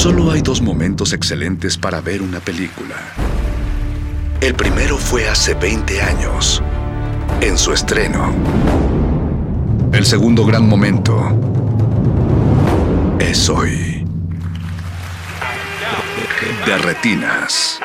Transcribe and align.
Solo 0.00 0.30
hay 0.30 0.40
dos 0.40 0.62
momentos 0.62 1.12
excelentes 1.12 1.76
para 1.76 2.00
ver 2.00 2.22
una 2.22 2.40
película. 2.40 2.96
El 4.40 4.54
primero 4.54 4.96
fue 4.96 5.28
hace 5.28 5.52
20 5.52 6.00
años, 6.00 6.62
en 7.42 7.58
su 7.58 7.74
estreno. 7.74 8.34
El 9.92 10.06
segundo 10.06 10.46
gran 10.46 10.66
momento 10.66 11.20
es 13.18 13.50
hoy. 13.50 14.06
De 16.64 16.78
retinas. 16.78 17.78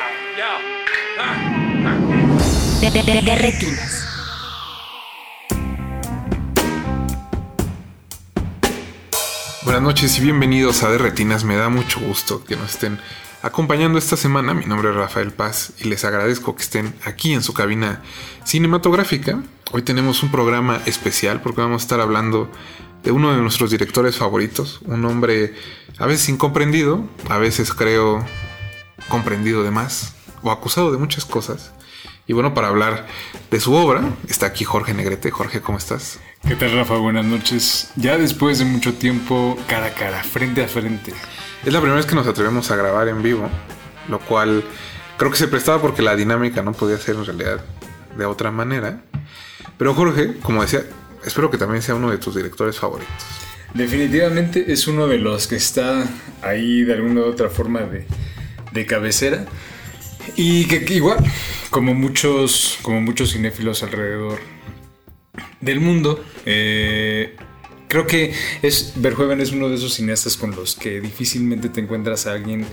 Buenas 9.76 9.92
noches 9.92 10.16
y 10.16 10.22
bienvenidos 10.22 10.82
a 10.82 10.90
De 10.90 10.96
Retinas. 10.96 11.44
Me 11.44 11.54
da 11.54 11.68
mucho 11.68 12.00
gusto 12.00 12.42
que 12.42 12.56
nos 12.56 12.70
estén 12.70 12.98
acompañando 13.42 13.98
esta 13.98 14.16
semana. 14.16 14.54
Mi 14.54 14.64
nombre 14.64 14.88
es 14.88 14.96
Rafael 14.96 15.32
Paz 15.32 15.74
y 15.78 15.84
les 15.84 16.02
agradezco 16.06 16.56
que 16.56 16.62
estén 16.62 16.94
aquí 17.04 17.34
en 17.34 17.42
su 17.42 17.52
cabina 17.52 18.00
cinematográfica. 18.42 19.42
Hoy 19.72 19.82
tenemos 19.82 20.22
un 20.22 20.30
programa 20.30 20.80
especial 20.86 21.42
porque 21.42 21.60
vamos 21.60 21.82
a 21.82 21.84
estar 21.84 22.00
hablando 22.00 22.50
de 23.02 23.10
uno 23.10 23.36
de 23.36 23.42
nuestros 23.42 23.70
directores 23.70 24.16
favoritos, 24.16 24.80
un 24.86 25.04
hombre 25.04 25.54
a 25.98 26.06
veces 26.06 26.30
incomprendido, 26.30 27.06
a 27.28 27.36
veces 27.36 27.74
creo 27.74 28.24
comprendido 29.10 29.62
de 29.62 29.72
más 29.72 30.14
o 30.42 30.52
acusado 30.52 30.90
de 30.90 30.96
muchas 30.96 31.26
cosas. 31.26 31.72
Y 32.26 32.32
bueno, 32.32 32.54
para 32.54 32.68
hablar 32.68 33.06
de 33.50 33.60
su 33.60 33.74
obra 33.74 34.00
está 34.26 34.46
aquí 34.46 34.64
Jorge 34.64 34.94
Negrete. 34.94 35.30
Jorge, 35.30 35.60
¿cómo 35.60 35.76
estás? 35.76 36.18
¿Qué 36.48 36.54
tal, 36.54 36.70
Rafa? 36.70 36.96
Buenas 36.98 37.24
noches. 37.24 37.90
Ya 37.96 38.16
después 38.16 38.60
de 38.60 38.64
mucho 38.64 38.94
tiempo, 38.94 39.58
cara 39.66 39.86
a 39.86 39.94
cara, 39.94 40.22
frente 40.22 40.62
a 40.62 40.68
frente. 40.68 41.12
Es 41.64 41.72
la 41.72 41.80
primera 41.80 41.96
vez 41.96 42.06
que 42.06 42.14
nos 42.14 42.24
atrevemos 42.28 42.70
a 42.70 42.76
grabar 42.76 43.08
en 43.08 43.20
vivo, 43.20 43.50
lo 44.08 44.20
cual 44.20 44.62
creo 45.16 45.32
que 45.32 45.38
se 45.38 45.48
prestaba 45.48 45.82
porque 45.82 46.02
la 46.02 46.14
dinámica 46.14 46.62
no 46.62 46.72
podía 46.72 46.98
ser 46.98 47.16
en 47.16 47.26
realidad 47.26 47.64
de 48.16 48.24
otra 48.26 48.52
manera. 48.52 49.02
Pero 49.76 49.92
Jorge, 49.92 50.36
como 50.40 50.62
decía, 50.62 50.84
espero 51.24 51.50
que 51.50 51.58
también 51.58 51.82
sea 51.82 51.96
uno 51.96 52.12
de 52.12 52.18
tus 52.18 52.36
directores 52.36 52.78
favoritos. 52.78 53.12
Definitivamente 53.74 54.72
es 54.72 54.86
uno 54.86 55.08
de 55.08 55.18
los 55.18 55.48
que 55.48 55.56
está 55.56 56.04
ahí 56.42 56.84
de 56.84 56.94
alguna 56.94 57.22
u 57.22 57.24
otra 57.24 57.50
forma 57.50 57.80
de, 57.80 58.06
de 58.70 58.86
cabecera. 58.86 59.46
Y 60.36 60.66
que, 60.66 60.84
que 60.84 60.94
igual, 60.94 61.18
como 61.70 61.92
muchos, 61.92 62.78
como 62.82 63.00
muchos 63.00 63.32
cinéfilos 63.32 63.82
alrededor 63.82 64.38
del 65.60 65.80
mundo, 65.80 66.24
eh, 66.44 67.36
creo 67.88 68.06
que 68.06 68.34
es 68.62 68.92
Verhoeven 68.96 69.40
es 69.40 69.52
uno 69.52 69.68
de 69.68 69.76
esos 69.76 69.94
cineastas 69.94 70.36
con 70.36 70.54
los 70.54 70.76
que 70.76 71.00
difícilmente 71.00 71.68
te 71.68 71.80
encuentras 71.80 72.26
a 72.26 72.32
alguien 72.32 72.66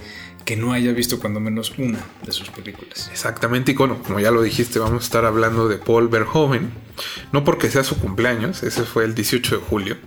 que 0.45 0.57
no 0.57 0.73
haya 0.73 0.91
visto 0.91 1.19
cuando 1.19 1.39
menos 1.39 1.73
una 1.77 1.99
de 2.25 2.31
sus 2.31 2.49
películas. 2.49 3.09
Exactamente, 3.11 3.71
y 3.71 3.75
bueno, 3.75 4.01
como 4.03 4.19
ya 4.19 4.31
lo 4.31 4.41
dijiste, 4.41 4.79
vamos 4.79 5.03
a 5.03 5.05
estar 5.05 5.25
hablando 5.25 5.67
de 5.67 5.77
Paul 5.77 6.09
Verhoeven. 6.09 6.71
No 7.31 7.43
porque 7.43 7.71
sea 7.71 7.83
su 7.83 7.97
cumpleaños, 7.97 8.63
ese 8.63 8.83
fue 8.83 9.05
el 9.05 9.15
18 9.15 9.57
de 9.57 9.61
julio. 9.61 9.97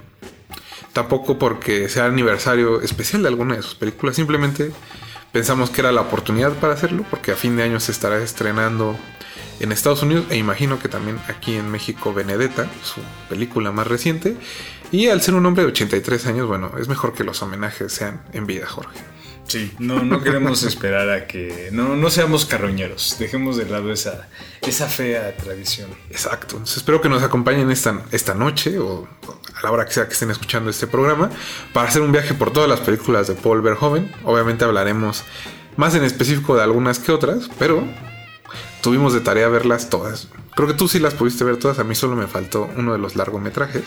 Tampoco 0.92 1.38
porque 1.38 1.88
sea 1.88 2.06
aniversario 2.06 2.80
especial 2.80 3.22
de 3.22 3.28
alguna 3.28 3.56
de 3.56 3.62
sus 3.62 3.74
películas, 3.74 4.16
simplemente 4.16 4.70
pensamos 5.32 5.70
que 5.70 5.80
era 5.80 5.92
la 5.92 6.02
oportunidad 6.02 6.52
para 6.54 6.74
hacerlo, 6.74 7.04
porque 7.10 7.32
a 7.32 7.36
fin 7.36 7.56
de 7.56 7.62
año 7.62 7.80
se 7.80 7.92
estará 7.92 8.22
estrenando 8.22 8.96
en 9.60 9.72
Estados 9.72 10.02
Unidos 10.02 10.26
e 10.30 10.36
imagino 10.36 10.78
que 10.78 10.88
también 10.88 11.18
aquí 11.28 11.54
en 11.54 11.70
México 11.70 12.12
Benedetta, 12.12 12.68
su 12.82 13.00
película 13.28 13.72
más 13.72 13.86
reciente. 13.86 14.36
Y 14.92 15.08
al 15.08 15.20
ser 15.20 15.34
un 15.34 15.44
hombre 15.46 15.64
de 15.64 15.70
83 15.70 16.26
años, 16.26 16.46
bueno, 16.46 16.72
es 16.78 16.88
mejor 16.88 17.12
que 17.12 17.24
los 17.24 17.42
homenajes 17.42 17.92
sean 17.92 18.22
en 18.32 18.46
vida, 18.46 18.66
Jorge. 18.66 18.98
Sí, 19.48 19.72
no, 19.78 20.02
no 20.02 20.22
queremos 20.22 20.64
esperar 20.64 21.08
a 21.08 21.26
que. 21.26 21.68
No, 21.70 21.94
no 21.94 22.10
seamos 22.10 22.46
carroñeros. 22.46 23.16
Dejemos 23.18 23.56
de 23.56 23.66
lado 23.66 23.92
esa, 23.92 24.28
esa 24.62 24.88
fea 24.88 25.36
tradición. 25.36 25.88
Exacto. 26.10 26.56
Entonces 26.56 26.78
espero 26.78 27.00
que 27.00 27.08
nos 27.08 27.22
acompañen 27.22 27.70
esta, 27.70 28.02
esta 28.10 28.34
noche 28.34 28.78
o 28.78 29.06
a 29.54 29.62
la 29.62 29.70
hora 29.70 29.86
que 29.86 29.92
sea 29.92 30.06
que 30.06 30.14
estén 30.14 30.30
escuchando 30.30 30.68
este 30.68 30.88
programa 30.88 31.30
para 31.72 31.88
hacer 31.88 32.02
un 32.02 32.10
viaje 32.10 32.34
por 32.34 32.52
todas 32.52 32.68
las 32.68 32.80
películas 32.80 33.28
de 33.28 33.34
Paul 33.34 33.62
Verhoeven. 33.62 34.12
Obviamente 34.24 34.64
hablaremos 34.64 35.22
más 35.76 35.94
en 35.94 36.02
específico 36.02 36.56
de 36.56 36.62
algunas 36.62 36.98
que 36.98 37.12
otras, 37.12 37.48
pero 37.56 37.86
tuvimos 38.82 39.12
de 39.12 39.20
tarea 39.20 39.48
verlas 39.48 39.90
todas. 39.90 40.28
Creo 40.54 40.68
que 40.68 40.74
tú 40.74 40.88
sí 40.88 40.98
las 40.98 41.14
pudiste 41.14 41.44
ver 41.44 41.58
todas, 41.58 41.78
a 41.78 41.84
mí 41.84 41.94
solo 41.94 42.16
me 42.16 42.26
faltó 42.26 42.68
uno 42.76 42.92
de 42.92 42.98
los 42.98 43.16
largometrajes. 43.16 43.84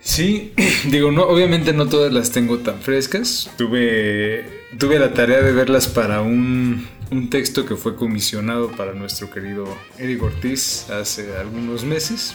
Sí, 0.00 0.52
digo, 0.90 1.10
no, 1.10 1.22
obviamente 1.22 1.72
no 1.72 1.86
todas 1.86 2.12
las 2.12 2.32
tengo 2.32 2.58
tan 2.58 2.80
frescas. 2.80 3.50
Tuve, 3.56 4.66
tuve 4.78 4.98
la 4.98 5.14
tarea 5.14 5.40
de 5.42 5.52
verlas 5.52 5.86
para 5.86 6.20
un, 6.20 6.86
un 7.10 7.30
texto 7.30 7.64
que 7.64 7.76
fue 7.76 7.94
comisionado 7.94 8.70
para 8.72 8.94
nuestro 8.94 9.30
querido 9.30 9.64
Eric 9.98 10.22
Ortiz 10.22 10.90
hace 10.90 11.36
algunos 11.36 11.84
meses. 11.84 12.34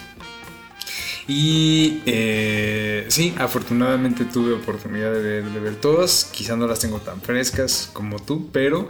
Y 1.27 2.01
eh, 2.05 3.05
sí, 3.09 3.35
afortunadamente 3.37 4.23
tuve 4.23 4.53
oportunidad 4.53 5.11
de 5.11 5.21
ver, 5.21 5.43
de 5.43 5.59
ver 5.59 5.75
todas. 5.75 6.23
Quizá 6.31 6.55
no 6.55 6.67
las 6.67 6.79
tengo 6.79 6.99
tan 6.99 7.21
frescas 7.21 7.89
como 7.91 8.17
tú, 8.17 8.49
pero 8.53 8.87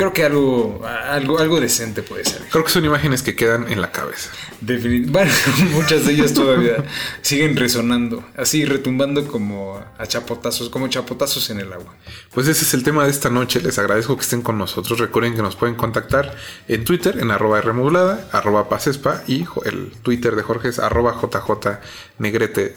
creo 0.00 0.12
que 0.14 0.24
algo, 0.24 0.82
algo, 0.86 1.38
algo 1.38 1.60
decente 1.60 2.02
puede 2.02 2.24
ser. 2.24 2.40
Creo 2.50 2.64
que 2.64 2.70
son 2.70 2.84
imágenes 2.86 3.22
que 3.22 3.36
quedan 3.36 3.70
en 3.70 3.82
la 3.82 3.92
cabeza. 3.92 4.30
Definit- 4.64 5.06
bueno, 5.12 5.30
muchas 5.72 6.06
de 6.06 6.12
ellas 6.14 6.32
todavía 6.32 6.82
siguen 7.22 7.54
resonando, 7.56 8.24
así 8.34 8.64
retumbando 8.64 9.26
como 9.28 9.78
a 9.98 10.06
chapotazos, 10.06 10.70
como 10.70 10.88
chapotazos 10.88 11.50
en 11.50 11.60
el 11.60 11.70
agua. 11.72 11.94
Pues 12.32 12.48
ese 12.48 12.64
es 12.64 12.72
el 12.72 12.82
tema 12.82 13.04
de 13.04 13.10
esta 13.10 13.28
noche. 13.28 13.60
Les 13.60 13.78
agradezco 13.78 14.16
que 14.16 14.22
estén 14.22 14.40
con 14.40 14.56
nosotros. 14.56 14.98
Recuerden 14.98 15.36
que 15.36 15.42
nos 15.42 15.54
pueden 15.54 15.74
contactar 15.76 16.34
en 16.66 16.84
Twitter 16.84 17.18
en 17.20 17.30
arroba 17.30 17.60
Rmodulada, 17.60 18.26
arroba 18.32 18.70
Pasespa 18.70 19.22
y 19.26 19.44
el 19.66 19.92
Twitter 20.02 20.34
de 20.34 20.42
Jorge 20.42 20.68
es 20.68 20.78
arroba 20.78 21.20
JJNegretec. 21.20 22.74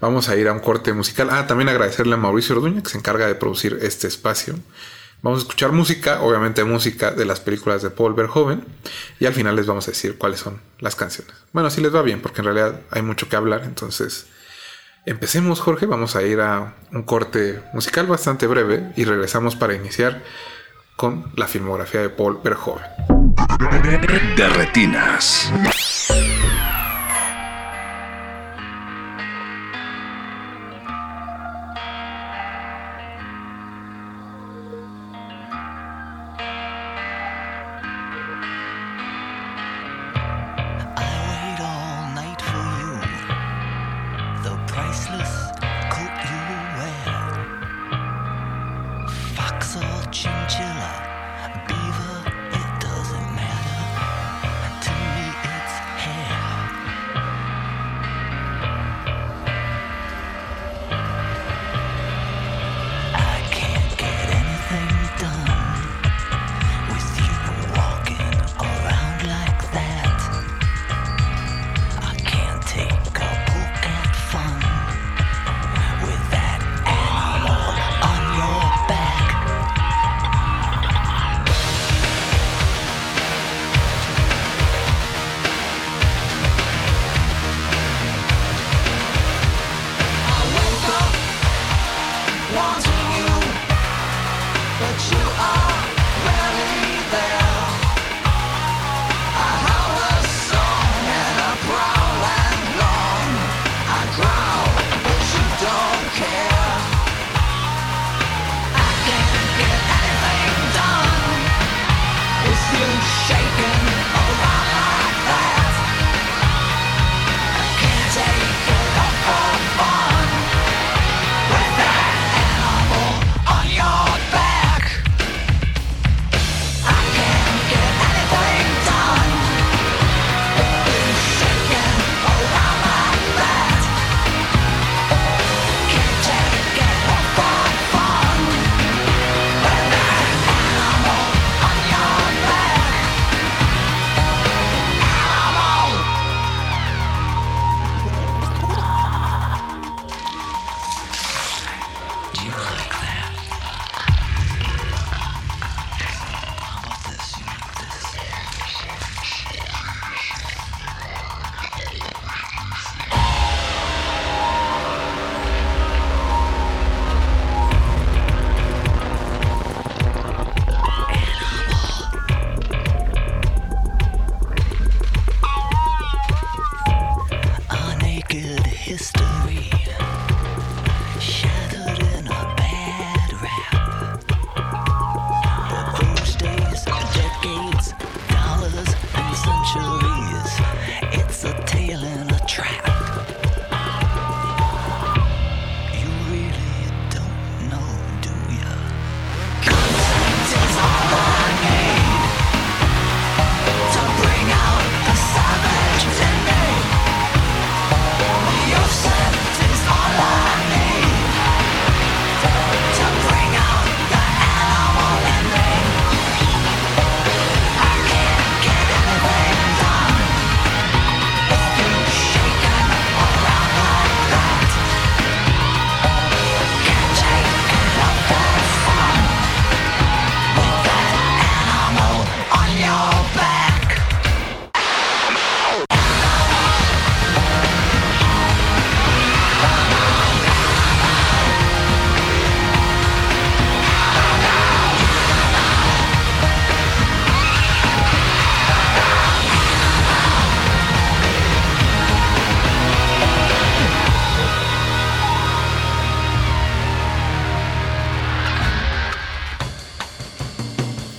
Vamos 0.00 0.28
a 0.28 0.36
ir 0.36 0.48
a 0.48 0.52
un 0.52 0.60
corte 0.60 0.92
musical. 0.92 1.28
Ah, 1.30 1.46
también 1.46 1.68
agradecerle 1.68 2.14
a 2.14 2.16
Mauricio 2.16 2.54
Orduña 2.56 2.82
que 2.82 2.88
se 2.88 2.98
encarga 2.98 3.26
de 3.26 3.34
producir 3.34 3.78
este 3.82 4.06
espacio. 4.06 4.54
Vamos 5.22 5.40
a 5.40 5.42
escuchar 5.42 5.72
música, 5.72 6.22
obviamente 6.22 6.62
música 6.64 7.10
de 7.10 7.24
las 7.24 7.40
películas 7.40 7.82
de 7.82 7.90
Paul 7.90 8.14
Verhoeven. 8.14 8.64
Y 9.18 9.26
al 9.26 9.34
final 9.34 9.56
les 9.56 9.66
vamos 9.66 9.88
a 9.88 9.90
decir 9.90 10.16
cuáles 10.16 10.40
son 10.40 10.60
las 10.78 10.94
canciones. 10.94 11.34
Bueno, 11.52 11.70
si 11.70 11.80
les 11.80 11.94
va 11.94 12.02
bien, 12.02 12.20
porque 12.20 12.40
en 12.40 12.46
realidad 12.46 12.80
hay 12.90 13.02
mucho 13.02 13.28
que 13.28 13.36
hablar. 13.36 13.62
Entonces, 13.64 14.26
Empecemos, 15.08 15.60
Jorge. 15.60 15.86
Vamos 15.86 16.16
a 16.16 16.22
ir 16.22 16.38
a 16.38 16.74
un 16.92 17.02
corte 17.02 17.62
musical 17.72 18.06
bastante 18.06 18.46
breve 18.46 18.92
y 18.94 19.04
regresamos 19.04 19.56
para 19.56 19.72
iniciar 19.74 20.22
con 20.96 21.32
la 21.34 21.46
filmografía 21.46 22.02
de 22.02 22.10
Paul 22.10 22.40
Verhoeven. 22.44 22.84
De 24.36 24.48
retinas. 24.50 25.50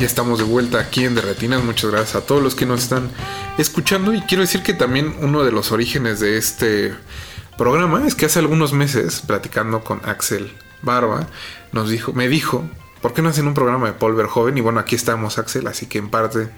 Estamos 0.10 0.40
de 0.40 0.44
vuelta 0.44 0.80
aquí 0.80 1.06
en 1.06 1.14
Derretinas. 1.14 1.64
Muchas 1.64 1.92
gracias 1.92 2.16
a 2.16 2.26
todos 2.26 2.42
los 2.42 2.56
que 2.56 2.66
nos 2.66 2.82
están 2.82 3.12
escuchando. 3.60 4.12
Y 4.12 4.22
quiero 4.22 4.42
decir 4.42 4.64
que 4.64 4.74
también 4.74 5.14
uno 5.22 5.44
de 5.44 5.52
los 5.52 5.72
orígenes 5.72 6.20
de 6.20 6.38
este 6.38 6.96
programa 7.60 8.08
es 8.08 8.16
que 8.16 8.26
hace 8.26 8.40
algunos 8.40 8.74
meses, 8.74 9.22
platicando 9.26 9.84
con 9.84 10.02
Axel 10.04 10.52
Barba, 10.82 11.28
nos 11.74 11.92
dijo, 11.92 12.12
me 12.14 12.28
dijo, 12.28 12.68
¿por 13.04 13.14
qué 13.14 13.22
no 13.22 13.30
hacen 13.30 13.46
un 13.46 13.54
programa 13.54 13.86
de 13.86 13.94
Paul 13.94 14.16
Verhoeven? 14.16 14.58
Y 14.58 14.62
bueno, 14.62 14.80
aquí 14.80 14.96
estamos, 14.96 15.38
Axel, 15.38 15.68
así 15.68 15.86
que 15.86 16.00
en 16.00 16.10
parte 16.10 16.50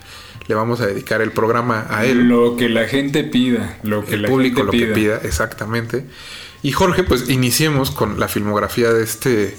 le 0.47 0.55
vamos 0.55 0.79
a 0.79 0.85
dedicar 0.85 1.21
el 1.21 1.33
programa 1.33 1.87
a 1.89 2.05
él. 2.05 2.29
Lo 2.29 2.55
que 2.55 2.69
la 2.69 2.87
gente 2.87 3.25
pida, 3.25 3.77
lo 3.83 4.05
que 4.05 4.13
el 4.13 4.21
la 4.21 4.29
público 4.29 4.61
gente 4.61 4.77
lo 4.77 4.87
que 4.87 4.93
pida, 4.93 5.19
exactamente. 5.23 6.05
Y 6.63 6.71
Jorge, 6.71 7.03
pues 7.03 7.29
iniciemos 7.29 7.91
con 7.91 8.17
la 8.17 8.29
filmografía 8.29 8.93
de 8.93 9.03
este 9.03 9.57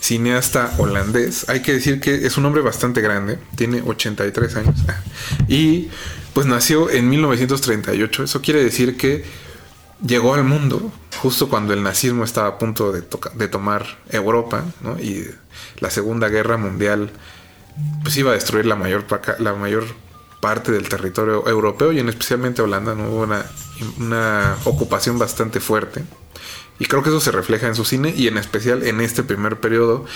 cineasta 0.00 0.74
holandés. 0.78 1.48
Hay 1.48 1.60
que 1.60 1.74
decir 1.74 2.00
que 2.00 2.26
es 2.26 2.36
un 2.36 2.46
hombre 2.46 2.62
bastante 2.62 3.00
grande, 3.00 3.38
tiene 3.56 3.82
83 3.82 4.56
años 4.56 4.76
y 5.48 5.88
pues 6.34 6.46
nació 6.46 6.90
en 6.90 7.08
1938. 7.08 8.24
Eso 8.24 8.40
quiere 8.40 8.64
decir 8.64 8.96
que 8.96 9.24
llegó 10.04 10.34
al 10.34 10.44
mundo 10.44 10.90
justo 11.18 11.48
cuando 11.48 11.74
el 11.74 11.82
nazismo 11.82 12.24
estaba 12.24 12.48
a 12.48 12.58
punto 12.58 12.92
de, 12.92 13.02
tomar 13.48 13.98
Europa 14.08 14.64
y 15.02 15.24
la 15.80 15.90
Segunda 15.90 16.28
Guerra 16.28 16.56
Mundial 16.56 17.10
pues 18.02 18.16
iba 18.16 18.30
a 18.30 18.34
destruir 18.34 18.64
la 18.64 18.76
mayor, 18.76 19.04
la 19.38 19.54
mayor 19.54 19.84
parte 20.40 20.72
del 20.72 20.88
territorio 20.88 21.46
europeo 21.46 21.92
y 21.92 21.98
en 21.98 22.08
especialmente 22.08 22.62
Holanda 22.62 22.94
no 22.94 23.10
hubo 23.10 23.28
una 23.98 24.56
ocupación 24.64 25.18
bastante 25.18 25.60
fuerte. 25.60 26.04
Y 26.80 26.86
creo 26.86 27.04
que 27.04 27.10
eso 27.10 27.20
se 27.20 27.30
refleja 27.30 27.68
en 27.68 27.76
su 27.76 27.84
cine 27.84 28.12
y 28.16 28.26
en 28.26 28.38
especial 28.38 28.82
en 28.82 29.00
este 29.00 29.22
primer 29.22 29.60
periodo 29.60 30.06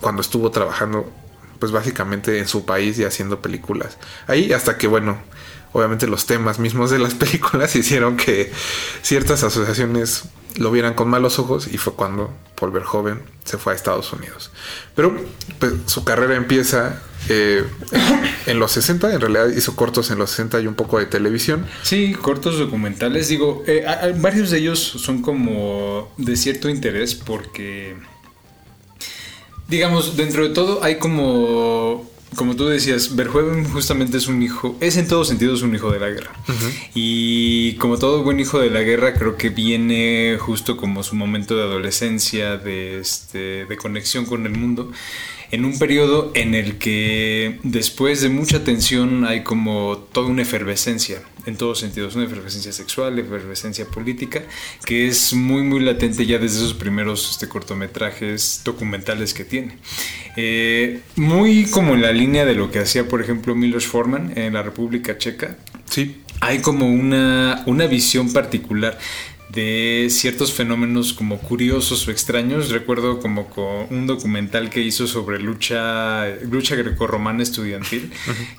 cuando 0.00 0.22
estuvo 0.22 0.50
trabajando 0.50 1.12
pues 1.58 1.72
básicamente 1.72 2.38
en 2.38 2.46
su 2.46 2.64
país 2.64 2.98
y 2.98 3.04
haciendo 3.04 3.42
películas. 3.42 3.98
Ahí 4.28 4.52
hasta 4.52 4.78
que 4.78 4.86
bueno, 4.86 5.18
obviamente 5.72 6.06
los 6.06 6.24
temas 6.24 6.58
mismos 6.58 6.90
de 6.90 7.00
las 7.00 7.14
películas 7.22 7.74
hicieron 7.76 8.16
que 8.16 8.52
ciertas 9.02 9.42
asociaciones 9.42 10.24
lo 10.56 10.70
vieran 10.70 10.94
con 10.94 11.08
malos 11.08 11.38
ojos 11.38 11.66
y 11.66 11.76
fue 11.76 11.94
cuando 11.94 12.32
Paul 12.58 12.70
Verhoeven 12.70 13.22
se 13.44 13.58
fue 13.58 13.72
a 13.72 13.76
Estados 13.76 14.12
Unidos. 14.12 14.52
Pero 14.94 15.14
pues, 15.58 15.72
su 15.86 16.04
carrera 16.04 16.36
empieza 16.36 17.02
eh, 17.28 17.64
en 18.46 18.58
los 18.58 18.72
60, 18.72 19.14
en 19.14 19.20
realidad 19.20 19.48
hizo 19.48 19.76
cortos 19.76 20.10
en 20.10 20.18
los 20.18 20.30
60 20.30 20.60
y 20.60 20.66
un 20.66 20.74
poco 20.74 20.98
de 20.98 21.06
televisión. 21.06 21.66
Sí, 21.82 22.14
cortos 22.14 22.58
documentales. 22.58 23.28
Digo, 23.28 23.62
eh, 23.66 23.84
varios 24.18 24.50
de 24.50 24.58
ellos 24.58 24.80
son 24.80 25.22
como 25.22 26.12
de 26.16 26.36
cierto 26.36 26.68
interés 26.68 27.14
porque, 27.14 27.96
digamos, 29.68 30.16
dentro 30.16 30.46
de 30.46 30.54
todo 30.54 30.82
hay 30.84 30.96
como, 30.98 32.08
como 32.36 32.54
tú 32.54 32.66
decías, 32.66 33.16
Verhoeven 33.16 33.64
justamente 33.64 34.18
es 34.18 34.28
un 34.28 34.42
hijo, 34.42 34.76
es 34.80 34.96
en 34.96 35.08
todos 35.08 35.28
sentidos 35.28 35.62
un 35.62 35.74
hijo 35.74 35.90
de 35.90 36.00
la 36.00 36.08
guerra. 36.08 36.32
Y 36.94 37.74
como 37.74 37.98
todo 37.98 38.22
buen 38.22 38.38
hijo 38.40 38.60
de 38.60 38.70
la 38.70 38.82
guerra, 38.82 39.14
creo 39.14 39.36
que 39.36 39.50
viene 39.50 40.36
justo 40.38 40.76
como 40.76 41.02
su 41.02 41.16
momento 41.16 41.56
de 41.56 41.62
adolescencia, 41.62 42.56
de, 42.56 43.00
este, 43.00 43.66
de 43.66 43.76
conexión 43.76 44.26
con 44.26 44.46
el 44.46 44.52
mundo 44.52 44.92
en 45.50 45.64
un 45.64 45.78
periodo 45.78 46.32
en 46.34 46.54
el 46.54 46.78
que 46.78 47.58
después 47.62 48.20
de 48.20 48.28
mucha 48.28 48.64
tensión 48.64 49.24
hay 49.24 49.42
como 49.42 49.98
toda 50.12 50.28
una 50.28 50.42
efervescencia, 50.42 51.22
en 51.46 51.56
todos 51.56 51.78
sentidos, 51.78 52.16
una 52.16 52.24
efervescencia 52.24 52.72
sexual, 52.72 53.18
efervescencia 53.18 53.86
política, 53.86 54.42
que 54.84 55.08
es 55.08 55.32
muy 55.32 55.62
muy 55.62 55.80
latente 55.80 56.26
ya 56.26 56.38
desde 56.38 56.58
esos 56.58 56.74
primeros 56.74 57.30
este, 57.30 57.48
cortometrajes 57.48 58.62
documentales 58.64 59.34
que 59.34 59.44
tiene. 59.44 59.78
Eh, 60.36 61.00
muy 61.16 61.66
como 61.66 61.94
en 61.94 62.02
la 62.02 62.12
línea 62.12 62.44
de 62.44 62.54
lo 62.54 62.70
que 62.70 62.80
hacía, 62.80 63.08
por 63.08 63.20
ejemplo, 63.20 63.54
Milos 63.54 63.86
Forman 63.86 64.36
en 64.36 64.54
la 64.54 64.62
República 64.62 65.16
Checa, 65.18 65.56
Sí, 65.88 66.22
hay 66.40 66.58
como 66.58 66.88
una, 66.88 67.62
una 67.66 67.86
visión 67.86 68.32
particular 68.32 68.98
de 69.56 70.08
ciertos 70.10 70.52
fenómenos 70.52 71.14
como 71.14 71.38
curiosos 71.38 72.06
o 72.06 72.10
extraños. 72.12 72.70
Recuerdo 72.70 73.18
como 73.18 73.48
con 73.48 73.86
un 73.90 74.06
documental 74.06 74.70
que 74.70 74.82
hizo 74.82 75.06
sobre 75.08 75.40
lucha, 75.40 76.28
lucha 76.42 76.76
grecorromana 76.76 77.42
estudiantil, 77.42 78.12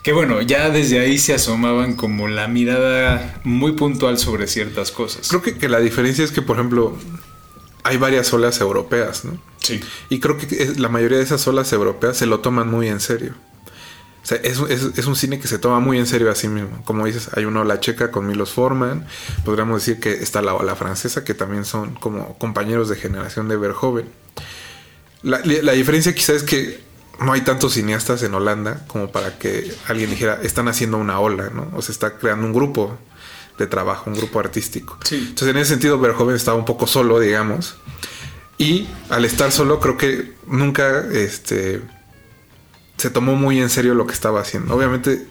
que 0.04 0.12
bueno, 0.12 0.42
ya 0.42 0.70
desde 0.70 1.00
ahí 1.00 1.20
se 1.20 1.34
asomaban 1.34 1.96
como 1.96 2.27
la 2.27 2.48
mirada 2.48 3.39
muy 3.46 3.74
puntual 3.74 4.18
sobre 4.18 4.48
ciertas 4.48 4.92
cosas. 4.92 5.30
creo 5.30 5.42
que, 5.42 5.58
que 5.58 5.70
la 5.70 5.80
diferencia 5.80 6.25
es 6.25 6.32
que, 6.32 6.42
por 6.42 6.58
ejemplo, 6.58 6.98
hay 7.84 7.98
varias 7.98 8.34
olas 8.34 8.60
europeas, 8.60 9.24
¿no? 9.24 9.39
Sí. 9.60 9.80
Y 10.10 10.20
creo 10.20 10.38
que 10.38 10.74
la 10.77 10.89
mayoría 10.89 11.20
de 11.20 11.24
esas 11.24 11.48
olas 11.48 11.72
europeas 11.72 12.18
se 12.18 12.25
lo 12.25 12.39
toman 12.39 12.70
muy 12.70 12.88
en 12.88 13.00
serio. 13.00 13.36
O 14.27 14.29
sea, 14.29 14.39
es, 14.43 14.60
es- 14.60 14.98
es 14.98 15.05
un 15.05 15.15
cine 15.15 15.39
que 15.39 15.48
se 15.48 15.57
toma 15.57 15.79
muy 15.79 15.98
en 15.98 16.05
serio 16.05 16.29
a 16.29 16.36
sí 16.36 16.50
mismo. 16.50 16.84
Como 16.84 17.05
dices, 17.05 17.29
hay 17.38 17.46
una 17.46 17.62
ola 17.62 17.79
checa 17.79 18.12
con 18.12 18.27
Milos 18.27 18.51
Forman. 18.51 19.05
Podríamos 19.46 19.79
decir 19.86 20.01
que 20.01 20.12
está 20.22 20.41
la 20.41 20.53
ola 20.53 20.75
francesa, 20.75 21.24
que 21.24 21.34
también 21.34 21.63
son 21.63 21.96
como 21.96 22.38
compañeros 22.38 22.89
de 22.89 22.98
generación 22.98 23.48
de 23.48 23.55
Verhoeven. 23.55 24.10
La, 25.24 25.39
la 25.46 25.72
diferencia 25.72 26.13
quizá 26.13 26.34
es 26.34 26.43
que 26.43 26.81
no 27.22 27.31
hay 27.31 27.39
tantos 27.41 27.74
cineastas 27.75 28.22
en 28.24 28.34
Holanda 28.34 28.84
como 28.88 29.10
para 29.13 29.39
que 29.39 29.74
alguien 29.88 30.10
dijera, 30.10 30.39
están 30.43 30.67
haciendo 30.67 30.98
una 30.98 31.19
ola, 31.22 31.50
¿no? 31.50 31.72
O 31.74 31.81
se 31.81 31.93
está 31.93 32.17
creando 32.17 32.46
un 32.48 32.53
grupo 32.53 32.98
de 33.57 33.65
trabajo, 33.65 34.10
un 34.10 34.17
grupo 34.17 34.41
artístico. 34.41 35.00
Sí. 35.05 35.15
Entonces, 35.29 35.48
en 35.48 35.57
ese 35.57 35.69
sentido, 35.72 35.98
Verhoeven 36.00 36.36
estaba 36.36 36.57
un 36.57 36.65
poco 36.65 36.86
solo, 36.86 37.19
digamos. 37.22 37.77
Y 38.57 38.88
al 39.10 39.24
estar 39.24 39.53
solo, 39.53 39.79
creo 39.79 39.98
que 39.98 40.34
nunca 40.48 41.05
este, 41.13 41.81
se 42.98 43.10
tomó 43.10 43.36
muy 43.36 43.60
en 43.60 43.70
serio 43.70 43.94
lo 43.94 44.08
que 44.08 44.13
estaba 44.13 44.42
haciendo. 44.42 44.75
Obviamente 44.75 45.27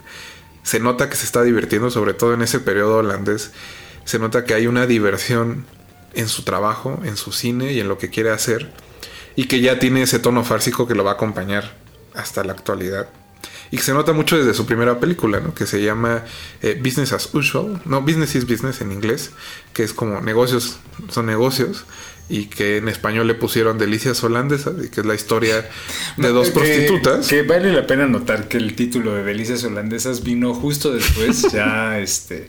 se 0.63 0.81
nota 0.81 1.09
que 1.09 1.17
se 1.17 1.25
está 1.25 1.43
divirtiendo, 1.43 1.91
sobre 1.91 2.15
todo 2.15 2.35
en 2.35 2.43
ese 2.43 2.61
periodo 2.61 2.99
holandés. 2.99 3.53
Se 4.05 4.19
nota 4.19 4.45
que 4.45 4.55
hay 4.55 4.67
una 4.67 4.87
diversión 4.87 5.67
en 6.15 6.29
su 6.29 6.43
trabajo, 6.43 7.01
en 7.05 7.17
su 7.17 7.33
cine 7.33 7.73
y 7.73 7.81
en 7.81 7.89
lo 7.89 7.99
que 7.99 8.11
quiere 8.11 8.31
hacer. 8.31 8.73
Y 9.35 9.45
que 9.49 9.61
ya 9.61 9.79
tiene 9.79 10.03
ese 10.03 10.19
tono 10.19 10.45
fársico 10.45 10.87
que 10.87 10.95
lo 10.95 11.05
va 11.05 11.13
a 11.13 11.15
acompañar 11.15 11.77
hasta 12.15 12.43
la 12.45 12.53
actualidad. 12.53 13.09
y 13.71 13.79
que 13.79 13.83
se 13.83 13.93
nota 13.93 14.13
mucho 14.13 14.39
desde 14.39 14.55
su 14.55 14.65
primera 14.65 15.01
película, 15.01 15.41
¿no? 15.41 15.53
Que 15.53 15.67
se 15.67 15.83
llama 15.83 16.23
eh, 16.63 16.81
Business 16.83 17.13
as 17.13 17.35
Usual, 17.35 17.83
no, 17.85 18.01
Business 18.01 18.37
is 18.37 18.47
Business 18.47 18.81
en 18.81 18.93
inglés, 18.93 19.33
que 19.73 19.83
es 19.83 19.93
como 19.93 20.21
negocios 20.21 20.79
son 21.11 21.27
negocios 21.27 21.85
y 22.29 22.47
que 22.47 22.79
en 22.79 22.89
español 22.89 23.27
le 23.29 23.35
pusieron 23.35 23.79
Delicias 23.79 24.23
Holandesas 24.25 24.75
y 24.85 24.89
que 24.89 25.01
es 25.01 25.07
la 25.07 25.15
historia 25.15 25.69
de 26.17 26.29
dos 26.29 26.49
Que- 26.49 26.53
prostitutas. 26.55 27.29
Que, 27.29 27.43
vale 27.43 27.73
la 27.73 27.87
pena 27.87 28.07
notar 28.07 28.49
que 28.49 28.57
el 28.57 28.75
título 28.75 29.15
de 29.15 29.23
Delicias 29.23 29.63
Holandesas 29.65 30.25
vino 30.25 30.53
justo 30.55 30.93
después, 30.93 31.43
ya 31.53 31.99
este. 32.01 32.49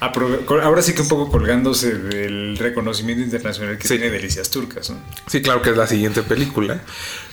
ahora 0.00 0.82
sí 0.82 0.94
que 0.94 1.02
un 1.02 1.08
poco 1.08 1.30
colgándose 1.30 1.94
del 1.98 2.56
reconocimiento 2.56 3.22
internacional 3.24 3.78
que 3.78 3.88
Sí. 3.88 3.96
tiene 3.98 4.10
Delicias 4.10 4.50
Turcas, 4.50 4.90
¿no? 4.90 4.98
Sí, 5.26 5.42
claro 5.42 5.62
que 5.62 5.70
es 5.70 5.76
la 5.76 5.86
siguiente 5.86 6.22
película. 6.22 6.80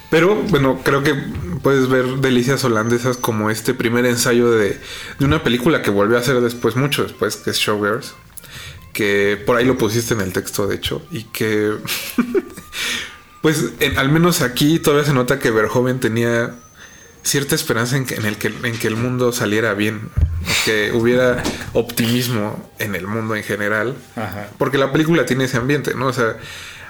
Pero 0.09 0.35
bueno, 0.35 0.79
creo 0.83 1.01
que 1.03 1.15
puedes 1.63 1.89
ver 1.89 2.05
Delicias 2.17 2.63
Holandesas 2.63 3.17
como 3.17 3.49
este 3.49 3.73
primer 3.73 4.05
ensayo 4.05 4.51
de, 4.51 4.77
de 5.17 5.25
una 5.25 5.43
película 5.43 5.81
que 5.81 5.89
volvió 5.89 6.17
a 6.17 6.19
hacer 6.19 6.39
después, 6.41 6.75
mucho 6.75 7.03
después, 7.03 7.35
que 7.37 7.49
es 7.49 7.57
Showgirls. 7.57 8.13
Que 8.93 9.41
por 9.45 9.57
ahí 9.57 9.65
lo 9.65 9.77
pusiste 9.77 10.13
en 10.13 10.21
el 10.21 10.31
texto, 10.33 10.67
de 10.67 10.75
hecho. 10.75 11.01
Y 11.11 11.23
que, 11.25 11.73
pues, 13.41 13.65
en- 13.79 13.97
al 13.97 14.09
menos 14.09 14.41
aquí 14.41 14.79
todavía 14.79 15.05
se 15.05 15.13
nota 15.13 15.39
que 15.39 15.51
Verhoeven 15.51 15.99
tenía 15.99 16.55
cierta 17.23 17.55
esperanza 17.55 17.97
en 17.97 18.05
que, 18.05 18.15
en 18.15 18.25
el 18.25 18.37
que, 18.37 18.47
en 18.47 18.77
que 18.77 18.87
el 18.87 18.95
mundo 18.95 19.31
saliera 19.31 19.73
bien. 19.73 20.09
Que 20.65 20.91
hubiera 20.93 21.41
optimismo 21.73 22.69
en 22.79 22.95
el 22.95 23.07
mundo 23.07 23.35
en 23.35 23.43
general. 23.43 23.95
Ajá. 24.15 24.49
Porque 24.57 24.77
la 24.77 24.91
película 24.91 25.25
tiene 25.25 25.45
ese 25.45 25.57
ambiente, 25.57 25.93
¿no? 25.95 26.07
O 26.07 26.13
sea, 26.13 26.37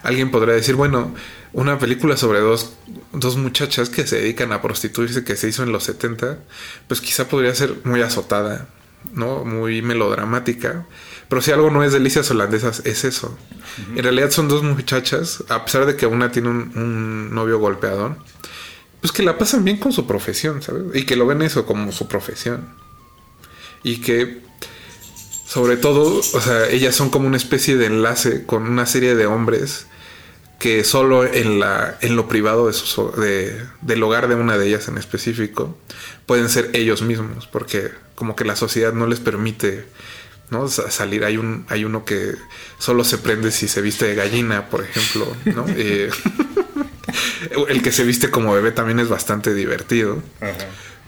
alguien 0.02 0.32
podría 0.32 0.56
decir, 0.56 0.76
bueno, 0.76 1.14
una 1.54 1.78
película 1.78 2.18
sobre 2.18 2.40
dos, 2.40 2.74
dos 3.14 3.38
muchachas 3.38 3.90
que 3.90 4.06
se 4.08 4.18
dedican 4.18 4.52
a 4.52 4.62
prostituirse 4.62 5.24
que 5.24 5.36
se 5.36 5.48
hizo 5.48 5.62
en 5.64 5.72
los 5.72 5.84
70, 5.84 6.40
pues 6.88 7.00
quizá 7.00 7.28
podría 7.28 7.54
ser 7.54 7.76
muy 7.84 8.02
azotada, 8.02 8.68
¿no? 9.14 9.46
Muy 9.46 9.82
melodramática. 9.84 10.86
Pero 11.34 11.42
si 11.42 11.50
algo 11.52 11.72
no 11.72 11.84
es 11.84 11.92
delicias 11.92 12.30
holandesas, 12.30 12.84
es 12.86 13.04
eso. 13.06 13.36
En 13.96 14.04
realidad 14.04 14.30
son 14.30 14.48
dos 14.50 14.62
muchachas, 14.62 15.44
a 15.50 15.66
pesar 15.66 15.88
de 15.88 15.96
que 15.96 16.06
una 16.06 16.32
tiene 16.32 16.50
un, 16.50 16.72
un 16.76 17.34
novio 17.34 17.58
golpeador, 17.58 18.18
pues 19.02 19.12
que 19.12 19.24
la 19.24 19.40
pasan 19.40 19.64
bien 19.64 19.78
con 19.78 19.92
su 19.94 20.06
profesión, 20.06 20.62
¿sabes? 20.62 20.84
Y 20.94 21.08
que 21.08 21.16
lo 21.16 21.26
ven 21.26 21.42
eso 21.42 21.66
como 21.66 21.92
su 21.92 22.08
profesión. 22.08 22.70
Y 23.82 24.02
que 24.02 24.44
sobre 25.48 25.76
todo, 25.76 26.20
o 26.20 26.40
sea, 26.40 26.70
ellas 26.70 26.94
son 26.96 27.10
como 27.10 27.26
una 27.26 27.38
especie 27.38 27.78
de 27.78 27.88
enlace 27.88 28.46
con 28.46 28.68
una 28.70 28.86
serie 28.86 29.16
de 29.16 29.26
hombres 29.26 29.88
que 30.60 30.84
solo 30.84 31.26
en 31.26 31.60
la 31.60 31.98
en 32.02 32.16
lo 32.16 32.28
privado 32.28 32.68
de 32.70 32.74
de- 33.26 33.66
del 33.82 34.04
hogar 34.04 34.28
de 34.28 34.36
una 34.36 34.60
de 34.60 34.68
ellas 34.68 34.88
en 34.88 35.00
específico 35.00 35.76
pueden 36.28 36.48
ser 36.48 36.70
ellos 36.74 37.02
mismos, 37.02 37.48
porque 37.48 37.90
como 38.14 38.36
que 38.36 38.46
la 38.46 38.56
sociedad 38.56 38.94
no 38.94 39.08
les 39.08 39.20
permite 39.20 39.84
¿no? 40.50 40.68
Sa- 40.68 40.90
salir. 40.92 41.24
Hay 41.26 41.38
un 41.38 41.66
hay 41.70 41.86
uno 41.86 42.06
que 42.06 42.34
solo 42.80 43.04
se 43.04 43.18
prende 43.18 43.52
si 43.52 43.68
se 43.68 43.82
viste 43.82 44.06
de 44.06 44.16
gallina, 44.16 44.70
por 44.70 44.84
ejemplo, 44.84 45.28
¿no? 45.46 45.66
Eh, 45.76 46.10
el 47.70 47.82
que 47.84 47.92
se 47.92 48.04
viste 48.04 48.30
como 48.32 48.54
bebé 48.54 48.72
también 48.72 49.00
es 49.00 49.10
bastante 49.10 49.54
divertido. 49.54 50.22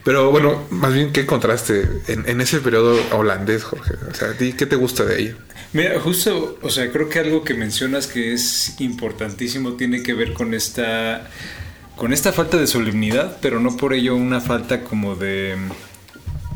Pero 0.03 0.29
bueno, 0.29 0.63
más 0.69 0.93
bien, 0.93 1.11
¿qué 1.11 1.25
contraste 1.25 1.89
en, 2.07 2.27
en 2.29 2.41
ese 2.41 2.59
periodo 2.59 2.95
holandés, 3.17 3.63
Jorge? 3.63 3.93
O 4.11 4.13
sea, 4.13 4.29
¿a 4.29 4.33
ti 4.33 4.53
qué 4.53 4.67
te 4.67 4.75
gusta 4.75 5.03
de 5.03 5.15
ahí? 5.15 5.35
Mira, 5.73 5.99
justo, 5.99 6.59
o 6.61 6.69
sea, 6.69 6.91
creo 6.91 7.09
que 7.09 7.19
algo 7.19 7.43
que 7.43 7.55
mencionas 7.55 8.05
que 8.05 8.33
es 8.33 8.79
importantísimo 8.79 9.73
tiene 9.73 10.03
que 10.03 10.13
ver 10.13 10.33
con 10.33 10.53
esta 10.53 11.29
con 11.95 12.11
esta 12.13 12.33
falta 12.33 12.57
de 12.57 12.67
solemnidad, 12.67 13.37
pero 13.41 13.59
no 13.59 13.75
por 13.77 13.93
ello 13.93 14.15
una 14.15 14.41
falta 14.41 14.83
como 14.83 15.15
de 15.15 15.55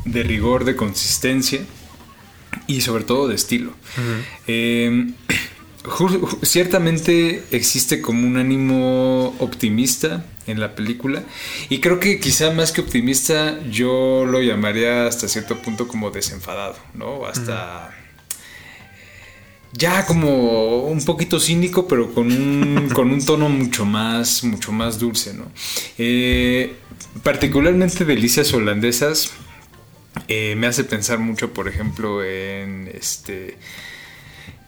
de 0.05 0.23
rigor, 0.23 0.63
de 0.65 0.75
consistencia 0.75 1.61
y 2.67 2.81
sobre 2.81 3.03
todo 3.03 3.27
de 3.27 3.35
estilo. 3.35 3.73
Ju- 5.83 6.37
ciertamente 6.43 7.43
existe 7.51 8.01
como 8.01 8.27
un 8.27 8.37
ánimo 8.37 9.35
optimista 9.39 10.25
en 10.45 10.59
la 10.59 10.75
película 10.75 11.23
y 11.69 11.79
creo 11.79 11.99
que 11.99 12.19
quizá 12.19 12.51
más 12.51 12.71
que 12.71 12.81
optimista 12.81 13.59
yo 13.69 14.25
lo 14.25 14.41
llamaría 14.41 15.07
hasta 15.07 15.27
cierto 15.27 15.57
punto 15.61 15.87
como 15.87 16.11
desenfadado, 16.11 16.75
¿no? 16.95 17.25
Hasta 17.25 17.95
ya 19.71 20.05
como 20.05 20.83
un 20.83 21.03
poquito 21.05 21.39
cínico, 21.39 21.87
pero 21.87 22.13
con 22.13 22.27
un, 22.31 22.89
con 22.93 23.11
un 23.11 23.23
tono 23.23 23.47
mucho 23.47 23.85
más, 23.85 24.43
mucho 24.43 24.71
más 24.73 24.99
dulce, 24.99 25.33
¿no? 25.33 25.45
Eh, 25.97 26.73
particularmente 27.23 28.03
delicias 28.03 28.51
holandesas 28.53 29.31
eh, 30.27 30.55
me 30.57 30.67
hace 30.67 30.83
pensar 30.83 31.19
mucho, 31.19 31.53
por 31.53 31.67
ejemplo, 31.67 32.23
en 32.23 32.89
este 32.93 33.57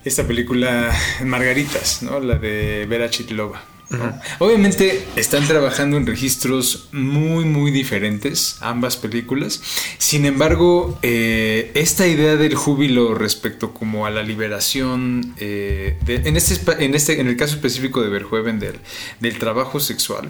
esta 0.04 0.26
película 0.26 0.92
Margaritas, 1.24 2.02
¿no? 2.02 2.20
La 2.20 2.36
de 2.36 2.86
Vera 2.90 3.10
Chitlova. 3.10 3.64
¿no? 3.92 4.18
Obviamente 4.40 5.04
están 5.18 5.46
trabajando 5.46 5.98
en 5.98 6.08
registros 6.08 6.88
muy 6.94 7.44
muy 7.44 7.72
diferentes 7.72 8.56
ambas 8.62 8.96
películas. 8.96 9.62
Sin 9.98 10.26
embargo, 10.26 10.98
eh, 11.02 11.72
esta 11.76 12.08
idea 12.08 12.38
del 12.38 12.56
júbilo 12.56 13.14
respecto 13.16 13.74
como 13.74 14.06
a 14.06 14.10
la 14.10 14.24
liberación, 14.24 15.36
eh, 15.38 15.98
de- 16.06 16.22
en, 16.28 16.38
este, 16.38 16.56
en, 16.86 16.96
este, 16.96 17.20
en 17.20 17.28
el 17.28 17.36
caso 17.36 17.56
específico 17.56 18.02
de 18.02 18.08
Verhoeven 18.10 18.60
del, 18.60 18.78
del 19.20 19.38
trabajo 19.38 19.82
sexual, 19.82 20.30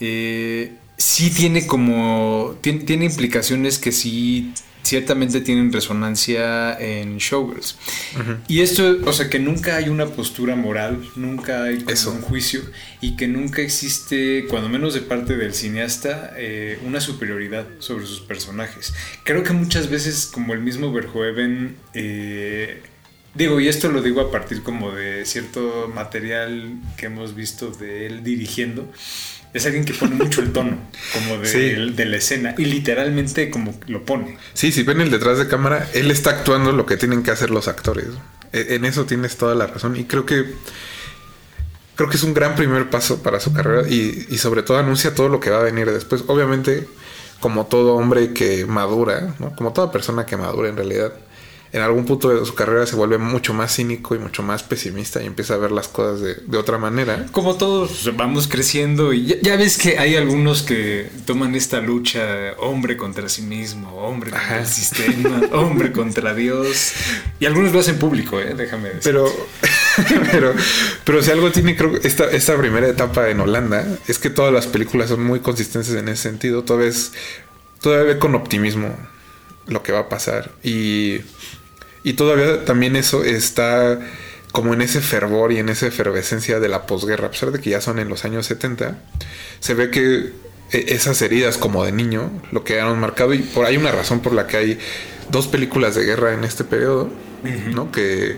eh, 0.00 0.72
sí 0.98 1.30
tiene 1.30 1.66
como, 1.66 2.58
tiene, 2.60 2.80
tiene 2.80 3.06
implicaciones 3.06 3.78
que 3.78 3.92
sí 3.92 4.52
ciertamente 4.82 5.40
tienen 5.40 5.72
resonancia 5.72 6.78
en 6.78 7.18
Showgirls. 7.18 7.76
Y 8.48 8.60
esto, 8.60 8.98
o 9.04 9.12
sea, 9.12 9.28
que 9.28 9.38
nunca 9.38 9.76
hay 9.76 9.88
una 9.88 10.06
postura 10.06 10.56
moral, 10.56 11.06
nunca 11.14 11.64
hay 11.64 11.84
Eso. 11.86 12.10
un 12.12 12.22
juicio 12.22 12.62
y 13.00 13.16
que 13.16 13.28
nunca 13.28 13.60
existe, 13.60 14.46
cuando 14.48 14.68
menos 14.68 14.94
de 14.94 15.02
parte 15.02 15.36
del 15.36 15.52
cineasta, 15.52 16.32
eh, 16.36 16.78
una 16.84 17.00
superioridad 17.00 17.66
sobre 17.80 18.06
sus 18.06 18.20
personajes. 18.20 18.94
Creo 19.24 19.42
que 19.42 19.52
muchas 19.52 19.90
veces, 19.90 20.26
como 20.26 20.54
el 20.54 20.60
mismo 20.60 20.90
Verhoeven, 20.90 21.76
eh, 21.92 22.80
digo, 23.34 23.60
y 23.60 23.68
esto 23.68 23.90
lo 23.90 24.00
digo 24.00 24.22
a 24.22 24.30
partir 24.30 24.62
como 24.62 24.92
de 24.92 25.26
cierto 25.26 25.90
material 25.94 26.80
que 26.96 27.06
hemos 27.06 27.34
visto 27.34 27.70
de 27.70 28.06
él 28.06 28.24
dirigiendo. 28.24 28.90
Es 29.54 29.64
alguien 29.66 29.84
que 29.84 29.94
pone 29.94 30.14
mucho 30.14 30.40
el 30.42 30.52
tono, 30.52 30.76
como 31.14 31.38
de, 31.38 31.46
Sí. 31.48 31.92
de 31.94 32.04
la 32.04 32.16
escena, 32.18 32.54
y 32.58 32.66
literalmente 32.66 33.48
como 33.50 33.78
lo 33.86 34.04
pone. 34.04 34.36
Sí, 34.54 34.72
si 34.72 34.82
ven 34.82 35.00
el 35.00 35.10
detrás 35.10 35.38
de 35.38 35.48
cámara, 35.48 35.88
él 35.94 36.10
está 36.10 36.30
actuando 36.30 36.72
lo 36.72 36.84
que 36.86 36.96
tienen 36.96 37.22
que 37.22 37.30
hacer 37.30 37.50
los 37.50 37.66
actores. 37.66 38.06
E- 38.52 38.74
En 38.74 38.84
eso 38.84 39.04
tienes 39.06 39.36
toda 39.36 39.54
la 39.54 39.66
razón. 39.66 39.96
Y 39.96 40.04
creo 40.04 40.26
que. 40.26 40.44
Creo 41.96 42.08
que 42.08 42.16
es 42.16 42.22
un 42.22 42.32
gran 42.34 42.54
primer 42.54 42.90
paso 42.90 43.22
para 43.22 43.40
su 43.40 43.52
carrera. 43.52 43.88
Y, 43.88 44.26
y 44.30 44.38
sobre 44.38 44.62
todo 44.62 44.78
anuncia 44.78 45.14
todo 45.14 45.28
lo 45.28 45.40
que 45.40 45.50
va 45.50 45.58
a 45.60 45.62
venir 45.64 45.90
después. 45.90 46.22
Obviamente, 46.28 46.86
como 47.40 47.66
todo 47.66 47.94
hombre 47.94 48.32
que 48.32 48.66
madura, 48.66 49.34
¿no? 49.40 49.56
Como 49.56 49.72
toda 49.72 49.90
persona 49.90 50.24
que 50.26 50.36
madura 50.36 50.68
en 50.68 50.76
realidad. 50.76 51.12
En 51.72 51.82
algún 51.82 52.06
punto 52.06 52.30
de 52.30 52.44
su 52.46 52.54
carrera 52.54 52.86
se 52.86 52.96
vuelve 52.96 53.18
mucho 53.18 53.52
más 53.52 53.74
cínico 53.74 54.14
y 54.14 54.18
mucho 54.18 54.42
más 54.42 54.62
pesimista 54.62 55.22
y 55.22 55.26
empieza 55.26 55.54
a 55.54 55.58
ver 55.58 55.70
las 55.70 55.88
cosas 55.88 56.20
de, 56.20 56.34
de 56.34 56.56
otra 56.56 56.78
manera. 56.78 57.26
Como 57.32 57.56
todos 57.56 58.10
vamos 58.16 58.48
creciendo 58.48 59.12
y 59.12 59.26
ya, 59.26 59.36
ya 59.42 59.56
ves 59.56 59.76
que 59.76 59.98
hay 59.98 60.16
algunos 60.16 60.62
que 60.62 61.10
toman 61.26 61.54
esta 61.54 61.80
lucha 61.80 62.54
hombre 62.58 62.96
contra 62.96 63.28
sí 63.28 63.42
mismo, 63.42 63.90
hombre 63.98 64.30
contra 64.30 64.46
Ajá. 64.46 64.60
el 64.60 64.66
sistema, 64.66 65.42
hombre 65.52 65.92
contra 65.92 66.34
Dios. 66.34 66.92
Y 67.38 67.46
algunos 67.46 67.72
lo 67.72 67.80
hacen 67.80 67.98
público, 67.98 68.40
¿eh? 68.40 68.54
déjame 68.56 68.88
decir. 68.88 69.02
Pero, 69.04 69.30
pero, 70.32 70.54
pero 71.04 71.22
si 71.22 71.30
algo 71.30 71.50
tiene, 71.52 71.76
creo 71.76 71.96
esta, 72.02 72.30
esta 72.30 72.56
primera 72.56 72.88
etapa 72.88 73.28
en 73.28 73.40
Holanda 73.40 73.86
es 74.06 74.18
que 74.18 74.30
todas 74.30 74.52
las 74.52 74.66
películas 74.66 75.08
son 75.10 75.22
muy 75.22 75.40
consistentes 75.40 75.92
en 75.92 76.08
ese 76.08 76.22
sentido. 76.22 76.64
Todavía 76.64 76.88
es, 76.88 77.12
todavía 77.80 78.14
ve 78.14 78.18
con 78.18 78.34
optimismo 78.34 78.96
lo 79.66 79.82
que 79.82 79.92
va 79.92 80.00
a 80.00 80.08
pasar. 80.08 80.50
Y, 80.62 81.20
y 82.02 82.14
todavía 82.14 82.64
también 82.64 82.96
eso 82.96 83.24
está 83.24 83.98
como 84.52 84.74
en 84.74 84.82
ese 84.82 85.00
fervor 85.00 85.52
y 85.52 85.58
en 85.58 85.68
esa 85.68 85.86
efervescencia 85.86 86.60
de 86.60 86.68
la 86.68 86.86
posguerra, 86.86 87.28
a 87.28 87.30
pesar 87.30 87.52
de 87.52 87.60
que 87.60 87.70
ya 87.70 87.80
son 87.80 87.98
en 87.98 88.08
los 88.08 88.24
años 88.24 88.46
70, 88.46 88.98
se 89.60 89.74
ve 89.74 89.90
que 89.90 90.32
e- 90.72 90.94
esas 90.94 91.20
heridas 91.22 91.58
como 91.58 91.84
de 91.84 91.92
niño 91.92 92.30
lo 92.50 92.64
quedaron 92.64 92.98
marcado 92.98 93.34
y 93.34 93.38
por 93.38 93.66
hay 93.66 93.76
una 93.76 93.92
razón 93.92 94.20
por 94.20 94.32
la 94.32 94.46
que 94.46 94.56
hay 94.56 94.78
dos 95.30 95.46
películas 95.48 95.94
de 95.94 96.04
guerra 96.04 96.32
en 96.32 96.44
este 96.44 96.64
periodo, 96.64 97.10
¿no? 97.74 97.92
Que, 97.92 98.36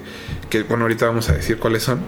que, 0.48 0.62
bueno, 0.64 0.84
ahorita 0.84 1.06
vamos 1.06 1.28
a 1.28 1.32
decir 1.32 1.58
cuáles 1.58 1.84
son, 1.84 2.00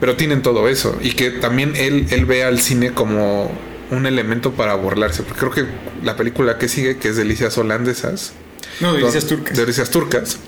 pero 0.00 0.16
tienen 0.16 0.42
todo 0.42 0.68
eso 0.68 0.98
y 1.02 1.12
que 1.12 1.30
también 1.30 1.74
él, 1.76 2.06
él 2.10 2.26
ve 2.26 2.44
al 2.44 2.60
cine 2.60 2.92
como 2.92 3.50
un 3.90 4.06
elemento 4.06 4.52
para 4.52 4.74
burlarse, 4.74 5.22
porque 5.22 5.40
creo 5.40 5.52
que 5.52 5.64
la 6.04 6.16
película 6.16 6.58
que 6.58 6.68
sigue, 6.68 6.98
que 6.98 7.08
es 7.08 7.16
Delicias 7.16 7.56
Holandesas, 7.58 8.34
no, 8.80 8.92
delicias 8.94 9.28
don- 9.28 9.38
turcas. 9.38 9.56
Delicias 9.56 9.90
turcas, 9.90 10.38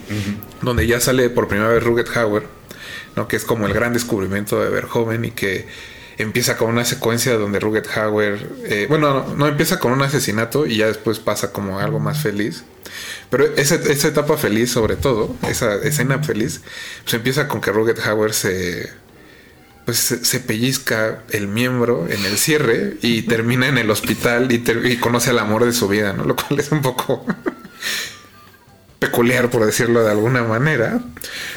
donde 0.63 0.87
ya 0.87 1.01
sale 1.01 1.31
por 1.31 1.49
primera 1.49 1.69
vez 1.71 1.83
Ruget 1.83 2.09
Hauer, 2.17 2.45
¿no? 3.15 3.29
que 3.29 3.37
es 3.37 3.45
como 3.45 3.67
el 3.67 3.75
gran 3.75 3.93
descubrimiento 3.93 4.63
de 4.63 4.71
Verhoeven 4.71 5.25
y 5.25 5.31
que 5.31 5.67
empieza 6.19 6.57
con 6.57 6.71
una 6.71 6.85
secuencia 6.85 7.37
donde 7.37 7.61
Rugged 7.61 7.85
Hauer, 7.95 8.49
eh, 8.65 8.87
bueno, 8.89 9.13
no, 9.13 9.35
no, 9.35 9.47
empieza 9.49 9.79
con 9.79 9.93
un 9.93 10.03
asesinato 10.03 10.67
y 10.67 10.79
ya 10.79 10.87
después 10.87 11.19
pasa 11.19 11.53
como 11.53 11.79
algo 11.79 12.01
más 12.01 12.23
feliz. 12.23 12.65
Pero 13.29 13.45
esa, 13.57 13.75
esa 13.75 14.09
etapa 14.09 14.37
feliz, 14.39 14.71
sobre 14.71 14.97
todo, 14.97 15.35
esa 15.49 15.75
escena 15.75 16.23
feliz, 16.23 16.63
pues 17.03 17.15
empieza 17.15 17.49
con 17.49 17.61
que 17.61 17.71
Rugged 17.71 17.99
Hauer 18.01 18.33
se, 18.33 18.91
pues 19.85 19.99
se, 19.99 20.41
pellizca 20.41 21.23
el 21.31 21.49
miembro 21.49 22.07
en 22.09 22.25
el 22.25 22.39
cierre 22.39 22.97
y 23.03 23.23
termina 23.23 23.69
en 23.69 23.77
el 23.77 23.91
hospital 23.91 24.51
y, 24.51 24.63
y 24.85 24.97
conoce 24.97 25.31
al 25.31 25.39
amor 25.39 25.65
de 25.67 25.73
su 25.73 25.87
vida, 25.89 26.13
¿no? 26.15 26.25
Lo 26.25 26.35
cual 26.37 26.59
es 26.61 26.73
un 26.73 26.81
poco 26.81 27.27
peculiar, 28.99 29.51
por 29.51 29.65
decirlo 29.65 30.03
de 30.03 30.11
alguna 30.11 30.43
manera. 30.43 31.01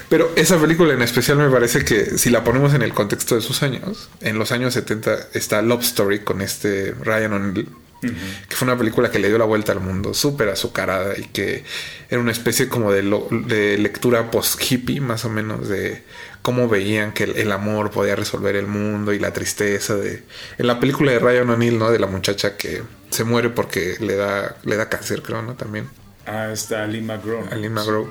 Pero 0.09 0.31
esa 0.36 0.59
película 0.59 0.93
en 0.93 1.01
especial 1.01 1.38
me 1.38 1.50
parece 1.50 1.86
que 1.86 2.17
si 2.17 2.29
la 2.29 2.43
ponemos 2.43 2.74
en 2.74 2.81
el 2.81 2.93
contexto 2.93 3.36
de 3.36 3.41
sus 3.41 3.63
años, 3.63 4.09
en 4.21 4.38
los 4.38 4.51
años 4.51 4.74
70 4.74 5.17
está 5.33 5.62
Love 5.62 5.81
Story 5.83 6.19
con 6.19 6.41
este 6.41 6.93
Ryan 7.01 7.33
O'Neill, 7.33 7.69
que 8.01 8.55
fue 8.55 8.65
una 8.67 8.77
película 8.77 9.12
que 9.12 9.19
le 9.19 9.27
dio 9.29 9.38
la 9.38 9.45
vuelta 9.45 9.71
al 9.71 9.79
mundo, 9.79 10.13
súper 10.13 10.50
azucarada 10.50 11.17
y 11.17 11.24
que 11.25 11.63
era 12.09 12.21
una 12.21 12.31
especie 12.31 12.67
como 12.69 12.91
de, 12.91 13.03
lo- 13.03 13.27
de 13.31 13.77
lectura 13.77 14.31
post-hippie, 14.31 15.00
más 15.01 15.24
o 15.25 15.29
menos, 15.29 15.67
de 15.69 16.03
cómo 16.41 16.67
veían 16.69 17.13
que 17.13 17.25
el, 17.25 17.38
el 17.38 17.51
amor 17.51 17.91
podía 17.91 18.15
resolver 18.15 18.55
el 18.55 18.67
mundo 18.67 19.13
y 19.13 19.19
la 19.19 19.31
tristeza 19.33 19.95
de... 19.95 20.24
En 20.57 20.67
la 20.67 20.79
película 20.79 21.12
de 21.12 21.19
Ryan 21.19 21.50
O'Neill, 21.50 21.77
¿no? 21.77 21.91
De 21.91 22.00
la 22.00 22.07
muchacha 22.07 22.55
que 22.57 22.83
se 23.09 23.24
muere 23.25 23.50
porque 23.50 23.95
le 24.00 24.15
da, 24.15 24.55
le 24.63 24.77
da 24.77 24.88
cáncer, 24.89 25.21
creo, 25.21 25.41
¿no? 25.41 25.55
También. 25.55 25.89
Ah, 26.29 26.51
está 26.51 26.86
Lee 26.86 27.01
McGraw. 27.01 27.48
a 27.51 27.55
Lynn 27.55 27.74
McGraw. 27.74 28.09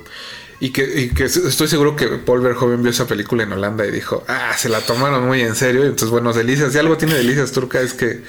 Y 0.61 0.71
que, 0.71 1.03
y 1.03 1.11
que 1.11 1.25
estoy 1.25 1.69
seguro 1.69 1.95
que 1.95 2.09
Paul 2.09 2.41
Verhoeven 2.41 2.83
vio 2.83 2.91
esa 2.91 3.07
película 3.07 3.45
en 3.45 3.53
Holanda 3.53 3.87
y 3.87 3.93
dijo, 3.93 4.25
ah, 4.27 4.55
se 4.57 4.69
la 4.69 4.81
tomaron 4.81 5.27
muy 5.27 5.41
en 5.43 5.55
serio. 5.55 5.85
Y 5.85 5.87
entonces, 5.87 6.11
bueno, 6.11 6.33
Delicias, 6.33 6.73
si 6.73 6.79
algo 6.79 6.97
tiene 6.97 7.15
Delicias 7.15 7.53
Turca 7.53 7.81
es 7.81 7.95
que 7.95 8.23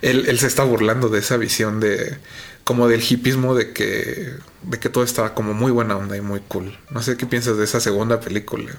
él, 0.00 0.26
él 0.28 0.38
se 0.38 0.46
está 0.46 0.62
burlando 0.62 1.08
de 1.08 1.18
esa 1.18 1.36
visión 1.36 1.80
de, 1.80 2.16
como 2.64 2.88
del 2.88 3.02
hipismo 3.02 3.54
de 3.54 3.72
que, 3.72 4.34
de 4.62 4.78
que 4.78 4.88
todo 4.88 5.04
estaba 5.04 5.34
como 5.34 5.52
muy 5.52 5.70
buena 5.70 5.96
onda 5.96 6.16
y 6.16 6.20
muy 6.20 6.40
cool. 6.46 6.78
No 6.90 7.02
sé 7.02 7.16
qué 7.16 7.26
piensas 7.26 7.58
de 7.58 7.64
esa 7.64 7.80
segunda 7.80 8.20
película. 8.20 8.72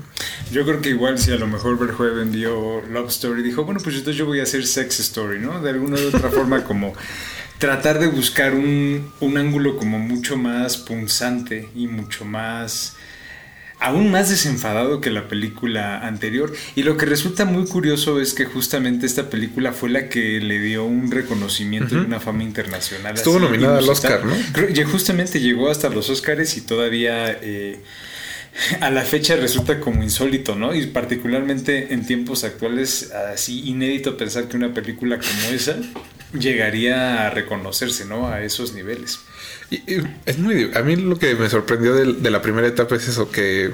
Yo 0.51 0.65
creo 0.65 0.81
que 0.81 0.89
igual 0.89 1.19
si 1.19 1.31
a 1.31 1.35
lo 1.35 1.47
mejor 1.47 1.77
Verhoeven 1.77 2.31
vio 2.31 2.81
Love 2.89 3.09
Story, 3.09 3.43
dijo, 3.43 3.63
bueno, 3.63 3.79
pues 3.83 3.95
entonces 3.95 4.17
yo 4.17 4.25
voy 4.25 4.39
a 4.39 4.43
hacer 4.43 4.65
Sex 4.65 4.99
Story, 5.01 5.39
¿no? 5.39 5.61
De 5.61 5.69
alguna 5.69 5.97
u 5.97 6.07
otra 6.07 6.29
forma 6.31 6.63
como 6.63 6.93
tratar 7.57 7.99
de 7.99 8.07
buscar 8.07 8.53
un, 8.53 9.11
un 9.19 9.37
ángulo 9.37 9.77
como 9.77 9.99
mucho 9.99 10.37
más 10.37 10.77
punzante 10.77 11.69
y 11.75 11.87
mucho 11.87 12.25
más 12.25 12.95
aún 13.79 14.09
más 14.09 14.29
desenfadado 14.29 15.01
que 15.01 15.09
la 15.09 15.27
película 15.27 15.99
anterior. 15.99 16.53
Y 16.75 16.83
lo 16.83 16.97
que 16.97 17.05
resulta 17.05 17.45
muy 17.45 17.65
curioso 17.65 18.19
es 18.19 18.33
que 18.33 18.45
justamente 18.45 19.05
esta 19.05 19.29
película 19.29 19.73
fue 19.73 19.89
la 19.89 20.09
que 20.09 20.39
le 20.39 20.59
dio 20.59 20.85
un 20.85 21.11
reconocimiento 21.11 21.95
y 21.95 21.99
una 21.99 22.19
fama 22.19 22.43
internacional. 22.43 23.15
Estuvo 23.15 23.39
nominada 23.39 23.79
al. 23.79 23.89
Oscar, 23.89 24.25
¿no? 24.25 24.35
Y 24.73 24.83
justamente 24.83 25.39
llegó 25.39 25.69
hasta 25.69 25.89
los 25.89 26.09
Oscars 26.09 26.57
y 26.57 26.61
todavía 26.61 27.31
eh, 27.41 27.79
a 28.81 28.89
la 28.89 29.01
fecha 29.01 29.35
resulta 29.35 29.79
como 29.79 30.03
insólito, 30.03 30.55
¿no? 30.55 30.73
Y 30.73 30.87
particularmente 30.87 31.93
en 31.93 32.05
tiempos 32.05 32.43
actuales, 32.43 33.11
así 33.11 33.69
inédito 33.69 34.17
pensar 34.17 34.47
que 34.47 34.57
una 34.57 34.73
película 34.73 35.19
como 35.19 35.53
esa 35.53 35.77
llegaría 36.33 37.27
a 37.27 37.29
reconocerse, 37.29 38.05
¿no? 38.05 38.27
A 38.27 38.41
esos 38.41 38.73
niveles. 38.73 39.19
Y, 39.69 39.81
es 40.25 40.37
muy... 40.37 40.71
A 40.75 40.81
mí 40.81 40.95
lo 40.95 41.17
que 41.17 41.35
me 41.35 41.49
sorprendió 41.49 41.93
de, 41.95 42.31
la 42.31 42.41
primera 42.41 42.67
etapa 42.67 42.95
es 42.95 43.07
eso, 43.07 43.31
que... 43.31 43.73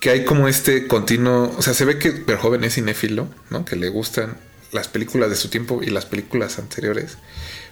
Que 0.00 0.10
hay 0.10 0.24
como 0.24 0.48
este 0.48 0.86
continuo... 0.86 1.54
O 1.56 1.62
sea, 1.62 1.74
se 1.74 1.84
ve 1.84 1.98
que 1.98 2.10
Verhoeven 2.10 2.64
es 2.64 2.74
cinéfilo, 2.74 3.28
¿no? 3.50 3.64
Que 3.64 3.76
le 3.76 3.88
gustan 3.88 4.36
las 4.72 4.88
películas 4.88 5.30
de 5.30 5.36
su 5.36 5.48
tiempo 5.48 5.80
y 5.82 5.86
las 5.86 6.06
películas 6.06 6.58
anteriores. 6.58 7.16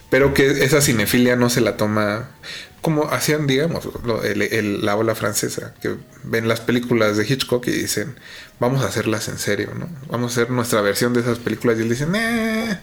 Pero 0.09 0.35
que 0.35 0.65
esa 0.65 0.81
cinefilia 0.81 1.37
no 1.37 1.51
se 1.51 1.61
la 1.61 1.77
toma 1.77 2.31
como 2.83 3.09
hacían, 3.11 3.47
digamos, 3.47 3.89
el- 4.25 4.85
la 4.85 4.97
ola 4.97 5.15
francesa, 5.15 5.73
que 5.81 5.95
ven 6.25 6.49
las 6.49 6.61
películas 6.61 7.17
de 7.17 7.25
Hitchcock 7.25 7.67
y 7.69 7.71
dicen, 7.71 8.17
vamos 8.59 8.83
a 8.83 8.89
hacerlas 8.89 9.29
en 9.29 9.39
serio, 9.39 9.71
¿no? 9.79 9.89
Vamos 10.09 10.33
a 10.33 10.43
hacer 10.43 10.51
nuestra 10.53 10.81
versión 10.81 11.15
de 11.15 11.21
esas 11.21 11.39
películas 11.39 11.79
y 11.79 11.83
él 11.83 11.89
dicen, 11.89 12.15
eh, 12.17 12.81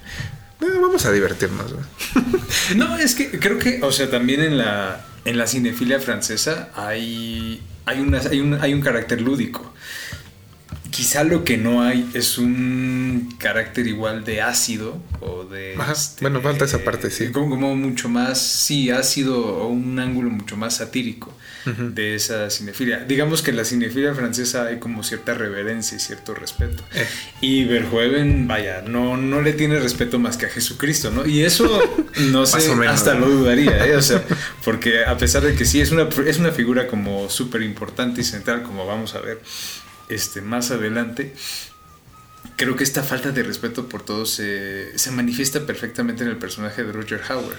eh, 0.62 0.65
vamos 0.82 1.06
a 1.06 1.12
divertirnos. 1.12 1.74
¿no? 2.76 2.98
Es 2.98 3.15
que 3.15 3.32
creo 3.39 3.60
que, 3.60 3.82
o 3.82 3.91
sea, 3.91 4.10
también 4.10 4.41
en 4.41 4.58
la, 4.58 5.06
en 5.26 5.38
la 5.38 5.48
cinefilia 5.48 6.00
francesa 6.00 6.69
hay, 6.76 7.62
hay, 7.86 8.00
una, 8.00 8.19
hay, 8.19 8.39
un, 8.39 8.54
hay 8.56 8.74
un 8.74 8.82
carácter 8.82 9.22
lúdico. 9.22 9.74
Quizá 11.00 11.24
lo 11.24 11.46
que 11.46 11.56
no 11.56 11.82
hay 11.82 12.10
es 12.14 12.38
un 12.38 13.34
carácter 13.38 13.88
igual 13.88 14.26
de 14.26 14.42
ácido 14.42 15.02
o 15.22 15.46
de... 15.46 15.76
este, 15.90 16.20
bueno, 16.20 16.42
falta 16.42 16.66
esa 16.66 16.84
parte, 16.84 17.10
sí. 17.10 17.32
Como, 17.32 17.52
como 17.52 17.74
mucho 17.74 18.10
más, 18.10 18.38
sí, 18.42 18.92
ácido 18.92 19.40
o 19.40 19.70
un 19.70 19.98
ángulo 19.98 20.30
mucho 20.30 20.58
más 20.58 20.76
satírico 20.76 21.34
de 21.66 22.16
esa 22.16 22.50
cinefilia. 22.50 23.06
Digamos 23.06 23.42
que 23.42 23.52
en 23.52 23.58
la 23.58 23.64
cinefilia 23.64 24.14
francesa 24.14 24.66
hay 24.66 24.80
como 24.80 25.02
cierta 25.04 25.34
reverencia 25.34 25.96
y 25.96 26.02
cierto 26.02 26.34
respeto. 26.34 26.84
Eh. 26.94 27.08
Y 27.40 27.64
Verhoeven, 27.64 28.50
vaya, 28.50 28.82
no, 28.82 29.16
no 29.16 29.42
le 29.42 29.54
tiene 29.54 29.80
respeto 29.80 30.20
más 30.20 30.36
que 30.36 30.48
a 30.48 30.50
Jesucristo, 30.50 31.12
¿no? 31.12 31.26
Y 31.26 31.44
eso, 31.44 31.82
no 32.32 32.46
sé, 32.46 32.76
menos, 32.76 32.96
hasta 32.96 33.14
¿no? 33.14 33.22
lo 33.22 33.30
dudaría, 33.30 33.86
¿eh? 33.86 33.96
O 33.96 34.02
sea, 34.02 34.22
porque 34.66 35.06
a 35.06 35.18
pesar 35.18 35.44
de 35.44 35.56
que 35.56 35.64
sí 35.64 35.80
es 35.80 35.92
una, 35.92 36.10
es 36.26 36.40
una 36.40 36.52
figura 36.52 36.88
como 36.88 37.30
súper 37.30 37.62
importante 37.62 38.20
y 38.20 38.26
central, 38.26 38.64
como 38.64 38.86
vamos 38.86 39.16
a 39.16 39.22
ver 39.22 39.40
este, 40.10 40.41
más 40.41 40.72
adelante, 40.72 41.34
creo 42.56 42.76
que 42.76 42.84
esta 42.84 43.04
falta 43.04 43.32
de 43.32 43.43
respeto 43.43 43.88
por 43.88 44.02
todos 44.04 44.32
se, 44.32 44.98
se 44.98 45.12
manifiesta 45.12 45.65
perfectamente 45.65 46.24
en 46.24 46.30
el 46.30 46.38
personaje 46.38 46.84
de 46.84 46.91
Roger 46.91 47.22
Howard. 47.30 47.56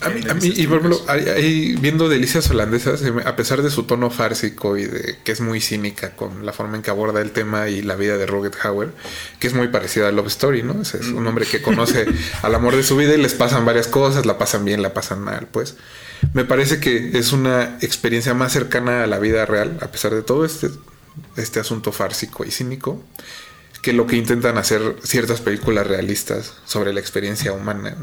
A 0.00 0.08
mí, 0.10 0.20
a 0.28 0.34
mí, 0.34 0.52
y 0.56 0.66
por 0.66 0.78
ejemplo, 0.78 1.00
ahí- 1.08 1.76
viendo 1.80 2.08
Delicias 2.08 2.50
Holandesas, 2.50 3.02
me- 3.02 3.22
a 3.22 3.36
pesar 3.36 3.62
de 3.62 3.70
su 3.70 3.84
tono 3.84 4.10
fársico 4.10 4.76
y 4.76 4.84
de 4.86 5.18
que 5.24 5.32
es 5.32 5.40
muy 5.40 5.60
cínica 5.60 6.16
con 6.16 6.44
la 6.44 6.52
forma 6.52 6.76
en 6.76 6.82
que 6.82 6.90
aborda 6.90 7.20
el 7.22 7.30
tema 7.30 7.68
y 7.68 7.82
la 7.82 7.94
vida 7.94 8.16
de 8.18 8.26
Rugged 8.26 8.52
Hauer, 8.62 8.90
que 9.38 9.46
es 9.46 9.54
muy 9.54 9.68
parecida 9.68 10.08
a 10.08 10.12
Love 10.12 10.26
Story, 10.28 10.62
¿no? 10.62 10.82
Ese 10.82 10.98
Es, 10.98 11.06
un 11.08 11.26
hombre 11.26 11.46
que 11.46 11.62
conoce 11.62 12.06
al 12.42 12.54
amor 12.54 12.74
de 12.76 12.82
su 12.82 12.96
vida 12.96 13.14
y 13.14 13.22
les 13.22 13.34
pasan 13.34 13.64
varias 13.64 13.86
cosas, 13.86 14.26
la 14.26 14.38
pasan 14.38 14.64
bien, 14.64 14.82
la 14.82 14.92
pasan 14.92 15.20
mal, 15.20 15.46
pues. 15.50 15.76
Me 16.34 16.44
parece 16.44 16.78
que 16.80 17.16
es 17.18 17.32
una 17.32 17.78
experiencia 17.80 18.34
más 18.34 18.52
cercana 18.52 19.04
a 19.04 19.06
la 19.06 19.18
vida 19.18 19.44
real, 19.46 19.78
a 19.80 19.90
pesar 19.92 20.14
de 20.14 20.22
todo 20.22 20.44
este, 20.44 20.68
este 21.36 21.60
asunto 21.60 21.92
fársico 21.92 22.44
y 22.44 22.50
cínico, 22.50 23.02
que 23.82 23.92
lo 23.92 24.06
que 24.06 24.16
intentan 24.16 24.58
hacer 24.58 24.96
ciertas 25.02 25.40
películas 25.40 25.86
realistas 25.86 26.54
sobre 26.64 26.92
la 26.92 27.00
experiencia 27.00 27.52
humana. 27.52 27.96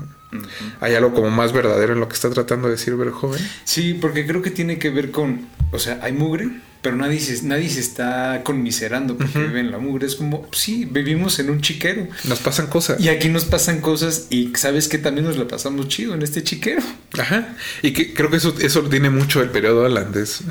Hay 0.82 0.94
algo 0.94 1.14
como 1.14 1.30
más 1.30 1.54
verdadero 1.54 1.94
en 1.94 2.02
lo 2.02 2.10
que 2.10 2.16
está 2.16 2.30
tratando 2.30 2.68
de 2.68 2.76
decir 2.76 2.96
Verhoeven. 2.96 3.42
Sí, 3.64 3.94
porque 3.94 4.28
creo 4.28 4.42
que 4.42 4.52
tiene 4.52 4.78
que 4.78 4.90
ver 4.90 5.12
con, 5.12 5.48
o 5.72 5.80
sea, 5.80 6.00
hay 6.02 6.12
mugre, 6.12 6.50
pero 6.82 6.96
nadie 6.96 7.20
se, 7.20 7.46
nadie 7.46 7.70
se 7.70 7.82
está 7.82 8.42
conmiserando 8.44 9.18
porque 9.18 9.38
vive 9.40 9.60
en 9.60 9.72
la 9.72 9.80
mugre. 9.80 10.08
Es 10.08 10.16
como, 10.16 10.48
sí, 10.52 10.86
vivimos 10.86 11.38
en 11.40 11.50
un 11.50 11.60
chiquero. 11.60 12.08
Nos 12.24 12.40
pasan 12.40 12.68
cosas. 12.68 13.02
Y 13.02 13.10
aquí 13.10 13.28
nos 13.28 13.46
pasan 13.46 13.82
cosas 13.82 14.28
y 14.30 14.54
sabes 14.56 14.88
que 14.88 14.98
también 14.98 15.26
nos 15.26 15.38
la 15.38 15.48
pasamos 15.48 15.90
chido 15.90 16.14
en 16.14 16.22
este 16.22 16.42
chiquero. 16.42 16.82
Ajá. 17.18 17.56
Y 17.82 17.92
que 17.92 18.14
creo 18.14 18.30
que 18.30 18.38
eso, 18.38 18.56
eso 18.62 18.84
tiene 18.84 19.10
mucho 19.10 19.42
el 19.42 19.50
periodo 19.50 19.82
holandés. 19.82 20.42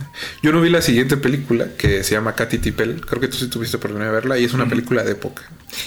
Yo 0.42 0.52
no 0.52 0.60
vi 0.60 0.68
la 0.68 0.82
siguiente 0.82 1.16
película 1.16 1.68
que 1.78 2.04
se 2.04 2.12
llama 2.14 2.34
Katy 2.34 2.58
Tippel. 2.58 3.00
Creo 3.06 3.20
que 3.20 3.28
tú 3.28 3.38
sí 3.38 3.48
tuviste 3.48 3.78
oportunidad 3.78 4.10
de 4.10 4.14
verla 4.14 4.38
y 4.38 4.44
es 4.44 4.52
una 4.52 4.68
película 4.68 5.04
de 5.04 5.12
época. 5.12 5.44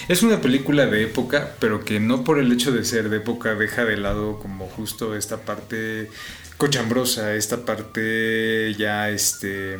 Es 0.08 0.24
una 0.24 0.40
película 0.40 0.86
de 0.86 1.04
época, 1.04 1.54
pero 1.60 1.84
que 1.84 2.00
no 2.00 2.24
por 2.24 2.40
el 2.40 2.50
hecho 2.50 2.72
de 2.72 2.84
ser 2.84 3.10
de 3.10 3.18
época 3.18 3.54
deja 3.54 3.84
de 3.84 3.96
lado 3.96 4.40
como 4.40 4.66
justo 4.66 5.14
esta 5.16 5.38
parte 5.38 6.08
cochambrosa, 6.56 7.34
esta 7.34 7.64
parte 7.64 8.74
ya 8.74 9.10
este 9.10 9.78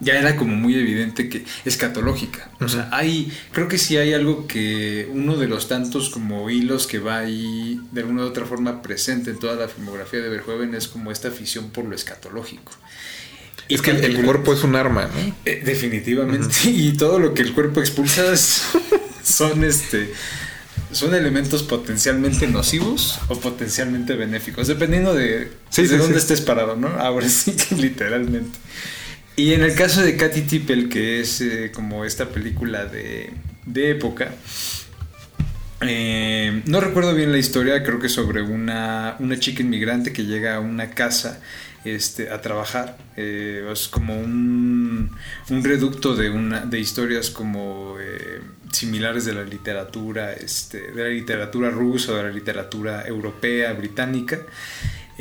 ya 0.00 0.14
era 0.18 0.36
como 0.36 0.54
muy 0.56 0.74
evidente 0.74 1.28
que 1.28 1.44
escatológica. 1.64 2.50
O 2.60 2.68
sea, 2.68 2.88
hay 2.92 3.32
creo 3.52 3.68
que 3.68 3.78
sí 3.78 3.96
hay 3.96 4.12
algo 4.12 4.46
que 4.46 5.08
uno 5.12 5.36
de 5.36 5.46
los 5.48 5.68
tantos 5.68 6.10
como 6.10 6.48
hilos 6.50 6.86
que 6.86 6.98
va 6.98 7.18
ahí 7.18 7.80
de 7.92 8.00
alguna 8.02 8.22
u 8.22 8.26
otra 8.26 8.44
forma 8.46 8.82
presente 8.82 9.30
en 9.30 9.38
toda 9.38 9.56
la 9.56 9.68
filmografía 9.68 10.20
de 10.20 10.28
Verhoeven 10.28 10.74
es 10.74 10.88
como 10.88 11.10
esta 11.12 11.28
afición 11.28 11.70
por 11.70 11.84
lo 11.84 11.94
escatológico. 11.94 12.72
Y 13.68 13.74
es 13.74 13.82
que 13.82 13.92
el, 13.92 14.04
el 14.04 14.24
cuerpo 14.24 14.52
es 14.52 14.64
un 14.64 14.74
arma, 14.74 15.04
¿no? 15.06 15.34
eh, 15.44 15.62
definitivamente. 15.64 16.48
Y 16.64 16.92
todo 16.96 17.18
lo 17.18 17.34
que 17.34 17.42
el 17.42 17.52
cuerpo 17.54 17.80
expulsa 17.80 18.32
es- 18.32 18.62
son 19.22 19.64
este 19.64 20.12
son 20.92 21.14
elementos 21.14 21.62
potencialmente 21.62 22.48
nocivos 22.48 23.20
o 23.28 23.38
potencialmente 23.38 24.16
benéficos, 24.16 24.66
dependiendo 24.66 25.14
de, 25.14 25.52
Sí, 25.68 25.82
de 25.82 25.88
sí, 25.88 25.96
dónde 25.96 26.14
sí. 26.14 26.18
estés 26.20 26.40
parado, 26.40 26.74
¿no? 26.74 26.88
Ahora 26.88 27.28
sí 27.28 27.54
literalmente. 27.78 28.58
Y 29.40 29.54
en 29.54 29.62
el 29.62 29.74
caso 29.74 30.02
de 30.02 30.18
Katy 30.18 30.42
Tippel, 30.42 30.90
que 30.90 31.20
es 31.20 31.40
eh, 31.40 31.70
como 31.72 32.04
esta 32.04 32.28
película 32.28 32.84
de, 32.84 33.30
de 33.64 33.90
época, 33.90 34.32
Eh, 35.82 36.62
no 36.66 36.78
recuerdo 36.80 37.14
bien 37.14 37.32
la 37.32 37.38
historia, 37.38 37.82
creo 37.82 37.98
que 37.98 38.10
sobre 38.10 38.42
una, 38.42 39.16
una 39.18 39.38
chica 39.38 39.62
inmigrante 39.62 40.12
que 40.12 40.24
llega 40.26 40.56
a 40.56 40.60
una 40.60 40.90
casa 40.90 41.40
este, 41.84 42.30
a 42.30 42.42
trabajar. 42.42 42.98
Eh, 43.16 43.66
es 43.72 43.88
como 43.88 44.18
un, 44.20 45.10
un 45.48 45.64
reducto 45.64 46.14
de, 46.14 46.28
una, 46.28 46.66
de 46.66 46.78
historias 46.78 47.30
como 47.30 47.96
similares 48.72 49.24
de 49.24 49.32
la 49.32 49.42
literatura, 49.42 50.34
este, 50.34 50.92
de 50.92 51.02
la 51.02 51.08
literatura 51.08 51.70
rusa, 51.70 52.14
de 52.14 52.22
la 52.24 52.30
literatura 52.30 53.06
europea, 53.06 53.72
británica. 53.72 54.38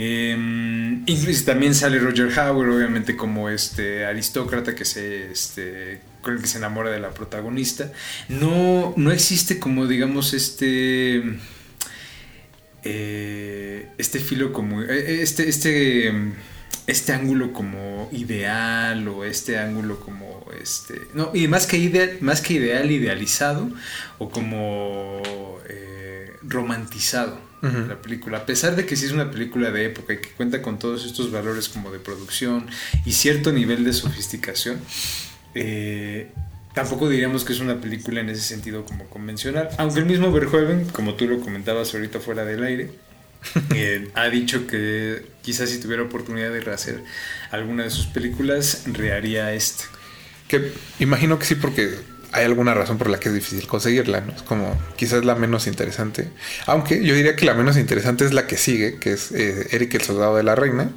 Eh, 0.01 1.03
también 1.45 1.75
sale 1.75 1.99
Roger 1.99 2.27
Howard, 2.39 2.69
obviamente 2.69 3.17
como 3.17 3.49
este 3.49 4.05
aristócrata 4.05 4.73
que 4.73 4.85
se, 4.85 5.29
este, 5.29 5.99
con 6.21 6.39
que 6.39 6.47
se 6.47 6.57
enamora 6.57 6.89
de 6.89 7.01
la 7.01 7.09
protagonista. 7.09 7.91
No, 8.29 8.93
no 8.95 9.11
existe 9.11 9.59
como 9.59 9.87
digamos 9.87 10.33
este 10.33 11.21
eh, 12.85 13.89
este 13.97 14.19
filo 14.19 14.53
como 14.53 14.81
eh, 14.83 15.21
este 15.21 15.49
este 15.49 16.13
este 16.87 17.11
ángulo 17.11 17.51
como 17.51 18.07
ideal 18.13 19.05
o 19.09 19.25
este 19.25 19.57
ángulo 19.59 19.99
como 19.99 20.45
este 20.61 20.95
no 21.13 21.31
y 21.33 21.49
más 21.49 21.67
que 21.67 21.77
ideal 21.77 22.17
más 22.21 22.39
que 22.39 22.53
ideal 22.53 22.89
idealizado 22.89 23.69
o 24.17 24.29
como 24.29 25.21
eh, 25.67 26.31
romantizado 26.41 27.48
La 27.61 28.01
película. 28.01 28.39
A 28.39 28.45
pesar 28.45 28.75
de 28.75 28.85
que 28.85 28.95
sí 28.95 29.05
es 29.05 29.11
una 29.11 29.31
película 29.31 29.71
de 29.71 29.85
época 29.85 30.13
y 30.13 30.17
que 30.17 30.29
cuenta 30.29 30.61
con 30.61 30.79
todos 30.79 31.05
estos 31.05 31.31
valores 31.31 31.67
como 31.67 31.91
de 31.91 31.99
producción 31.99 32.67
y 33.05 33.11
cierto 33.11 33.51
nivel 33.51 33.83
de 33.83 33.91
sofisticación 33.91 34.79
eh, 35.55 36.31
tampoco 36.73 37.09
diríamos 37.09 37.43
que 37.43 37.53
es 37.53 37.59
una 37.59 37.81
película 37.81 38.21
en 38.21 38.29
ese 38.29 38.41
sentido 38.41 38.85
como 38.85 39.05
convencional. 39.05 39.69
Aunque 39.77 39.99
el 39.99 40.05
mismo 40.05 40.31
Verhoeven 40.31 40.85
como 40.85 41.15
tú 41.15 41.27
lo 41.27 41.39
comentabas 41.39 41.93
ahorita 41.93 42.19
fuera 42.19 42.45
del 42.45 42.63
aire 42.63 42.91
eh, 43.75 44.09
ha 44.15 44.29
dicho 44.29 44.67
que 44.67 45.25
quizás 45.41 45.69
si 45.69 45.79
tuviera 45.79 46.03
oportunidad 46.03 46.51
de 46.51 46.61
rehacer 46.61 47.01
alguna 47.51 47.83
de 47.83 47.89
sus 47.89 48.07
películas, 48.07 48.83
reharía 48.85 49.53
esta. 49.53 49.85
Que 50.47 50.71
imagino 50.99 51.37
que 51.39 51.45
sí, 51.45 51.55
porque 51.55 51.95
hay 52.31 52.45
alguna 52.45 52.73
razón 52.73 52.97
por 52.97 53.09
la 53.09 53.19
que 53.19 53.29
es 53.29 53.35
difícil 53.35 53.65
conseguirla, 53.67 54.21
¿no? 54.21 54.33
Es 54.33 54.41
como 54.43 54.77
quizás 54.97 55.25
la 55.25 55.35
menos 55.35 55.65
interesante. 55.67 56.27
Aunque 56.67 57.03
yo 57.03 57.15
diría 57.15 57.35
que 57.35 57.45
la 57.45 57.53
menos 57.53 57.77
interesante 57.77 58.25
es 58.25 58.33
la 58.33 58.45
que 58.47 58.57
sigue, 58.57 58.99
que 58.99 59.13
es 59.13 59.31
eh, 59.31 59.67
Eric 59.71 59.95
el 59.95 60.01
Soldado 60.01 60.35
de 60.35 60.43
la 60.43 60.55
Reina, 60.55 60.91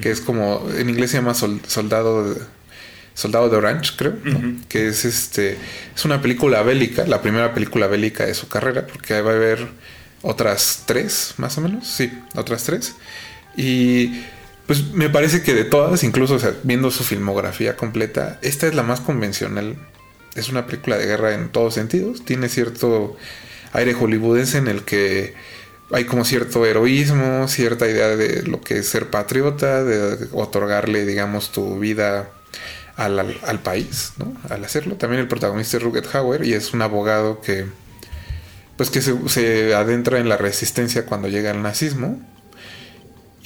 que 0.00 0.10
es 0.10 0.20
como, 0.20 0.66
en 0.76 0.88
inglés 0.88 1.10
se 1.10 1.16
llama 1.18 1.34
sol- 1.34 1.60
Soldado 1.66 2.32
de, 2.34 2.40
Soldado 3.14 3.48
de 3.50 3.56
Orange, 3.56 3.92
creo, 3.96 4.14
que 4.68 4.86
es 4.88 5.04
este, 5.04 5.56
es 5.96 6.04
una 6.04 6.22
película 6.22 6.62
bélica, 6.62 7.04
la 7.06 7.20
primera 7.22 7.52
película 7.54 7.88
bélica 7.88 8.24
de 8.26 8.34
su 8.34 8.46
carrera, 8.48 8.86
porque 8.86 9.20
va 9.20 9.32
a 9.32 9.34
haber 9.34 9.66
otras 10.22 10.84
tres, 10.86 11.34
más 11.38 11.58
o 11.58 11.60
menos, 11.60 11.88
sí, 11.88 12.12
otras 12.36 12.62
tres. 12.64 12.94
Y 13.56 14.22
pues 14.66 14.92
me 14.92 15.08
parece 15.08 15.42
que 15.42 15.54
de 15.54 15.64
todas, 15.64 16.04
incluso 16.04 16.34
o 16.34 16.38
sea, 16.38 16.52
viendo 16.62 16.90
su 16.92 17.02
filmografía 17.02 17.74
completa, 17.74 18.38
esta 18.42 18.66
es 18.68 18.74
la 18.74 18.82
más 18.84 19.00
convencional. 19.00 19.74
Es 20.34 20.48
una 20.48 20.66
película 20.66 20.96
de 20.96 21.06
guerra 21.06 21.34
en 21.34 21.48
todos 21.50 21.74
sentidos. 21.74 22.24
Tiene 22.24 22.48
cierto 22.48 23.16
aire 23.72 23.94
hollywoodense 23.94 24.58
en 24.58 24.68
el 24.68 24.82
que 24.82 25.34
hay 25.90 26.04
como 26.04 26.24
cierto 26.24 26.64
heroísmo, 26.66 27.48
cierta 27.48 27.88
idea 27.88 28.08
de 28.16 28.42
lo 28.42 28.60
que 28.60 28.78
es 28.78 28.88
ser 28.88 29.10
patriota, 29.10 29.82
de 29.84 30.28
otorgarle, 30.32 31.04
digamos, 31.06 31.50
tu 31.50 31.78
vida 31.78 32.30
al, 32.96 33.18
al- 33.18 33.60
país, 33.60 34.12
¿no? 34.18 34.34
Al 34.50 34.64
hacerlo. 34.64 34.96
También 34.96 35.20
el 35.20 35.28
protagonista 35.28 35.76
es 35.78 35.82
Rutger 35.82 36.04
Hauer 36.12 36.44
y 36.44 36.52
es 36.52 36.74
un 36.74 36.82
abogado 36.82 37.40
que, 37.40 37.66
pues, 38.76 38.90
que 38.90 39.00
se, 39.00 39.14
se 39.28 39.74
adentra 39.74 40.18
en 40.18 40.28
la 40.28 40.36
resistencia 40.36 41.06
cuando 41.06 41.28
llega 41.28 41.50
el 41.50 41.62
nazismo. 41.62 42.20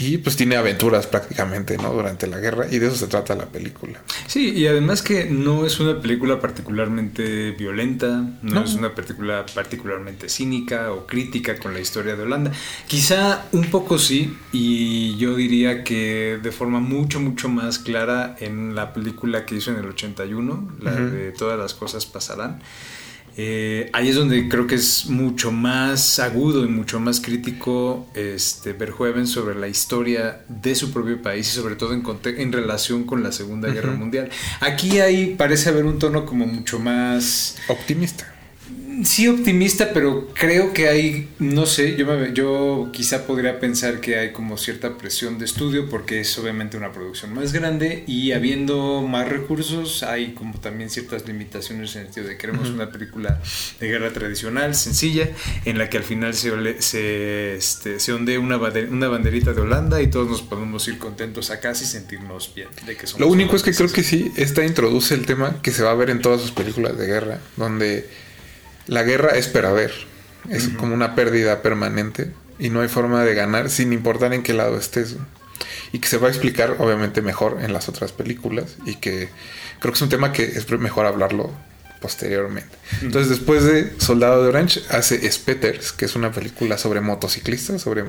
Y 0.04 0.18
pues 0.18 0.36
tiene 0.36 0.56
aventuras 0.56 1.06
prácticamente, 1.06 1.76
¿no? 1.78 1.92
Durante 1.92 2.26
la 2.26 2.38
guerra. 2.38 2.66
Y 2.70 2.78
de 2.78 2.88
eso 2.88 2.96
se 2.96 3.06
trata 3.06 3.34
la 3.36 3.46
película. 3.46 4.00
Sí, 4.26 4.50
y 4.50 4.66
además 4.66 5.00
que 5.02 5.26
no 5.26 5.64
es 5.64 5.78
una 5.78 6.00
película 6.00 6.40
particularmente 6.40 7.52
violenta, 7.52 8.08
no, 8.42 8.54
No. 8.54 8.64
es 8.64 8.74
una 8.74 8.94
película 8.94 9.46
particularmente 9.54 10.28
cínica 10.28 10.90
o 10.92 11.06
crítica 11.06 11.56
con 11.58 11.72
la 11.74 11.80
historia 11.80 12.16
de 12.16 12.22
Holanda. 12.22 12.52
Quizá 12.88 13.46
un 13.52 13.64
poco 13.70 13.98
sí, 13.98 14.36
y 14.52 15.16
yo 15.18 15.36
diría 15.36 15.84
que 15.84 16.38
de 16.42 16.52
forma 16.52 16.80
mucho, 16.80 17.20
mucho 17.20 17.48
más 17.48 17.78
clara 17.78 18.34
en 18.40 18.74
la 18.74 18.92
película 18.92 19.46
que 19.46 19.56
hizo 19.56 19.70
en 19.70 19.78
el 19.78 19.86
81, 19.86 20.68
la 20.80 20.92
Ujú. 20.92 21.02
de 21.04 21.32
Todas 21.32 21.58
las 21.58 21.74
cosas 21.74 22.06
pasarán. 22.06 22.60
Eh, 23.36 23.90
ahí 23.92 24.08
es 24.08 24.16
donde 24.16 24.48
creo 24.48 24.66
que 24.66 24.74
es 24.74 25.06
mucho 25.06 25.52
más 25.52 26.18
agudo 26.18 26.64
y 26.64 26.68
mucho 26.68 27.00
más 27.00 27.20
crítico 27.20 28.06
este 28.14 28.72
Verhoeven 28.72 29.26
sobre 29.26 29.54
la 29.54 29.68
historia 29.68 30.42
de 30.48 30.74
su 30.74 30.92
propio 30.92 31.20
país 31.22 31.48
y 31.48 31.56
sobre 31.56 31.76
todo 31.76 31.94
en, 31.94 32.04
en 32.24 32.52
relación 32.52 33.04
con 33.04 33.22
la 33.22 33.32
Segunda 33.32 33.68
Guerra. 33.70 33.92
Mundial. 33.92 34.30
Aquí 34.60 35.00
ahí 35.00 35.34
parece 35.36 35.68
haber 35.68 35.84
un 35.84 35.98
tono 35.98 36.24
como 36.24 36.46
mucho 36.46 36.78
más 36.78 37.56
Optimista. 37.68 38.31
Sí 39.04 39.28
optimista, 39.28 39.92
pero 39.92 40.28
creo 40.34 40.72
que 40.72 40.88
hay, 40.88 41.28
no 41.38 41.66
sé, 41.66 41.96
yo, 41.96 42.06
me- 42.06 42.32
yo 42.32 42.90
quizá 42.92 43.26
podría 43.26 43.58
pensar 43.60 44.00
que 44.00 44.16
hay 44.18 44.32
como 44.32 44.56
cierta 44.58 44.96
presión 44.98 45.38
de 45.38 45.44
estudio 45.44 45.88
porque 45.88 46.20
es 46.20 46.38
obviamente 46.38 46.76
una 46.76 46.92
producción 46.92 47.34
más 47.34 47.52
grande 47.52 48.04
y 48.06 48.32
habiendo 48.32 49.02
más 49.02 49.28
recursos 49.28 50.02
hay 50.02 50.32
como 50.34 50.58
también 50.58 50.90
ciertas 50.90 51.26
limitaciones 51.26 51.94
en 51.96 52.02
el 52.02 52.06
sentido 52.06 52.26
de 52.28 52.36
queremos 52.36 52.66
Ujú. 52.68 52.74
una 52.76 52.90
película 52.90 53.40
de 53.80 53.88
guerra 53.88 54.10
tradicional, 54.12 54.74
sencilla, 54.74 55.28
en 55.64 55.78
la 55.78 55.88
que 55.90 55.96
al 55.98 56.04
final 56.04 56.34
se, 56.34 56.50
ole- 56.52 56.80
se, 56.82 57.56
este, 57.56 57.98
se 58.00 58.12
ondee 58.12 58.38
una, 58.38 58.56
una 58.58 59.08
banderita 59.08 59.52
de 59.52 59.60
Holanda 59.60 60.00
y 60.02 60.08
todos 60.08 60.28
nos 60.28 60.42
podemos 60.42 60.86
ir 60.88 60.98
contentos 60.98 61.50
a 61.50 61.60
casa 61.60 61.84
y 61.84 61.86
sentirnos 61.86 62.52
bien 62.54 62.68
de 62.86 62.96
que 62.96 63.06
somos 63.06 63.20
Lo 63.20 63.28
único 63.28 63.56
es 63.56 63.62
que 63.62 63.72
creo 63.72 63.90
que 63.90 64.02
sí, 64.02 64.30
esta 64.36 64.64
introduce 64.64 65.14
el 65.14 65.26
tema 65.26 65.60
que 65.62 65.70
se 65.72 65.82
va 65.82 65.90
a 65.90 65.94
ver 65.94 66.10
en 66.10 66.20
todas 66.20 66.40
sus 66.40 66.50
películas 66.52 66.96
de 66.98 67.06
guerra, 67.06 67.38
donde 67.56 68.08
la 68.86 69.02
guerra 69.02 69.30
es 69.36 69.48
perder, 69.48 69.92
es 70.50 70.68
como 70.68 70.94
una 70.94 71.14
pérdida 71.14 71.62
permanente 71.62 72.32
y 72.58 72.70
no 72.70 72.80
hay 72.80 72.88
forma 72.88 73.24
de 73.24 73.34
ganar 73.34 73.70
sin 73.70 73.92
importar 73.92 74.32
en 74.34 74.42
qué 74.42 74.52
lado 74.52 74.76
estés. 74.76 75.16
Y 75.92 75.98
que 75.98 76.08
se 76.08 76.16
va 76.16 76.28
a 76.28 76.30
explicar 76.30 76.76
obviamente 76.78 77.22
mejor 77.22 77.58
en 77.62 77.72
las 77.72 77.88
otras 77.88 78.12
películas 78.12 78.76
y 78.86 78.96
que 78.96 79.28
creo 79.78 79.92
que 79.92 79.96
es 79.96 80.02
un 80.02 80.08
tema 80.08 80.32
que 80.32 80.44
es 80.44 80.68
mejor 80.70 81.06
hablarlo 81.06 81.52
posteriormente. 82.02 82.76
Entonces 83.00 83.30
después 83.30 83.64
de 83.64 83.92
Soldado 83.98 84.42
de 84.42 84.48
Orange 84.48 84.82
hace 84.90 85.30
Spetters, 85.30 85.92
que 85.92 86.04
es 86.04 86.16
una 86.16 86.32
película 86.32 86.76
sobre 86.76 87.00
motociclistas, 87.00 87.80
sobre, 87.80 88.04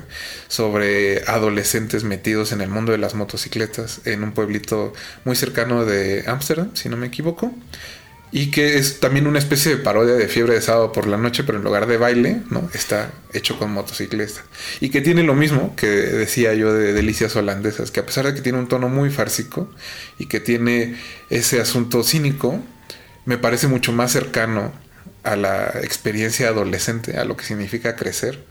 sobre 0.47 1.23
adolescentes 1.27 2.03
metidos 2.03 2.51
en 2.51 2.61
el 2.61 2.69
mundo 2.69 2.91
de 2.91 2.97
las 2.97 3.13
motocicletas 3.13 4.01
en 4.05 4.23
un 4.23 4.33
pueblito 4.33 4.93
muy 5.23 5.35
cercano 5.35 5.85
de 5.85 6.23
Ámsterdam, 6.27 6.71
si 6.73 6.89
no 6.89 6.97
me 6.97 7.07
equivoco. 7.07 7.53
Y 8.35 8.49
que 8.49 8.79
es 8.79 8.99
también 8.99 9.27
una 9.27 9.37
especie 9.37 9.75
de 9.75 9.77
parodia 9.77 10.15
de 10.15 10.27
fiebre 10.27 10.55
de 10.55 10.61
sábado 10.61 10.91
por 10.91 11.05
la 11.05 11.17
noche, 11.17 11.43
pero 11.43 11.59
en 11.59 11.63
lugar 11.63 11.85
de 11.85 11.97
baile, 11.97 12.41
¿no? 12.49 12.67
Está 12.73 13.11
hecho 13.31 13.59
con 13.59 13.71
motocicleta. 13.71 14.41
Y 14.79 14.89
que 14.89 15.01
tiene 15.01 15.21
lo 15.21 15.35
mismo 15.35 15.75
que 15.75 15.85
decía 15.85 16.55
yo 16.55 16.73
de 16.73 16.93
Delicias 16.93 17.35
Holandesas, 17.35 17.91
que 17.91 17.99
a 17.99 18.05
pesar 18.07 18.25
de 18.25 18.33
que 18.33 18.41
tiene 18.41 18.57
un 18.57 18.67
tono 18.67 18.89
muy 18.89 19.11
fársico 19.11 19.69
y 20.17 20.25
que 20.25 20.39
tiene 20.39 20.95
ese 21.29 21.61
asunto 21.61 22.03
cínico, 22.03 22.59
me 23.25 23.37
parece 23.37 23.67
mucho 23.67 23.91
más 23.91 24.11
cercano 24.11 24.73
a 25.21 25.35
la 25.35 25.67
experiencia 25.83 26.47
adolescente, 26.47 27.17
a 27.17 27.25
lo 27.25 27.37
que 27.37 27.45
significa 27.45 27.95
crecer. 27.95 28.43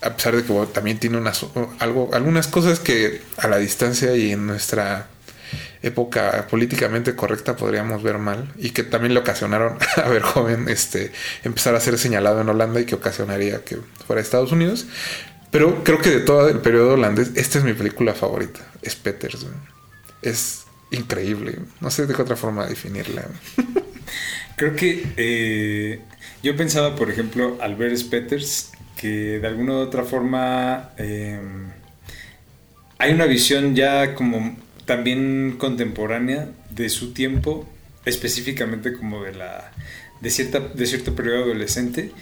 A 0.00 0.16
pesar 0.16 0.34
de 0.34 0.42
que 0.42 0.52
también 0.72 0.98
tiene 0.98 1.18
unas, 1.18 1.46
algo, 1.78 2.10
algunas 2.12 2.48
cosas 2.48 2.80
que 2.80 3.22
a 3.36 3.46
la 3.46 3.58
distancia 3.58 4.16
y 4.16 4.32
en 4.32 4.44
nuestra 4.44 5.06
época 5.82 6.46
políticamente 6.50 7.14
correcta 7.14 7.56
podríamos 7.56 8.02
ver 8.02 8.18
mal 8.18 8.52
y 8.56 8.70
que 8.70 8.82
también 8.82 9.14
le 9.14 9.20
ocasionaron 9.20 9.78
a 9.96 10.08
ver 10.08 10.22
joven 10.22 10.68
este 10.68 11.12
empezar 11.44 11.74
a 11.74 11.80
ser 11.80 11.98
señalado 11.98 12.40
en 12.40 12.48
Holanda 12.48 12.80
y 12.80 12.84
que 12.84 12.94
ocasionaría 12.94 13.64
que 13.64 13.78
fuera 14.06 14.20
a 14.20 14.22
Estados 14.22 14.52
Unidos. 14.52 14.86
Pero 15.50 15.84
creo 15.84 15.98
que 15.98 16.10
de 16.10 16.20
todo 16.20 16.48
el 16.48 16.60
periodo 16.60 16.94
holandés 16.94 17.32
esta 17.34 17.58
es 17.58 17.64
mi 17.64 17.74
película 17.74 18.14
favorita 18.14 18.60
es 18.82 18.96
Peters 18.96 19.46
es 20.22 20.64
increíble. 20.90 21.58
No 21.80 21.90
sé 21.90 22.06
de 22.06 22.14
qué 22.14 22.22
otra 22.22 22.36
forma 22.36 22.66
definirla. 22.66 23.26
Creo 24.56 24.76
que 24.76 25.04
eh, 25.16 26.00
yo 26.42 26.56
pensaba, 26.56 26.94
por 26.94 27.10
ejemplo, 27.10 27.58
al 27.60 27.74
ver 27.74 27.96
Spetters, 27.96 28.70
que 28.96 29.40
de 29.40 29.46
alguna 29.46 29.72
u 29.72 29.76
otra 29.78 30.04
forma 30.04 30.90
eh, 30.98 31.40
hay 32.98 33.12
una 33.12 33.26
visión 33.26 33.74
ya 33.74 34.14
como 34.14 34.56
también 34.84 35.56
contemporánea 35.58 36.50
de 36.70 36.88
su 36.88 37.12
tiempo, 37.12 37.68
específicamente 38.04 38.92
como 38.92 39.22
de 39.22 39.34
la 39.34 39.72
de 40.20 40.30
cierta 40.30 40.60
de 40.60 40.86
cierto 40.86 41.14
periodo 41.14 41.44
adolescente 41.44 42.12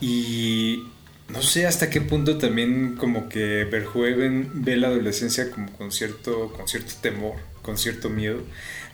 y 0.00 0.82
no 1.28 1.42
sé 1.42 1.66
hasta 1.66 1.90
qué 1.90 2.00
punto 2.00 2.38
también 2.38 2.96
como 2.96 3.28
que 3.28 3.64
Verhoeven 3.70 4.50
ve 4.64 4.76
la 4.76 4.88
adolescencia 4.88 5.50
como 5.50 5.70
con 5.72 5.92
cierto 5.92 6.52
con 6.52 6.66
cierto 6.66 6.94
temor 7.00 7.36
con 7.62 7.78
cierto 7.78 8.10
miedo. 8.10 8.42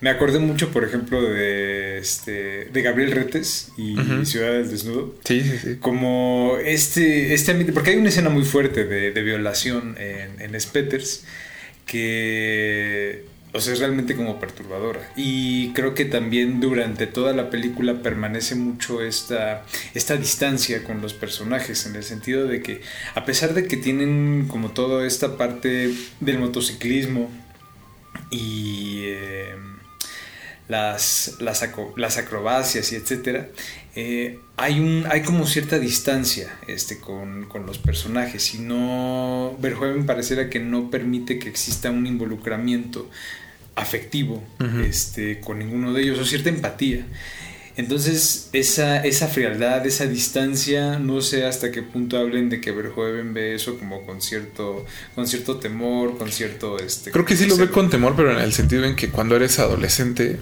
Me 0.00 0.10
acordé 0.10 0.38
mucho, 0.38 0.70
por 0.70 0.84
ejemplo, 0.84 1.20
de, 1.22 1.98
este, 1.98 2.66
de 2.66 2.82
Gabriel 2.82 3.10
Retes 3.10 3.72
y. 3.76 3.96
Ciudad 4.24 4.52
del 4.52 4.70
Desnudo. 4.70 5.16
Sí, 5.24 5.40
sí, 5.42 5.58
sí. 5.58 5.76
Como 5.80 6.56
este, 6.64 7.34
este 7.34 7.50
ambiente, 7.50 7.72
porque 7.72 7.90
hay 7.90 7.96
una 7.96 8.10
escena 8.10 8.28
muy 8.30 8.44
fuerte 8.44 8.84
de, 8.84 9.10
de 9.10 9.22
violación 9.22 9.96
en, 9.98 10.40
en 10.40 10.60
Spetters 10.60 11.24
que, 11.88 13.24
o 13.52 13.60
sea, 13.60 13.72
es 13.72 13.80
realmente 13.80 14.14
como 14.14 14.38
perturbadora. 14.38 15.00
Y 15.16 15.72
creo 15.72 15.94
que 15.94 16.04
también 16.04 16.60
durante 16.60 17.08
toda 17.08 17.32
la 17.32 17.50
película 17.50 18.02
permanece 18.02 18.54
mucho 18.54 19.02
esta, 19.02 19.64
esta 19.94 20.16
distancia 20.16 20.84
con 20.84 21.00
los 21.00 21.14
personajes, 21.14 21.86
en 21.86 21.96
el 21.96 22.04
sentido 22.04 22.46
de 22.46 22.62
que, 22.62 22.82
a 23.16 23.24
pesar 23.24 23.54
de 23.54 23.66
que 23.66 23.76
tienen 23.76 24.46
como 24.46 24.70
toda 24.70 25.04
esta 25.04 25.36
parte 25.36 25.92
del 26.20 26.38
motociclismo 26.38 27.28
y... 28.30 29.00
eh, 29.06 29.56
las, 30.68 31.38
las, 31.40 31.62
acrobacias 32.18 32.92
y 32.92 32.96
etcétera, 32.96 33.48
eh, 33.96 34.38
hay, 34.56 34.80
un, 34.80 35.06
hay 35.10 35.22
como 35.22 35.46
cierta 35.46 35.78
distancia 35.78 36.54
este, 36.66 37.00
con, 37.00 37.46
con 37.46 37.66
los 37.66 37.78
personajes 37.78 38.54
y 38.54 38.58
no, 38.58 39.56
Verhoeven 39.60 40.06
pareciera 40.06 40.50
que 40.50 40.60
no 40.60 40.90
permite 40.90 41.38
que 41.38 41.48
exista 41.48 41.90
un 41.90 42.06
involucramiento 42.06 43.10
afectivo 43.76 44.42
este, 44.84 45.40
con 45.40 45.58
ninguno 45.58 45.92
de 45.92 46.02
ellos 46.02 46.18
o 46.18 46.24
cierta 46.24 46.48
empatía. 46.48 47.06
Entonces, 47.76 48.50
esa, 48.52 49.04
esa 49.04 49.28
frialdad, 49.28 49.86
esa 49.86 50.06
distancia, 50.06 50.98
no 50.98 51.20
sé 51.20 51.46
hasta 51.46 51.70
qué 51.70 51.82
punto 51.82 52.18
hablen 52.18 52.48
de 52.50 52.60
que 52.60 52.72
Verhoeven 52.72 53.32
ve 53.32 53.54
eso 53.54 53.78
como 53.78 54.04
con 54.04 54.20
cierto, 54.20 54.84
con 55.14 55.28
cierto 55.28 55.58
temor, 55.58 56.18
con 56.18 56.32
cierto... 56.32 56.76
Este, 56.80 57.12
Creo 57.12 57.24
que 57.24 57.36
sí 57.36 57.46
lo 57.46 57.56
ve 57.56 57.70
con 57.70 57.88
temor, 57.88 58.14
pero 58.16 58.32
en 58.32 58.40
el 58.40 58.52
sentido 58.52 58.84
en 58.84 58.96
que 58.96 59.10
cuando 59.10 59.36
eres 59.36 59.60
adolescente 59.60 60.40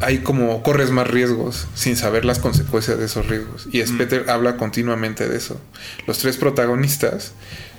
hay 0.00 0.18
como 0.18 0.62
corres 0.62 0.90
más 0.90 1.06
riesgos 1.06 1.66
sin 1.74 1.96
saber 1.96 2.24
las 2.24 2.38
consecuencias 2.38 2.98
de 2.98 3.04
esos 3.04 3.26
riesgos. 3.26 3.68
Y 3.70 3.84
Speter 3.86 4.30
habla 4.30 4.56
continuamente 4.56 5.28
de 5.28 5.36
eso. 5.36 5.60
Los 6.06 6.18
tres 6.18 6.38
protagonistas 6.38 7.32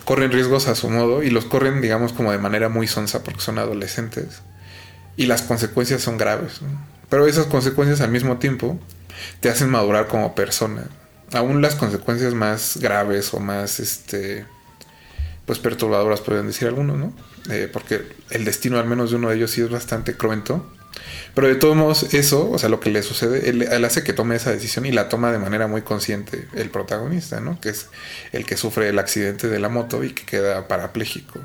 corren 0.06 0.32
riesgos 0.32 0.68
a 0.68 0.76
su 0.76 0.90
modo 0.90 1.24
y 1.24 1.32
los 1.32 1.46
corren, 1.46 1.82
digamos, 1.82 2.14
como 2.14 2.32
de 2.32 2.38
manera 2.38 2.70
muy 2.70 2.88
sonsa 2.88 3.24
porque 3.24 3.42
son 3.42 3.58
adolescentes. 3.58 4.42
Y 5.18 5.26
las 5.26 5.42
consecuencias 5.42 6.02
son 6.02 6.18
graves. 6.18 6.62
¿no? 6.62 6.70
Pero 7.10 7.28
esas 7.28 7.48
consecuencias 7.48 8.02
al 8.02 8.12
mismo 8.12 8.38
tiempo 8.38 8.80
te 9.40 9.50
hacen 9.50 9.70
madurar 9.70 10.08
como 10.08 10.36
persona. 10.36 10.88
Aún 11.34 11.62
las 11.62 11.76
consecuencias 11.76 12.34
más 12.34 12.78
graves 12.78 13.34
o 13.34 13.40
más 13.40 13.80
este 13.80 14.46
pues 15.46 15.60
perturbadoras 15.60 16.22
pueden 16.22 16.48
decir 16.48 16.68
algunos, 16.68 16.98
¿no? 16.98 17.14
Eh, 17.50 17.68
porque 17.72 18.08
el 18.30 18.46
destino 18.46 18.80
al 18.80 18.86
menos 18.86 19.10
de 19.10 19.18
uno 19.18 19.30
de 19.30 19.36
ellos 19.36 19.52
sí 19.52 19.62
es 19.62 19.70
bastante 19.70 20.16
cruento. 20.16 20.66
Pero 21.34 21.48
de 21.48 21.56
todos 21.56 21.76
modos, 21.76 22.14
eso, 22.14 22.50
o 22.50 22.58
sea, 22.58 22.70
lo 22.70 22.80
que 22.80 22.90
le 22.90 23.04
sucede, 23.04 23.50
él, 23.50 23.62
él 23.62 23.86
hace 23.86 24.04
que 24.04 24.14
tome 24.14 24.36
esa 24.36 24.52
decisión 24.52 24.86
y 24.86 24.92
la 24.92 25.10
toma 25.10 25.32
de 25.32 25.40
manera 25.40 25.68
muy 25.68 25.82
consciente 25.82 26.48
el 26.56 26.70
protagonista, 26.70 27.40
¿no? 27.40 27.60
Que 27.62 27.70
es 27.70 27.88
el 28.32 28.46
que 28.46 28.58
sufre 28.58 28.90
el 28.90 29.00
accidente 29.00 29.48
de 29.48 29.60
la 29.60 29.70
moto 29.70 30.04
y 30.04 30.12
que 30.12 30.26
queda 30.26 30.68
parapléjico. 30.68 31.40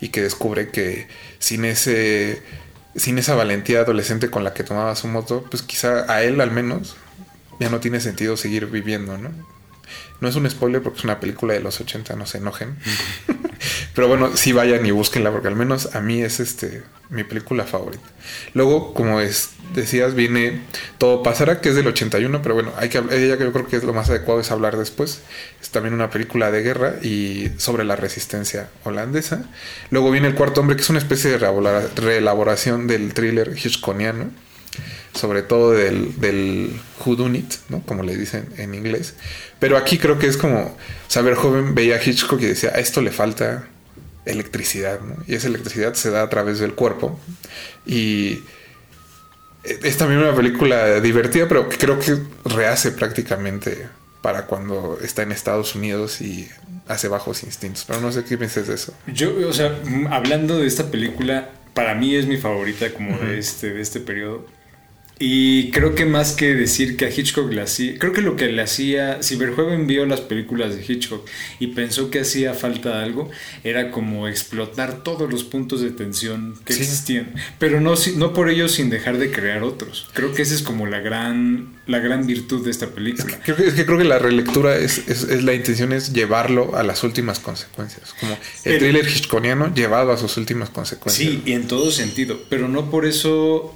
Y 0.00 0.08
que 0.08 0.22
descubre 0.22 0.68
que 0.68 1.08
sin 1.38 1.64
ese 1.64 2.42
sin 2.96 3.18
esa 3.18 3.34
valentía 3.34 3.80
adolescente 3.80 4.30
con 4.30 4.42
la 4.42 4.54
que 4.54 4.64
tomaba 4.64 4.96
su 4.96 5.06
moto, 5.06 5.44
pues 5.50 5.62
quizá 5.62 6.10
a 6.10 6.22
él 6.22 6.40
al 6.40 6.50
menos 6.50 6.96
ya 7.60 7.68
no 7.68 7.78
tiene 7.78 8.00
sentido 8.00 8.36
seguir 8.36 8.66
viviendo, 8.66 9.18
¿no? 9.18 9.30
No 10.20 10.28
es 10.28 10.36
un 10.36 10.48
spoiler 10.48 10.82
porque 10.82 10.98
es 10.98 11.04
una 11.04 11.20
película 11.20 11.54
de 11.54 11.60
los 11.60 11.80
80, 11.80 12.16
no 12.16 12.26
se 12.26 12.38
enojen. 12.38 12.76
Pero 13.94 14.08
bueno, 14.08 14.36
sí 14.36 14.52
vayan 14.52 14.84
y 14.86 14.90
búsquenla 14.90 15.30
porque 15.30 15.48
al 15.48 15.56
menos 15.56 15.94
a 15.94 16.00
mí 16.00 16.22
es 16.22 16.40
este 16.40 16.82
mi 17.08 17.22
película 17.24 17.64
favorita. 17.64 18.04
Luego, 18.52 18.92
como 18.92 19.20
es, 19.20 19.50
decías, 19.74 20.14
viene 20.14 20.62
Todo 20.98 21.22
pasará, 21.22 21.60
que 21.60 21.68
es 21.68 21.74
del 21.76 21.86
81, 21.86 22.42
pero 22.42 22.54
bueno, 22.54 22.72
hay 22.76 22.88
que 22.88 22.98
ella 22.98 23.38
que 23.38 23.44
yo 23.44 23.52
creo 23.52 23.66
que 23.68 23.76
es 23.76 23.84
lo 23.84 23.94
más 23.94 24.10
adecuado 24.10 24.40
es 24.40 24.50
hablar 24.50 24.76
después. 24.76 25.20
Es 25.62 25.70
también 25.70 25.94
una 25.94 26.10
película 26.10 26.50
de 26.50 26.62
guerra 26.62 26.94
y 27.02 27.52
sobre 27.58 27.84
la 27.84 27.96
resistencia 27.96 28.68
holandesa. 28.84 29.44
Luego 29.90 30.10
viene 30.10 30.28
El 30.28 30.34
cuarto 30.34 30.60
hombre, 30.60 30.76
que 30.76 30.82
es 30.82 30.90
una 30.90 30.98
especie 30.98 31.30
de 31.30 31.38
reelabora- 31.38 31.88
reelaboración 31.94 32.86
del 32.86 33.14
thriller 33.14 33.54
hitchconiano 33.56 34.30
sobre 35.16 35.42
todo 35.42 35.72
del, 35.72 36.20
del 36.20 36.78
whodunit, 37.04 37.54
¿no? 37.68 37.82
Como 37.82 38.02
le 38.02 38.16
dicen 38.16 38.48
en 38.56 38.74
inglés. 38.74 39.14
Pero 39.58 39.76
aquí 39.76 39.98
creo 39.98 40.18
que 40.18 40.26
es 40.26 40.36
como 40.36 40.76
saber 41.08 41.34
joven 41.34 41.74
veía 41.74 41.96
a 41.96 42.02
Hitchcock 42.02 42.40
y 42.42 42.46
decía, 42.46 42.70
a 42.74 42.78
esto 42.78 43.00
le 43.02 43.10
falta 43.10 43.68
electricidad, 44.24 45.00
¿no? 45.00 45.16
Y 45.26 45.34
esa 45.34 45.48
electricidad 45.48 45.94
se 45.94 46.10
da 46.10 46.22
a 46.22 46.28
través 46.28 46.58
del 46.58 46.74
cuerpo. 46.74 47.18
Y 47.86 48.40
es 49.64 49.96
también 49.96 50.20
una 50.20 50.34
película 50.34 51.00
divertida, 51.00 51.48
pero 51.48 51.68
que 51.68 51.78
creo 51.78 51.98
que 51.98 52.18
rehace 52.44 52.92
prácticamente 52.92 53.88
para 54.22 54.46
cuando 54.46 54.98
está 55.02 55.22
en 55.22 55.32
Estados 55.32 55.74
Unidos 55.74 56.20
y 56.20 56.48
hace 56.88 57.08
bajos 57.08 57.44
instintos. 57.44 57.84
Pero 57.86 58.00
no 58.00 58.12
sé 58.12 58.24
qué 58.24 58.36
piensas 58.36 58.66
de 58.66 58.74
eso. 58.74 58.92
Yo, 59.06 59.32
o 59.48 59.52
sea, 59.52 59.78
hablando 60.10 60.58
de 60.58 60.66
esta 60.66 60.90
película, 60.90 61.50
para 61.74 61.94
mí 61.94 62.16
es 62.16 62.26
mi 62.26 62.36
favorita 62.36 62.92
como 62.92 63.16
de, 63.18 63.38
este, 63.38 63.72
de 63.72 63.80
este 63.80 64.00
periodo. 64.00 64.46
Y 65.18 65.70
creo 65.70 65.94
que 65.94 66.04
más 66.04 66.32
que 66.32 66.54
decir 66.54 66.98
que 66.98 67.06
a 67.06 67.10
Hitchcock 67.10 67.50
le 67.50 67.62
hacía, 67.62 67.98
creo 67.98 68.12
que 68.12 68.20
lo 68.20 68.36
que 68.36 68.48
le 68.48 68.60
hacía, 68.60 69.22
si 69.22 69.36
Verhoeven 69.36 69.86
vio 69.86 70.04
las 70.04 70.20
películas 70.20 70.76
de 70.76 70.84
Hitchcock 70.86 71.26
y 71.58 71.68
pensó 71.68 72.10
que 72.10 72.20
hacía 72.20 72.52
falta 72.52 73.02
algo, 73.02 73.30
era 73.64 73.90
como 73.90 74.28
explotar 74.28 75.02
todos 75.02 75.30
los 75.32 75.42
puntos 75.44 75.80
de 75.80 75.90
tensión 75.90 76.54
que 76.66 76.74
Sí. 76.74 76.82
existían, 76.82 77.32
pero 77.58 77.80
no, 77.80 77.94
no 78.16 78.34
por 78.34 78.50
ello 78.50 78.68
sin 78.68 78.90
dejar 78.90 79.16
de 79.16 79.30
crear 79.30 79.62
otros. 79.62 80.06
Creo 80.12 80.34
que 80.34 80.42
esa 80.42 80.54
es 80.54 80.60
como 80.60 80.84
la 80.86 81.00
gran, 81.00 81.76
la 81.86 81.98
gran 82.00 82.26
virtud 82.26 82.62
de 82.62 82.70
esta 82.70 82.88
película. 82.88 83.40
Que, 83.40 83.52
es 83.52 83.72
que 83.72 83.86
creo 83.86 83.96
que 83.96 84.04
la 84.04 84.18
relectura 84.18 84.76
es, 84.76 84.98
es, 85.08 85.22
es 85.22 85.42
la 85.44 85.54
intención 85.54 85.94
es 85.94 86.12
llevarlo 86.12 86.76
a 86.76 86.82
las 86.82 87.04
últimas 87.04 87.38
consecuencias. 87.38 88.14
Como 88.20 88.36
el 88.64 88.72
El- 88.74 88.78
thriller 88.80 89.08
hitchconiano 89.08 89.74
llevado 89.74 90.12
a 90.12 90.18
sus 90.18 90.36
últimas 90.36 90.68
consecuencias. 90.68 91.26
Sí, 91.26 91.42
y 91.46 91.52
en 91.52 91.66
todo 91.68 91.90
sentido, 91.90 92.38
pero 92.50 92.68
no 92.68 92.90
por 92.90 93.06
eso 93.06 93.75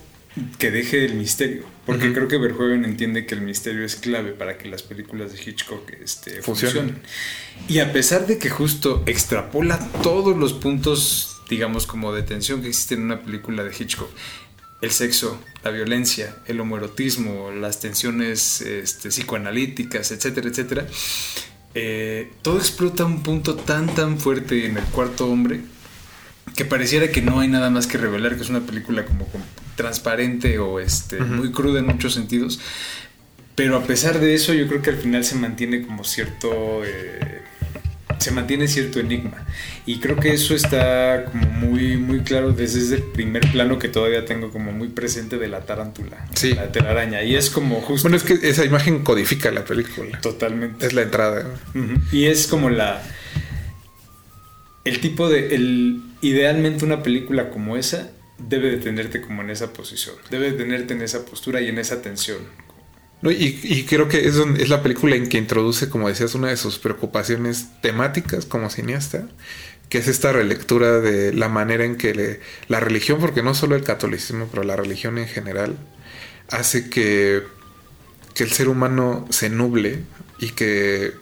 que 0.59 0.71
deje 0.71 1.05
el 1.05 1.15
misterio, 1.15 1.65
porque 1.87 2.13
creo 2.13 2.29
que 2.29 2.39
Verhoeven 2.39 2.85
entiende 2.85 3.27
que 3.27 3.35
el 3.35 3.41
misterio 3.41 3.85
es 3.85 3.97
clave 3.97 4.33
para 4.33 4.59
que 4.59 4.69
las 4.69 4.83
películas 4.83 5.33
de 5.33 5.43
Hitchcock 5.43 5.91
este, 6.01 6.41
Funcionen. 6.43 6.99
Y 7.69 7.81
a 7.81 7.93
pesar 7.93 8.27
de 8.27 8.39
que 8.39 8.49
justo 8.49 9.03
extrapola 9.07 9.79
todos 10.03 10.37
los 10.37 10.53
puntos, 10.53 11.41
digamos, 11.49 11.87
como 11.87 12.13
de 12.13 12.23
tensión 12.23 12.63
que 12.63 12.69
existen 12.69 13.01
en 13.01 13.05
una 13.07 13.23
película 13.23 13.65
de 13.65 13.75
Hitchcock, 13.77 14.11
el 14.81 14.93
sexo, 14.93 15.43
la 15.65 15.71
violencia, 15.71 16.37
el 16.47 16.61
homoerotismo, 16.61 17.51
las 17.51 17.81
tensiones 17.81 18.61
este, 18.61 19.11
psicoanalíticas, 19.11 20.13
etcétera, 20.13 20.49
etcétera, 20.49 20.87
eh, 21.75 22.33
todo 22.43 22.59
explota 22.59 23.05
un 23.05 23.23
punto 23.23 23.57
tan, 23.57 23.93
tan 23.95 24.19
fuerte 24.19 24.67
en 24.67 24.77
el 24.77 24.85
cuarto 24.85 25.27
hombre 25.27 25.61
que 26.57 26.65
pareciera 26.65 27.11
que 27.11 27.23
no 27.23 27.41
hay 27.41 27.49
nada 27.49 27.71
más 27.71 27.87
que 27.87 27.99
revelar, 27.99 28.37
que 28.37 28.43
es 28.43 28.49
una 28.49 28.61
película 28.61 29.05
como, 29.05 29.27
como 29.27 29.45
transparente 29.77 30.59
o 30.59 30.81
este, 30.81 31.21
muy 31.21 31.51
cruda 31.53 31.81
en 31.81 31.87
muchos 31.87 32.15
sentidos. 32.15 32.61
Pero 33.55 33.77
a 33.77 33.83
pesar 33.85 34.21
de 34.21 34.35
eso, 34.35 34.55
yo 34.55 34.67
creo 34.69 34.81
que 34.83 34.91
al 34.91 34.97
final 34.97 35.25
se 35.25 35.35
mantiene 35.37 35.83
como 35.87 36.05
cierto. 36.05 36.83
eh, 36.85 37.43
se 38.19 38.33
mantiene 38.33 38.69
cierto 38.69 39.01
enigma. 39.01 39.47
Y 39.87 39.99
creo 39.99 40.17
que 40.17 40.35
eso 40.35 40.55
está 40.55 41.25
como 41.25 41.47
muy, 41.47 41.97
muy 41.97 42.21
claro 42.21 42.53
desde 42.53 42.97
el 42.97 43.03
primer 43.03 43.51
plano 43.51 43.79
que 43.79 43.89
todavía 43.89 44.27
tengo 44.27 44.51
como 44.51 44.73
muy 44.73 44.89
presente 44.89 45.39
de 45.39 45.49
la 45.49 45.61
tarántula, 45.61 46.27
Sí. 46.35 46.53
la 46.53 46.71
telaraña. 46.71 47.23
Y 47.23 47.35
es 47.37 47.49
como 47.49 47.81
justo. 47.81 48.09
Bueno, 48.11 48.19
es 48.19 48.23
que 48.23 48.47
esa 48.49 48.65
imagen 48.67 49.05
codifica 49.05 49.51
la 49.51 49.65
película. 49.65 50.21
Totalmente. 50.21 50.87
Es 50.87 50.93
la 50.93 51.03
entrada. 51.03 51.47
Y 52.13 52.27
es 52.27 52.47
como 52.47 52.69
la. 52.69 53.03
El 54.85 55.01
tipo 55.01 55.29
de. 55.29 55.55
El, 55.55 56.03
idealmente 56.21 56.85
una 56.85 57.03
película 57.03 57.49
como 57.51 57.77
esa 57.79 58.11
debe 58.49 58.71
de 58.71 58.77
tenerte 58.79 59.21
como 59.21 59.43
en 59.43 59.51
esa 59.51 59.73
posición. 59.73 60.17
Debe 60.31 60.53
de 60.53 60.59
tenerte 60.59 60.95
en 60.95 61.03
esa 61.03 61.25
postura 61.25 61.61
y 61.61 61.69
en 61.69 61.79
esa 61.79 62.03
tensión. 62.03 62.39
No, 63.23 63.31
y, 63.31 63.61
y 63.63 63.85
creo 63.85 64.09
que 64.09 64.27
es, 64.27 64.37
es 64.37 64.69
la 64.69 64.83
película 64.83 65.15
en 65.15 65.29
que 65.29 65.37
introduce, 65.37 65.91
como 65.91 66.09
decías, 66.09 66.35
una 66.35 66.49
de 66.49 66.57
sus 66.57 66.79
preocupaciones 66.79 67.67
temáticas 67.83 68.47
como 68.47 68.71
cineasta, 68.71 69.29
que 69.91 69.99
es 69.99 70.09
esta 70.09 70.33
relectura 70.33 71.01
de 71.01 71.33
la 71.35 71.49
manera 71.49 71.85
en 71.85 71.97
que 71.97 72.41
la 72.69 72.81
religión, 72.81 73.21
porque 73.21 73.43
no 73.43 73.55
solo 73.55 73.77
el 73.77 73.83
catolicismo, 73.83 74.49
pero 74.51 74.63
la 74.63 74.77
religión 74.77 75.19
en 75.19 75.27
general, 75.27 75.77
hace 76.49 76.89
que, 76.89 77.43
que 78.35 78.45
el 78.45 78.51
ser 78.53 78.69
humano 78.69 79.27
se 79.31 79.51
nuble 79.51 80.05
y 80.39 80.51
que, 80.51 81.13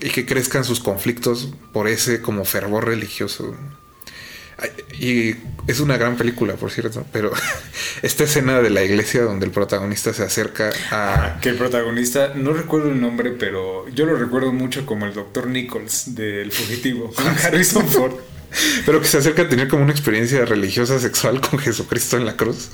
y 0.00 0.10
que 0.10 0.24
crezcan 0.24 0.64
sus 0.64 0.80
conflictos 0.80 1.52
por 1.72 1.88
ese 1.88 2.22
como 2.22 2.44
fervor 2.44 2.86
religioso. 2.86 3.54
Y 4.98 5.34
es 5.66 5.80
una 5.80 5.96
gran 5.96 6.16
película, 6.16 6.54
por 6.54 6.70
cierto, 6.70 7.04
pero 7.12 7.32
esta 8.02 8.24
escena 8.24 8.60
de 8.60 8.70
la 8.70 8.82
iglesia 8.82 9.22
donde 9.22 9.46
el 9.46 9.52
protagonista 9.52 10.12
se 10.12 10.22
acerca 10.22 10.70
a... 10.90 11.38
Que 11.40 11.50
el 11.50 11.56
protagonista, 11.56 12.32
no 12.34 12.52
recuerdo 12.52 12.90
el 12.90 13.00
nombre, 13.00 13.32
pero 13.32 13.88
yo 13.88 14.06
lo 14.06 14.16
recuerdo 14.16 14.52
mucho 14.52 14.86
como 14.86 15.06
el 15.06 15.14
Dr. 15.14 15.48
Nichols 15.48 16.14
del 16.14 16.52
fugitivo, 16.52 17.12
con 17.12 17.26
Harrison 17.44 17.86
Ford. 17.88 18.14
Pero 18.84 19.00
que 19.00 19.06
se 19.06 19.18
acerca 19.18 19.42
a 19.42 19.48
tener 19.48 19.68
como 19.68 19.82
una 19.82 19.92
experiencia 19.92 20.44
religiosa 20.44 20.98
sexual 20.98 21.40
con 21.40 21.58
Jesucristo 21.58 22.16
en 22.16 22.24
la 22.26 22.36
cruz. 22.36 22.70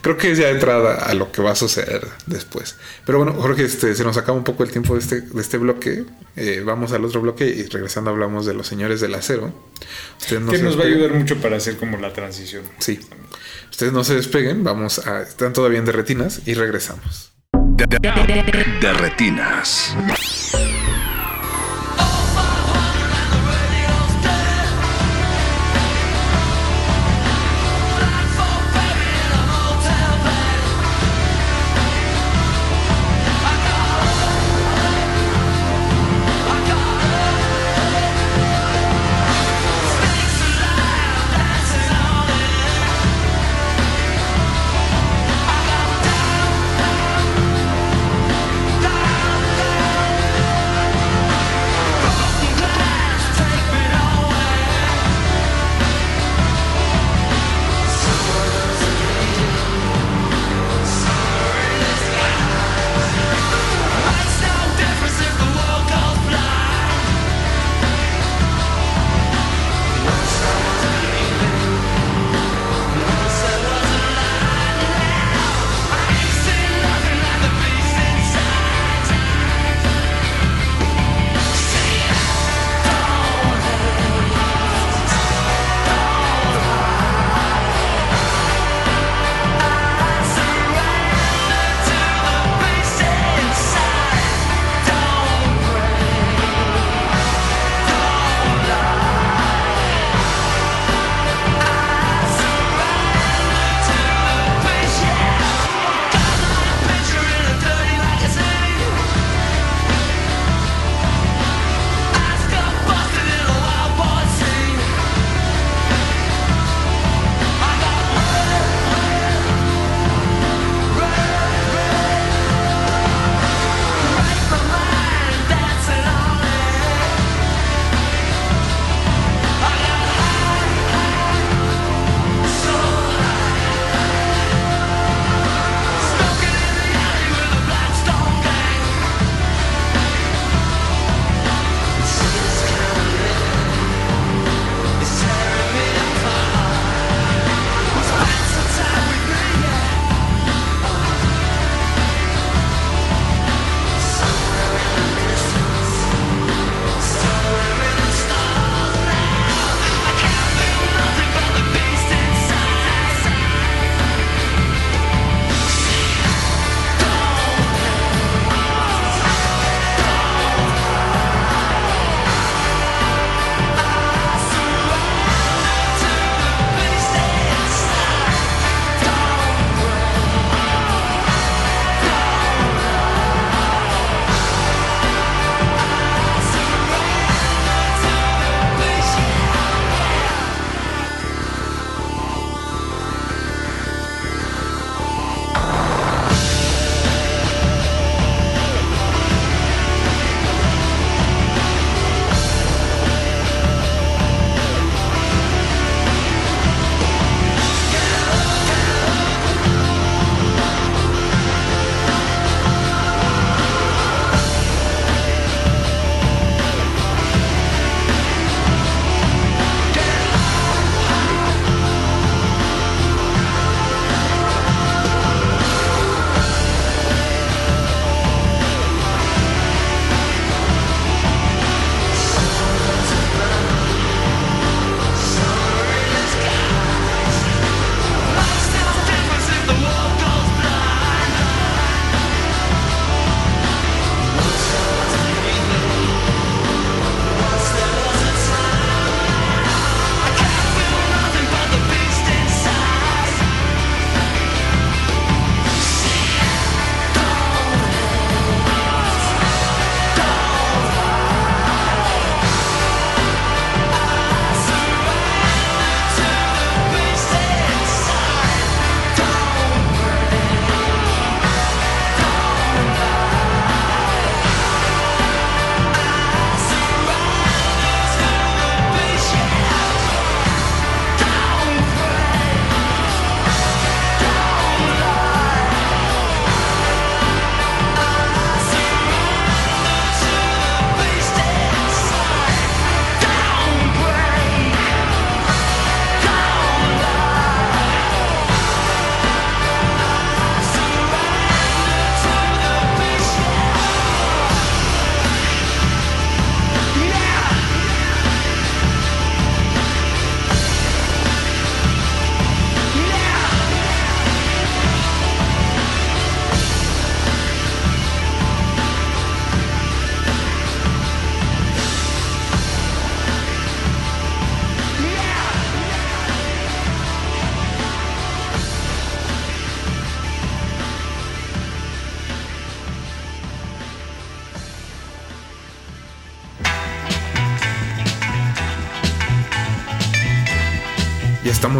Creo 0.00 0.16
que 0.16 0.32
es 0.32 0.38
ya 0.38 0.50
entrada 0.50 0.94
a 0.96 1.14
lo 1.14 1.30
que 1.32 1.42
va 1.42 1.52
a 1.52 1.54
suceder 1.54 2.06
después. 2.26 2.76
Pero 3.06 3.18
bueno, 3.18 3.32
Jorge, 3.34 3.64
este, 3.64 3.94
se 3.94 4.04
nos 4.04 4.16
acaba 4.16 4.36
un 4.36 4.44
poco 4.44 4.62
el 4.64 4.70
tiempo 4.70 4.94
de 4.94 5.00
este, 5.00 5.20
de 5.20 5.40
este 5.40 5.58
bloque. 5.58 6.04
Eh, 6.36 6.62
vamos 6.64 6.92
al 6.92 7.04
otro 7.04 7.20
bloque 7.20 7.46
y 7.46 7.64
regresando 7.64 8.10
hablamos 8.10 8.46
de 8.46 8.54
los 8.54 8.66
señores 8.66 9.00
del 9.00 9.14
acero. 9.14 9.52
Ustedes 10.20 10.42
no 10.42 10.52
que 10.52 10.58
nos 10.58 10.78
va 10.78 10.84
a 10.84 10.86
ayudar 10.86 11.12
mucho 11.12 11.36
para 11.40 11.56
hacer 11.56 11.76
como 11.76 11.98
la 11.98 12.12
transición. 12.12 12.62
Sí. 12.78 13.00
Ustedes 13.70 13.92
no 13.92 14.04
se 14.04 14.14
despeguen, 14.14 14.64
vamos 14.64 14.98
a... 15.06 15.22
Están 15.22 15.52
todavía 15.52 15.78
en 15.78 15.84
de 15.84 15.92
retinas 15.92 16.40
y 16.46 16.54
regresamos. 16.54 17.32
De, 17.74 17.86
de- 17.86 17.98
de- 17.98 18.78
de 18.80 18.92
retinas. 18.92 19.94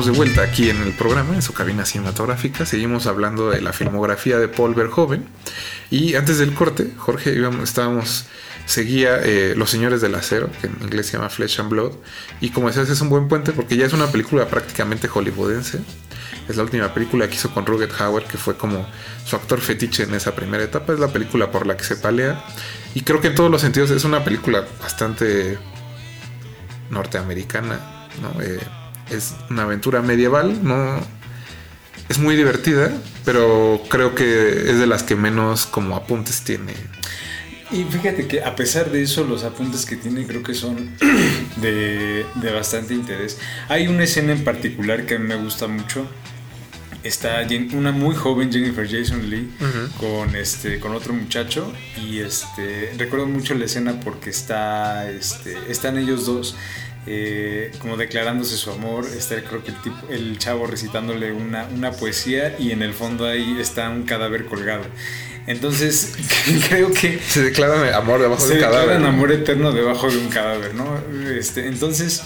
De 0.07 0.13
vuelta 0.13 0.43
aquí 0.43 0.71
en 0.71 0.83
el 0.83 0.93
programa, 0.93 1.35
en 1.35 1.43
su 1.43 1.53
cabina 1.53 1.85
cinematográfica. 1.85 2.67
Seguimos 2.67 3.07
hablando 3.07 3.51
de 3.51 3.61
la 3.61 3.73
filmografía 3.73 4.39
de 4.39 4.49
Paul 4.49 4.75
Verhoeven. 4.75 5.27
Y 5.91 6.15
antes 6.15 6.39
del 6.39 6.55
corte, 6.55 6.93
Jorge, 6.97 7.39
estábamos, 7.63 8.27
seguía 8.67 9.19
eh, 9.23 9.55
Los 9.57 9.71
Señores 9.71 10.01
del 10.01 10.15
Acero, 10.15 10.51
que 10.61 10.67
en 10.67 10.77
inglés 10.83 11.07
se 11.07 11.13
llama 11.17 11.29
Flesh 11.29 11.61
and 11.61 11.71
Blood. 11.71 11.93
Y 12.41 12.51
como 12.51 12.69
decías, 12.69 12.89
es 12.89 13.01
un 13.01 13.11
buen 13.11 13.29
puente 13.29 13.53
porque 13.53 13.77
ya 13.77 13.87
es 13.87 13.93
una 13.93 14.07
película 14.07 14.49
prácticamente 14.49 15.09
hollywoodense. 15.09 15.81
Es 16.49 16.57
la 16.57 16.65
última 16.65 16.93
película 16.93 17.29
que 17.29 17.35
hizo 17.35 17.53
con 17.53 17.65
Rugged 17.67 17.91
Hauer, 17.99 18.25
que 18.25 18.39
fue 18.39 18.57
como 18.57 18.87
su 19.25 19.37
actor 19.37 19.61
fetiche 19.61 20.03
en 20.03 20.15
esa 20.15 20.35
primera 20.35 20.65
etapa. 20.65 20.93
Es 20.93 20.99
la 20.99 21.09
película 21.09 21.51
por 21.51 21.67
la 21.67 21.77
que 21.77 21.85
se 21.85 21.97
palea. 21.97 22.45
Y 22.95 23.03
creo 23.03 23.21
que 23.21 23.29
en 23.29 23.35
todos 23.35 23.51
los 23.51 23.61
sentidos 23.61 23.91
es 23.91 24.05
una 24.05 24.25
película 24.25 24.67
bastante 24.81 25.59
norteamericana, 26.91 28.09
¿no? 28.21 28.43
Eh, 28.43 28.59
es 29.13 29.35
una 29.51 29.63
aventura 29.63 30.03
medieval, 30.03 30.61
no 30.63 31.01
es 32.09 32.19
muy 32.19 32.37
divertida, 32.37 32.93
pero 33.25 33.83
creo 33.89 34.15
que 34.15 34.71
es 34.71 34.79
de 34.79 34.87
las 34.87 35.03
que 35.03 35.17
menos 35.17 35.67
como 35.67 35.97
apuntes 35.97 36.43
tiene. 36.43 36.75
Y 37.71 37.85
fíjate 37.85 38.27
que 38.27 38.43
a 38.43 38.55
pesar 38.55 38.91
de 38.91 39.03
eso, 39.03 39.25
los 39.25 39.45
apuntes 39.45 39.87
que 39.87 39.97
tiene 39.97 40.27
creo 40.27 40.43
que 40.43 40.55
son 40.55 40.91
de, 41.57 42.27
de 42.35 42.53
bastante 42.53 42.93
interés. 42.93 43.39
Hay 43.69 43.89
una 43.89 44.05
escena 44.05 44.33
en 44.33 44.45
particular 44.45 45.07
que 45.07 45.15
a 45.15 45.19
mí 45.19 45.27
me 45.27 45.37
gusta 45.37 45.67
mucho. 45.69 46.07
Está 47.03 47.45
una 47.73 47.91
muy 47.91 48.15
joven 48.15 48.53
Jennifer 48.53 48.87
Jason 48.89 49.29
Lee 49.29 49.51
con 49.99 50.37
este 50.37 50.79
con 50.79 50.95
otro 50.95 51.13
muchacho 51.13 51.73
y 52.01 52.21
este 52.21 52.93
recuerdo 52.97 53.27
mucho 53.27 53.55
la 53.55 53.65
escena 53.65 53.99
porque 53.99 54.31
está 54.31 55.11
este 55.11 55.59
están 55.69 55.99
ellos 55.99 56.27
dos 56.27 56.55
eh, 57.07 57.73
como 57.81 57.97
declarándose 57.97 58.57
su 58.57 58.71
amor 58.71 59.05
está 59.07 59.43
creo 59.43 59.63
que 59.65 59.71
el 59.73 59.83
tipo 59.83 59.97
el 60.11 60.39
chavo 60.39 60.67
recitándole 60.67 61.33
una, 61.33 61.65
una 61.75 61.91
poesía 61.93 62.57
y 62.59 62.71
en 62.71 62.83
el 62.83 62.93
fondo 62.95 63.27
ahí 63.27 63.57
está 63.61 63.89
un 63.91 64.05
cadáver 64.05 64.45
colgado 64.47 64.85
entonces 65.47 66.15
creo 66.69 66.93
que 66.93 67.19
Se 67.19 67.43
declaran 67.43 67.93
amor 67.95 68.21
debajo 68.21 68.41
se 68.43 68.51
de 68.51 68.55
un 68.55 68.61
cadáver. 68.61 68.81
declaran 68.91 69.03
¿no? 69.03 69.09
amor 69.09 69.33
eterno 69.33 69.73
debajo 69.73 70.09
de 70.11 70.19
un 70.19 70.29
cadáver, 70.29 70.75
¿no? 70.75 70.87
Este, 71.37 71.67
entonces, 71.67 72.23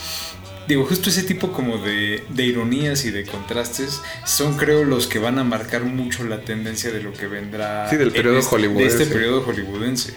digo, 0.67 0.85
justo 0.85 1.09
ese 1.09 1.23
tipo 1.23 1.51
como 1.51 1.79
de, 1.79 2.23
de 2.29 2.43
ironías 2.45 3.05
y 3.05 3.09
de 3.11 3.23
contrastes 3.25 4.01
son, 4.23 4.55
creo, 4.55 4.83
los 4.83 5.07
que 5.07 5.17
van 5.17 5.39
a 5.39 5.43
marcar 5.43 5.83
mucho 5.85 6.25
la 6.25 6.41
tendencia 6.41 6.91
de 6.91 7.01
lo 7.01 7.11
que 7.13 7.25
vendrá 7.25 7.89
Sí, 7.89 7.95
del 7.97 8.11
periodo 8.11 8.37
este- 8.37 8.51
hollywoodense. 8.51 8.97
De 8.97 9.03
este 9.05 9.15
periodo 9.15 9.41
hollywoodense. 9.41 10.13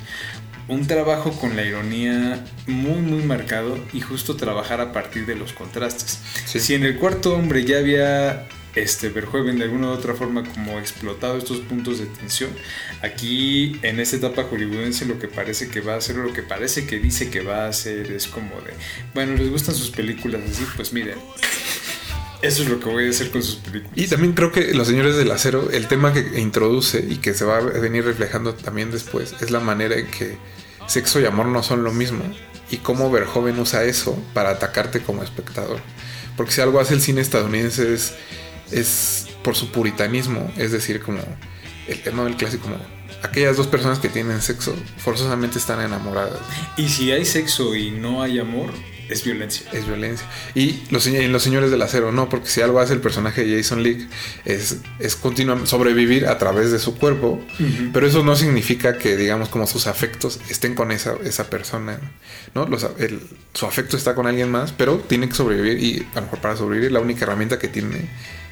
Un 0.70 0.86
trabajo 0.86 1.32
con 1.32 1.56
la 1.56 1.64
ironía 1.64 2.44
muy, 2.68 3.00
muy 3.00 3.24
marcado 3.24 3.76
y 3.92 4.00
justo 4.00 4.36
trabajar 4.36 4.80
a 4.80 4.92
partir 4.92 5.26
de 5.26 5.34
los 5.34 5.52
contrastes. 5.52 6.20
Sí. 6.46 6.60
Si 6.60 6.74
en 6.74 6.84
el 6.84 6.96
cuarto 6.96 7.34
hombre 7.34 7.64
ya 7.64 7.78
había 7.78 8.46
este 8.76 9.08
Verhoeven 9.08 9.58
de 9.58 9.64
alguna 9.64 9.88
u 9.88 9.90
otra 9.90 10.14
forma 10.14 10.44
como 10.44 10.78
explotado 10.78 11.38
estos 11.38 11.58
puntos 11.58 11.98
de 11.98 12.06
tensión, 12.06 12.50
aquí 13.02 13.80
en 13.82 13.98
esta 13.98 14.14
etapa 14.14 14.44
hollywoodense 14.44 15.06
lo 15.06 15.18
que 15.18 15.26
parece 15.26 15.66
que 15.66 15.80
va 15.80 15.94
a 15.94 15.96
hacer 15.96 16.16
o 16.20 16.22
lo 16.22 16.32
que 16.32 16.44
parece 16.44 16.86
que 16.86 17.00
dice 17.00 17.30
que 17.30 17.40
va 17.40 17.64
a 17.64 17.68
hacer 17.68 18.12
es 18.12 18.28
como 18.28 18.54
de, 18.60 18.72
bueno, 19.12 19.34
les 19.34 19.50
gustan 19.50 19.74
sus 19.74 19.90
películas 19.90 20.40
así, 20.48 20.64
pues 20.76 20.92
miren, 20.92 21.18
eso 22.42 22.62
es 22.62 22.68
lo 22.68 22.78
que 22.78 22.88
voy 22.88 23.08
a 23.08 23.10
hacer 23.10 23.32
con 23.32 23.42
sus 23.42 23.56
películas. 23.56 23.92
Y 23.96 24.06
también 24.06 24.34
creo 24.34 24.52
que 24.52 24.72
Los 24.72 24.86
Señores 24.86 25.16
del 25.16 25.32
Acero, 25.32 25.68
el 25.72 25.88
tema 25.88 26.12
que 26.12 26.40
introduce 26.40 27.04
y 27.06 27.16
que 27.16 27.34
se 27.34 27.44
va 27.44 27.58
a 27.58 27.60
venir 27.60 28.04
reflejando 28.04 28.54
también 28.54 28.92
después, 28.92 29.34
es 29.40 29.50
la 29.50 29.58
manera 29.58 29.98
en 29.98 30.06
que 30.06 30.38
sexo 30.90 31.20
y 31.20 31.24
amor 31.24 31.46
no 31.46 31.62
son 31.62 31.84
lo 31.84 31.92
mismo 31.92 32.24
y 32.68 32.78
cómo 32.78 33.10
Verhoeven 33.10 33.58
usa 33.60 33.84
eso 33.84 34.20
para 34.34 34.50
atacarte 34.50 35.00
como 35.00 35.22
espectador. 35.22 35.80
Porque 36.36 36.52
si 36.52 36.60
algo 36.60 36.80
hace 36.80 36.94
el 36.94 37.00
cine 37.00 37.20
estadounidense 37.20 37.94
es, 37.94 38.14
es 38.72 39.28
por 39.44 39.54
su 39.54 39.70
puritanismo, 39.70 40.50
es 40.56 40.72
decir, 40.72 41.00
como 41.00 41.20
el 41.86 42.02
tema 42.02 42.24
del 42.24 42.36
clásico, 42.36 42.64
como 42.64 42.78
aquellas 43.22 43.56
dos 43.56 43.68
personas 43.68 44.00
que 44.00 44.08
tienen 44.08 44.40
sexo 44.42 44.74
forzosamente 44.98 45.58
están 45.58 45.80
enamoradas. 45.80 46.40
Y 46.76 46.88
si 46.88 47.12
hay 47.12 47.24
sexo 47.24 47.74
y 47.76 47.92
no 47.92 48.22
hay 48.22 48.40
amor, 48.40 48.72
es 49.10 49.24
violencia. 49.24 49.66
es 49.72 49.86
violencia. 49.86 50.26
Y 50.54 50.82
los, 50.90 51.06
en 51.06 51.32
los 51.32 51.42
señores 51.42 51.70
del 51.70 51.82
acero 51.82 52.12
no, 52.12 52.28
porque 52.28 52.48
si 52.48 52.60
algo 52.60 52.80
hace 52.80 52.92
el 52.94 53.00
personaje 53.00 53.44
de 53.44 53.56
Jason 53.56 53.82
Leigh 53.82 54.08
es, 54.44 54.76
es 54.98 55.16
continuamente 55.16 55.68
sobrevivir 55.68 56.26
a 56.26 56.38
través 56.38 56.70
de 56.72 56.78
su 56.78 56.96
cuerpo, 56.96 57.40
pero 57.92 58.06
eso 58.06 58.22
no 58.24 58.36
significa 58.36 58.96
que, 58.98 59.16
digamos, 59.16 59.48
como 59.48 59.66
sus 59.66 59.86
afectos 59.86 60.40
estén 60.48 60.74
con 60.74 60.92
esa, 60.92 61.14
esa 61.24 61.50
persona, 61.50 61.98
¿no? 62.54 62.66
Los 62.66 62.86
el- 62.98 63.20
su 63.54 63.66
afecto 63.66 63.96
está 63.96 64.14
con 64.14 64.26
alguien 64.26 64.50
más, 64.50 64.72
pero 64.72 64.98
tiene 64.98 65.28
que 65.28 65.34
sobrevivir 65.34 65.82
y 65.82 66.06
a 66.12 66.16
lo 66.16 66.22
mejor 66.22 66.38
para 66.40 66.56
sobrevivir 66.56 66.92
la 66.92 67.00
única 67.00 67.24
herramienta 67.24 67.58
que 67.58 67.68
tiene 67.68 68.08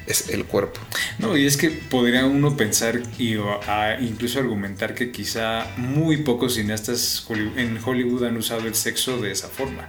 es 0.09 0.29
el 0.29 0.43
cuerpo. 0.45 0.79
No, 1.19 1.37
y 1.37 1.45
es 1.45 1.55
que 1.55 1.69
podría 1.69 2.25
uno 2.25 2.57
pensar 2.57 2.99
y 3.17 3.35
a- 3.67 3.97
incluso 4.01 4.39
argumentar 4.39 4.93
que 4.95 5.11
quizá 5.11 5.65
muy 5.77 6.17
pocos 6.17 6.55
cineastas 6.55 7.25
en 7.55 7.79
Hollywood 7.83 8.25
han 8.25 8.35
usado 8.37 8.67
el 8.67 8.75
sexo 8.75 9.21
de 9.21 9.31
esa 9.31 9.47
forma. 9.47 9.87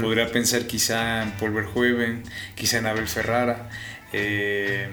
Podría 0.00 0.30
pensar 0.30 0.66
quizá 0.66 1.22
en 1.22 1.30
Paul 1.32 1.52
Verhoeven, 1.52 2.24
quizá 2.54 2.78
en 2.78 2.86
Abel 2.86 3.06
Ferrara, 3.08 3.70
eh, 4.12 4.88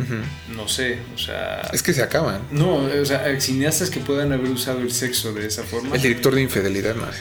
no 0.50 0.68
sé, 0.68 1.00
o 1.16 1.18
sea... 1.18 1.62
Es 1.74 1.82
que 1.82 1.92
se 1.92 2.04
acaban. 2.04 2.42
No, 2.52 2.76
o 2.76 3.06
sea, 3.06 3.26
cineastas 3.42 3.90
que 3.90 4.00
puedan 4.00 4.32
haber 4.32 4.52
usado 4.52 4.80
el 4.82 4.92
sexo 4.92 5.34
de 5.34 5.48
esa 5.48 5.64
forma. 5.64 5.96
El 5.96 6.02
director 6.04 6.36
de 6.36 6.42
Infidelidad, 6.44 6.94
no. 6.96 7.08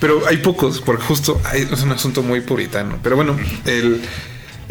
Pero 0.00 0.26
hay 0.26 0.38
pocos, 0.38 0.80
porque 0.80 1.04
justo 1.04 1.40
hay- 1.44 1.68
es 1.70 1.82
un 1.82 1.92
asunto 1.92 2.22
muy 2.22 2.40
puritano. 2.40 2.98
Pero 3.02 3.16
bueno, 3.16 3.38
el 3.66 4.00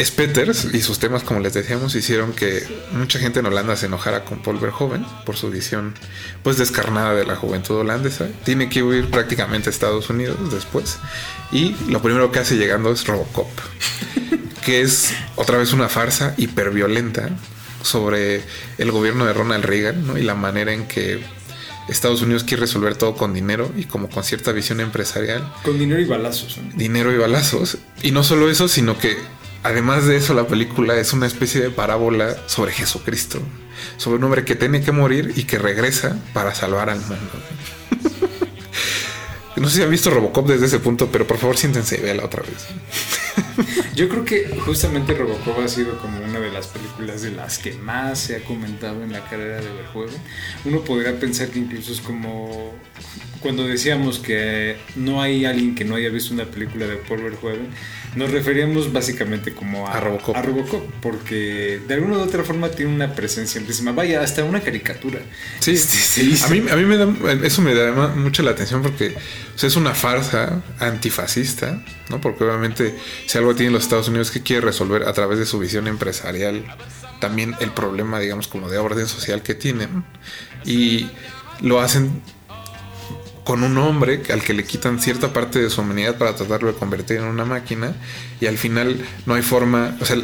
Spetters 0.02 0.66
y 0.74 0.82
sus 0.82 0.98
temas, 0.98 1.24
como 1.24 1.42
les 1.42 1.54
decíamos, 1.54 1.94
hicieron 1.94 2.32
que 2.32 2.66
mucha 2.94 3.20
gente 3.20 3.40
en 3.42 3.46
Holanda 3.48 3.76
se 3.76 3.88
enojara 3.88 4.24
con 4.24 4.42
Paul 4.42 4.58
Verhoeven 4.58 5.06
por 5.26 5.36
su 5.36 5.50
visión 5.52 5.94
pues 6.42 6.58
descarnada 6.58 7.14
de 7.14 7.26
la 7.26 7.36
juventud 7.36 7.76
holandesa. 7.76 8.28
Tiene 8.46 8.70
que 8.70 8.82
huir 8.82 9.10
prácticamente 9.12 9.70
a 9.70 9.72
Estados 9.72 10.10
Unidos 10.10 10.38
después. 10.54 11.00
Y 11.52 11.76
lo 11.90 12.02
primero 12.02 12.32
que 12.32 12.40
hace 12.40 12.56
llegando 12.56 12.92
es 12.94 13.06
Robocop, 13.08 13.50
que 14.66 14.82
es 14.82 15.12
otra 15.36 15.58
vez 15.58 15.74
una 15.74 15.90
farsa 15.90 16.34
hiperviolenta 16.38 17.30
sobre 17.84 18.42
el 18.78 18.92
gobierno 18.92 19.26
de 19.26 19.34
Ronald 19.34 19.66
Reagan 19.66 20.08
¿no? 20.08 20.18
y 20.18 20.22
la 20.24 20.36
manera 20.36 20.72
en 20.74 20.88
que 20.88 21.22
Estados 21.90 22.22
Unidos 22.22 22.44
quiere 22.44 22.62
resolver 22.62 22.96
todo 22.96 23.16
con 23.16 23.34
dinero 23.34 23.72
y 23.76 23.86
como 23.86 24.10
con 24.10 24.24
cierta 24.24 24.52
visión 24.52 24.80
empresarial 24.80 25.52
Con 25.64 25.78
dinero 25.80 26.00
y 26.00 26.06
balazos. 26.06 26.58
¿no? 26.58 26.78
dinero 26.78 27.12
y 27.12 27.18
balazos. 27.18 27.78
Y 28.02 28.12
no 28.12 28.24
solo 28.24 28.50
eso, 28.50 28.68
sino 28.68 28.98
que 28.98 29.18
además 29.64 30.06
de 30.06 30.18
eso, 30.18 30.34
la 30.34 30.48
película 30.48 30.96
es 30.98 31.14
una 31.14 31.28
especie 31.28 31.62
de 31.62 31.70
parábola 31.70 32.36
sobre 32.48 32.72
Jesucristo, 32.72 33.40
sobre 33.98 34.18
un 34.18 34.24
hombre 34.26 34.46
que 34.46 34.56
tiene 34.56 34.82
que 34.82 34.92
morir 34.92 35.34
y 35.36 35.44
que 35.44 35.58
regresa 35.58 36.18
para 36.34 36.54
salvar 36.56 36.90
al 36.90 37.00
mundo. 37.00 37.16
No 39.56 39.68
sé 39.68 39.78
si 39.78 39.82
han 39.84 39.90
visto 39.90 40.10
Robocop 40.10 40.48
desde 40.48 40.68
ese 40.68 40.80
punto, 40.80 41.10
pero 41.12 41.28
por 41.28 41.38
favor 41.38 41.58
siéntense 41.58 41.98
y 41.98 42.02
véala 42.02 42.24
otra 42.24 42.44
vez. 42.44 42.68
Yo 43.96 44.10
creo 44.10 44.26
que 44.26 44.48
justamente 44.66 45.14
Robocop 45.14 45.60
ha 45.60 45.68
sido 45.68 45.98
como 46.00 46.20
una 46.24 46.40
de 46.40 46.52
las 46.52 46.68
películas 46.68 47.22
de 47.22 47.32
las 47.32 47.58
que 47.58 47.74
más 47.74 48.20
se 48.20 48.38
ha 48.38 48.40
comentado 48.44 49.04
en 49.04 49.12
la 49.12 49.24
carrera 49.30 49.62
de 49.62 49.72
Verhoeven. 49.72 50.22
Uno 50.66 50.82
podría 50.82 51.20
pensar 51.20 51.50
que 51.50 51.60
incluso 51.60 51.92
es 51.92 52.02
como 52.02 52.74
cuando 53.42 53.66
decíamos 53.66 54.20
que 54.20 54.78
no 54.96 55.22
hay 55.22 55.46
alguien 55.46 55.76
que 55.76 55.86
no 55.86 55.96
haya 55.96 56.10
visto 56.10 56.34
una 56.34 56.46
película 56.46 56.88
de 56.88 56.98
Paul 56.98 57.24
Verhoeven, 57.24 57.70
nos 58.16 58.32
referíamos 58.32 58.92
básicamente 58.92 59.54
como 59.54 59.88
a, 59.88 59.94
A 59.94 60.00
Robocop. 60.00 60.36
a 60.36 60.42
Robocop, 60.42 60.84
porque 61.02 61.80
de 61.88 61.94
alguna 61.94 62.18
u 62.18 62.22
otra 62.22 62.44
forma 62.44 62.70
tiene 62.70 62.94
una 62.94 63.14
presencia 63.14 63.60
amplísima. 63.60 63.92
Vaya, 63.92 64.22
hasta 64.22 64.44
una 64.44 64.62
caricatura. 64.62 65.20
Sí, 65.60 65.72
Este, 65.72 66.24
hizo. 66.24 66.48
a 66.48 66.50
mí, 66.50 66.64
a 66.70 66.76
mí 66.76 66.86
me 66.86 66.98
da, 66.98 67.08
eso 67.46 67.62
me 67.62 67.74
da 67.74 67.92
mucho 68.10 68.42
la 68.44 68.52
atención 68.52 68.82
porque 68.82 69.16
o 69.56 69.58
sea, 69.58 69.68
es 69.68 69.76
una 69.76 69.94
farsa 69.94 70.62
antifascista, 70.80 71.84
¿no? 72.10 72.20
Porque 72.20 72.44
obviamente 72.44 72.96
si 73.28 73.38
algo 73.38 73.56
tiene 73.56 73.72
los 73.72 73.84
Estados 73.84 74.08
Unidos 74.08 74.32
que 74.32 74.42
quiere 74.42 74.62
resolver 74.62 75.04
a 75.04 75.14
través 75.14 75.40
de 75.40 75.46
su 75.46 75.60
visión 75.60 75.88
empresarial 75.88 76.64
también 77.20 77.56
el 77.60 77.72
problema, 77.72 78.20
digamos, 78.20 78.48
como 78.48 78.70
de 78.70 78.78
orden 78.78 79.08
social 79.08 79.44
que 79.44 79.54
tienen. 79.54 80.04
Y 80.66 81.10
lo 81.62 81.82
hacen 81.82 82.22
con 83.50 83.64
un 83.64 83.80
hombre 83.80 84.22
al 84.32 84.44
que 84.44 84.54
le 84.54 84.64
quitan 84.64 85.00
cierta 85.00 85.34
parte 85.34 85.58
de 85.58 85.72
su 85.72 85.82
humanidad 85.82 86.20
para 86.20 86.36
tratarlo 86.36 86.72
de 86.72 86.78
convertir 86.78 87.18
en 87.18 87.24
una 87.24 87.46
máquina 87.46 87.96
y 88.40 88.46
al 88.46 88.60
final 88.60 89.04
no 89.26 89.34
hay 89.34 89.42
forma, 89.42 89.98
o 90.00 90.06
sea, 90.06 90.18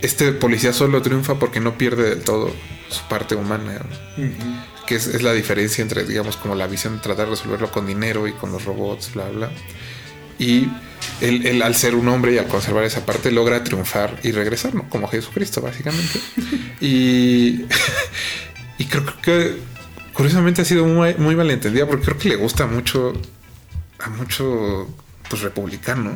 este 0.00 0.30
policía 0.30 0.72
solo 0.72 1.02
triunfa 1.02 1.40
porque 1.40 1.58
no 1.58 1.76
pierde 1.76 2.10
del 2.10 2.22
todo 2.22 2.52
su 2.88 3.02
parte 3.08 3.34
humana. 3.34 3.80
Ujú. 4.16 4.86
que 4.86 4.94
es, 4.94 5.08
es 5.08 5.24
la 5.24 5.32
diferencia 5.32 5.82
entre, 5.82 6.04
digamos, 6.04 6.36
como 6.36 6.54
la 6.54 6.68
visión 6.68 6.94
de 6.94 7.02
tratar 7.02 7.24
de 7.24 7.32
resolverlo 7.32 7.68
con 7.72 7.84
dinero 7.84 8.28
y 8.28 8.32
con 8.32 8.52
los 8.52 8.64
robots, 8.64 9.12
bla, 9.12 9.28
bla. 9.30 9.50
Y 10.38 10.68
él, 11.20 11.44
él, 11.44 11.62
al 11.62 11.74
ser 11.74 11.96
un 11.96 12.06
hombre 12.06 12.34
y 12.34 12.38
al 12.38 12.46
conservar 12.46 12.84
esa 12.84 13.04
parte, 13.04 13.32
logra 13.32 13.64
triunfar 13.64 14.20
y 14.22 14.30
regresar, 14.30 14.72
¿no? 14.72 14.88
Como 14.88 15.08
Jesucristo, 15.08 15.60
básicamente. 15.60 16.20
y, 16.80 17.64
y 18.78 18.84
creo 18.84 19.04
que 19.20 19.71
curiosamente 20.12 20.62
ha 20.62 20.64
sido 20.64 20.86
muy, 20.86 21.14
muy 21.14 21.36
malentendida 21.36 21.86
porque 21.86 22.04
creo 22.04 22.18
que 22.18 22.28
le 22.30 22.36
gusta 22.36 22.66
mucho 22.66 23.12
a 23.98 24.10
mucho 24.10 24.88
pues 25.28 25.42
republicano. 25.42 26.12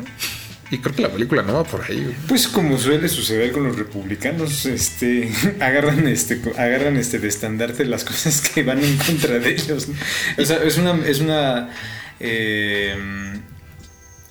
Y 0.69 0.79
creo 0.79 0.97
que 0.97 1.03
la 1.03 1.11
película 1.13 1.43
no 1.43 1.53
va 1.55 1.63
por 1.65 1.85
ahí. 1.85 2.03
güey. 2.03 2.15
Pues 2.27 2.49
como 2.49 2.77
suele 2.77 3.09
suceder 3.09 3.53
con 3.53 3.63
los 3.63 3.77
republicanos, 3.77 4.67
este, 4.67 5.31
agarran 5.61 6.09
este, 6.09 6.41
agarran 6.59 6.97
este 6.97 7.21
de 7.21 7.29
estandarte 7.29 7.85
las 7.85 8.05
cosas 8.05 8.41
que 8.41 8.65
van 8.65 8.83
en 8.83 8.97
contra 8.99 9.39
de 9.39 9.51
ellos. 9.53 9.87
¿no? 9.89 9.95
O 10.43 10.45
sea, 10.45 10.57
es 10.65 10.77
una, 10.77 10.97
es 11.07 11.21
una, 11.21 11.71
eh, 12.19 12.97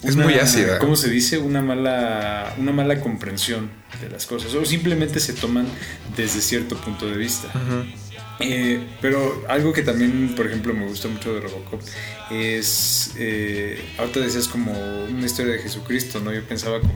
Es 0.04 0.16
una- 0.16 0.26
muy 0.26 0.34
ácida. 0.34 0.78
¿Cómo 0.80 0.98
se 0.98 1.10
dice? 1.10 1.38
Una 1.38 1.62
mala, 1.62 2.54
una 2.58 2.74
mala 2.74 3.00
comprensión 3.00 3.70
de 4.02 4.10
las 4.10 4.26
cosas. 4.26 4.54
O 4.56 4.66
simplemente 4.66 5.22
se 5.22 5.32
toman 5.32 5.66
desde 6.18 6.42
cierto 6.42 6.76
punto 6.76 7.08
de 7.08 7.16
vista. 7.16 7.48
Eh, 8.40 8.80
pero 9.02 9.46
algo 9.48 9.72
que 9.72 9.82
también, 9.82 10.34
por 10.36 10.48
ejemplo, 10.48 10.74
me 10.74 10.86
gusta 10.88 11.08
mucho 11.08 11.34
de 11.34 11.42
Robocop 11.42 11.82
es, 12.32 13.14
eh, 13.18 13.80
ahorita 13.98 14.20
decías 14.20 14.48
como 14.48 14.72
una 15.06 15.26
historia 15.26 15.54
de 15.54 15.60
Jesucristo, 15.60 16.20
¿no? 16.20 16.34
Yo 16.34 16.44
pensaba 16.44 16.80
como 16.80 16.94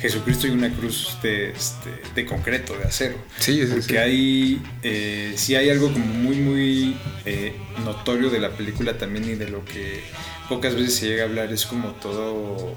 Jesucristo 0.00 0.46
y 0.46 0.50
una 0.50 0.70
cruz 0.70 1.18
de, 1.22 1.50
este, 1.50 1.90
de 2.14 2.26
concreto, 2.26 2.76
de 2.76 2.84
acero. 2.84 3.16
Sí, 3.38 3.60
sí, 3.60 3.66
Porque 3.66 3.82
sí. 3.82 3.96
hay, 3.96 4.62
eh, 4.82 5.34
sí 5.36 5.54
hay 5.54 5.70
algo 5.70 5.92
como 5.92 6.06
muy, 6.06 6.36
muy 6.36 6.96
eh, 7.24 7.54
notorio 7.84 8.30
de 8.30 8.40
la 8.40 8.50
película 8.50 8.96
también 8.96 9.24
y 9.24 9.34
de 9.34 9.48
lo 9.48 9.64
que 9.64 10.02
pocas 10.48 10.74
veces 10.74 10.94
se 10.94 11.08
llega 11.08 11.24
a 11.24 11.26
hablar, 11.26 11.52
es 11.52 11.66
como 11.66 11.90
todo, 11.92 12.74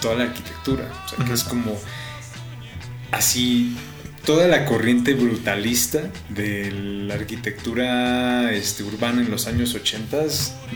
toda 0.00 0.14
la 0.14 0.24
arquitectura. 0.24 0.90
O 1.04 1.08
sea, 1.08 1.24
que 1.24 1.32
es 1.32 1.44
como 1.44 1.78
así 3.10 3.76
toda 4.26 4.46
la 4.48 4.66
corriente 4.66 5.14
brutalista 5.14 6.10
de 6.28 6.70
la 6.72 7.14
arquitectura 7.14 8.52
este, 8.52 8.82
urbana 8.82 9.22
en 9.22 9.30
los 9.30 9.46
años 9.46 9.74
80 9.74 10.24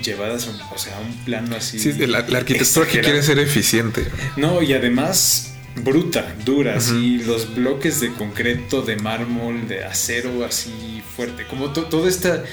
llevadas 0.02 0.46
a 0.46 0.50
un, 0.50 0.60
o 0.74 0.78
sea, 0.78 0.96
a 0.96 1.00
un 1.00 1.12
plano 1.24 1.56
así. 1.56 1.78
Sí, 1.78 1.92
la, 2.06 2.20
la 2.26 2.38
arquitectura 2.38 2.86
que 2.86 3.00
quiere 3.00 3.22
ser 3.22 3.38
eficiente. 3.38 4.06
No, 4.36 4.62
y 4.62 4.72
además 4.72 5.52
bruta, 5.76 6.34
dura, 6.44 6.76
así 6.76 7.18
los 7.18 7.54
bloques 7.54 8.00
de 8.00 8.12
concreto, 8.12 8.82
de 8.82 8.96
mármol, 8.96 9.68
de 9.68 9.84
acero, 9.84 10.44
así 10.44 11.02
fuerte. 11.16 11.44
Como 11.46 11.72
to- 11.72 11.84
toda 11.84 12.08
esta. 12.08 12.44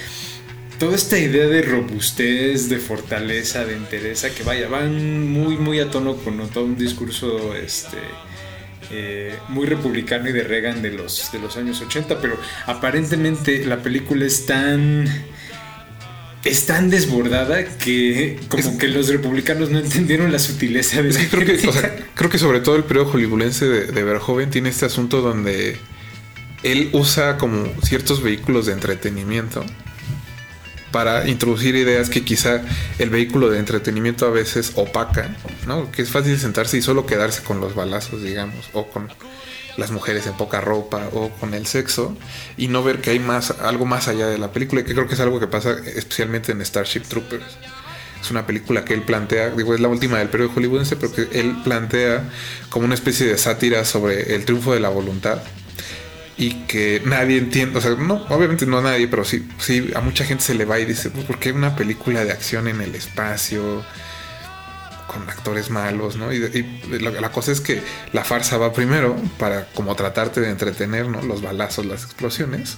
Toda 0.78 0.94
esta 0.94 1.18
idea 1.18 1.48
de 1.48 1.60
robustez, 1.62 2.68
de 2.68 2.78
fortaleza, 2.78 3.64
de 3.64 3.74
entereza, 3.74 4.30
que 4.30 4.44
vaya, 4.44 4.68
van 4.68 5.28
muy, 5.28 5.56
muy 5.56 5.80
a 5.80 5.90
tono 5.90 6.14
con 6.18 6.38
todo 6.50 6.62
un 6.66 6.78
discurso 6.78 7.52
este, 7.56 7.96
eh, 8.90 9.36
muy 9.48 9.66
republicano 9.66 10.28
y 10.28 10.32
de 10.32 10.42
Reagan 10.44 10.80
de 10.82 10.90
los, 10.90 11.30
de 11.32 11.38
los 11.38 11.56
años 11.56 11.80
80, 11.80 12.20
pero 12.20 12.38
aparentemente 12.66 13.64
la 13.64 13.82
película 13.82 14.24
es 14.26 14.46
tan 14.46 15.06
es 16.44 16.66
tan 16.66 16.88
desbordada 16.88 17.64
que 17.78 18.38
como 18.48 18.62
Es- 18.62 18.78
que 18.78 18.88
los 18.88 19.08
republicanos 19.08 19.70
no 19.70 19.78
entendieron 19.80 20.30
la 20.32 20.38
sutileza 20.38 21.02
de 21.02 21.08
Es 21.10 21.14
la 21.16 21.20
que 21.22 21.28
creo 21.28 21.44
que, 21.46 21.52
o 21.52 21.56
crítica. 21.56 21.72
sea, 21.80 21.96
creo 22.14 22.30
que 22.30 22.38
sobre 22.38 22.60
todo 22.60 22.76
el 22.76 22.84
periodo 22.84 23.06
hollywoodense 23.10 23.66
de, 23.66 23.86
de 23.86 24.04
Verhoeven 24.04 24.48
tiene 24.50 24.68
este 24.70 24.86
asunto 24.86 25.20
donde 25.20 25.76
él 26.62 26.90
usa 26.92 27.36
como 27.38 27.66
ciertos 27.82 28.22
vehículos 28.22 28.66
de 28.66 28.72
entretenimiento 28.72 29.64
para 30.92 31.28
introducir 31.28 31.74
ideas 31.74 32.10
que 32.10 32.24
quizá 32.24 32.62
el 32.98 33.10
vehículo 33.10 33.50
de 33.50 33.58
entretenimiento 33.58 34.26
a 34.26 34.30
veces 34.30 34.72
opaca, 34.76 35.36
¿no? 35.66 35.90
Que 35.92 36.02
es 36.02 36.10
fácil 36.10 36.38
sentarse 36.38 36.78
y 36.78 36.82
solo 36.82 37.06
quedarse 37.06 37.42
con 37.42 37.60
los 37.60 37.74
balazos, 37.74 38.22
digamos, 38.22 38.70
o 38.72 38.88
con 38.88 39.08
las 39.76 39.90
mujeres 39.92 40.26
en 40.26 40.34
poca 40.34 40.60
ropa 40.60 41.08
o 41.12 41.30
con 41.30 41.54
el 41.54 41.66
sexo 41.66 42.16
y 42.56 42.68
no 42.68 42.82
ver 42.82 43.00
que 43.00 43.10
hay 43.10 43.20
más 43.20 43.52
algo 43.62 43.86
más 43.86 44.08
allá 44.08 44.26
de 44.26 44.38
la 44.38 44.52
película, 44.52 44.84
que 44.84 44.92
creo 44.92 45.06
que 45.06 45.14
es 45.14 45.20
algo 45.20 45.38
que 45.38 45.46
pasa 45.46 45.76
especialmente 45.94 46.52
en 46.52 46.64
Starship 46.64 47.02
Troopers. 47.02 47.44
Es 48.20 48.32
una 48.32 48.44
película 48.44 48.84
que 48.84 48.94
él 48.94 49.02
plantea, 49.02 49.50
digo, 49.50 49.74
es 49.74 49.80
la 49.80 49.86
última 49.86 50.18
del 50.18 50.28
periodo 50.28 50.50
hollywoodense, 50.54 50.96
pero 50.96 51.12
que 51.12 51.28
él 51.38 51.56
plantea 51.62 52.28
como 52.68 52.84
una 52.84 52.94
especie 52.94 53.26
de 53.26 53.38
sátira 53.38 53.84
sobre 53.84 54.34
el 54.34 54.44
triunfo 54.44 54.74
de 54.74 54.80
la 54.80 54.88
voluntad 54.88 55.40
y 56.38 56.54
que 56.66 57.02
nadie 57.04 57.36
entiende, 57.36 57.78
o 57.78 57.82
sea, 57.82 57.96
no, 57.96 58.24
obviamente 58.28 58.64
no 58.64 58.78
a 58.78 58.82
nadie, 58.82 59.08
pero 59.08 59.24
sí, 59.24 59.46
sí, 59.58 59.90
a 59.94 60.00
mucha 60.00 60.24
gente 60.24 60.44
se 60.44 60.54
le 60.54 60.64
va 60.64 60.78
y 60.78 60.84
dice, 60.84 61.10
pues, 61.10 61.24
¿por 61.24 61.38
qué 61.38 61.50
una 61.50 61.74
película 61.74 62.24
de 62.24 62.32
acción 62.32 62.68
en 62.68 62.80
el 62.80 62.94
espacio? 62.94 63.84
con 65.08 65.28
actores 65.30 65.70
malos, 65.70 66.16
¿no? 66.16 66.30
Y, 66.32 66.38
la, 67.00 67.10
la 67.10 67.32
cosa 67.32 67.50
es 67.50 67.62
que 67.62 67.80
la 68.12 68.24
farsa 68.24 68.58
va 68.58 68.74
primero 68.74 69.16
para 69.38 69.64
como 69.72 69.96
tratarte 69.96 70.42
de 70.42 70.50
entretener, 70.50 71.08
¿no? 71.08 71.22
Los 71.22 71.40
balazos, 71.40 71.86
las 71.86 72.04
explosiones. 72.04 72.76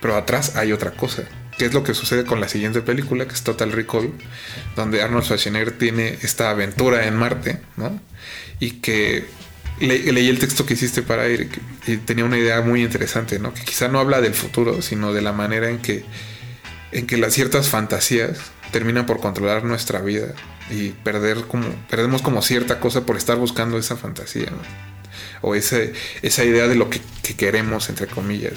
Pero 0.00 0.16
atrás 0.16 0.56
hay 0.56 0.72
otra 0.72 0.92
cosa, 0.92 1.24
que 1.58 1.66
es 1.66 1.74
lo 1.74 1.84
que 1.84 1.92
sucede 1.92 2.24
con 2.24 2.40
la 2.40 2.48
siguiente 2.48 2.80
película, 2.80 3.26
que 3.26 3.34
es 3.34 3.42
Total 3.42 3.70
Recall, 3.70 4.12
donde 4.74 5.02
Arnold 5.02 5.24
Schwarzenegger 5.24 5.72
tiene 5.78 6.18
esta 6.22 6.50
aventura 6.50 7.06
en 7.06 7.16
Marte, 7.16 7.60
¿no? 7.76 8.00
Y 8.58 8.80
que 8.80 9.26
le- 9.80 10.12
leí 10.12 10.28
el 10.28 10.38
texto 10.38 10.64
que 10.66 10.74
hiciste 10.74 11.02
para 11.02 11.26
Eric 11.26 11.58
y 11.86 11.96
tenía 11.98 12.24
una 12.24 12.38
idea 12.38 12.60
muy 12.60 12.82
interesante, 12.82 13.38
¿no? 13.38 13.52
Que 13.54 13.62
quizá 13.62 13.88
no 13.88 13.98
habla 14.00 14.20
del 14.20 14.34
futuro, 14.34 14.82
sino 14.82 15.12
de 15.12 15.22
la 15.22 15.32
manera 15.32 15.68
en 15.70 15.78
que, 15.78 16.04
en 16.92 17.06
que 17.06 17.16
las 17.16 17.32
ciertas 17.34 17.68
fantasías 17.68 18.38
terminan 18.70 19.06
por 19.06 19.20
controlar 19.20 19.64
nuestra 19.64 20.00
vida 20.00 20.34
y 20.70 20.90
perder 20.90 21.42
como, 21.46 21.66
perdemos 21.90 22.22
como 22.22 22.40
cierta 22.42 22.80
cosa 22.80 23.04
por 23.04 23.16
estar 23.16 23.36
buscando 23.36 23.76
esa 23.78 23.96
fantasía, 23.96 24.46
¿no? 24.50 24.58
O 25.44 25.54
ese, 25.56 25.92
esa 26.22 26.44
idea 26.44 26.68
de 26.68 26.76
lo 26.76 26.88
que, 26.88 27.00
que 27.22 27.34
queremos, 27.34 27.88
entre 27.88 28.06
comillas. 28.06 28.54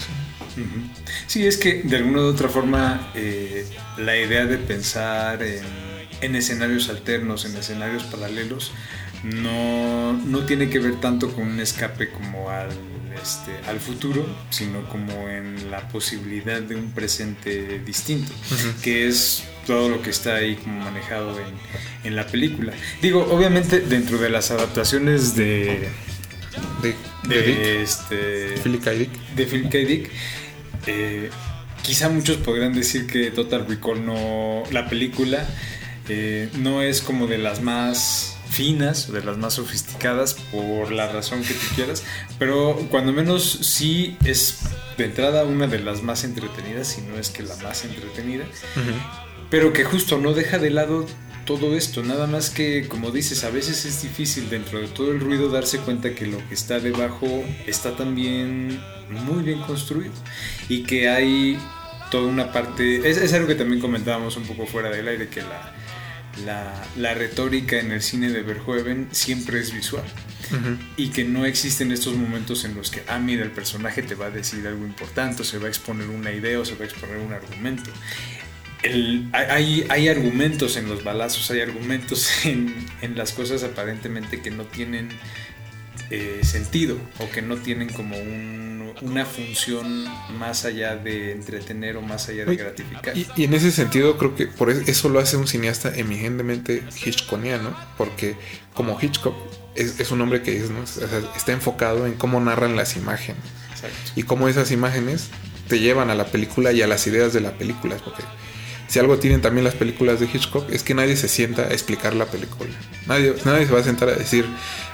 Sí, 1.28 1.45
es 1.45 1.57
que 1.57 1.82
de 1.84 1.97
alguna 1.97 2.20
u 2.22 2.26
otra 2.26 2.47
forma 2.47 3.11
eh, 3.16 3.66
la 3.97 4.16
idea 4.18 4.45
de 4.45 4.57
pensar 4.57 5.41
en, 5.43 5.63
en 6.22 6.36
escenarios 6.36 6.88
alternos, 6.89 7.43
en 7.45 7.57
escenarios 7.57 8.03
paralelos, 8.03 8.72
no, 9.24 10.13
no 10.13 10.45
tiene 10.45 10.70
que 10.70 10.80
ver 10.80 10.99
tanto 10.99 11.32
con 11.34 11.47
un 11.47 11.59
escape 11.59 12.09
como 12.09 12.49
al, 12.49 12.70
este, 13.22 13.51
al 13.68 13.80
futuro, 13.80 14.26
sino 14.49 14.88
como 14.89 15.30
en 15.30 15.72
la 15.72 15.88
posibilidad 15.88 16.61
de 16.61 16.76
un 16.76 16.91
presente 16.91 17.80
distinto, 17.80 18.32
que 18.84 19.07
es 19.07 19.43
todo 19.66 19.89
lo 19.89 20.01
que 20.01 20.11
está 20.11 20.36
ahí 20.36 20.55
como 20.55 20.80
manejado 20.80 21.39
en, 21.39 21.45
en 22.03 22.16
la 22.16 22.28
película. 22.28 22.74
Digo, 23.01 23.26
obviamente 23.32 23.80
dentro 23.80 24.18
de 24.18 24.30
las 24.30 24.51
adaptaciones 24.51 25.36
de, 25.36 25.89
De, 26.82 26.95
de, 27.28 27.36
de 27.36 27.41
Dick, 27.41 27.57
este, 27.84 28.61
Philip 28.63 28.84
K. 28.84 28.91
Dick. 28.91 29.09
de 29.36 29.45
Philip 29.45 29.72
K. 29.72 29.78
Dick, 29.80 30.09
eh, 30.88 31.30
quizá 31.82 32.09
muchos 32.09 32.38
podrán 32.38 32.74
decir 32.74 33.07
que 33.07 33.32
Total 33.32 33.66
Recall 33.68 34.05
no, 34.05 34.63
la 34.72 34.88
película 34.88 35.45
eh, 36.07 36.49
no 36.59 36.82
es 36.82 37.01
como 37.01 37.28
de 37.28 37.39
las 37.39 37.61
más 37.61 38.34
finas, 38.56 39.12
de 39.12 39.22
las 39.22 39.38
más 39.38 39.56
sofisticadas, 39.56 40.34
por 40.34 40.91
la 40.91 41.12
razón 41.12 41.41
que 41.41 41.53
tú 41.53 41.66
quieras, 41.76 42.03
pero 42.39 42.78
cuando 42.89 43.12
menos 43.12 43.60
sí 43.62 44.18
es 44.24 44.60
de 44.97 45.06
entrada 45.06 45.43
una 45.43 45.68
de 45.68 45.80
las 45.80 46.01
más 46.03 46.24
entretenidas, 46.24 46.88
si 46.88 47.01
no 47.01 47.18
es 47.18 47.30
que 47.30 47.43
la 47.43 47.56
más 47.58 47.84
entretenida, 47.84 48.45
pero 49.49 49.74
que 49.74 49.84
justo 49.84 50.18
no 50.20 50.34
deja 50.34 50.58
de 50.58 50.70
lado 50.70 51.06
todo 51.45 51.76
esto, 51.76 52.01
nada 52.01 52.28
más 52.28 52.49
que, 52.49 52.88
como 52.88 53.12
dices, 53.12 53.43
a 53.43 53.49
veces 53.49 53.86
es 53.86 54.01
difícil 54.01 54.49
dentro 54.49 54.80
de 54.80 54.88
todo 54.88 55.12
el 55.12 55.20
ruido 55.20 55.49
darse 55.49 55.80
cuenta 55.80 56.16
que 56.16 56.26
lo 56.26 56.38
que 56.47 56.53
está 56.53 56.80
debajo 56.80 57.28
está 57.68 57.97
también 57.97 58.80
muy 59.10 59.43
bien 59.43 59.60
construido 59.60 60.14
y 60.70 60.84
que 60.84 61.10
hay 61.10 61.60
toda 62.10 62.28
una 62.28 62.53
parte, 62.53 63.10
es, 63.10 63.18
es 63.18 63.34
algo 63.34 63.47
que 63.47 63.56
también 63.56 63.82
comentábamos 63.82 64.38
un 64.38 64.43
poco 64.43 64.66
fuera 64.66 64.89
del 64.89 65.10
aire, 65.10 65.28
que 65.28 65.41
la, 65.41 65.76
la, 66.43 66.73
la 66.97 67.13
retórica 67.13 67.79
en 67.79 67.91
el 67.91 68.01
cine 68.01 68.29
de 68.31 68.41
Verhoeven 68.41 69.07
siempre 69.11 69.59
es 69.59 69.71
visual 69.73 70.03
y 70.95 71.09
que 71.09 71.23
no 71.23 71.43
existen 71.45 71.91
estos 71.91 72.15
momentos 72.15 72.65
en 72.65 72.75
los 72.75 72.91
que, 72.91 73.01
ah, 73.07 73.17
mira, 73.17 73.43
el 73.43 73.51
personaje 73.51 74.03
te 74.03 74.13
va 74.15 74.27
a 74.27 74.29
decir 74.29 74.65
algo 74.67 74.86
importante, 74.86 75.41
o 75.41 75.45
se 75.45 75.57
va 75.57 75.65
a 75.65 75.69
exponer 75.69 76.07
una 76.09 76.31
idea 76.31 76.59
o 76.59 76.65
se 76.65 76.75
va 76.75 76.81
a 76.83 76.86
exponer 76.86 77.17
un 77.17 77.33
argumento. 77.33 77.89
El- 78.83 79.27
hay, 79.33 79.86
hay 79.89 80.07
argumentos 80.09 80.77
en 80.77 80.88
los 80.88 81.03
balazos, 81.03 81.49
hay 81.49 81.61
argumentos 81.61 82.29
en, 82.45 82.75
en 83.01 83.17
las 83.17 83.31
cosas 83.33 83.63
aparentemente 83.63 84.41
que 84.41 84.51
no 84.51 84.65
tienen 84.65 85.09
eh, 86.11 86.41
sentido 86.43 86.97
o 87.19 87.29
que 87.31 87.41
no 87.41 87.55
tienen 87.57 87.89
como 87.89 88.15
un- 88.17 88.64
una 89.01 89.25
función 89.25 90.05
más 90.37 90.65
allá 90.65 90.95
de 90.95 91.31
entretener 91.31 91.97
o 91.97 92.01
más 92.01 92.29
allá 92.29 92.45
de 92.45 92.51
Oye, 92.51 92.57
gratificar. 92.57 93.17
Y, 93.17 93.27
y 93.35 93.43
en 93.45 93.53
ese 93.53 93.71
sentido 93.71 94.17
creo 94.17 94.35
que 94.35 94.47
por 94.47 94.69
es- 94.69 94.87
eso 94.87 95.09
lo 95.09 95.19
hace 95.19 95.37
un 95.37 95.47
cineasta 95.47 95.95
eminentemente 95.95 96.83
hitchcockiano, 97.05 97.75
porque 97.97 98.35
como 98.73 98.97
Hitchcock 99.01 99.35
es, 99.75 99.99
es 99.99 100.11
un 100.11 100.21
hombre 100.21 100.41
que 100.41 100.57
es, 100.57 100.69
¿no? 100.69 100.81
O 100.81 100.85
sea, 100.87 101.07
está 101.35 101.51
enfocado 101.51 102.05
en 102.05 102.13
cómo 102.13 102.39
narran 102.39 102.75
las 102.75 102.95
imágenes 102.95 103.41
Exacto. 103.71 103.95
y 104.15 104.23
cómo 104.23 104.47
esas 104.47 104.71
imágenes 104.71 105.29
te 105.67 105.79
llevan 105.79 106.09
a 106.09 106.15
la 106.15 106.25
película 106.27 106.71
y 106.71 106.81
a 106.81 106.87
las 106.87 107.05
ideas 107.07 107.33
de 107.33 107.41
la 107.41 107.57
película, 107.57 107.97
porque 108.03 108.23
si 108.87 108.99
algo 108.99 109.17
tienen 109.17 109.41
también 109.41 109.63
las 109.63 109.73
películas 109.73 110.19
de 110.19 110.27
Hitchcock 110.31 110.69
es 110.69 110.83
que 110.83 110.93
nadie 110.93 111.17
se 111.17 111.27
sienta 111.27 111.63
a 111.63 111.69
explicar 111.71 112.13
la 112.13 112.27
película. 112.27 112.69
Nadie, 113.07 113.33
nadie 113.43 113.65
se 113.65 113.73
va 113.73 113.79
a 113.79 113.83
sentar 113.83 114.09
a 114.09 114.13
decir, 114.15 114.45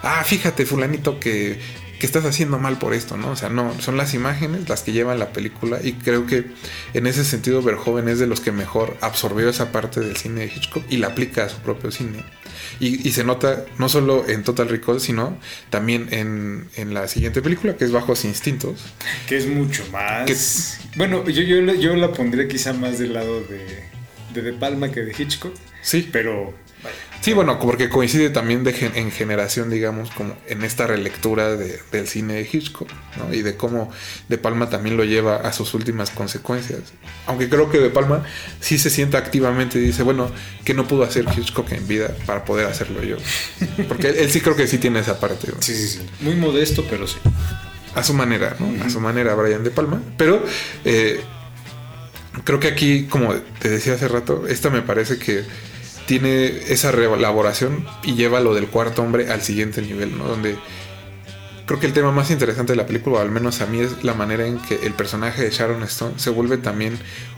ah, 0.01 0.23
fíjate 0.23 0.65
fulanito 0.65 1.19
que, 1.19 1.59
que 2.01 2.07
estás 2.07 2.25
haciendo 2.25 2.57
mal 2.57 2.79
por 2.79 2.95
esto, 2.95 3.15
¿no? 3.15 3.29
O 3.29 3.35
sea, 3.35 3.49
no, 3.49 3.79
son 3.79 3.95
las 3.95 4.15
imágenes 4.15 4.67
las 4.67 4.81
que 4.81 4.91
llevan 4.91 5.19
la 5.19 5.31
película 5.31 5.77
y 5.83 5.93
creo 5.93 6.25
que 6.25 6.47
en 6.95 7.05
ese 7.05 7.23
sentido 7.23 7.61
Verhoeven 7.61 8.09
es 8.09 8.17
de 8.17 8.25
los 8.25 8.41
que 8.41 8.51
mejor 8.51 8.97
absorbió 9.01 9.47
esa 9.47 9.71
parte 9.71 9.99
del 9.99 10.17
cine 10.17 10.41
de 10.41 10.47
Hitchcock 10.47 10.83
y 10.89 10.97
la 10.97 11.07
aplica 11.09 11.45
a 11.45 11.49
su 11.49 11.57
propio 11.57 11.91
cine. 11.91 12.25
Y, 12.79 13.07
y 13.07 13.11
se 13.11 13.23
nota 13.23 13.65
no 13.77 13.87
solo 13.87 14.27
en 14.27 14.43
Total 14.43 14.67
Recall, 14.67 14.99
sino 14.99 15.37
también 15.69 16.07
en, 16.09 16.67
en 16.75 16.93
la 16.95 17.07
siguiente 17.07 17.43
película, 17.43 17.77
que 17.77 17.85
es 17.85 17.91
Bajos 17.91 18.25
Instintos. 18.25 18.81
Que 19.27 19.37
es 19.37 19.45
mucho 19.45 19.83
más. 19.91 20.79
Bueno, 20.95 21.23
yo, 21.29 21.43
yo, 21.43 21.61
la- 21.61 21.75
yo 21.75 21.95
la 21.95 22.11
pondría 22.11 22.47
quizá 22.47 22.73
más 22.73 22.97
del 22.97 23.13
lado 23.13 23.41
de, 23.41 23.83
de 24.33 24.41
De 24.41 24.53
Palma 24.53 24.91
que 24.91 25.01
de 25.01 25.13
Hitchcock. 25.15 25.53
Sí. 25.83 26.09
Pero. 26.11 26.51
vaya. 26.83 26.95
Sí, 27.22 27.34
bueno, 27.34 27.59
porque 27.59 27.88
coincide 27.88 28.32
también 28.32 28.63
de 28.63 28.74
gen- 28.74 28.93
en 28.95 29.11
generación, 29.11 29.69
digamos, 29.69 30.09
como 30.09 30.36
en 30.47 30.63
esta 30.63 30.88
relectura 30.88 31.55
de- 31.55 31.80
del 31.91 32.07
cine 32.07 32.34
de 32.34 32.49
Hitchcock, 32.51 32.89
¿no? 33.17 33.32
Y 33.34 33.43
de 33.43 33.55
cómo 33.55 33.91
De 34.28 34.39
Palma 34.39 34.69
también 34.72 34.97
lo 34.97 35.03
lleva 35.05 35.36
a 35.38 35.53
sus 35.53 35.76
últimas 35.76 36.09
consecuencias. 36.09 36.80
Aunque 37.28 37.47
creo 37.47 37.69
que 37.69 37.78
De 37.78 37.91
Palma 37.91 38.26
sí 38.59 38.80
se 38.80 38.89
sienta 38.89 39.19
activamente 39.19 39.78
y 39.78 39.82
dice, 39.82 40.01
bueno, 40.01 40.32
que 40.65 40.74
no 40.74 40.88
pudo 40.88 41.03
hacer 41.03 41.26
Hitchcock 41.38 41.72
en 41.74 41.88
vida 41.88 42.15
para 42.26 42.43
poder 42.43 42.65
hacerlo 42.65 43.03
yo. 43.03 43.17
Porque 43.88 44.07
él, 44.09 44.15
él 44.17 44.32
sí 44.32 44.41
creo 44.41 44.55
que 44.55 44.65
sí 44.67 44.80
tiene 44.80 44.99
esa 44.99 45.19
parte. 45.19 45.47
¿no? 45.53 45.61
Sí, 45.61 45.76
sí, 45.76 45.88
sí. 45.88 45.99
Muy 46.22 46.36
modesto, 46.36 46.84
pero 46.89 47.07
sí. 47.07 47.17
a 47.93 48.03
su 48.03 48.13
manera, 48.15 48.55
¿no? 48.59 48.84
A 48.84 48.89
su 48.89 48.99
manera, 48.99 49.36
Brian 49.36 49.63
De 49.63 49.69
Palma. 49.69 50.01
Pero 50.17 50.43
eh, 50.86 51.19
creo 52.45 52.59
que 52.59 52.67
aquí, 52.69 53.05
como 53.05 53.34
te 53.36 53.69
decía 53.69 53.93
hace 53.93 54.07
rato, 54.07 54.47
esta 54.47 54.69
me 54.72 54.82
parece 54.82 55.17
que 55.19 55.43
tiene 56.12 56.45
esa 56.68 56.91
reelaboración 56.91 57.86
y 58.03 58.16
lleva 58.16 58.41
lo 58.41 58.53
del 58.53 58.68
cuarto 58.68 59.01
hombre 59.01 59.32
al 59.32 59.41
siguiente 59.41 59.82
nivel, 59.82 60.18
¿no? 60.18 60.26
Donde 60.26 60.57
creo 61.66 61.80
que 61.80 61.86
el 61.88 61.93
tema 61.93 62.12
más 62.12 62.30
interesante 62.32 62.74
de 62.74 62.76
la 62.76 62.86
película, 62.86 63.20
o 63.20 63.22
al 63.22 63.32
menos 63.32 63.62
a 63.62 63.66
mí, 63.66 63.80
es 63.80 64.03
la 64.03 64.14
manera 64.14 64.45
en 64.45 64.57
que 64.59 64.76
el 64.84 64.91
personaje 64.93 65.41
de 65.41 65.51
Sharon 65.51 65.82
Stone 65.84 66.16
se 66.18 66.30
vuelve 66.30 66.57
también 66.57 66.97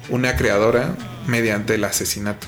una 0.09 0.35
creadora 0.35 0.95
mediante 1.27 1.75
el 1.75 1.83
asesinato. 1.83 2.47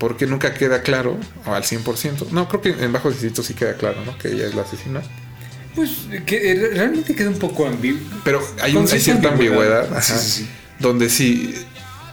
Porque 0.00 0.26
nunca 0.26 0.52
queda 0.52 0.82
claro, 0.82 1.16
o 1.46 1.54
al 1.54 1.62
100%. 1.62 2.30
No, 2.32 2.48
creo 2.48 2.60
que 2.60 2.70
en 2.84 2.92
Bajos 2.92 3.12
Instintos 3.12 3.46
sí 3.46 3.54
queda 3.54 3.74
claro, 3.74 3.98
¿no? 4.04 4.18
Que 4.18 4.32
ella 4.32 4.48
es 4.48 4.56
la 4.56 4.62
asesina. 4.62 5.00
Pues 5.76 5.90
que 6.26 6.50
eh, 6.50 6.70
realmente 6.74 7.14
queda 7.14 7.28
un 7.28 7.38
poco 7.38 7.68
ambiguo. 7.68 8.00
Pero 8.24 8.40
hay, 8.60 8.74
un- 8.74 8.88
hay 8.90 8.98
cierta 8.98 9.28
ambigüedad, 9.28 9.82
ambigüedad. 9.82 9.96
ajá, 9.96 10.18
sí, 10.18 10.40
sí. 10.42 10.48
donde 10.80 11.08
sí 11.08 11.54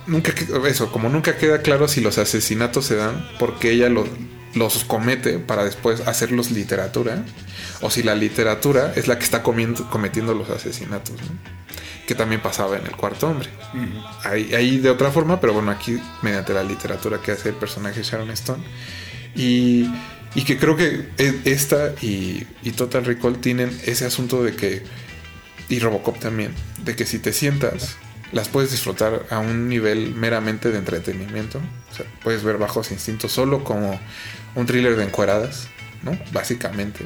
nunca 0.10 0.34
eso 0.68 0.92
como 0.92 1.08
nunca 1.10 1.38
queda 1.38 1.62
claro 1.62 1.88
si 1.88 2.02
los 2.02 2.18
asesinatos 2.18 2.86
se 2.86 2.96
dan 2.96 3.28
porque 3.40 3.72
ella 3.72 3.90
lo- 3.90 4.08
los 4.56 4.84
comete 4.84 5.38
para 5.40 5.64
después 5.64 6.02
hacerlos 6.08 6.52
literatura 6.52 7.24
o 7.82 7.90
si 7.92 8.02
la 8.04 8.16
literatura 8.16 8.92
es 8.96 9.08
la 9.08 9.18
que 9.20 9.24
está 9.26 9.44
comiendo- 9.44 9.90
cometiendo 9.90 10.34
los 10.34 10.50
asesinatos 10.50 11.16
¿no? 11.22 11.28
que 12.08 12.16
también 12.16 12.42
pasaba 12.42 12.76
en 12.78 12.86
el 12.88 12.96
cuarto 12.96 13.28
hombre. 13.30 13.50
Ahí, 14.24 14.56
ahí 14.56 14.80
de 14.80 14.90
otra 14.90 15.12
forma 15.12 15.40
pero 15.40 15.54
bueno 15.54 15.70
aquí 15.70 16.00
mediante 16.24 16.54
la 16.54 16.64
literatura 16.64 17.22
que 17.22 17.32
hace 17.32 17.50
el 17.50 17.56
personaje 17.56 18.02
Sharon 18.02 18.32
Stone. 18.32 18.64
Y, 19.36 19.88
y 20.34 20.42
que 20.44 20.58
creo 20.58 20.76
que 20.76 21.10
e- 21.20 21.42
esta 21.46 21.94
y, 22.02 22.48
y 22.64 22.72
Total 22.72 23.06
Recall 23.06 23.38
tienen 23.38 23.70
ese 23.86 24.06
asunto 24.06 24.44
de 24.44 24.56
que 24.56 24.82
y 25.70 25.78
Robocop 25.78 26.18
también, 26.18 26.52
de 26.84 26.96
que 26.96 27.06
si 27.06 27.20
te 27.20 27.32
sientas, 27.32 27.96
las 28.32 28.48
puedes 28.50 28.72
disfrutar 28.72 29.26
a 29.30 29.40
un 29.40 29.68
nivel 29.70 30.14
meramente 30.16 30.70
de 30.72 30.78
entretenimiento. 30.78 31.60
O 31.92 31.96
sea, 31.96 32.06
puedes 32.24 32.44
ver 32.44 32.58
Bajos 32.58 32.92
Instintos 32.92 33.32
solo 33.32 33.64
como 33.64 34.00
un 34.56 34.66
thriller 34.66 34.96
de 34.96 35.04
encueradas, 35.04 35.68
¿no? 36.04 36.18
Básicamente. 36.32 37.06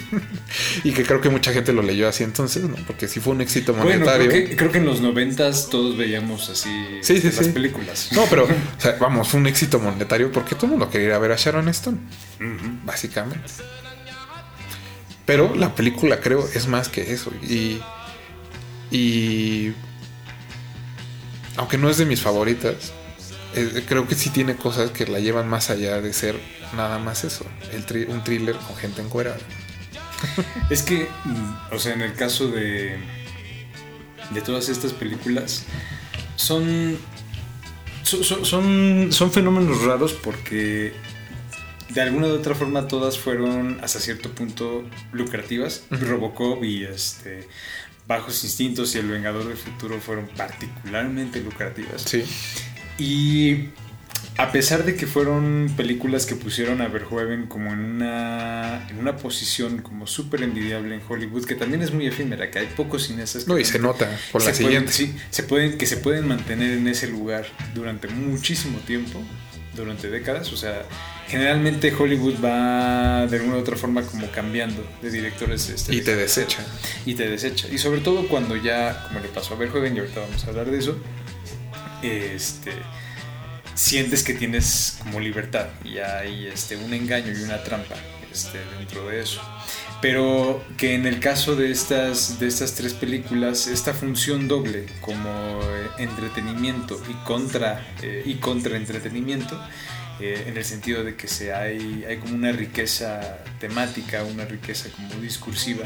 y 0.84 0.92
que 0.92 1.04
creo 1.04 1.20
que 1.20 1.28
mucha 1.30 1.52
gente 1.52 1.72
lo 1.72 1.82
leyó 1.82 2.08
así 2.08 2.24
entonces, 2.24 2.64
¿no? 2.64 2.74
Porque 2.86 3.08
sí 3.08 3.20
fue 3.20 3.32
un 3.34 3.40
éxito 3.40 3.72
Bueno, 3.72 3.90
monetario. 3.90 4.28
creo 4.30 4.48
que, 4.48 4.56
creo 4.56 4.72
que 4.72 4.78
en 4.78 4.86
los 4.86 5.00
noventas 5.00 5.68
todos 5.70 5.96
veíamos 5.96 6.48
así 6.48 6.70
Sí, 7.02 7.18
sí, 7.20 7.28
las 7.28 7.46
sí. 7.46 7.52
películas. 7.52 8.08
No, 8.12 8.24
pero, 8.28 8.44
o 8.78 8.80
sea, 8.80 8.96
vamos, 9.00 9.28
fue 9.28 9.40
un 9.40 9.46
éxito 9.46 9.78
monetario 9.78 10.30
porque 10.32 10.54
todo 10.54 10.66
el 10.66 10.70
mundo 10.72 10.90
quería 10.90 11.06
ir 11.08 11.12
a 11.14 11.18
ver 11.18 11.32
a 11.32 11.36
Sharon 11.36 11.68
Stone, 11.68 11.98
básicamente. 12.84 13.48
Pero 15.24 15.54
la 15.54 15.74
película, 15.74 16.20
creo, 16.20 16.46
es 16.52 16.66
más 16.66 16.88
que 16.88 17.12
eso. 17.12 17.32
Y. 17.48 17.80
Y. 18.90 19.72
Aunque 21.56 21.78
no 21.78 21.90
es 21.90 21.98
de 21.98 22.06
mis 22.06 22.20
favoritas, 22.20 22.92
eh, 23.54 23.84
creo 23.86 24.08
que 24.08 24.14
sí 24.14 24.30
tiene 24.30 24.56
cosas 24.56 24.90
que 24.90 25.06
la 25.06 25.20
llevan 25.20 25.48
más 25.48 25.70
allá 25.70 26.00
de 26.00 26.12
ser 26.12 26.38
nada 26.74 26.98
más 26.98 27.24
eso. 27.24 27.44
El 27.72 27.84
tri- 27.86 28.08
un 28.08 28.24
thriller 28.24 28.56
con 28.56 28.76
gente 28.76 29.02
encuerada. 29.02 29.38
Es 30.70 30.82
que, 30.82 31.08
mm, 31.24 31.54
o 31.74 31.78
sea, 31.78 31.94
en 31.94 32.00
el 32.02 32.14
caso 32.14 32.48
de, 32.48 32.96
de 34.30 34.40
todas 34.40 34.68
estas 34.68 34.92
películas, 34.92 35.64
son, 36.36 36.96
so- 38.02 38.22
so- 38.24 38.44
son, 38.44 39.08
son 39.12 39.32
fenómenos 39.32 39.82
raros 39.82 40.12
porque 40.12 40.92
de 41.90 42.00
alguna 42.00 42.28
u 42.28 42.30
otra 42.30 42.54
forma 42.54 42.88
todas 42.88 43.18
fueron 43.18 43.78
hasta 43.82 43.98
cierto 44.00 44.30
punto 44.30 44.84
lucrativas. 45.12 45.82
Robocop 45.90 46.64
y 46.64 46.84
este, 46.84 47.46
Bajos 48.06 48.42
Instintos 48.44 48.94
y 48.94 48.98
El 48.98 49.08
Vengador 49.08 49.46
del 49.46 49.56
Futuro 49.56 50.00
fueron 50.00 50.26
particularmente 50.36 51.40
lucrativas. 51.40 52.02
Sí. 52.02 52.24
Y 52.98 53.68
a 54.38 54.50
pesar 54.50 54.84
de 54.84 54.96
que 54.96 55.06
fueron 55.06 55.72
películas 55.76 56.26
que 56.26 56.34
pusieron 56.36 56.80
a 56.80 56.88
Verhoeven 56.88 57.46
como 57.46 57.72
en 57.72 57.78
una, 57.80 58.86
en 58.88 58.98
una 58.98 59.16
posición 59.16 59.78
como 59.82 60.06
súper 60.06 60.42
envidiable 60.42 60.94
en 60.94 61.02
Hollywood, 61.06 61.44
que 61.44 61.54
también 61.54 61.82
es 61.82 61.92
muy 61.92 62.06
efímera, 62.06 62.50
que 62.50 62.58
hay 62.60 62.66
pocos 62.66 63.06
cineastas 63.06 63.44
que 63.44 63.50
No, 63.50 63.58
y 63.58 63.64
se 63.64 63.78
nota 63.78 64.06
por 64.30 64.42
la 64.42 64.52
pueden- 64.52 64.54
siguiente. 64.56 64.92
sí, 64.92 65.14
se 65.30 65.42
pueden, 65.42 65.78
que 65.78 65.86
se 65.86 65.96
pueden 65.98 66.26
mantener 66.28 66.72
en 66.72 66.88
ese 66.88 67.08
lugar 67.08 67.46
durante 67.74 68.08
muchísimo 68.08 68.78
tiempo, 68.80 69.22
durante 69.76 70.08
décadas. 70.10 70.52
O 70.52 70.56
sea, 70.56 70.82
generalmente 71.28 71.92
Hollywood 71.94 72.34
va 72.44 73.26
de 73.26 73.36
alguna 73.38 73.56
u 73.56 73.60
otra 73.60 73.76
forma 73.76 74.02
como 74.02 74.30
cambiando 74.30 74.86
de 75.00 75.10
directores. 75.10 75.68
este, 75.68 75.94
Y 75.94 76.02
te 76.02 76.14
de 76.14 76.22
desecha. 76.22 76.64
y 77.06 77.14
te 77.14 77.28
desecha. 77.28 77.68
Y 77.70 77.78
sobre 77.78 78.00
todo 78.00 78.28
cuando 78.28 78.56
ya, 78.56 79.04
como 79.08 79.20
le 79.20 79.28
pasó 79.28 79.54
a 79.54 79.56
Verhoeven, 79.56 79.96
y 79.96 80.00
ahorita 80.00 80.20
vamos 80.20 80.44
a 80.44 80.48
hablar 80.48 80.70
de 80.70 80.78
eso, 80.78 80.96
este, 82.02 82.72
sientes 83.74 84.22
que 84.22 84.34
tienes 84.34 84.98
como 85.02 85.20
libertad 85.20 85.68
y 85.84 85.98
hay 85.98 86.46
este, 86.46 86.76
un 86.76 86.92
engaño 86.92 87.32
y 87.32 87.42
una 87.42 87.62
trampa 87.62 87.94
este, 88.32 88.58
dentro 88.78 89.08
de 89.08 89.20
eso. 89.20 89.40
Pero 90.00 90.64
que 90.76 90.94
en 90.94 91.06
el 91.06 91.20
caso 91.20 91.54
de 91.54 91.70
estas, 91.70 92.40
de 92.40 92.48
estas 92.48 92.74
tres 92.74 92.92
películas, 92.92 93.68
esta 93.68 93.94
función 93.94 94.48
doble 94.48 94.86
como 95.00 95.60
entretenimiento 95.96 97.00
y 97.08 97.14
contra, 97.24 97.86
eh, 98.02 98.22
y 98.26 98.34
contra 98.36 98.76
entretenimiento, 98.76 99.60
eh, 100.20 100.44
en 100.46 100.56
el 100.56 100.64
sentido 100.64 101.04
de 101.04 101.16
que 101.16 101.28
se 101.28 101.52
hay, 101.52 102.04
hay 102.08 102.18
como 102.18 102.34
una 102.34 102.52
riqueza 102.52 103.38
temática, 103.58 104.24
una 104.24 104.44
riqueza 104.44 104.88
como 104.90 105.20
discursiva 105.20 105.84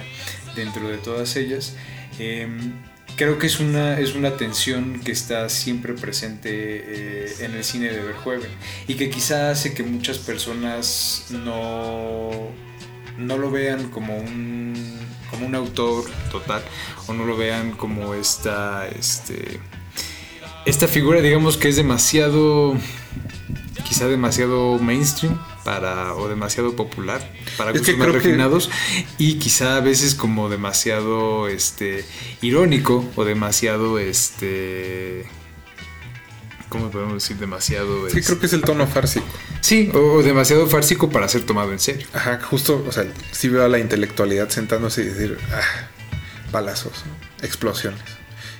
dentro 0.54 0.88
de 0.88 0.98
todas 0.98 1.36
ellas. 1.36 1.74
Eh, 2.18 2.48
creo 3.16 3.38
que 3.38 3.46
es 3.46 3.60
una, 3.60 3.98
es 3.98 4.14
una 4.14 4.36
tensión 4.36 5.00
que 5.00 5.12
está 5.12 5.48
siempre 5.48 5.94
presente 5.94 6.50
eh, 6.52 7.34
en 7.40 7.54
el 7.54 7.64
cine 7.64 7.90
de 7.90 8.02
Verhoeven 8.02 8.50
y 8.86 8.94
que 8.94 9.10
quizá 9.10 9.50
hace 9.50 9.74
que 9.74 9.82
muchas 9.82 10.18
personas 10.18 11.26
no, 11.30 12.30
no 13.18 13.38
lo 13.38 13.50
vean 13.50 13.88
como 13.88 14.16
un, 14.16 14.98
como 15.30 15.46
un 15.46 15.54
autor 15.54 16.04
total 16.30 16.62
o 17.06 17.14
no 17.14 17.24
lo 17.24 17.36
vean 17.36 17.72
como 17.72 18.14
esta, 18.14 18.86
este, 18.88 19.60
esta 20.66 20.86
figura, 20.86 21.20
digamos 21.22 21.56
que 21.56 21.68
es 21.68 21.76
demasiado, 21.76 22.76
quizá 23.84 24.06
demasiado 24.08 24.78
mainstream 24.78 25.38
para, 25.64 26.14
o 26.14 26.28
demasiado 26.28 26.74
popular 26.76 27.20
para 27.56 27.70
Es 27.72 27.78
gustos 27.78 27.96
más 27.98 28.06
que- 28.08 28.12
refinados 28.14 28.70
y 29.18 29.34
quizá 29.38 29.76
a 29.76 29.80
veces 29.80 30.14
como 30.14 30.48
demasiado 30.48 31.48
este, 31.48 32.04
irónico 32.42 33.04
o 33.16 33.24
demasiado, 33.24 33.98
este, 33.98 35.26
¿cómo 36.68 36.90
podemos 36.90 37.14
decir? 37.14 37.36
Demasiado... 37.36 38.08
Sí, 38.10 38.18
este, 38.18 38.22
creo 38.28 38.40
que 38.40 38.46
es 38.46 38.52
el 38.52 38.62
tono 38.62 38.86
fársico. 38.86 39.26
Sí, 39.60 39.90
o, 39.94 39.98
o 39.98 40.22
demasiado 40.22 40.66
fársico 40.66 41.10
para 41.10 41.28
ser 41.28 41.42
tomado 41.44 41.72
en 41.72 41.78
serio. 41.78 42.06
Ajá, 42.12 42.40
justo, 42.40 42.84
o 42.88 42.92
sea, 42.92 43.04
sí 43.32 43.48
veo 43.48 43.64
a 43.64 43.68
la 43.68 43.78
intelectualidad 43.78 44.48
sentándose 44.48 45.02
y 45.02 45.06
decir, 45.06 45.38
ah, 45.52 45.88
balazos, 46.52 47.04
¿no? 47.06 47.44
explosiones. 47.46 48.00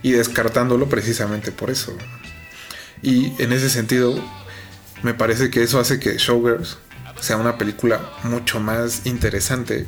Y 0.03 0.13
descartándolo 0.13 0.89
precisamente 0.89 1.53
por 1.53 1.71
eso. 1.71 1.97
Y 3.03 3.33
en 3.43 3.53
ese 3.53 3.71
sentido, 3.71 4.15
me 5.03 5.15
parece 5.15 5.51
que 5.51 5.63
eso 5.63 5.79
hace 5.79 5.99
que 5.99 6.17
Showgirls 6.17 6.79
sea 7.21 7.37
una 7.37 7.57
película 7.57 8.01
mucho 8.25 8.61
más 8.61 9.07
interesante, 9.07 9.87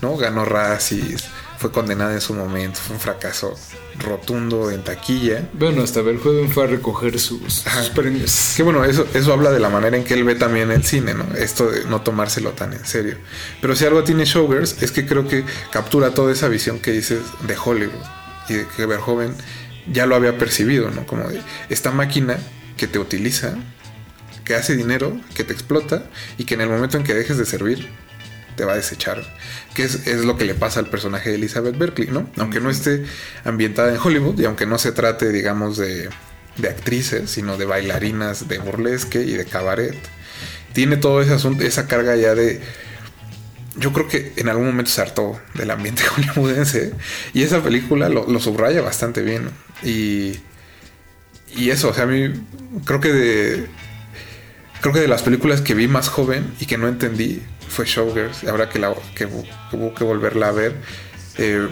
¿no? 0.00 0.16
Ganó 0.16 0.44
Razzies, 0.44 1.28
fue 1.58 1.72
condenada 1.72 2.12
en 2.12 2.20
su 2.20 2.34
momento, 2.34 2.78
fue 2.78 2.94
un 2.94 3.00
fracaso 3.00 3.58
rotundo 3.98 4.70
en 4.70 4.84
taquilla. 4.84 5.48
Bueno, 5.52 5.82
hasta 5.82 6.02
Verhoeven 6.02 6.50
fue 6.50 6.64
a 6.64 6.66
recoger 6.68 7.18
sus, 7.18 7.64
premios. 7.94 8.54
Que 8.56 8.62
bueno, 8.62 8.84
eso, 8.84 9.06
eso 9.12 9.32
habla 9.32 9.50
de 9.50 9.58
la 9.58 9.68
manera 9.68 9.96
en 9.96 10.04
que 10.04 10.14
él 10.14 10.22
ve 10.22 10.36
también 10.36 10.70
el 10.70 10.84
cine, 10.84 11.14
¿no? 11.14 11.24
Esto 11.36 11.68
de 11.68 11.84
no 11.86 12.02
tomárselo 12.02 12.52
tan 12.52 12.72
en 12.72 12.84
serio. 12.84 13.16
Pero 13.60 13.74
si 13.74 13.84
algo 13.84 14.04
tiene 14.04 14.24
Showgirls 14.24 14.82
es 14.82 14.92
que 14.92 15.04
creo 15.04 15.26
que 15.26 15.44
captura 15.72 16.14
toda 16.14 16.32
esa 16.32 16.48
visión 16.48 16.78
que 16.78 16.92
dices 16.92 17.20
de 17.46 17.56
Hollywood 17.56 18.04
y 18.48 18.54
de 18.54 18.66
que 18.68 18.86
Verhoeven 18.86 19.34
ya 19.92 20.06
lo 20.06 20.14
había 20.14 20.38
percibido, 20.38 20.90
¿no? 20.90 21.06
Como 21.06 21.28
de 21.28 21.42
esta 21.68 21.90
máquina 21.90 22.38
que 22.76 22.86
te 22.86 23.00
utiliza, 23.00 23.56
que 24.48 24.54
hace 24.54 24.74
dinero, 24.74 25.20
que 25.34 25.44
te 25.44 25.52
explota 25.52 26.04
y 26.38 26.44
que 26.44 26.54
en 26.54 26.62
el 26.62 26.70
momento 26.70 26.96
en 26.96 27.04
que 27.04 27.12
dejes 27.12 27.36
de 27.36 27.44
servir 27.44 27.88
te 28.56 28.64
va 28.64 28.72
a 28.72 28.76
desechar. 28.76 29.22
Que 29.74 29.84
es, 29.84 30.06
es 30.06 30.24
lo 30.24 30.38
que 30.38 30.46
le 30.46 30.54
pasa 30.54 30.80
al 30.80 30.86
personaje 30.86 31.28
de 31.28 31.36
Elizabeth 31.36 31.76
Berkley, 31.76 32.08
¿no? 32.08 32.28
Aunque 32.38 32.58
no 32.58 32.70
esté 32.70 33.04
ambientada 33.44 33.92
en 33.92 34.00
Hollywood 34.02 34.40
y 34.40 34.46
aunque 34.46 34.64
no 34.64 34.78
se 34.78 34.90
trate, 34.90 35.30
digamos, 35.30 35.76
de, 35.76 36.08
de 36.56 36.68
actrices, 36.68 37.30
sino 37.30 37.58
de 37.58 37.66
bailarinas 37.66 38.48
de 38.48 38.58
burlesque 38.58 39.20
y 39.20 39.34
de 39.34 39.44
cabaret. 39.44 39.94
Tiene 40.72 40.96
todo 40.96 41.20
ese 41.20 41.34
asunto, 41.34 41.62
esa 41.62 41.86
carga 41.86 42.16
ya 42.16 42.34
de... 42.34 42.62
Yo 43.76 43.92
creo 43.92 44.08
que 44.08 44.32
en 44.36 44.48
algún 44.48 44.66
momento 44.66 44.90
se 44.90 45.02
hartó 45.02 45.38
del 45.54 45.70
ambiente 45.70 46.02
hollywoodense 46.16 46.94
y 47.34 47.42
esa 47.42 47.62
película 47.62 48.08
lo, 48.08 48.26
lo 48.26 48.40
subraya 48.40 48.80
bastante 48.80 49.20
bien. 49.20 49.50
Y, 49.84 50.40
y 51.54 51.70
eso, 51.70 51.90
o 51.90 51.94
sea, 51.94 52.04
a 52.04 52.06
mí 52.06 52.32
creo 52.86 53.00
que 53.00 53.12
de, 53.12 53.66
creo 54.80 54.92
que 54.94 55.00
de 55.00 55.08
las 55.08 55.22
películas 55.22 55.60
que 55.60 55.74
vi 55.74 55.88
más 55.88 56.08
joven 56.08 56.52
y 56.60 56.66
que 56.66 56.78
no 56.78 56.88
entendí 56.88 57.42
fue 57.68 57.84
Showgirls. 57.86 58.44
Ahora 58.44 58.68
que, 58.68 58.78
la, 58.78 58.94
que 59.14 59.26
hubo 59.26 59.94
que 59.94 60.04
volverla 60.04 60.48
a 60.48 60.52
ver, 60.52 60.74
eh, 61.36 61.68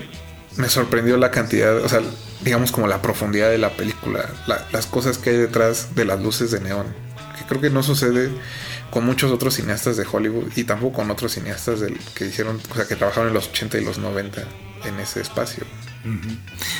me 0.57 0.69
sorprendió 0.69 1.17
la 1.17 1.31
cantidad, 1.31 1.77
o 1.79 1.89
sea, 1.89 2.01
digamos 2.43 2.73
como 2.73 2.87
la 2.87 3.03
profundidad 3.03 3.51
de 3.51 3.59
la 3.59 3.71
película, 3.77 4.27
la- 4.47 4.67
las 4.73 4.87
cosas 4.87 5.19
que 5.19 5.31
hay 5.31 5.37
detrás 5.37 5.95
de 5.95 6.05
las 6.05 6.21
luces 6.21 6.51
de 6.51 6.61
neón, 6.61 6.87
que 7.39 7.45
creo 7.47 7.61
que 7.61 7.71
no 7.71 7.83
sucede 7.83 8.31
con 8.91 9.05
muchos 9.05 9.31
otros 9.33 9.55
cineastas 9.55 9.97
de 9.97 10.07
Hollywood 10.11 10.53
y 10.57 10.65
tampoco 10.65 10.97
con 10.97 11.11
otros 11.11 11.33
cineastas 11.33 11.81
del, 11.81 11.99
que 12.15 12.27
hicieron, 12.27 12.61
o 12.71 12.75
sea, 12.75 12.87
que 12.87 12.97
trabajaron 12.97 13.29
en 13.29 13.35
los 13.35 13.49
80 13.49 13.79
y 13.79 13.85
los 13.85 13.99
90 13.99 14.43
en 14.85 15.01
ese 15.01 15.21
espacio. 15.21 15.65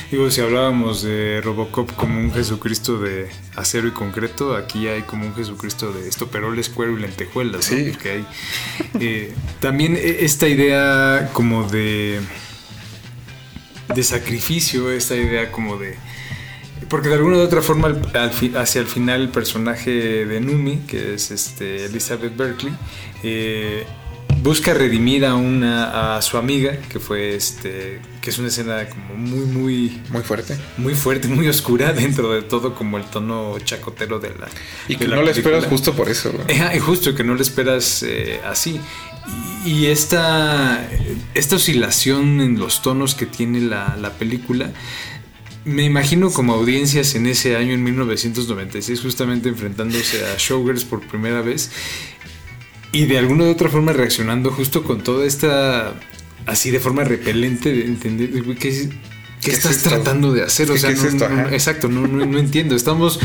Digo, 0.09 0.31
si 0.31 0.39
hablábamos 0.39 1.01
de 1.01 1.41
Robocop 1.43 1.91
como 1.95 2.17
un 2.19 2.31
Jesucristo 2.31 2.97
de 2.97 3.27
acero 3.57 3.87
y 3.87 3.91
concreto, 3.91 4.55
aquí 4.55 4.87
hay 4.87 5.01
como 5.01 5.25
un 5.25 5.35
Jesucristo 5.35 5.91
de 5.91 6.07
estoperoles, 6.07 6.69
cuero 6.69 6.97
y 6.97 7.01
lentejuelas. 7.01 7.69
¿no? 7.71 7.77
Sí. 7.77 7.89
Porque 7.91 8.11
hay, 8.11 8.27
eh, 9.01 9.33
también 9.59 9.97
e- 9.97 10.23
esta 10.23 10.47
idea 10.47 11.29
como 11.33 11.67
de, 11.67 12.21
de 13.93 14.03
sacrificio, 14.03 14.91
esta 14.91 15.15
idea 15.15 15.51
como 15.51 15.77
de... 15.77 15.97
Porque 16.89 17.09
de 17.09 17.15
alguna 17.15 17.37
u 17.37 17.41
otra 17.41 17.61
forma, 17.61 17.87
al- 17.87 18.11
al 18.15 18.31
fi- 18.31 18.53
hacia 18.55 18.81
el 18.81 18.87
final, 18.87 19.21
el 19.21 19.29
personaje 19.29 20.25
de 20.25 20.39
Numi, 20.39 20.77
que 20.87 21.15
es 21.15 21.31
este, 21.31 21.85
Elizabeth 21.85 22.35
Berkley, 22.37 22.73
eh, 23.23 23.83
busca 24.41 24.73
redimir 24.73 25.25
a 25.25 25.35
una 25.35 26.15
a 26.15 26.21
su 26.21 26.37
amiga, 26.37 26.77
que 26.89 26.99
fue 26.99 27.35
este, 27.35 27.99
que 28.21 28.29
es 28.29 28.37
una 28.37 28.47
escena 28.49 28.87
como 28.87 29.15
muy, 29.15 29.45
muy, 29.45 30.01
Muy 30.09 30.21
fuerte. 30.21 30.55
muy 30.77 30.93
fuerte, 30.95 31.27
muy 31.27 31.47
oscura 31.49 31.91
dentro 31.93 32.31
de 32.33 32.41
todo, 32.43 32.73
como 32.75 32.97
el 32.97 33.03
tono 33.05 33.57
chacotero 33.59 34.19
de 34.19 34.29
la. 34.29 34.47
Y 34.87 34.95
que 34.95 35.07
la 35.07 35.15
no 35.17 35.23
le 35.23 35.31
película. 35.31 35.57
esperas 35.57 35.65
justo 35.69 35.93
por 35.93 36.07
eso. 36.09 36.31
Ajá, 36.49 36.75
y 36.75 36.79
justo 36.79 37.13
que 37.15 37.23
no 37.23 37.35
le 37.35 37.41
esperas 37.41 38.03
eh, 38.03 38.39
así. 38.45 38.79
Y, 39.65 39.71
y 39.71 39.85
esta, 39.87 40.87
esta 41.33 41.55
oscilación 41.57 42.39
en 42.39 42.57
los 42.59 42.81
tonos 42.81 43.13
que 43.15 43.25
tiene 43.25 43.59
la, 43.59 43.97
la 43.99 44.11
película, 44.13 44.71
me 45.67 45.83
imagino 45.83 46.31
como 46.31 46.53
audiencias 46.53 47.13
en 47.15 47.27
ese 47.27 47.55
año, 47.55 47.73
en 47.73 47.83
1996, 47.83 49.01
justamente 49.01 49.49
enfrentándose 49.49 50.23
a 50.25 50.35
Showgirls 50.37 50.85
por 50.85 51.01
primera 51.01 51.41
vez. 51.41 51.71
Y 52.91 53.05
de 53.05 53.17
alguna 53.17 53.43
u 53.43 53.49
otra 53.49 53.69
forma 53.69 53.93
reaccionando 53.93 54.51
justo 54.51 54.83
con 54.83 55.03
toda 55.03 55.25
esta, 55.25 55.93
así 56.45 56.71
de 56.71 56.79
forma 56.79 57.03
repelente, 57.03 57.71
de 57.71 57.85
entender, 57.85 58.31
¿qué, 58.31 58.55
qué 58.55 58.89
¿Qué 59.41 59.51
es 59.51 59.57
estás 59.57 59.83
tratando 59.83 60.31
de 60.33 60.43
hacer? 60.43 60.69
O 60.71 60.73
¿Qué- 60.73 60.79
sea, 60.79 60.89
es 60.91 61.03
no- 61.03 61.09
esto? 61.09 61.29
no- 61.29 61.49
exacto, 61.49 61.87
no, 61.89 62.07
no, 62.07 62.25
no 62.25 62.39
entiendo. 62.39 62.75
Estamos 62.75 63.19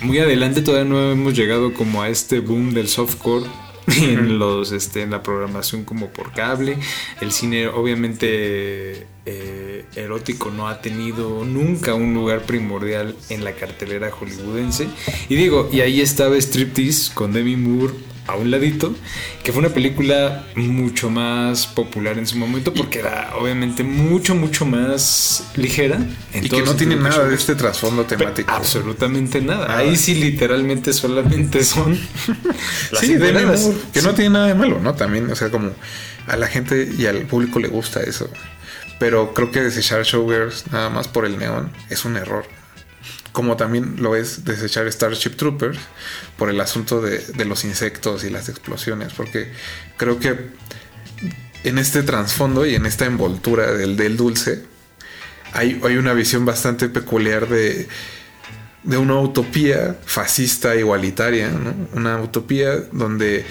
muy 0.00 0.18
adelante, 0.18 0.62
todavía 0.62 0.88
no 0.90 1.12
hemos 1.12 1.34
llegado 1.36 1.72
como 1.74 2.02
a 2.02 2.08
este 2.08 2.40
boom 2.40 2.74
del 2.74 2.88
softcore 2.88 3.46
en 3.86 4.38
los 4.38 4.72
este 4.72 5.02
en 5.02 5.10
la 5.10 5.22
programación 5.22 5.84
como 5.84 6.10
por 6.10 6.32
cable. 6.32 6.78
El 7.20 7.32
cine 7.32 7.68
obviamente 7.68 9.06
eh, 9.26 9.84
erótico 9.96 10.50
no 10.50 10.68
ha 10.68 10.80
tenido 10.80 11.44
nunca 11.44 11.94
un 11.94 12.14
lugar 12.14 12.42
primordial 12.42 13.16
en 13.28 13.44
la 13.44 13.52
cartelera 13.52 14.10
hollywoodense. 14.10 14.88
Y 15.28 15.36
digo, 15.36 15.68
y 15.72 15.80
ahí 15.80 16.00
estaba 16.00 16.36
Striptease 16.36 17.12
con 17.14 17.32
Demi 17.32 17.56
Moore 17.56 17.94
a 18.26 18.36
un 18.36 18.50
ladito, 18.50 18.94
que 19.42 19.52
fue 19.52 19.60
una 19.60 19.68
película 19.68 20.46
mucho 20.56 21.10
más 21.10 21.66
popular 21.66 22.18
en 22.18 22.26
su 22.26 22.38
momento 22.38 22.72
porque 22.72 23.00
era 23.00 23.34
obviamente 23.38 23.82
mucho, 23.82 24.34
mucho 24.34 24.64
más 24.64 25.50
ligera. 25.56 25.98
en 26.32 26.44
Y 26.44 26.48
que 26.48 26.62
no 26.62 26.74
tiene 26.74 26.96
nada 26.96 27.28
de 27.28 27.34
este 27.34 27.54
trasfondo 27.54 28.04
Pero 28.04 28.20
temático. 28.20 28.50
Absolutamente 28.50 29.40
nada. 29.40 29.68
Nada. 29.68 29.78
Ahí 29.78 29.96
sí 29.96 30.14
literalmente 30.14 30.92
solamente 30.92 31.64
son 31.64 31.92
las 32.92 33.00
Sí, 33.00 33.14
que 33.92 34.02
no 34.02 34.14
tiene 34.14 34.30
nada 34.30 34.46
de 34.46 34.54
malo, 34.54 34.80
¿no? 34.80 34.94
También, 34.94 35.30
o 35.30 35.36
sea, 35.36 35.50
como 35.50 35.70
a 36.26 36.36
la 36.36 36.46
gente 36.46 36.90
y 36.96 37.06
al 37.06 37.22
público 37.22 37.58
le 37.58 37.68
gusta 37.68 38.00
eso. 38.02 38.30
Pero 38.98 39.34
creo 39.34 39.50
que 39.50 39.60
desechar 39.60 40.02
Showgirls 40.02 40.72
nada 40.72 40.88
más 40.88 41.08
por 41.08 41.26
el 41.26 41.38
neón 41.38 41.70
es 41.90 42.04
un 42.04 42.16
error. 42.16 42.46
Como 43.34 43.56
también 43.56 43.96
lo 43.98 44.14
es 44.14 44.44
desechar 44.44 44.90
Starship 44.90 45.30
Troopers 45.36 45.78
por 46.38 46.50
el 46.50 46.60
asunto 46.60 47.02
de, 47.02 47.44
los 47.44 47.64
insectos 47.64 48.22
y 48.22 48.30
las 48.30 48.48
explosiones. 48.48 49.12
Porque 49.12 49.50
creo 49.96 50.20
que 50.20 50.50
en 51.64 51.78
este 51.78 52.04
trasfondo 52.04 52.64
y 52.64 52.76
en 52.76 52.86
esta 52.86 53.06
envoltura 53.06 53.72
del, 53.72 54.16
dulce 54.16 54.62
hay, 55.52 55.80
hay 55.84 55.96
una 55.96 56.14
visión 56.14 56.44
bastante 56.44 56.88
peculiar 56.88 57.48
de, 57.48 57.88
de 58.84 58.98
una 58.98 59.18
utopía 59.18 59.96
fascista 60.04 60.76
igualitaria. 60.76 61.50
Una 61.92 62.20
utopía 62.20 62.76
donde, 62.92 63.44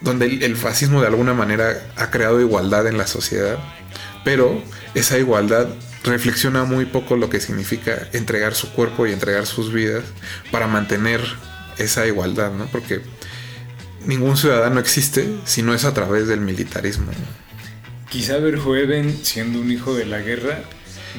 donde 0.00 0.26
el 0.26 0.56
fascismo 0.56 1.02
de 1.02 1.08
alguna 1.08 1.34
manera 1.34 1.92
ha 1.96 2.10
creado 2.10 2.40
igualdad 2.40 2.86
en 2.86 2.96
la 2.96 3.06
sociedad, 3.06 3.58
pero 4.24 4.62
esa 4.94 5.18
igualdad 5.18 5.68
reflexiona 6.04 6.64
muy 6.64 6.84
poco 6.84 7.16
lo 7.16 7.30
que 7.30 7.40
significa 7.40 8.08
entregar 8.12 8.54
su 8.54 8.70
cuerpo 8.72 9.06
y 9.06 9.12
entregar 9.12 9.46
sus 9.46 9.72
vidas 9.72 10.04
para 10.50 10.66
mantener 10.66 11.20
esa 11.78 12.06
igualdad, 12.06 12.52
¿no? 12.52 12.66
Porque 12.66 13.00
ningún 14.06 14.36
ciudadano 14.36 14.80
existe 14.80 15.28
si 15.44 15.62
no 15.62 15.74
es 15.74 15.84
a 15.84 15.94
través 15.94 16.28
del 16.28 16.40
militarismo. 16.40 17.10
Quizá 18.10 18.36
Verhoeven, 18.38 19.24
siendo 19.24 19.60
un 19.60 19.72
hijo 19.72 19.94
de 19.94 20.06
la 20.06 20.20
guerra, 20.20 20.60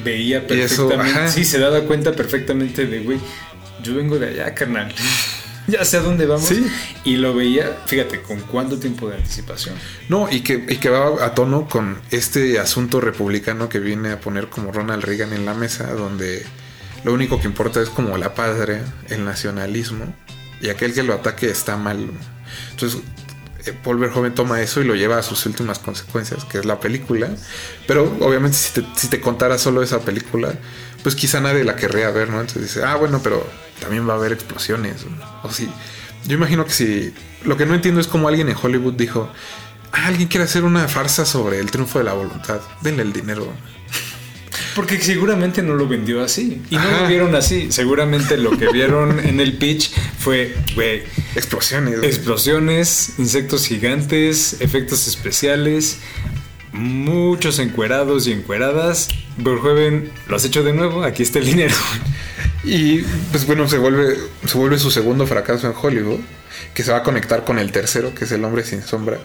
veía 0.02 0.38
eso, 0.38 0.88
perfectamente. 0.88 1.18
ajá. 1.18 1.28
sí, 1.28 1.44
se 1.44 1.58
daba 1.58 1.82
cuenta 1.82 2.12
perfectamente 2.12 2.86
de, 2.86 3.00
güey, 3.00 3.18
yo 3.82 3.94
vengo 3.94 4.18
de 4.18 4.28
allá, 4.28 4.54
carnal. 4.54 4.94
ya 5.68 5.84
sé 5.84 5.98
a 5.98 6.00
dónde 6.00 6.26
vamos. 6.26 6.46
Sí. 6.46 6.66
Y 7.04 7.16
lo 7.16 7.34
veía, 7.34 7.78
fíjate, 7.86 8.22
con 8.22 8.40
cuánto 8.40 8.78
tiempo 8.78 9.08
de 9.08 9.16
anticipación. 9.16 9.74
No, 10.08 10.28
y 10.30 10.40
que, 10.40 10.64
y 10.68 10.76
que 10.76 10.88
va 10.88 11.24
a 11.24 11.34
tono 11.34 11.68
con 11.68 11.98
este 12.10 12.58
asunto 12.58 13.00
republicano 13.00 13.68
que 13.68 13.78
viene 13.78 14.12
a 14.12 14.20
poner 14.20 14.48
como 14.48 14.72
Ronald 14.72 15.04
Reagan 15.04 15.32
en 15.32 15.44
la 15.44 15.54
mesa, 15.54 15.92
donde 15.92 16.44
lo 17.04 17.12
único 17.12 17.40
que 17.40 17.46
importa 17.46 17.80
es 17.80 17.88
como 17.88 18.16
la 18.16 18.34
patria, 18.34 18.84
el 19.08 19.24
nacionalismo, 19.24 20.14
y 20.60 20.68
aquel 20.68 20.94
que 20.94 21.02
lo 21.02 21.14
ataque 21.14 21.48
está 21.48 21.76
mal. 21.76 22.10
Entonces, 22.70 23.00
eh, 23.66 23.72
Paul 23.82 23.98
Verhoeven 23.98 24.34
toma 24.34 24.60
eso 24.60 24.80
y 24.80 24.84
lo 24.84 24.94
lleva 24.94 25.18
a 25.18 25.22
sus 25.22 25.44
últimas 25.46 25.78
consecuencias, 25.78 26.44
que 26.44 26.58
es 26.58 26.64
la 26.64 26.80
película. 26.80 27.28
Pero 27.86 28.04
obviamente 28.20 28.56
si 28.56 28.80
te, 28.80 28.86
si 28.94 29.08
te 29.08 29.20
contara 29.20 29.58
solo 29.58 29.82
esa 29.82 30.00
película, 30.00 30.54
pues 31.06 31.14
quizá 31.14 31.40
nadie 31.40 31.62
la 31.62 31.76
querría 31.76 32.10
ver, 32.10 32.30
¿no? 32.30 32.40
Entonces 32.40 32.62
dice, 32.62 32.82
ah, 32.84 32.96
bueno, 32.96 33.20
pero 33.22 33.48
también 33.78 34.08
va 34.08 34.14
a 34.14 34.16
haber 34.16 34.32
explosiones. 34.32 35.06
O 35.44 35.52
sí. 35.52 35.68
Yo 36.26 36.34
imagino 36.34 36.64
que 36.64 36.72
si... 36.72 37.14
Lo 37.44 37.56
que 37.56 37.64
no 37.64 37.76
entiendo 37.76 38.00
es 38.00 38.08
cómo 38.08 38.26
alguien 38.26 38.48
en 38.48 38.56
Hollywood 38.60 38.94
dijo, 38.94 39.30
ah, 39.92 40.06
alguien 40.08 40.26
quiere 40.26 40.42
hacer 40.42 40.64
una 40.64 40.88
farsa 40.88 41.24
sobre 41.24 41.60
el 41.60 41.70
triunfo 41.70 42.00
de 42.00 42.06
la 42.06 42.12
voluntad. 42.14 42.60
Denle 42.80 43.04
el 43.04 43.12
dinero. 43.12 43.46
Porque 44.74 45.00
seguramente 45.00 45.62
no 45.62 45.76
lo 45.76 45.86
vendió 45.86 46.24
así. 46.24 46.60
Y 46.70 46.74
no 46.74 46.90
lo 46.90 47.06
vieron 47.06 47.36
así. 47.36 47.70
Seguramente 47.70 48.36
lo 48.36 48.58
que 48.58 48.66
vieron 48.72 49.20
en 49.24 49.38
el 49.38 49.58
pitch 49.58 49.92
fue, 50.18 50.56
güey, 50.74 51.04
Explosiones. 51.36 52.02
explosiones, 52.02 53.12
insectos 53.18 53.64
gigantes, 53.64 54.56
efectos 54.58 55.06
especiales, 55.06 56.00
muchos 56.76 57.58
encuerados 57.58 58.26
y 58.26 58.32
encueradas. 58.32 59.08
Verhoeven, 59.38 60.10
lo 60.28 60.36
has 60.36 60.44
hecho 60.44 60.62
de 60.62 60.72
nuevo, 60.72 61.02
aquí 61.02 61.22
está 61.22 61.38
el 61.38 61.46
dinero. 61.46 61.74
Y 62.64 63.02
pues 63.30 63.46
bueno, 63.46 63.68
se 63.68 63.78
vuelve, 63.78 64.16
se 64.44 64.58
vuelve 64.58 64.78
su 64.78 64.90
segundo 64.90 65.26
fracaso 65.26 65.68
en 65.68 65.74
Hollywood, 65.80 66.18
que 66.74 66.82
se 66.82 66.90
va 66.90 66.98
a 66.98 67.02
conectar 67.04 67.44
con 67.44 67.60
el 67.60 67.70
tercero, 67.70 68.12
que 68.12 68.24
es 68.24 68.32
El 68.32 68.44
hombre 68.44 68.64
sin 68.64 68.82
sombra, 68.82 69.18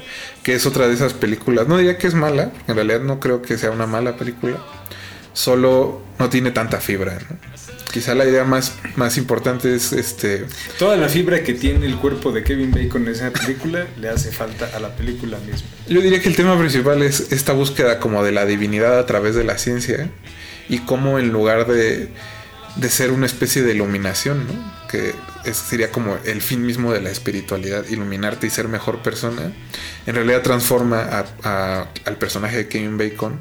que 0.44 0.54
es 0.54 0.66
otra 0.68 0.88
de 0.88 0.94
esas 0.94 1.14
películas. 1.14 1.68
No 1.68 1.78
diría 1.78 1.98
que 1.98 2.06
es 2.06 2.14
mala, 2.14 2.52
en 2.68 2.76
realidad 2.76 3.02
no 3.02 3.20
creo 3.20 3.42
que 3.42 3.58
sea 3.58 3.72
una 3.72 3.88
mala 3.88 4.16
película, 4.16 4.58
solo 5.34 6.04
no 6.20 6.30
tiene 6.30 6.52
tanta 6.52 6.80
fibra. 6.80 7.18
¿no? 7.30 7.51
Quizá 7.92 8.16
la 8.16 8.26
idea 8.26 8.44
más, 8.46 8.74
más 8.96 9.18
importante 9.18 9.76
es 9.76 9.92
este 9.92 10.46
Toda 10.80 10.96
la 10.98 11.10
fibra 11.10 11.44
que 11.44 11.54
tiene 11.54 11.86
el 11.86 11.98
cuerpo 11.98 12.32
de 12.32 12.44
Kevin 12.44 12.72
Bacon 12.72 13.04
en 13.04 13.10
esa 13.10 13.32
película 13.32 13.86
le 14.00 14.10
hace 14.10 14.32
falta 14.32 14.70
a 14.76 14.80
la 14.80 14.96
película 14.96 15.38
misma. 15.40 15.68
Yo 15.88 16.02
diría 16.02 16.22
que 16.22 16.30
el 16.30 16.36
tema 16.36 16.58
principal 16.58 17.02
es 17.02 17.32
esta 17.32 17.54
búsqueda 17.54 18.00
como 18.00 18.24
de 18.24 18.32
la 18.32 18.46
divinidad 18.46 18.98
a 18.98 19.06
través 19.06 19.36
de 19.36 19.44
la 19.44 19.58
ciencia 19.58 20.10
y 20.70 20.80
cómo 20.80 21.20
en 21.20 21.30
lugar 21.34 21.68
de, 21.68 22.10
de 22.78 22.90
ser 22.90 23.12
una 23.12 23.26
especie 23.26 23.62
de 23.62 23.74
iluminación, 23.74 24.48
¿no? 24.48 24.88
Que 24.88 25.14
es- 25.44 25.58
sería 25.58 25.92
como 25.92 26.18
el 26.24 26.42
fin 26.42 26.66
mismo 26.66 26.94
de 26.94 27.02
la 27.02 27.10
espiritualidad, 27.10 27.86
iluminarte 27.90 28.48
y 28.48 28.50
ser 28.50 28.68
mejor 28.70 29.00
persona. 29.02 29.52
En 30.06 30.16
realidad 30.16 30.42
transforma 30.44 31.02
a- 31.02 31.26
a- 31.44 31.88
al 32.06 32.16
personaje 32.18 32.56
de 32.56 32.68
Kevin 32.70 32.98
Bacon 32.98 33.40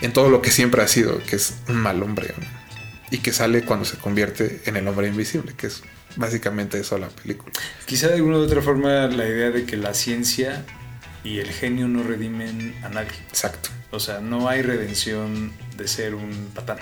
en 0.00 0.12
todo 0.12 0.30
lo 0.30 0.40
que 0.40 0.52
siempre 0.52 0.82
ha 0.82 0.86
sido, 0.88 1.20
que 1.24 1.34
es 1.36 1.54
un 1.68 1.76
mal 1.76 2.00
hombre. 2.04 2.32
¿no? 2.38 2.57
Y 3.10 3.18
que 3.18 3.32
sale 3.32 3.62
cuando 3.62 3.84
se 3.84 3.96
convierte 3.96 4.60
en 4.66 4.76
el 4.76 4.86
hombre 4.88 5.08
invisible, 5.08 5.54
que 5.56 5.68
es 5.68 5.82
básicamente 6.16 6.78
eso 6.78 6.98
la 6.98 7.08
película. 7.08 7.52
Quizá 7.86 8.08
de 8.08 8.14
alguna 8.14 8.38
u 8.38 8.40
otra 8.40 8.60
forma 8.62 9.06
la 9.06 9.26
idea 9.26 9.50
de 9.50 9.64
que 9.64 9.76
la 9.76 9.94
ciencia 9.94 10.64
y 11.24 11.38
el 11.38 11.50
genio 11.50 11.88
no 11.88 12.02
redimen 12.02 12.74
a 12.82 12.88
nadie. 12.88 13.16
Exacto. 13.28 13.70
O 13.90 14.00
sea, 14.00 14.20
no 14.20 14.48
hay 14.48 14.62
redención 14.62 15.52
de 15.76 15.88
ser 15.88 16.14
un 16.14 16.50
patán. 16.54 16.78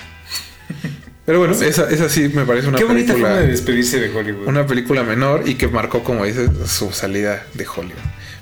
Pero 1.24 1.38
bueno, 1.40 1.54
esa, 1.54 1.90
esa 1.90 2.08
sí 2.08 2.28
me 2.28 2.44
parece 2.44 2.68
una 2.68 2.78
Qué 2.78 2.84
bonita 2.84 3.12
película. 3.12 3.34
forma 3.34 3.42
de 3.42 3.50
despedirse 3.52 3.98
de 4.00 4.16
Hollywood. 4.16 4.46
una 4.46 4.66
película 4.66 5.02
menor 5.02 5.48
y 5.48 5.54
que 5.56 5.66
marcó, 5.68 6.04
como 6.04 6.24
dices, 6.24 6.50
su 6.66 6.92
salida 6.92 7.44
de 7.54 7.66
Hollywood. 7.66 7.98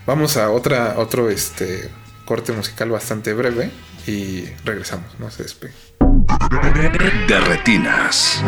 Vamos 0.06 0.36
a 0.36 0.50
otra, 0.50 0.94
otro 0.98 1.30
este, 1.30 1.88
corte 2.26 2.52
musical 2.52 2.90
bastante 2.90 3.32
breve 3.32 3.70
y 4.06 4.44
regresamos, 4.64 5.18
no 5.18 5.30
se 5.30 5.44
despegue. 5.44 5.72
De 7.28 7.40
retinas. 7.40 8.42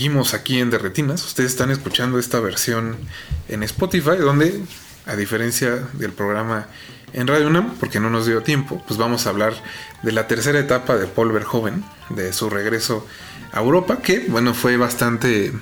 Seguimos 0.00 0.32
aquí 0.32 0.58
en 0.58 0.70
Derretinas. 0.70 1.22
Ustedes 1.26 1.50
están 1.50 1.70
escuchando 1.70 2.18
esta 2.18 2.40
versión 2.40 2.96
en 3.48 3.62
Spotify, 3.64 4.16
donde, 4.18 4.58
a 5.04 5.14
diferencia 5.14 5.76
del 5.92 6.12
programa 6.12 6.68
en 7.12 7.26
Radio 7.26 7.48
UNAM, 7.48 7.74
porque 7.78 8.00
no 8.00 8.08
nos 8.08 8.24
dio 8.24 8.42
tiempo, 8.42 8.82
pues 8.88 8.98
vamos 8.98 9.26
a 9.26 9.28
hablar 9.28 9.52
de 10.02 10.12
la 10.12 10.26
tercera 10.26 10.58
etapa 10.58 10.96
de 10.96 11.06
Paul 11.06 11.32
Verhoeven, 11.32 11.84
de 12.08 12.32
su 12.32 12.48
regreso 12.48 13.06
a 13.52 13.60
Europa, 13.60 13.98
que, 13.98 14.20
bueno, 14.20 14.54
fue 14.54 14.78
bastante, 14.78 15.52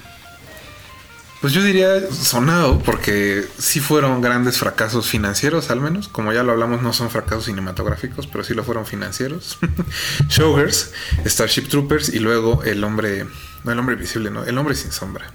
pues 1.41 1.53
yo 1.53 1.61
diría 1.65 2.09
sonado, 2.09 2.79
porque 2.79 3.45
sí 3.59 3.81
fueron 3.81 4.21
grandes 4.21 4.59
fracasos 4.59 5.09
financieros, 5.09 5.69
al 5.71 5.81
menos. 5.81 6.07
Como 6.07 6.33
ya 6.33 6.45
lo 6.45 6.53
hablamos, 6.53 6.81
no 6.81 6.93
son 6.93 7.11
fracasos 7.11 7.47
cinematográficos, 7.47 8.29
pero 8.29 8.45
sí 8.45 8.55
lo 8.55 8.63
fueron 8.63 8.87
financieros. 8.87 9.59
Showgirls, 10.29 10.93
Starship 11.27 11.63
Troopers 11.63 12.11
y 12.11 12.21
luego 12.21 12.63
El 12.63 12.85
Hombre, 12.85 13.27
no 13.65 13.73
El 13.73 13.79
Hombre 13.79 13.97
Visible, 13.97 14.31
no, 14.31 14.45
El 14.45 14.57
Hombre 14.59 14.75
Sin 14.75 14.93
Sombra. 14.93 15.27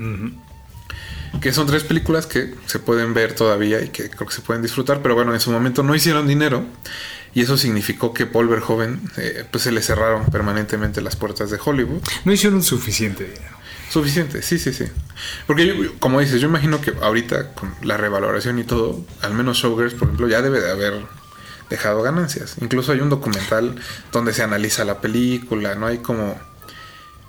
Que 1.41 1.51
son 1.51 1.65
tres 1.65 1.84
películas 1.84 2.28
que 2.28 2.53
se 2.67 2.80
pueden 2.80 3.13
ver 3.13 3.34
todavía 3.34 3.82
y 3.82 3.89
que 3.89 4.09
creo 4.09 4.28
que 4.28 4.34
se 4.34 4.41
pueden 4.41 4.61
disfrutar, 4.61 5.01
pero 5.01 5.15
bueno, 5.15 5.34
en 5.34 5.39
su 5.39 5.51
momento 5.51 5.82
no 5.84 5.95
hicieron 5.95 6.28
dinero 6.28 6.65
y 7.34 7.41
eso 7.41 7.57
significó 7.57 8.13
que 8.13 8.26
Paul 8.26 8.47
Verhoeven 8.47 9.01
eh, 9.17 9.45
pues 9.49 9.63
se 9.63 9.71
le 9.71 9.82
cerraron 9.82 10.26
permanentemente 10.28 11.01
las 11.01 11.15
puertas 11.15 11.49
de 11.49 11.59
Hollywood. 11.63 12.01
No 12.26 12.32
hicieron 12.32 12.61
suficiente 12.61 13.24
dinero. 13.24 13.57
Suficiente, 13.89 14.41
sí, 14.41 14.57
sí, 14.59 14.74
sí. 14.74 14.86
Porque 15.45 15.67
yo, 15.67 15.74
como 15.99 16.19
dices, 16.19 16.41
yo 16.41 16.47
imagino 16.47 16.82
que 16.82 16.93
ahorita 17.01 17.53
con 17.53 17.74
la 17.84 17.97
revaloración 17.97 18.59
y 18.59 18.63
todo, 18.63 19.03
al 19.21 19.34
menos 19.34 19.57
Showgirls, 19.57 19.93
por 19.93 20.07
ejemplo, 20.07 20.28
ya 20.28 20.41
debe 20.41 20.61
de 20.61 20.71
haber 20.71 21.05
dejado 21.69 22.01
ganancias. 22.01 22.55
Incluso 22.61 22.91
hay 22.91 23.01
un 23.01 23.09
documental 23.09 23.76
donde 24.11 24.34
se 24.34 24.43
analiza 24.43 24.84
la 24.84 25.01
película, 25.01 25.76
¿no? 25.76 25.88
Hay 25.88 25.99
como... 25.99 26.39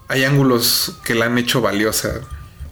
Hay 0.09 0.25
ángulos 0.25 0.99
que 1.05 1.15
la 1.15 1.27
han 1.27 1.39
hecho 1.39 1.61
valiosa 1.61 2.21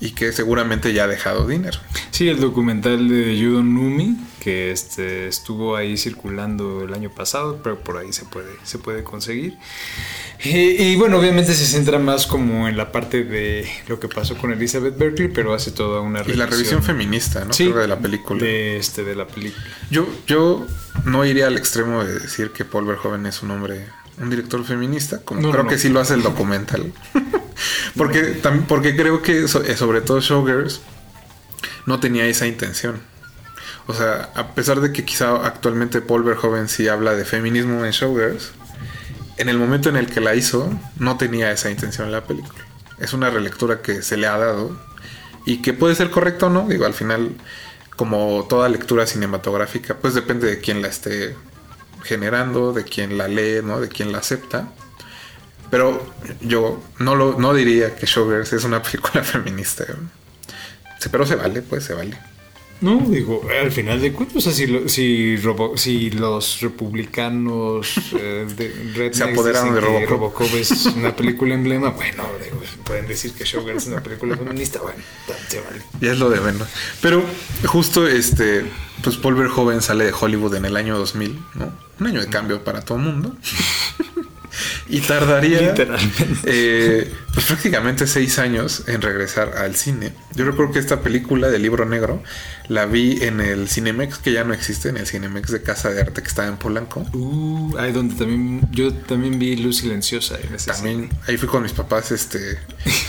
y 0.02 0.10
que 0.10 0.32
seguramente 0.32 0.92
ya 0.92 1.04
ha 1.04 1.06
dejado 1.06 1.46
dinero. 1.46 1.78
Sí, 2.10 2.28
el 2.28 2.40
documental 2.40 3.08
de 3.08 3.38
Yudon 3.38 3.72
Numi, 3.72 4.16
que 4.40 4.72
este, 4.72 5.28
estuvo 5.28 5.76
ahí 5.76 5.96
circulando 5.96 6.82
el 6.82 6.92
año 6.92 7.08
pasado, 7.10 7.60
pero 7.62 7.78
por 7.78 7.98
ahí 7.98 8.12
se 8.12 8.24
puede, 8.24 8.50
se 8.64 8.78
puede 8.78 9.04
conseguir. 9.04 9.56
Y, 10.42 10.58
y 10.58 10.96
bueno, 10.96 11.20
obviamente 11.20 11.54
se 11.54 11.64
centra 11.64 12.00
más 12.00 12.26
como 12.26 12.66
en 12.66 12.76
la 12.76 12.90
parte 12.90 13.22
de 13.22 13.64
lo 13.86 14.00
que 14.00 14.08
pasó 14.08 14.36
con 14.36 14.50
Elizabeth 14.52 14.98
Berkley, 14.98 15.28
pero 15.28 15.54
hace 15.54 15.70
toda 15.70 16.00
una 16.00 16.22
Y 16.26 16.32
la 16.34 16.46
revisión 16.46 16.82
feminista, 16.82 17.44
¿no? 17.44 17.52
Sí, 17.52 17.66
Creo 17.66 17.76
que 17.76 17.80
de 17.82 17.88
la 17.88 17.98
película. 18.00 18.42
De, 18.42 18.78
este, 18.78 19.04
de 19.04 19.14
la 19.14 19.28
película. 19.28 19.64
Yo, 19.88 20.08
yo 20.26 20.66
no 21.04 21.24
iría 21.24 21.46
al 21.46 21.56
extremo 21.56 22.02
de 22.02 22.18
decir 22.18 22.50
que 22.50 22.64
Paul 22.64 22.86
Verhoeven 22.86 23.24
es 23.26 23.40
un 23.44 23.52
hombre, 23.52 23.86
un 24.18 24.30
director 24.30 24.64
feminista, 24.64 25.18
como 25.24 25.40
No, 25.40 25.50
creo 25.50 25.62
no, 25.64 25.68
que 25.68 25.76
no. 25.76 25.80
sí 25.80 25.88
lo 25.88 26.00
hace 26.00 26.14
el 26.14 26.22
documental. 26.22 26.92
Porque, 27.96 28.40
tam- 28.42 28.64
porque 28.66 28.96
creo 28.96 29.22
que 29.22 29.46
so- 29.46 29.62
eh, 29.62 29.76
sobre 29.76 30.00
todo 30.00 30.20
Showgirls 30.20 30.80
no 31.86 32.00
tenía 32.00 32.26
esa 32.26 32.46
intención. 32.46 33.00
O 33.86 33.94
sea, 33.94 34.30
a 34.34 34.54
pesar 34.54 34.80
de 34.80 34.92
que 34.92 35.04
quizá 35.04 35.36
actualmente 35.46 36.00
Paul 36.00 36.22
Verhoeven 36.24 36.68
sí 36.68 36.88
habla 36.88 37.14
de 37.14 37.24
feminismo 37.24 37.84
en 37.84 37.90
Showgirls, 37.92 38.52
en 39.36 39.48
el 39.48 39.58
momento 39.58 39.88
en 39.90 39.96
el 39.96 40.06
que 40.06 40.20
la 40.20 40.34
hizo 40.34 40.70
no 40.98 41.16
tenía 41.18 41.52
esa 41.52 41.70
intención 41.70 42.06
en 42.06 42.12
la 42.12 42.24
película. 42.24 42.64
Es 42.98 43.12
una 43.12 43.30
relectura 43.30 43.82
que 43.82 44.02
se 44.02 44.16
le 44.16 44.26
ha 44.26 44.38
dado 44.38 44.76
y 45.44 45.60
que 45.62 45.72
puede 45.72 45.94
ser 45.94 46.10
correcta 46.10 46.46
o 46.46 46.50
no. 46.50 46.66
Digo, 46.68 46.86
al 46.86 46.94
final, 46.94 47.32
como 47.96 48.46
toda 48.48 48.68
lectura 48.68 49.06
cinematográfica, 49.06 49.96
pues 49.98 50.14
depende 50.14 50.48
de 50.48 50.60
quién 50.60 50.80
la 50.82 50.88
esté 50.88 51.36
generando, 52.02 52.72
de 52.72 52.84
quién 52.84 53.18
la 53.18 53.28
lee, 53.28 53.60
¿no? 53.62 53.80
De 53.80 53.88
quién 53.88 54.12
la 54.12 54.18
acepta. 54.18 54.68
Pero 55.70 56.04
yo 56.40 56.82
no 56.98 57.14
lo 57.14 57.38
no 57.38 57.54
diría 57.54 57.94
que 57.94 58.06
Showgirls 58.06 58.52
es 58.52 58.64
una 58.64 58.82
película 58.82 59.24
feminista. 59.24 59.84
Pero 61.10 61.26
se 61.26 61.36
vale, 61.36 61.62
pues 61.62 61.84
se 61.84 61.94
vale. 61.94 62.18
No, 62.82 62.98
digo, 63.08 63.40
al 63.62 63.70
final 63.72 64.00
de 64.00 64.12
cuentas, 64.12 64.36
o 64.36 64.40
sea, 64.40 64.52
si, 64.52 64.66
lo- 64.66 64.88
si, 64.88 65.36
Robo- 65.36 65.76
si 65.78 66.10
los 66.10 66.60
republicanos 66.60 67.94
eh, 68.18 68.46
de 68.56 68.68
rednecks 68.94 69.16
Se 69.18 69.24
apoderaron 69.24 69.74
de 69.74 69.80
Robocop. 69.80 70.08
Robocop 70.10 70.54
es 70.54 70.86
una 70.86 71.14
película 71.16 71.54
emblema, 71.54 71.90
bueno, 71.90 72.24
digo, 72.42 72.60
pueden 72.84 73.06
decir 73.06 73.32
que 73.32 73.44
Showgirls 73.44 73.84
es 73.84 73.88
una 73.88 74.02
película 74.02 74.36
feminista, 74.36 74.80
bueno, 74.82 74.98
se 75.48 75.60
vale. 75.60 75.80
Ya 76.00 76.12
es 76.12 76.18
lo 76.18 76.28
de 76.28 76.40
menos. 76.40 76.68
Pero 77.00 77.22
justo 77.66 78.06
este, 78.06 78.64
pues 79.02 79.16
Paul 79.16 79.34
Verhoeven 79.36 79.80
sale 79.80 80.04
de 80.04 80.12
Hollywood 80.12 80.54
en 80.56 80.64
el 80.64 80.76
año 80.76 80.98
2000, 80.98 81.38
¿no? 81.54 81.72
Un 82.00 82.06
año 82.08 82.20
de 82.20 82.26
cambio 82.26 82.64
para 82.64 82.82
todo 82.82 82.98
el 82.98 83.04
mundo. 83.04 83.36
y 84.88 85.00
tardaría 85.00 85.74
eh, 86.44 87.12
pues 87.32 87.46
prácticamente 87.46 88.06
seis 88.06 88.38
años 88.38 88.84
en 88.86 89.00
regresar 89.00 89.56
al 89.56 89.74
cine. 89.74 90.12
Yo 90.34 90.44
recuerdo 90.44 90.72
que 90.72 90.78
esta 90.78 91.00
película 91.00 91.48
del 91.48 91.62
libro 91.62 91.84
negro 91.84 92.22
la 92.68 92.86
vi 92.86 93.22
en 93.22 93.40
el 93.40 93.68
Cinemex, 93.68 94.18
que 94.18 94.32
ya 94.32 94.44
no 94.44 94.54
existe, 94.54 94.88
en 94.88 94.96
el 94.96 95.06
Cinemex 95.06 95.50
de 95.50 95.62
Casa 95.62 95.90
de 95.90 96.00
Arte 96.00 96.22
que 96.22 96.28
está 96.28 96.46
en 96.46 96.56
Polanco. 96.56 97.00
Uh, 97.12 97.76
ahí 97.78 97.92
donde 97.92 98.14
también, 98.14 98.68
yo 98.70 98.92
también 98.92 99.38
vi 99.38 99.56
Luz 99.56 99.78
Silenciosa 99.78 100.38
en 100.42 100.54
ese 100.54 100.70
También 100.70 101.10
ahí 101.26 101.36
fui 101.36 101.48
con 101.48 101.62
mis 101.62 101.72
papás, 101.72 102.12
este, 102.12 102.58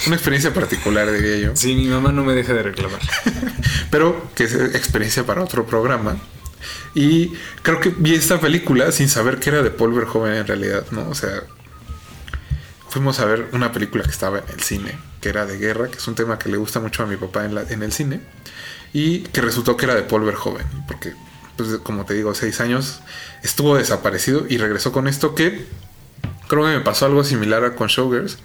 una 0.08 0.16
experiencia 0.16 0.54
particular 0.54 1.12
diría 1.12 1.38
yo. 1.38 1.56
cine. 1.56 1.74
Sí, 1.74 1.76
mi 1.76 1.88
mamá 1.88 2.12
no 2.12 2.24
me 2.24 2.34
deja 2.34 2.54
de 2.54 2.64
reclamar. 2.64 3.00
pero 3.90 4.30
que 4.36 4.46
es 4.46 4.54
experiencia 4.54 5.26
para 5.26 5.44
otro 5.44 5.66
programa. 5.66 6.18
Y 6.96 7.34
creo 7.62 7.80
que 7.80 7.90
vi 7.90 8.14
esta 8.16 8.40
película 8.40 8.92
sin 8.92 9.10
saber 9.10 9.40
que 9.40 9.50
era 9.50 9.62
de 9.64 9.72
Paul 9.72 9.94
Verhoeven 9.94 10.34
en 10.36 10.48
realidad, 10.48 10.86
¿no? 10.92 11.10
O 11.10 11.16
sea, 11.16 11.44
fuimos 12.90 13.20
a 13.20 13.26
ver 13.26 13.48
una 13.54 13.72
película 13.72 14.04
que 14.04 14.12
estaba 14.12 14.40
en 14.40 14.46
el 14.54 14.62
cine, 14.62 14.98
que 15.22 15.30
era 15.30 15.46
de 15.46 15.58
guerra, 15.58 15.88
que 15.90 15.98
es 15.98 16.08
un 16.08 16.16
tema 16.16 16.38
que 16.38 16.50
le 16.50 16.58
gusta 16.58 16.80
mucho 16.80 17.04
a 17.04 17.06
mi 17.08 17.18
papá 17.18 17.46
en, 17.46 17.56
la- 17.56 17.64
en 17.64 17.82
el 17.84 17.92
cine, 17.92 18.22
y 18.94 19.20
que 19.22 19.42
resultó 19.42 19.76
que 19.78 19.86
era 19.86 19.96
de 19.96 20.04
Paul 20.04 20.24
Verhoeven, 20.24 20.68
porque, 20.88 21.14
pues, 21.58 21.70
como 21.82 22.06
te 22.06 22.14
digo, 22.14 22.36
seis 22.36 22.62
años 22.62 23.02
estuvo 23.42 23.76
desaparecido 23.78 24.46
y 24.48 24.58
regresó 24.58 24.92
con 24.92 25.08
esto 25.08 25.34
que 25.34 25.66
creo 26.48 26.66
que 26.66 26.72
me 26.78 26.82
pasó 26.82 27.08
algo 27.08 27.24
similar 27.24 27.64
a 27.66 27.76
con 27.76 27.88
Showgirls. 27.88 28.38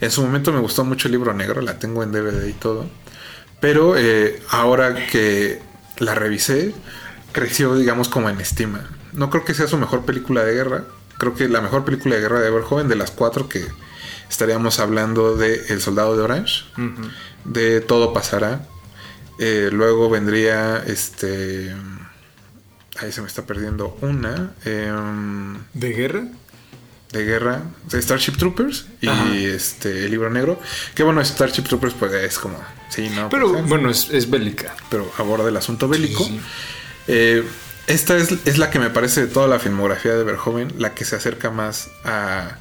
En 0.00 0.10
su 0.10 0.22
momento 0.22 0.52
me 0.52 0.58
gustó 0.60 0.84
mucho 0.84 1.06
el 1.06 1.12
libro 1.12 1.32
negro, 1.32 1.60
la 1.60 1.78
tengo 1.78 2.02
en 2.02 2.10
DVD 2.10 2.48
y 2.48 2.52
todo. 2.54 2.86
Pero 3.60 3.96
eh, 3.96 4.42
ahora 4.48 5.06
que 5.06 5.60
la 5.98 6.16
revisé, 6.16 6.74
creció, 7.32 7.74
digamos, 7.76 8.08
como 8.08 8.28
en 8.30 8.40
estima. 8.40 8.88
No 9.12 9.30
creo 9.30 9.44
que 9.44 9.54
sea 9.54 9.66
su 9.66 9.78
mejor 9.78 10.04
película 10.04 10.44
de 10.44 10.54
guerra. 10.54 10.84
Creo 11.18 11.34
que 11.34 11.48
la 11.48 11.60
mejor 11.60 11.84
película 11.84 12.14
de 12.16 12.20
guerra 12.22 12.40
de 12.40 12.50
Verhoeven, 12.50 12.88
de 12.88 12.96
las 12.96 13.10
cuatro 13.10 13.48
que 13.48 13.64
estaríamos 14.30 14.78
hablando 14.80 15.36
de 15.36 15.66
El 15.68 15.80
Soldado 15.80 16.16
de 16.16 16.22
Orange, 16.22 16.64
de 17.44 17.80
Todo 17.80 18.12
Pasará. 18.12 18.66
Eh, 19.38 19.70
luego 19.72 20.08
vendría 20.10 20.78
este. 20.86 21.74
Ahí 23.00 23.10
se 23.12 23.20
me 23.22 23.26
está 23.26 23.44
perdiendo 23.46 23.96
una. 24.02 24.52
em, 24.64 25.58
¿De 25.74 25.88
guerra? 25.92 26.24
de 27.12 27.24
guerra 27.26 27.60
de 27.90 28.00
Starship 28.00 28.38
Troopers 28.38 28.86
y 29.02 29.06
Ajá. 29.08 29.34
este 29.36 30.06
el 30.06 30.10
libro 30.12 30.30
negro 30.30 30.58
que 30.94 31.02
bueno 31.02 31.22
Starship 31.22 31.64
Troopers 31.64 31.92
pues 31.92 32.10
es 32.14 32.38
como 32.38 32.56
sí 32.88 33.10
no 33.10 33.28
Pero 33.28 33.50
Pues, 33.52 33.60
eh, 33.64 33.66
bueno, 33.68 33.90
es, 33.90 34.08
es 34.08 34.30
bélica. 34.30 34.74
pero 34.88 35.12
aborda 35.18 35.46
el 35.46 35.56
asunto 35.58 35.88
bélico 35.88 36.24
Sí, 36.24 36.30
sí. 36.30 36.40
Eh, 37.08 37.44
esta 37.86 38.16
es, 38.16 38.32
es 38.44 38.58
la 38.58 38.70
que 38.70 38.78
me 38.78 38.90
parece 38.90 39.22
de 39.22 39.26
toda 39.26 39.48
la 39.48 39.58
filmografía 39.58 40.14
de 40.14 40.22
Verhoeven 40.22 40.74
la 40.78 40.94
que 40.94 41.04
se 41.04 41.16
acerca 41.16 41.50
más 41.50 41.90
a, 42.04 42.58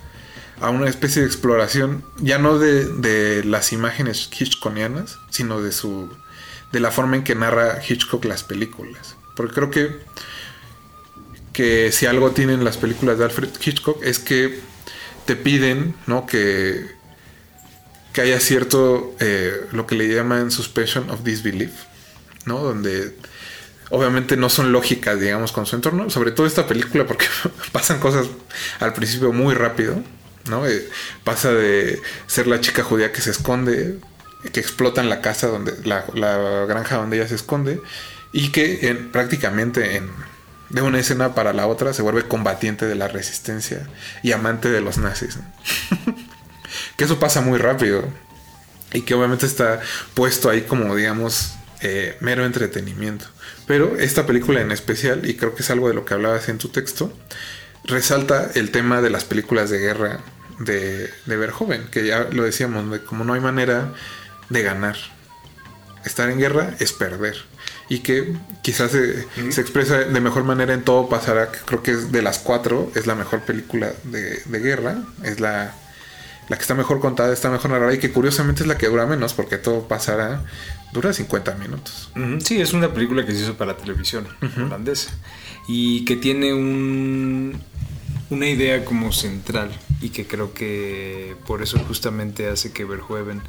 a 0.60 0.70
una 0.70 0.90
especie 0.90 1.22
de 1.22 1.28
exploración 1.28 2.04
ya 2.18 2.40
no 2.40 2.58
de, 2.58 2.86
de 2.86 3.44
las 3.44 3.72
imágenes 3.72 4.30
hitchcockianas 4.32 5.20
sino 5.30 5.62
de 5.62 5.72
su 5.72 6.12
de 6.72 6.80
la 6.80 6.90
forma 6.90 7.18
en 7.18 7.24
que 7.24 7.36
narra 7.36 7.80
Hitchcock 7.88 8.26
las 8.26 8.42
películas 8.42 9.16
porque 9.36 9.54
creo 9.54 9.70
que 9.70 10.00
que 11.54 11.92
si 11.92 12.06
algo 12.06 12.32
tienen 12.32 12.64
las 12.64 12.78
películas 12.78 13.18
de 13.18 13.26
Alfred 13.26 13.50
Hitchcock 13.64 14.02
es 14.04 14.20
que 14.20 14.60
te 15.26 15.36
piden, 15.36 15.96
¿no? 16.08 16.26
Que, 16.26 16.86
que 18.14 18.22
haya 18.22 18.40
cierto, 18.40 19.16
eh, 19.20 19.68
lo 19.72 19.88
que 19.88 19.96
le 19.96 20.08
llaman 20.14 20.52
suspension 20.52 21.10
of 21.10 21.24
disbelief, 21.24 21.72
¿no? 22.46 22.60
Donde 22.60 23.16
obviamente 23.92 24.38
no 24.38 24.50
son 24.50 24.72
lógicas, 24.72 25.20
digamos, 25.20 25.52
con 25.52 25.66
su 25.66 25.76
entorno, 25.76 26.10
sobre 26.10 26.32
todo 26.32 26.48
esta 26.48 26.68
película 26.68 27.06
porque 27.06 27.26
pasan 27.72 28.00
cosas 28.00 28.28
al 28.80 28.94
principio 28.94 29.32
muy 29.34 29.54
rápido, 29.54 30.02
¿no? 30.50 30.66
Eh, 30.68 30.90
pasa 31.24 31.54
de 31.54 32.02
ser 32.28 32.48
la 32.48 32.60
chica 32.62 32.84
judía 32.84 33.12
que 33.12 33.22
se 33.22 33.32
esconde, 33.32 34.00
que 34.52 34.60
explotan 34.60 35.10
la 35.10 35.22
casa 35.22 35.48
donde, 35.48 35.74
la, 35.84 36.06
granja 36.68 36.96
donde 36.98 37.18
ella 37.18 37.28
se 37.28 37.36
esconde, 37.36 37.80
y 38.34 38.50
que 38.50 38.90
en- 38.90 39.12
prácticamente 39.12 39.98
en, 39.98 40.10
de 40.70 40.82
una 40.82 41.00
escena 41.00 41.36
para 41.36 41.54
la 41.54 41.68
otra 41.68 41.94
se 41.94 42.02
vuelve 42.02 42.24
combatiente 42.28 42.86
de 42.88 42.96
la 42.96 43.08
resistencia 43.10 43.88
y 44.24 44.32
amante 44.32 44.70
de 44.72 44.82
los 44.82 44.98
nazis. 44.98 45.38
que 46.98 47.04
eso 47.04 47.20
pasa 47.20 47.42
muy 47.42 47.60
rápido 47.60 48.08
y 48.94 49.02
que 49.02 49.14
obviamente 49.14 49.46
está 49.46 49.80
puesto 50.14 50.50
ahí 50.50 50.62
como 50.62 50.96
digamos 50.96 51.54
eh, 51.82 52.18
mero 52.22 52.46
entretenimiento. 52.46 53.26
Pero 53.72 53.98
esta 53.98 54.26
película 54.26 54.60
en 54.60 54.70
especial, 54.74 55.26
y 55.30 55.36
creo 55.36 55.56
que 55.56 55.64
es 55.64 55.70
algo 55.70 55.88
de 55.88 55.94
lo 55.94 56.04
que 56.04 56.14
hablabas 56.14 56.50
en 56.50 56.58
tu 56.58 56.68
texto, 56.68 57.10
resalta 57.86 58.52
el 58.54 58.70
tema 58.70 59.02
de 59.02 59.10
las 59.10 59.24
películas 59.24 59.70
de 59.70 59.78
guerra 59.78 60.20
de, 60.60 61.10
de 61.26 61.38
Verhoeven, 61.38 61.88
que 61.90 62.06
ya 62.06 62.28
lo 62.34 62.44
decíamos, 62.44 62.92
de 62.92 63.00
como 63.00 63.24
no 63.24 63.34
hay 63.34 63.40
manera 63.40 63.94
de 64.50 64.62
ganar. 64.62 64.98
Estar 66.04 66.30
en 66.30 66.38
guerra 66.38 66.76
es 66.80 66.92
perder. 66.92 67.38
Y 67.88 68.00
que 68.00 68.36
quizás 68.62 68.92
se, 68.92 69.26
se 69.54 69.62
expresa 69.62 70.00
de 70.00 70.20
mejor 70.20 70.44
manera 70.44 70.74
en 70.74 70.84
todo 70.84 71.08
pasará, 71.08 71.50
que 71.50 71.60
creo 71.60 71.82
que 71.82 71.92
es 71.92 72.12
de 72.12 72.22
las 72.22 72.40
cuatro, 72.40 72.92
es 72.96 73.08
la 73.08 73.16
mejor 73.16 73.40
película 73.44 73.94
de, 74.04 74.42
de 74.44 74.60
guerra, 74.60 74.98
es 75.24 75.40
la, 75.40 75.74
la 76.50 76.58
que 76.58 76.62
está 76.62 76.76
mejor 76.76 77.00
contada, 77.00 77.32
está 77.32 77.50
mejor 77.50 77.72
narrada 77.72 77.94
y 77.94 78.00
que 78.00 78.12
curiosamente 78.12 78.64
es 78.64 78.68
la 78.68 78.78
que 78.78 78.90
dura 78.90 79.06
menos, 79.06 79.34
porque 79.34 79.58
todo 79.58 79.88
pasará, 79.88 80.44
dura 80.94 81.14
50 81.14 81.56
minutos. 81.56 82.12
Sí, 82.44 82.62
es 82.62 82.74
una 82.74 82.94
película 82.94 83.26
que 83.26 83.34
se 83.34 83.44
hizo 83.44 83.56
para 83.56 83.78
televisión 83.78 84.28
holandesa 84.58 85.12
y 85.68 86.06
que 86.06 86.16
tiene 86.16 86.54
un, 86.54 87.60
una 88.30 88.48
idea 88.48 88.84
como 88.86 89.12
central 89.12 89.72
y 90.02 90.10
que 90.10 90.26
creo 90.26 90.54
que 90.54 91.36
por 91.46 91.62
eso 91.62 91.78
justamente 91.80 92.48
hace 92.48 92.72
que 92.72 92.86
Verhoeven 92.86 93.42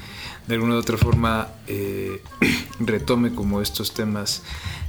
de 0.46 0.54
alguna 0.54 0.74
u 0.74 0.78
otra 0.78 0.98
forma 0.98 1.48
eh, 1.66 2.22
retome 2.80 3.34
como 3.34 3.62
estos 3.62 3.94
temas 3.94 4.42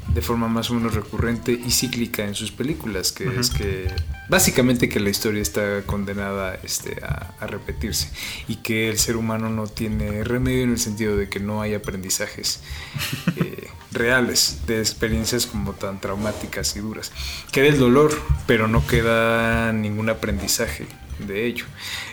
de 0.08 0.22
forma 0.22 0.48
más 0.48 0.70
o 0.70 0.76
menos 0.76 0.94
recurrente 0.94 1.52
y 1.52 1.72
cíclica 1.72 2.24
en 2.24 2.36
sus 2.36 2.52
películas, 2.52 3.12
que 3.12 3.40
es 3.40 3.50
que 3.50 3.88
básicamente 4.30 4.90
que 4.90 5.00
la 5.00 5.10
historia 5.10 5.42
está 5.42 5.84
condenada 5.86 6.56
este, 6.64 7.04
a, 7.04 7.34
a 7.40 7.48
repetirse 7.48 8.10
y 8.48 8.58
que 8.58 8.90
el 8.90 9.00
ser 9.00 9.16
humano 9.16 9.50
no 9.50 9.68
tiene 9.68 10.24
remedio 10.24 10.64
en 10.64 10.72
el 10.72 10.80
sentido 10.80 11.18
de 11.18 11.30
que 11.30 11.40
no 11.40 11.62
hay 11.62 11.74
aprendizajes 11.74 12.62
eh, 13.38 13.68
reales 13.92 14.62
de 14.68 14.80
experiencias 14.80 15.46
como 15.46 15.74
tan 15.74 16.00
traumáticas 16.00 16.76
y 16.76 16.80
duras. 16.80 17.12
Queda 17.52 17.68
el 17.68 17.80
dolor, 17.80 18.20
pero 18.46 18.68
no 18.68 18.86
queda 18.86 19.72
ningún 19.74 20.10
aprendizaje 20.10 20.86
de 21.20 21.46
ello. 21.46 21.66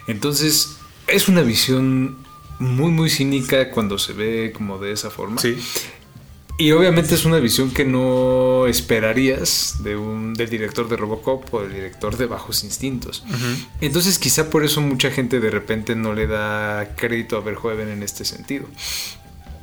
Entonces, 0.07 0.77
es 1.07 1.29
una 1.29 1.43
visión 1.43 2.19
muy, 2.59 2.91
muy 2.91 3.11
cínica 3.11 3.71
cuando 3.71 3.99
se 3.99 4.13
ve 4.13 4.53
como 4.55 4.79
de 4.79 4.93
esa 4.93 5.11
forma. 5.11 5.41
Sí. 5.41 5.59
Y 6.61 6.73
obviamente 6.73 7.15
es 7.15 7.25
una 7.25 7.39
visión 7.39 7.71
que 7.71 7.87
no 7.87 8.67
esperarías 8.67 9.77
de 9.83 9.97
un, 9.97 10.35
del 10.35 10.51
director 10.51 10.91
de 10.91 10.97
Robocop 10.99 11.55
o 11.55 11.63
del 11.63 11.73
director 11.73 12.19
de 12.19 12.27
Bajos 12.27 12.65
Instintos. 12.65 13.25
Entonces 13.81 14.19
quizá 14.19 14.51
por 14.51 14.63
eso 14.63 14.83
mucha 14.83 15.11
gente 15.11 15.41
de 15.41 15.49
repente 15.49 15.97
no 15.97 16.13
le 16.13 16.27
da 16.27 16.95
crédito 16.97 17.39
a 17.39 17.41
Verhoeven 17.41 17.89
en 17.89 18.03
este 18.03 18.27
sentido. 18.27 18.67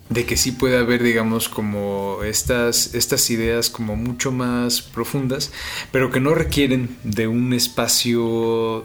De 0.09 0.25
que 0.25 0.37
sí 0.37 0.51
puede 0.53 0.77
haber, 0.77 1.03
digamos, 1.03 1.49
como 1.49 2.23
estas, 2.23 2.95
estas 2.95 3.29
ideas 3.29 3.69
como 3.69 3.95
mucho 3.95 4.31
más 4.31 4.81
profundas, 4.81 5.51
pero 5.91 6.09
que 6.09 6.19
no 6.19 6.33
requieren 6.33 6.97
de 7.03 7.27
un 7.27 7.53
espacio, 7.53 8.83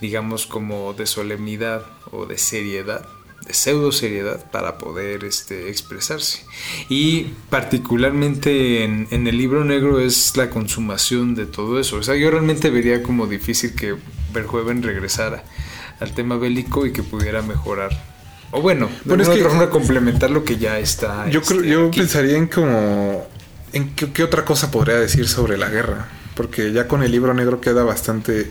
digamos, 0.00 0.46
como 0.46 0.94
de 0.94 1.04
solemnidad 1.04 1.84
o 2.10 2.24
de 2.24 2.38
seriedad 2.38 3.06
de 3.50 3.54
pseudo 3.54 3.90
seriedad 3.90 4.38
para 4.52 4.78
poder 4.78 5.24
este, 5.24 5.68
expresarse. 5.70 6.44
Y 6.88 7.32
particularmente 7.50 8.84
en, 8.84 9.08
en 9.10 9.26
el 9.26 9.36
libro 9.36 9.64
negro 9.64 9.98
es 9.98 10.36
la 10.36 10.50
consumación 10.50 11.34
de 11.34 11.46
todo 11.46 11.80
eso. 11.80 11.96
O 11.96 12.02
sea, 12.04 12.14
yo 12.14 12.30
realmente 12.30 12.70
vería 12.70 13.02
como 13.02 13.26
difícil 13.26 13.74
que 13.74 13.96
Verhoeven 14.32 14.82
regresara 14.84 15.42
al 15.98 16.14
tema 16.14 16.36
bélico 16.36 16.86
y 16.86 16.92
que 16.92 17.02
pudiera 17.02 17.42
mejorar. 17.42 17.90
O 18.52 18.62
bueno, 18.62 18.86
de 18.86 18.92
Bueno, 19.04 19.22
es 19.24 19.28
que- 19.28 19.34
otra 19.40 19.50
forma 19.50 19.70
complementar 19.70 20.30
lo 20.30 20.44
que 20.44 20.56
ya 20.56 20.78
está. 20.78 21.28
Yo 21.28 21.42
creo, 21.42 21.60
este, 21.60 21.70
yo 21.72 21.88
aquí. 21.88 21.98
pensaría 21.98 22.36
en 22.36 22.46
como 22.46 23.26
en 23.72 23.94
qué, 23.96 24.12
qué 24.12 24.22
otra 24.22 24.44
cosa 24.44 24.70
podría 24.70 24.96
decir 24.96 25.26
sobre 25.28 25.58
la 25.58 25.68
guerra, 25.68 26.08
porque 26.36 26.72
ya 26.72 26.86
con 26.86 27.02
el 27.02 27.10
libro 27.10 27.34
negro 27.34 27.60
queda 27.60 27.82
bastante 27.84 28.48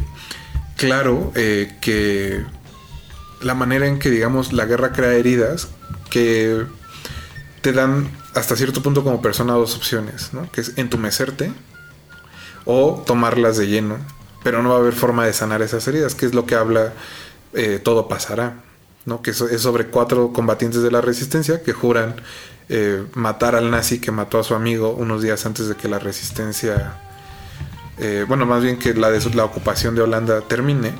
claro 0.77 1.31
eh, 1.35 1.75
que 1.81 2.43
la 3.41 3.53
manera 3.55 3.87
en 3.87 3.99
que 3.99 4.09
digamos 4.09 4.53
la 4.53 4.65
guerra 4.65 4.91
crea 4.91 5.13
heridas 5.13 5.67
que 6.09 6.65
te 7.61 7.73
dan 7.73 8.09
hasta 8.35 8.55
cierto 8.55 8.81
punto 8.81 9.03
como 9.03 9.21
persona 9.21 9.53
dos 9.53 9.75
opciones, 9.75 10.33
¿no? 10.33 10.49
Que 10.51 10.61
es 10.61 10.73
entumecerte 10.77 11.51
o 12.65 13.03
tomarlas 13.05 13.57
de 13.57 13.67
lleno, 13.67 13.97
pero 14.43 14.61
no 14.61 14.69
va 14.69 14.75
a 14.75 14.79
haber 14.79 14.93
forma 14.93 15.25
de 15.25 15.33
sanar 15.33 15.61
esas 15.61 15.87
heridas, 15.87 16.15
que 16.15 16.25
es 16.25 16.33
lo 16.33 16.45
que 16.45 16.55
habla 16.55 16.93
eh, 17.53 17.79
Todo 17.83 18.07
pasará, 18.07 18.61
¿no? 19.05 19.21
Que 19.21 19.31
es 19.31 19.37
sobre 19.37 19.87
cuatro 19.87 20.31
combatientes 20.33 20.83
de 20.83 20.91
la 20.91 21.01
resistencia 21.01 21.63
que 21.63 21.73
juran 21.73 22.15
eh, 22.69 23.03
matar 23.15 23.55
al 23.55 23.71
nazi 23.71 23.99
que 23.99 24.11
mató 24.11 24.37
a 24.39 24.43
su 24.43 24.53
amigo 24.53 24.91
unos 24.91 25.23
días 25.23 25.45
antes 25.47 25.67
de 25.67 25.75
que 25.75 25.87
la 25.87 25.97
resistencia, 25.97 26.93
eh, 27.97 28.25
bueno, 28.27 28.45
más 28.45 28.61
bien 28.61 28.77
que 28.77 28.93
la, 28.93 29.09
des- 29.09 29.33
la 29.33 29.45
ocupación 29.45 29.95
de 29.95 30.01
Holanda 30.03 30.41
termine. 30.41 30.93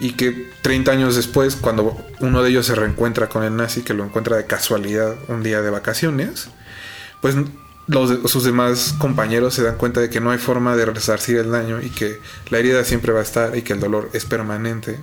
Y 0.00 0.12
que 0.12 0.50
30 0.62 0.90
años 0.92 1.16
después, 1.16 1.56
cuando 1.56 1.96
uno 2.20 2.42
de 2.42 2.50
ellos 2.50 2.66
se 2.66 2.74
reencuentra 2.74 3.28
con 3.28 3.44
el 3.44 3.54
nazi, 3.54 3.82
que 3.82 3.94
lo 3.94 4.04
encuentra 4.04 4.36
de 4.36 4.46
casualidad 4.46 5.14
un 5.28 5.42
día 5.42 5.60
de 5.60 5.70
vacaciones, 5.70 6.48
pues 7.20 7.36
los 7.86 8.30
sus 8.30 8.44
demás 8.44 8.94
compañeros 8.98 9.54
se 9.54 9.62
dan 9.62 9.76
cuenta 9.76 10.00
de 10.00 10.10
que 10.10 10.20
no 10.20 10.30
hay 10.30 10.38
forma 10.38 10.76
de 10.76 10.86
resarcir 10.86 11.36
el 11.36 11.50
daño 11.50 11.80
y 11.82 11.90
que 11.90 12.20
la 12.48 12.58
herida 12.58 12.84
siempre 12.84 13.12
va 13.12 13.20
a 13.20 13.24
estar 13.24 13.56
y 13.56 13.62
que 13.62 13.72
el 13.72 13.80
dolor 13.80 14.10
es 14.12 14.24
permanente 14.24 14.98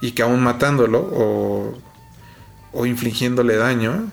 y 0.00 0.12
que 0.12 0.22
aún 0.22 0.42
matándolo 0.42 0.98
o, 1.00 1.78
o 2.72 2.86
infligiéndole 2.86 3.56
daño, 3.56 4.10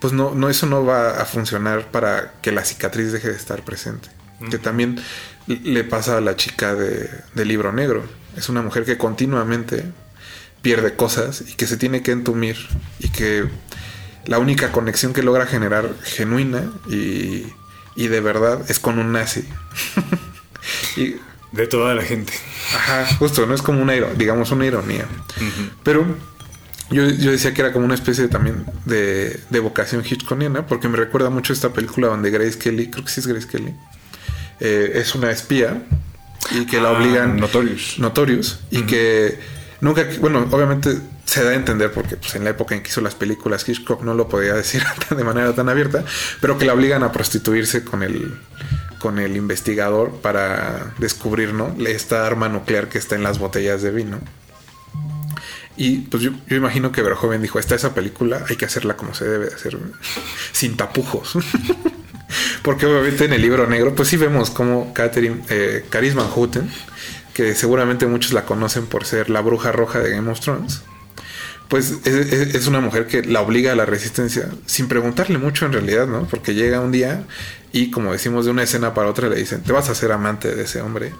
pues 0.00 0.12
no, 0.12 0.34
no, 0.34 0.48
eso 0.48 0.66
no 0.66 0.84
va 0.84 1.20
a 1.20 1.24
funcionar 1.24 1.90
para 1.90 2.34
que 2.42 2.52
la 2.52 2.64
cicatriz 2.64 3.12
deje 3.12 3.28
de 3.28 3.36
estar 3.36 3.62
presente. 3.62 4.08
Que 4.50 4.58
también 4.58 5.00
le 5.46 5.84
pasa 5.84 6.18
a 6.18 6.20
la 6.20 6.36
chica 6.36 6.74
de, 6.74 7.44
libro 7.44 7.72
negro. 7.72 8.04
Es 8.36 8.48
una 8.48 8.62
mujer 8.62 8.84
que 8.84 8.98
continuamente 8.98 9.84
pierde 10.62 10.94
cosas 10.94 11.44
y 11.48 11.54
que 11.54 11.66
se 11.66 11.76
tiene 11.76 12.02
que 12.02 12.12
entumir 12.12 12.56
y 13.00 13.08
que 13.08 13.48
la 14.26 14.38
única 14.38 14.70
conexión 14.70 15.12
que 15.12 15.22
logra 15.22 15.46
generar 15.46 15.90
genuina 16.04 16.70
y, 16.88 17.46
y 17.96 18.08
de 18.08 18.20
verdad 18.20 18.60
es 18.68 18.78
con 18.78 18.98
un 18.98 19.12
nazi. 19.12 19.44
y, 20.96 21.16
De 21.52 21.66
toda 21.66 21.94
la 21.94 22.02
gente. 22.02 22.32
Ajá, 22.74 23.06
justo, 23.18 23.46
no 23.46 23.54
es 23.54 23.62
como 23.62 23.82
una, 23.82 23.92
digamos, 23.92 24.50
una 24.52 24.64
ironía. 24.64 25.06
Pero 25.82 26.06
yo, 26.90 27.08
yo 27.08 27.30
decía 27.30 27.52
que 27.52 27.60
era 27.60 27.72
como 27.72 27.84
una 27.84 27.94
especie 27.94 28.28
también 28.28 28.64
de, 28.86 29.40
de 29.50 29.60
vocación 29.60 30.02
hitchcockiana, 30.02 30.66
porque 30.66 30.88
me 30.88 30.96
recuerda 30.96 31.28
mucho 31.28 31.52
esta 31.52 31.72
película 31.72 32.08
donde 32.08 32.30
Grace 32.30 32.58
Kelly, 32.58 32.88
creo 32.90 33.04
que 33.04 33.10
sí 33.10 33.20
es 33.20 33.26
Grace 33.26 33.48
Kelly, 33.48 33.74
eh, 34.60 34.92
es 34.94 35.14
una 35.14 35.30
espía 35.30 35.82
y 36.50 36.66
que 36.66 36.80
la 36.80 36.90
Ah, 36.90 36.92
obligan... 36.92 37.36
Notorious. 37.36 37.98
Notorious, 37.98 38.60
y 38.70 38.82
que 38.82 39.38
nunca, 39.80 40.06
bueno, 40.20 40.46
obviamente 40.50 40.96
se 41.24 41.44
da 41.44 41.50
a 41.50 41.54
entender 41.54 41.92
porque 41.92 42.16
pues, 42.16 42.34
en 42.34 42.44
la 42.44 42.50
época 42.50 42.74
en 42.74 42.82
que 42.82 42.90
hizo 42.90 43.00
las 43.00 43.14
películas 43.14 43.66
Hitchcock 43.68 44.02
no 44.02 44.14
lo 44.14 44.28
podía 44.28 44.54
decir 44.62 44.82
de 45.10 45.24
manera 45.24 45.54
tan 45.54 45.68
abierta, 45.68 46.04
pero 46.40 46.58
que 46.58 46.64
la 46.64 46.74
obligan 46.74 47.02
a 47.02 47.12
prostituirse 47.12 47.84
con 47.84 48.02
el 48.02 48.34
con 48.98 49.18
el 49.18 49.36
investigador 49.36 50.12
para 50.20 50.94
descubrir, 50.98 51.54
¿no? 51.54 51.74
Esta 51.84 52.24
arma 52.24 52.48
nuclear 52.48 52.88
que 52.88 52.98
está 52.98 53.16
en 53.16 53.24
las 53.24 53.40
botellas 53.40 53.82
de 53.82 53.90
vino. 53.90 54.20
Y 55.76 56.02
pues 56.02 56.22
yo, 56.22 56.30
yo 56.46 56.56
imagino 56.56 56.92
que 56.92 57.02
Verhoeven 57.02 57.42
dijo, 57.42 57.58
está 57.58 57.74
esa 57.74 57.94
película, 57.94 58.44
hay 58.48 58.54
que 58.54 58.64
hacerla 58.64 58.96
como 58.96 59.12
se 59.12 59.24
debe 59.24 59.46
de 59.46 59.54
hacer, 59.56 59.76
sin 60.52 60.76
tapujos. 60.76 61.36
Porque 62.62 62.86
obviamente 62.86 63.24
en 63.24 63.32
el 63.32 63.42
libro 63.42 63.66
negro, 63.66 63.94
pues 63.94 64.08
sí 64.08 64.16
vemos 64.16 64.50
como 64.50 64.92
Catherine, 64.94 65.42
eh, 65.48 65.84
Caris 65.90 66.14
Van 66.14 66.28
Houten, 66.28 66.70
que 67.34 67.54
seguramente 67.54 68.06
muchos 68.06 68.32
la 68.32 68.44
conocen 68.44 68.86
por 68.86 69.04
ser 69.04 69.30
la 69.30 69.40
bruja 69.40 69.72
roja 69.72 70.00
de 70.00 70.10
Game 70.10 70.30
of 70.30 70.40
Thrones, 70.40 70.82
pues 71.68 71.92
es, 72.04 72.32
es- 72.32 72.54
es 72.54 72.66
una 72.66 72.80
mujer 72.80 73.06
que 73.06 73.22
la 73.22 73.40
obliga 73.40 73.72
a 73.72 73.76
la 73.76 73.86
resistencia 73.86 74.48
sin 74.66 74.88
preguntarle 74.88 75.38
mucho 75.38 75.64
en 75.66 75.72
realidad, 75.72 76.06
¿no? 76.06 76.26
Porque 76.28 76.54
llega 76.54 76.80
un 76.80 76.92
día 76.92 77.24
y 77.72 77.90
como 77.90 78.12
decimos 78.12 78.44
de 78.44 78.50
una 78.50 78.62
escena 78.64 78.92
para 78.92 79.08
otra 79.08 79.28
le 79.30 79.36
dicen, 79.36 79.62
te 79.62 79.72
vas 79.72 79.88
a 79.88 79.94
ser 79.94 80.12
amante 80.12 80.54
de 80.54 80.64
ese 80.64 80.82
hombre. 80.82 81.12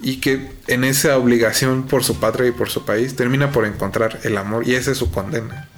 Y 0.00 0.18
que 0.20 0.48
en 0.68 0.84
esa 0.84 1.18
obligación 1.18 1.82
por 1.86 2.04
su 2.04 2.20
patria 2.20 2.48
y 2.48 2.52
por 2.52 2.70
su 2.70 2.84
país 2.86 3.16
termina 3.16 3.50
por 3.50 3.66
encontrar 3.66 4.20
el 4.22 4.38
amor 4.38 4.66
y 4.66 4.74
esa 4.76 4.92
es 4.92 4.98
su 4.98 5.10
condena. 5.10 5.68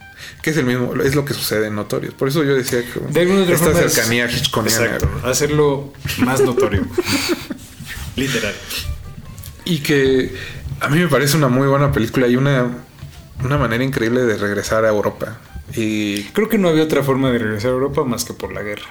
Que 0.42 0.50
es 0.50 0.56
el 0.56 0.64
mismo, 0.64 0.94
es 1.02 1.14
lo 1.14 1.24
que 1.24 1.34
sucede 1.34 1.66
en 1.66 1.74
Notorios. 1.74 2.14
Por 2.14 2.28
eso 2.28 2.42
yo 2.44 2.54
decía 2.54 2.82
que 2.82 3.00
De 3.12 3.20
alguna 3.20 3.42
otra 3.42 3.54
esta 3.54 3.66
forma 3.66 3.80
es- 3.80 3.92
cercanía 3.92 4.30
hitchcockiana. 4.30 4.84
Exacto. 4.86 5.28
Hacerlo 5.28 5.92
más 6.18 6.40
notorio. 6.42 6.86
Literal. 8.16 8.54
Y 9.64 9.78
que 9.80 10.34
a 10.80 10.88
mí 10.88 10.98
me 10.98 11.08
parece 11.08 11.36
una 11.36 11.48
muy 11.48 11.68
buena 11.68 11.92
película 11.92 12.26
y 12.26 12.36
una, 12.36 12.66
una 13.44 13.58
manera 13.58 13.84
increíble 13.84 14.22
de 14.22 14.36
regresar 14.36 14.84
a 14.84 14.88
Europa. 14.88 15.38
Y 15.74 16.24
Creo 16.32 16.48
que 16.48 16.58
no 16.58 16.68
había 16.68 16.82
otra 16.82 17.02
forma 17.02 17.30
de 17.30 17.38
regresar 17.38 17.70
a 17.70 17.74
Europa 17.74 18.02
más 18.04 18.24
que 18.24 18.32
por 18.32 18.52
la 18.52 18.62
guerra. 18.62 18.86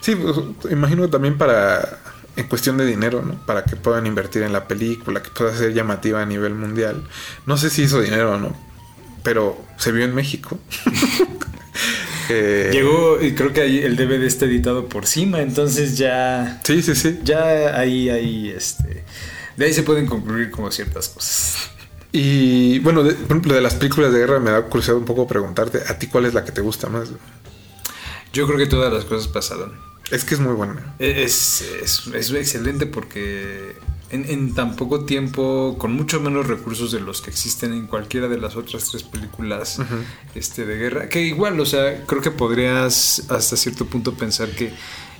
Sí, 0.00 0.14
pues, 0.16 0.36
imagino 0.72 1.08
también 1.10 1.36
para, 1.36 1.98
en 2.36 2.46
cuestión 2.48 2.76
de 2.78 2.86
dinero, 2.86 3.22
¿no? 3.22 3.34
Para 3.46 3.64
que 3.64 3.76
puedan 3.76 4.06
invertir 4.06 4.42
en 4.42 4.52
la 4.52 4.66
película, 4.68 5.22
que 5.22 5.30
pueda 5.30 5.54
ser 5.56 5.72
llamativa 5.74 6.22
a 6.22 6.26
nivel 6.26 6.54
mundial. 6.54 7.02
No 7.46 7.56
sé 7.58 7.68
si 7.70 7.82
hizo 7.82 8.00
dinero 8.00 8.32
o 8.34 8.38
no, 8.38 8.56
pero 9.24 9.60
se 9.76 9.90
vio 9.90 10.04
en 10.04 10.14
México. 10.14 10.60
Eh, 12.30 12.70
Llegó, 12.72 13.20
y 13.20 13.34
creo 13.34 13.52
que 13.52 13.60
ahí 13.60 13.80
el 13.80 13.96
DVD 13.96 14.24
está 14.24 14.46
editado 14.46 14.88
por 14.88 15.06
Cima, 15.06 15.42
entonces 15.42 15.98
ya. 15.98 16.58
Sí, 16.64 16.80
sí, 16.80 16.94
sí. 16.94 17.20
Ya 17.22 17.78
ahí, 17.78 18.08
ahí, 18.08 18.48
este. 18.48 19.04
De 19.58 19.66
ahí 19.66 19.74
se 19.74 19.82
pueden 19.82 20.06
concluir 20.06 20.50
como 20.50 20.70
ciertas 20.70 21.10
cosas. 21.10 21.68
Y 22.12 22.78
bueno, 22.78 23.02
de, 23.02 23.12
por 23.12 23.32
ejemplo, 23.32 23.54
de 23.54 23.60
las 23.60 23.74
películas 23.74 24.10
de 24.10 24.20
guerra 24.20 24.40
me 24.40 24.52
da 24.52 24.62
curiosidad 24.62 24.96
un 24.96 25.04
poco 25.04 25.26
preguntarte, 25.26 25.82
¿a 25.86 25.98
ti 25.98 26.06
cuál 26.06 26.24
es 26.24 26.32
la 26.32 26.46
que 26.46 26.52
te 26.52 26.62
gusta 26.62 26.88
más? 26.88 27.10
Yo 28.32 28.46
creo 28.46 28.56
que 28.58 28.66
todas 28.66 28.90
las 28.90 29.04
cosas 29.04 29.28
pasaron. 29.28 29.78
Es 30.10 30.24
que 30.24 30.34
es 30.34 30.40
muy 30.40 30.54
buena. 30.54 30.94
Es, 30.98 31.60
es, 31.60 32.06
es 32.06 32.30
excelente 32.32 32.86
porque 32.86 33.76
en, 34.14 34.30
en 34.30 34.54
tan 34.54 34.76
poco 34.76 35.04
tiempo, 35.04 35.76
con 35.78 35.92
mucho 35.92 36.20
menos 36.20 36.46
recursos 36.46 36.92
de 36.92 37.00
los 37.00 37.20
que 37.20 37.30
existen 37.30 37.72
en 37.72 37.86
cualquiera 37.86 38.28
de 38.28 38.38
las 38.38 38.56
otras 38.56 38.88
tres 38.88 39.02
películas 39.02 39.80
este, 40.34 40.64
de 40.64 40.76
guerra, 40.76 41.08
que 41.08 41.22
igual, 41.22 41.58
o 41.58 41.66
sea, 41.66 42.04
creo 42.06 42.22
que 42.22 42.30
podrías 42.30 43.28
hasta 43.28 43.56
cierto 43.56 43.86
punto 43.86 44.14
pensar 44.14 44.50
que 44.50 44.72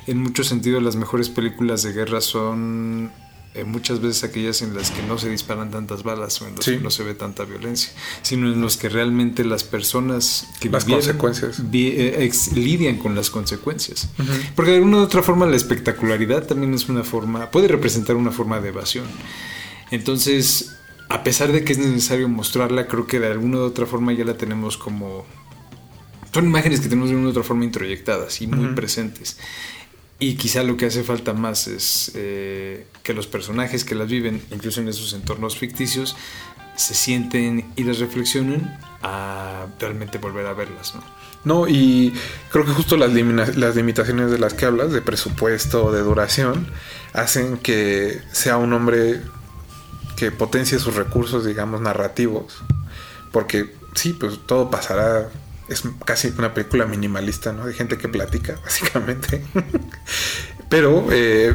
en 0.07 0.19
muchos 0.19 0.47
sentidos 0.47 0.83
las 0.83 0.97
mejores 0.97 1.29
películas 1.29 1.83
de 1.83 1.93
guerra 1.93 2.21
son 2.21 3.11
eh, 3.55 3.65
muchas 3.65 4.01
veces 4.01 4.25
aquellas 4.25 4.63
en 4.63 4.75
las 4.75 4.91
que 4.91 5.03
no 5.05 5.17
se 5.17 5.31
disparan 5.31 5.71
tantas 5.71 6.03
balas 6.03 6.41
o 6.43 6.49
en 6.49 6.57
las 6.57 6.65
Sí. 6.65 6.73
que 6.73 6.81
no 6.81 6.91
se 6.91 7.05
ve 7.05 7.15
tanta 7.15 7.45
violencia, 7.45 7.93
sino 8.23 8.53
en 8.53 8.61
los 8.61 8.77
que 8.77 8.89
realmente 8.89 9.45
las 9.45 9.63
personas 9.63 10.49
que 10.61 10.69
Las 10.69 10.85
vivieron 10.87 11.17
consecuencias. 11.19 11.71
vi- 11.71 11.89
eh, 11.89 12.25
ex- 12.25 12.53
lidian 12.53 12.97
con 12.99 13.15
las 13.15 13.31
consecuencias. 13.31 14.09
Porque 14.57 14.73
de 14.73 14.79
alguna 14.79 14.97
u 14.99 15.01
otra 15.03 15.23
forma 15.23 15.47
la 15.47 15.57
espectacularidad 15.57 16.47
también 16.47 16.75
es 16.75 16.89
una 16.89 17.05
forma, 17.05 17.51
puede 17.51 17.69
representar 17.69 18.17
una 18.17 18.33
forma 18.33 18.61
de 18.61 18.71
evasión. 18.71 19.05
Entonces, 19.91 20.73
a 21.09 21.23
pesar 21.23 21.53
de 21.53 21.65
que 21.65 21.73
es 21.73 21.79
necesario 21.79 22.29
mostrarla, 22.29 22.87
creo 22.87 23.07
que 23.07 23.21
de 23.21 23.29
alguna 23.29 23.59
u 23.59 23.61
otra 23.63 23.87
forma 23.87 24.13
ya 24.13 24.25
la 24.25 24.35
tenemos 24.37 24.77
como... 24.77 25.25
Son 26.33 26.47
imágenes 26.47 26.81
que 26.81 26.89
tenemos 26.89 27.11
de 27.11 27.17
una 27.17 27.29
u 27.29 27.31
otra 27.31 27.45
forma 27.45 27.65
introyectadas 27.65 28.41
y 28.43 28.49
muy 28.49 28.75
presentes. 28.75 29.37
Y 30.19 30.37
quizá 30.37 30.63
lo 30.63 30.77
que 30.77 30.87
hace 30.87 31.03
falta 31.03 31.33
más 31.33 31.67
es 31.67 32.13
eh, 32.15 32.87
que 33.03 33.15
los 33.15 33.27
personajes 33.27 33.85
que 33.85 33.95
las 33.95 34.09
viven, 34.09 34.43
incluso 34.51 34.81
en 34.81 34.89
esos 34.89 35.13
entornos 35.13 35.57
ficticios, 35.57 36.17
se 36.77 36.95
sienten 36.95 37.73
y 37.77 37.85
las 37.85 37.99
reflexionen 37.99 38.77
a 39.03 39.67
realmente 39.79 40.19
volver 40.19 40.47
a 40.47 40.55
verlas, 40.55 40.95
¿no? 40.95 41.03
No, 41.45 41.69
y 41.69 42.15
creo 42.51 42.65
que 42.65 42.73
justo 42.73 42.97
las, 42.97 43.13
las 43.57 43.77
limitaciones 43.77 44.31
de 44.31 44.39
las 44.39 44.55
que 44.55 44.65
hablas, 44.65 44.93
de 44.93 45.03
presupuesto, 45.03 45.93
de 45.93 46.01
duración, 46.01 46.67
hacen 47.13 47.59
que 47.59 48.23
sea 48.33 48.57
un 48.57 48.73
hombre 48.73 49.21
que 50.17 50.31
potencie 50.31 50.79
sus 50.79 50.95
recursos, 50.95 51.45
digamos, 51.45 51.83
narrativos. 51.83 52.63
Porque 53.31 53.75
sí, 53.95 54.15
pues 54.15 54.39
todo 54.47 54.71
pasará. 54.71 55.29
Es 55.69 55.83
casi 56.05 56.33
una 56.37 56.53
película 56.53 56.87
minimalista, 56.87 57.53
¿no? 57.53 57.67
De 57.67 57.73
gente 57.73 57.99
que 57.99 58.09
platica, 58.09 58.59
básicamente. 58.65 59.45
Pero 60.69 61.07
eh, 61.11 61.55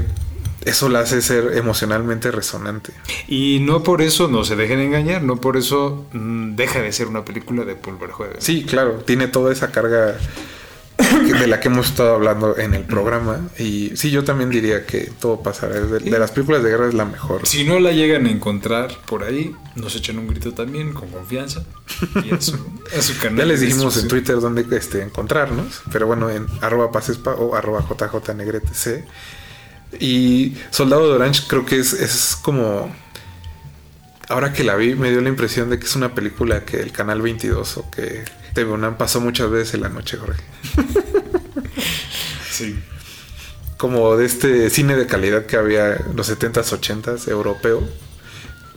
eso 0.65 0.90
la 0.90 0.99
hace 1.02 1.22
ser 1.22 1.57
emocionalmente 1.57 2.31
resonante. 2.31 2.91
Y 3.27 3.60
no 3.61 3.84
por 3.84 4.02
eso 4.02 4.27
no 4.27 4.44
se 4.44 4.56
dejen 4.56 4.80
engañar, 4.80 5.23
no 5.23 5.38
por 5.38 5.57
eso 5.57 6.06
mm, 6.11 6.56
deja 6.56 6.81
de 6.81 6.91
ser 6.91 7.07
una 7.07 7.23
película 7.23 7.64
de 7.65 7.76
Paul 7.76 7.98
Verhoeven. 7.98 8.41
Sí, 8.41 8.65
claro, 8.65 8.95
tiene 9.06 9.27
toda 9.27 9.53
esa 9.53 9.72
carga 9.72 10.18
de 11.00 11.48
la 11.48 11.60
que 11.60 11.70
hemos 11.70 11.90
estado 11.90 12.16
hablando 12.16 12.58
en 12.58 12.74
el 12.74 12.84
programa. 12.84 13.50
Y 13.58 13.92
sí, 13.96 14.12
yo 14.12 14.24
también 14.24 14.50
diría 14.50 14.86
que 14.86 15.12
todo 15.20 15.42
pasará. 15.42 15.80
De, 15.80 16.00
de 16.00 16.20
las 16.20 16.32
películas 16.32 16.64
de 16.64 16.70
guerra 16.70 16.88
es 16.88 16.94
la 16.94 17.06
mejor. 17.06 17.48
Si 17.48 17.64
no 17.64 17.80
la 17.80 17.92
llegan 17.92 18.26
a 18.26 18.32
encontrar 18.32 18.92
por 19.06 19.24
ahí, 19.24 19.56
nos 19.76 19.96
echan 19.96 20.20
un 20.20 20.28
grito 20.28 20.54
también, 20.54 20.94
con 20.94 21.10
confianza. 21.10 21.64
Y 22.24 22.34
a 22.34 22.42
su, 22.42 22.56
a 22.98 23.02
su 23.02 23.18
canal. 23.20 23.40
Ya 23.40 23.46
les 23.46 23.62
dijimos 23.62 23.98
en. 23.98 24.08
Twitter 24.08 24.40
dónde 24.40 24.66
este, 24.76 25.02
encontrarnos, 25.02 25.82
pero 25.92 26.08
bueno, 26.08 26.30
en 26.30 26.48
arroba 26.62 26.92
pasespa 26.92 27.34
o 27.36 27.56
arroba 27.56 27.84
jjnegrete 27.84 29.06
Y 30.00 30.56
Soldado 30.72 31.08
de 31.08 31.14
Orange 31.16 31.44
creo 31.48 31.66
que 31.66 31.80
es, 31.80 31.94
es 31.94 32.38
como... 32.42 32.94
Ahora 34.30 34.53
que 34.53 34.64
la 34.64 34.76
vi 34.76 34.95
me 34.95 35.10
dio 35.10 35.22
la 35.22 35.30
impresión 35.30 35.69
de 35.69 35.80
que 35.80 35.85
es 35.85 35.95
una 35.95 36.14
película 36.15 36.64
que 36.64 36.80
el 36.80 36.91
Canal 36.91 37.22
22 37.22 37.77
o 37.77 37.89
que 37.91 38.23
TV 38.53 38.91
pasó 38.97 39.19
muchas 39.22 39.49
veces 39.49 39.73
en 39.73 39.81
la 39.81 39.89
noche, 39.89 40.18
Jorge. 40.18 40.41
Sí. 42.51 42.77
Como 43.77 44.15
de 44.18 44.26
este 44.26 44.69
cine 44.69 44.95
de 44.95 45.07
calidad 45.07 45.45
que 45.45 45.56
había 45.56 45.93
en 45.95 46.15
los 46.15 46.30
70s, 46.30 46.80
80s, 46.80 47.27
europeo. 47.30 47.88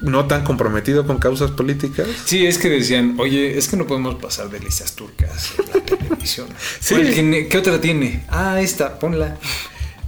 No 0.01 0.27
tan 0.27 0.43
comprometido 0.43 1.07
con 1.07 1.19
causas 1.19 1.53
políticas. 1.53 2.09
Sí, 2.25 2.45
es 2.47 2.59
que 2.59 2.69
decían, 2.69 3.17
oye, 3.21 3.57
es 3.57 3.69
que 3.69 3.77
no 3.77 3.87
podemos 3.87 4.17
pasar 4.17 4.49
de 4.51 4.59
listas 4.59 4.97
turcas 4.97 5.53
en 5.59 5.67
la 5.81 5.85
televisión. 5.97 6.49
Sí. 6.81 6.95
¿Cuál 6.95 7.13
tiene- 7.13 7.47
¿Qué 7.49 7.59
otra 7.59 7.81
tiene? 7.81 8.25
Ah, 8.29 8.61
esta, 8.61 8.99
ponla. 8.99 9.37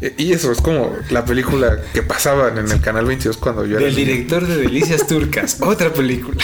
E- 0.01 0.15
Y 0.19 0.33
eso 0.33 0.51
es 0.53 0.61
como 0.61 0.95
la 1.11 1.25
película 1.25 1.81
que 1.93 2.03
pasaban 2.03 2.59
en 2.59 2.71
el 2.71 2.81
Canal 2.81 3.05
22 3.07 3.37
cuando 3.37 3.65
yo 3.65 3.77
era 3.79 3.87
Del 3.87 3.95
niño. 3.97 4.07
director 4.07 4.47
de 4.47 4.57
Delicias 4.57 5.07
Turcas, 5.07 5.59
otra 5.61 5.93
película. 5.93 6.43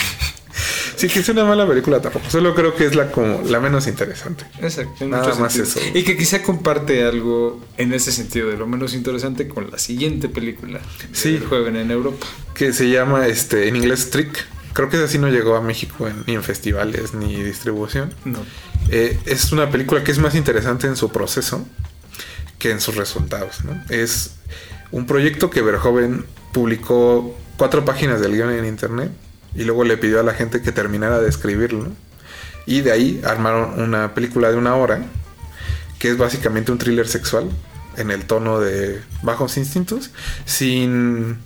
Sí, 0.96 1.08
que 1.08 1.20
es 1.20 1.28
una 1.30 1.44
mala 1.44 1.66
película 1.66 2.00
tampoco. 2.02 2.28
Solo 2.28 2.54
creo 2.54 2.74
que 2.74 2.84
es 2.84 2.94
la 2.94 3.10
como 3.10 3.40
la 3.48 3.58
menos 3.58 3.86
interesante. 3.86 4.44
Exacto. 4.60 5.06
Nada 5.06 5.34
más 5.36 5.56
eso. 5.56 5.80
Y 5.94 6.02
que 6.02 6.14
quizá 6.16 6.42
comparte 6.42 7.04
algo 7.04 7.58
en 7.78 7.94
ese 7.94 8.12
sentido 8.12 8.50
de 8.50 8.58
lo 8.58 8.66
menos 8.66 8.92
interesante 8.92 9.48
con 9.48 9.70
la 9.70 9.78
siguiente 9.78 10.28
película. 10.28 10.80
Sí. 11.12 11.36
El 11.36 11.46
Joven 11.46 11.76
en 11.76 11.90
Europa. 11.90 12.26
Que 12.54 12.74
se 12.74 12.90
llama 12.90 13.26
este 13.28 13.68
en 13.68 13.76
inglés 13.76 14.10
Trick. 14.10 14.46
Creo 14.74 14.90
que 14.90 14.98
esa 14.98 15.08
sí 15.08 15.16
no 15.18 15.28
llegó 15.28 15.56
a 15.56 15.62
México 15.62 16.06
en- 16.06 16.22
ni 16.26 16.34
en 16.34 16.42
festivales 16.42 17.14
ni 17.14 17.42
distribución. 17.42 18.12
No. 18.26 18.40
Eh, 18.90 19.18
es 19.24 19.52
una 19.52 19.70
película 19.70 20.04
que 20.04 20.12
es 20.12 20.18
más 20.18 20.34
interesante 20.34 20.86
en 20.86 20.96
su 20.96 21.10
proceso 21.10 21.66
que 22.60 22.70
en 22.70 22.80
sus 22.80 22.94
resultados. 22.94 23.64
¿no? 23.64 23.82
Es 23.88 24.36
un 24.92 25.06
proyecto 25.06 25.50
que 25.50 25.62
Verhoeven 25.62 26.24
publicó 26.52 27.36
cuatro 27.56 27.84
páginas 27.84 28.20
del 28.20 28.32
guion 28.32 28.52
en 28.52 28.64
internet 28.64 29.10
y 29.56 29.64
luego 29.64 29.82
le 29.82 29.96
pidió 29.96 30.20
a 30.20 30.22
la 30.22 30.34
gente 30.34 30.62
que 30.62 30.70
terminara 30.70 31.18
de 31.18 31.28
escribirlo. 31.28 31.88
Y 32.66 32.82
de 32.82 32.92
ahí 32.92 33.20
armaron 33.24 33.80
una 33.80 34.14
película 34.14 34.50
de 34.50 34.56
una 34.56 34.76
hora 34.76 35.02
que 35.98 36.10
es 36.10 36.16
básicamente 36.16 36.70
un 36.70 36.78
thriller 36.78 37.08
sexual 37.08 37.50
en 37.96 38.10
el 38.10 38.24
tono 38.24 38.60
de 38.60 39.02
bajos 39.22 39.56
instintos 39.56 40.10
sin 40.44 41.38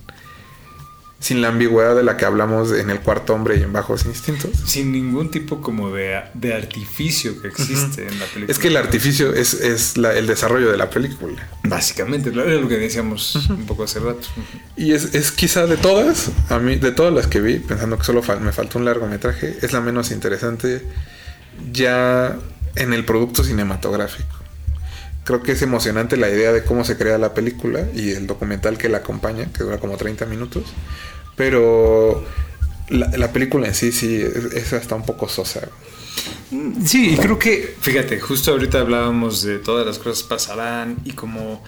sin 1.24 1.40
la 1.40 1.48
ambigüedad 1.48 1.96
de 1.96 2.02
la 2.02 2.18
que 2.18 2.26
hablamos 2.26 2.70
en 2.72 2.90
el 2.90 3.00
cuarto 3.00 3.32
hombre 3.32 3.56
y 3.56 3.62
en 3.62 3.72
bajos 3.72 4.04
instintos. 4.04 4.50
Sin 4.66 4.92
ningún 4.92 5.30
tipo 5.30 5.62
como 5.62 5.90
de, 5.90 6.20
de 6.34 6.52
artificio 6.52 7.40
que 7.40 7.48
existe 7.48 8.02
en 8.06 8.18
la 8.20 8.26
película. 8.26 8.46
Es 8.52 8.58
que 8.58 8.68
el 8.68 8.76
artificio 8.76 9.32
es, 9.32 9.54
es 9.54 9.96
la- 9.96 10.12
el 10.12 10.26
desarrollo 10.26 10.70
de 10.70 10.76
la 10.76 10.90
película. 10.90 11.48
Básicamente, 11.62 12.28
era 12.28 12.44
lo 12.44 12.68
que 12.68 12.76
decíamos 12.76 13.36
un 13.48 13.64
poco 13.64 13.84
hace 13.84 14.00
rato. 14.00 14.28
Y 14.76 14.92
es, 14.92 15.14
es 15.14 15.32
quizá 15.32 15.66
de 15.66 15.78
todas, 15.78 16.30
a 16.50 16.58
mí, 16.58 16.76
de 16.76 16.92
todas 16.92 17.14
las 17.14 17.26
que 17.26 17.40
vi, 17.40 17.58
pensando 17.58 17.96
que 17.96 18.04
solo 18.04 18.22
fal- 18.22 18.40
me 18.40 18.52
faltó 18.52 18.78
un 18.78 18.84
largometraje, 18.84 19.56
es 19.62 19.72
la 19.72 19.80
menos 19.80 20.10
interesante 20.10 20.82
ya 21.72 22.36
en 22.76 22.92
el 22.92 23.06
producto 23.06 23.44
cinematográfico. 23.44 24.43
Creo 25.24 25.42
que 25.42 25.52
es 25.52 25.62
emocionante 25.62 26.16
la 26.16 26.28
idea 26.28 26.52
de 26.52 26.64
cómo 26.64 26.84
se 26.84 26.96
crea 26.96 27.18
la 27.18 27.34
película 27.34 27.86
y 27.94 28.10
el 28.10 28.26
documental 28.26 28.78
que 28.78 28.88
la 28.88 28.98
acompaña, 28.98 29.46
que 29.52 29.64
dura 29.64 29.78
como 29.78 29.96
30 29.96 30.26
minutos. 30.26 30.64
Pero 31.36 32.24
la, 32.88 33.08
la 33.16 33.32
película 33.32 33.66
en 33.66 33.74
sí, 33.74 33.92
sí, 33.92 34.22
es, 34.22 34.72
hasta 34.72 34.94
un 34.94 35.04
poco 35.04 35.28
sosa. 35.28 35.68
Sí, 36.84 37.14
y 37.14 37.16
creo 37.16 37.38
que, 37.38 37.74
fíjate, 37.80 38.20
justo 38.20 38.52
ahorita 38.52 38.80
hablábamos 38.80 39.42
de 39.42 39.58
todas 39.58 39.86
las 39.86 39.98
cosas 39.98 40.22
pasarán 40.22 40.98
y 41.04 41.12
como 41.12 41.64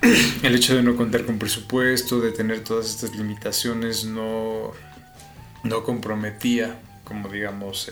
el 0.42 0.54
hecho 0.54 0.74
de 0.74 0.82
no 0.82 0.96
contar 0.96 1.24
con 1.24 1.38
presupuesto, 1.38 2.20
de 2.20 2.32
tener 2.32 2.60
todas 2.60 2.88
estas 2.88 3.14
limitaciones, 3.16 4.04
no, 4.04 4.72
no 5.64 5.84
comprometía, 5.84 6.80
como 7.04 7.28
digamos, 7.28 7.90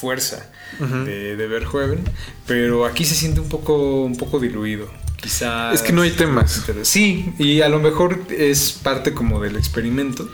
fuerza 0.00 0.50
de, 0.78 1.36
de 1.36 1.46
Verhoeven, 1.46 2.00
pero 2.46 2.86
aquí 2.86 3.04
se 3.04 3.14
siente 3.14 3.40
un 3.40 3.48
poco, 3.48 4.04
un 4.04 4.16
poco 4.16 4.38
diluido. 4.40 4.88
Quizás. 5.20 5.74
Es 5.74 5.82
que 5.82 5.92
no 5.92 6.00
hay 6.02 6.12
temas. 6.12 6.64
Sí, 6.84 7.32
y 7.38 7.60
a 7.60 7.68
lo 7.68 7.78
mejor 7.78 8.18
es 8.30 8.72
parte 8.72 9.12
como 9.12 9.40
del 9.40 9.56
experimento, 9.56 10.28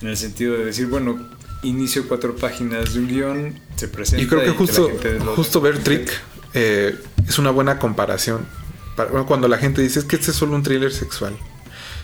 en 0.00 0.08
el 0.08 0.16
sentido 0.16 0.56
de 0.56 0.64
decir, 0.66 0.86
bueno, 0.86 1.28
inicio 1.64 2.06
cuatro 2.06 2.36
páginas 2.36 2.94
de 2.94 3.00
un 3.00 3.08
guion, 3.08 3.60
se 3.74 3.88
presenta. 3.88 4.22
Y 4.22 4.28
creo 4.28 4.42
que 4.42 4.48
la 4.50 4.54
justo, 4.54 4.90
lo- 5.24 5.34
justo 5.34 5.60
ver 5.60 5.78
Trick 5.82 6.08
eh, 6.54 6.96
es 7.28 7.38
una 7.40 7.50
buena 7.50 7.80
comparación. 7.80 8.46
Para- 8.94 9.10
bueno, 9.10 9.26
cuando 9.26 9.48
la 9.48 9.58
gente 9.58 9.82
dice 9.82 9.98
es 9.98 10.04
que 10.04 10.14
este 10.16 10.30
es 10.30 10.36
solo 10.36 10.54
un 10.54 10.62
thriller 10.62 10.92
sexual, 10.92 11.36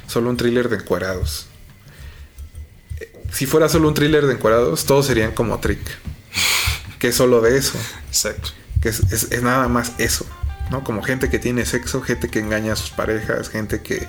solo 0.08 0.28
un 0.30 0.36
thriller 0.36 0.68
de 0.68 0.76
encuerados. 0.78 1.46
Eh, 2.98 3.12
Si 3.30 3.46
fuera 3.46 3.68
solo 3.68 3.86
un 3.88 3.94
thriller 3.94 4.26
de 4.26 4.32
encuerados, 4.34 4.84
todos 4.86 5.06
serían 5.06 5.32
como 5.32 5.60
Trick. 5.60 5.80
Que 7.04 7.08
es 7.10 7.16
solo 7.16 7.42
de 7.42 7.58
eso. 7.58 7.78
Exacto. 8.08 8.48
Que 8.80 8.88
es, 8.88 9.00
es- 9.12 9.30
es 9.30 9.42
nada 9.42 9.68
más 9.68 9.92
eso. 9.98 10.24
¿no? 10.70 10.82
Como 10.82 11.02
gente 11.02 11.28
que 11.28 11.38
tiene 11.38 11.66
sexo, 11.66 12.00
gente 12.00 12.30
que 12.30 12.38
engaña 12.38 12.72
a 12.72 12.76
sus 12.76 12.88
parejas, 12.88 13.50
gente 13.50 13.82
que 13.82 14.08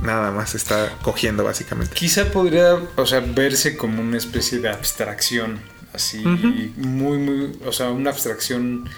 nada 0.00 0.30
más 0.30 0.54
está 0.54 0.96
cogiendo 1.02 1.44
básicamente. 1.44 1.94
Quizá 1.94 2.30
podría, 2.32 2.74
o 2.96 3.04
sea, 3.04 3.20
verse 3.20 3.76
como 3.76 4.00
una 4.00 4.16
especie 4.16 4.60
de 4.60 4.70
abstracción, 4.70 5.60
así, 5.92 6.18
muy, 6.24 7.18
muy, 7.18 7.58
o 7.66 7.72
sea, 7.72 7.90
una 7.90 8.08
abstracción 8.10 8.88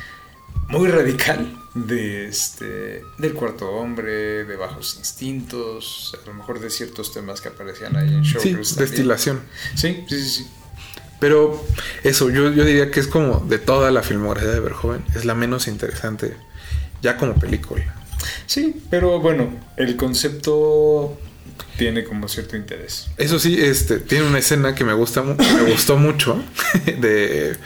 muy 0.69 0.89
radical 0.89 1.53
de 1.75 2.29
este, 2.29 3.03
del 3.19 3.33
cuarto 3.35 3.69
hombre, 3.71 4.45
de 4.45 4.57
bajos 4.57 4.97
instintos, 4.99 6.17
a 6.23 6.27
lo 6.29 6.35
mejor 6.35 6.61
de 6.61 6.71
ciertos 6.71 7.13
temas 7.13 7.41
que 7.41 7.49
aparecían 7.49 7.97
ahí 7.97 8.15
en 8.15 8.25
Sí, 8.25 8.33
Showgirls. 8.35 8.69
también. 8.77 8.91
destilación. 8.91 9.41
Sí, 9.75 10.05
sí, 10.09 10.21
sí, 10.23 10.29
sí. 10.31 10.47
Pero 11.21 11.65
eso, 12.05 12.31
yo, 12.31 12.51
yo 12.53 12.65
diría 12.65 12.91
que 12.91 13.01
es 13.01 13.09
como 13.09 13.41
de 13.41 13.59
toda 13.59 13.91
la 13.91 14.03
filmografía 14.03 14.51
de 14.51 14.61
Verhoeven, 14.61 15.05
es 15.15 15.25
la 15.25 15.35
menos 15.35 15.67
interesante 15.67 16.37
ya 17.03 17.17
como 17.17 17.35
película. 17.35 17.95
Sí, 18.47 18.83
pero 18.91 19.21
bueno, 19.21 19.51
el 19.77 19.97
concepto 19.97 21.19
tiene 21.77 22.05
como 22.05 22.29
cierto 22.29 22.57
interés. 22.57 23.09
Eso 23.17 23.39
sí, 23.39 23.61
este, 23.61 23.99
tiene 23.99 24.27
una 24.27 24.39
escena 24.39 24.75
que 24.75 24.85
me 24.85 24.93
gusta 24.93 25.23
me 25.23 25.71
gustó 25.71 25.97
mucho 25.97 26.43
de 26.87 27.57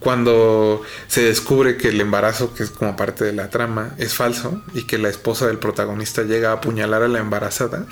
cuando 0.00 0.82
se 1.08 1.22
descubre 1.22 1.76
que 1.76 1.88
el 1.88 2.00
embarazo, 2.00 2.54
que 2.54 2.62
es 2.62 2.70
como 2.70 2.96
parte 2.96 3.24
de 3.24 3.32
la 3.32 3.50
trama, 3.50 3.94
es 3.98 4.14
falso 4.14 4.62
y 4.74 4.84
que 4.84 4.96
la 4.98 5.08
esposa 5.08 5.46
del 5.46 5.58
protagonista 5.58 6.22
llega 6.22 6.50
a 6.50 6.54
apuñalar 6.54 7.02
a 7.02 7.08
la 7.08 7.18
embarazada. 7.18 7.86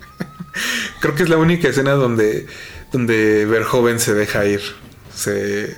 Creo 1.00 1.14
que 1.14 1.22
es 1.22 1.28
la 1.28 1.36
única 1.36 1.68
escena 1.68 1.92
donde, 1.92 2.46
donde 2.92 3.44
Verhoeven 3.46 4.00
se 4.00 4.14
deja 4.14 4.44
ir, 4.46 4.60
se 5.14 5.76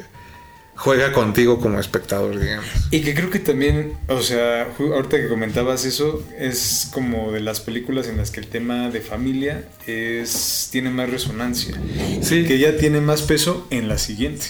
juega 0.76 1.12
contigo 1.12 1.60
como 1.60 1.78
espectador, 1.78 2.38
digamos. 2.38 2.64
Y 2.90 3.02
que 3.02 3.14
creo 3.14 3.28
que 3.30 3.38
también, 3.38 3.94
o 4.08 4.22
sea, 4.22 4.68
ahorita 4.78 5.18
que 5.18 5.28
comentabas 5.28 5.84
eso, 5.84 6.22
es 6.38 6.88
como 6.92 7.32
de 7.32 7.40
las 7.40 7.60
películas 7.60 8.06
en 8.08 8.16
las 8.16 8.30
que 8.30 8.40
el 8.40 8.46
tema 8.46 8.88
de 8.90 9.00
familia 9.02 9.68
es 9.86 10.68
tiene 10.72 10.90
más 10.90 11.10
resonancia. 11.10 11.78
Sí. 12.22 12.44
Que 12.46 12.58
ya 12.58 12.76
tiene 12.78 13.00
más 13.00 13.22
peso 13.22 13.66
en 13.70 13.88
la 13.88 13.98
siguiente. 13.98 14.46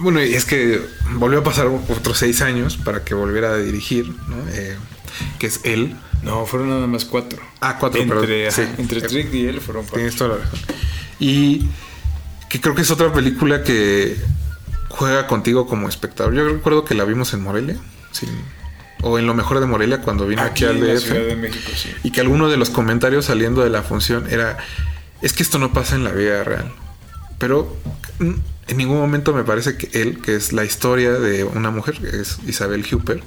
Bueno, 0.00 0.22
y 0.24 0.34
es 0.34 0.44
que 0.44 0.80
volvió 1.14 1.40
a 1.40 1.44
pasar 1.44 1.66
otros 1.66 2.18
seis 2.18 2.42
años 2.42 2.76
para 2.76 3.04
que 3.04 3.14
volviera 3.14 3.50
a 3.52 3.56
dirigir, 3.58 4.08
¿no? 4.28 4.36
Eh, 4.52 4.76
que 5.38 5.46
es 5.48 5.60
él. 5.64 5.96
No, 6.22 6.44
fueron 6.46 6.68
nada 6.70 6.86
más 6.86 7.04
cuatro. 7.04 7.40
Ah, 7.60 7.76
cuatro, 7.78 8.00
entre, 8.00 8.20
perdón. 8.20 8.46
ajá, 8.48 8.50
Sí. 8.62 8.68
entre 8.82 9.00
Trick 9.00 9.32
y 9.34 9.46
él 9.46 9.60
fueron 9.60 9.82
cuatro. 9.82 9.98
Tienes 9.98 10.16
toda 10.16 10.36
la 10.36 10.44
razón. 10.44 10.60
Y 11.20 11.68
que 12.48 12.60
creo 12.60 12.74
que 12.74 12.82
es 12.82 12.90
otra 12.90 13.12
película 13.12 13.62
que 13.62 14.16
juega 14.88 15.26
contigo 15.26 15.66
como 15.66 15.88
espectador. 15.88 16.34
Yo 16.34 16.48
recuerdo 16.48 16.84
que 16.84 16.94
la 16.94 17.04
vimos 17.04 17.32
en 17.32 17.42
Morelia, 17.42 17.76
sí, 18.10 18.26
o 19.02 19.18
en 19.18 19.26
lo 19.26 19.34
mejor 19.34 19.60
de 19.60 19.66
Morelia 19.66 20.02
cuando 20.02 20.26
vino 20.26 20.42
aquí, 20.42 20.64
Aquí 20.64 20.76
al 20.76 20.80
DF. 20.80 21.04
Ciudad 21.04 21.26
de 21.26 21.36
México, 21.36 21.70
sí. 21.74 21.90
Y 22.02 22.10
que 22.10 22.20
alguno 22.20 22.48
de 22.48 22.56
los 22.56 22.70
comentarios 22.70 23.26
saliendo 23.26 23.62
de 23.62 23.70
la 23.70 23.82
función 23.82 24.26
era, 24.30 24.58
es 25.22 25.32
que 25.32 25.42
esto 25.42 25.58
no 25.58 25.72
pasa 25.72 25.94
en 25.94 26.04
la 26.04 26.10
vida 26.10 26.42
real. 26.42 26.72
Pero 27.38 27.76
en 28.18 28.76
ningún 28.76 28.98
momento 28.98 29.32
me 29.32 29.44
parece 29.44 29.76
que 29.76 29.88
él, 30.00 30.20
que 30.20 30.36
es 30.36 30.52
la 30.52 30.64
historia 30.64 31.12
de 31.12 31.44
una 31.44 31.70
mujer, 31.70 31.98
que 31.98 32.20
es 32.20 32.38
Isabel 32.46 32.84
Huppert, 32.90 33.22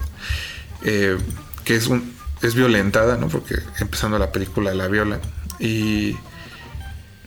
eh, 0.83 1.17
que 1.63 1.75
es 1.75 1.87
un, 1.87 2.13
es 2.41 2.55
violentada, 2.55 3.17
¿no? 3.17 3.27
Porque 3.29 3.55
empezando 3.79 4.19
la 4.19 4.31
película 4.31 4.73
la 4.73 4.87
viola. 4.87 5.19
Y 5.59 6.15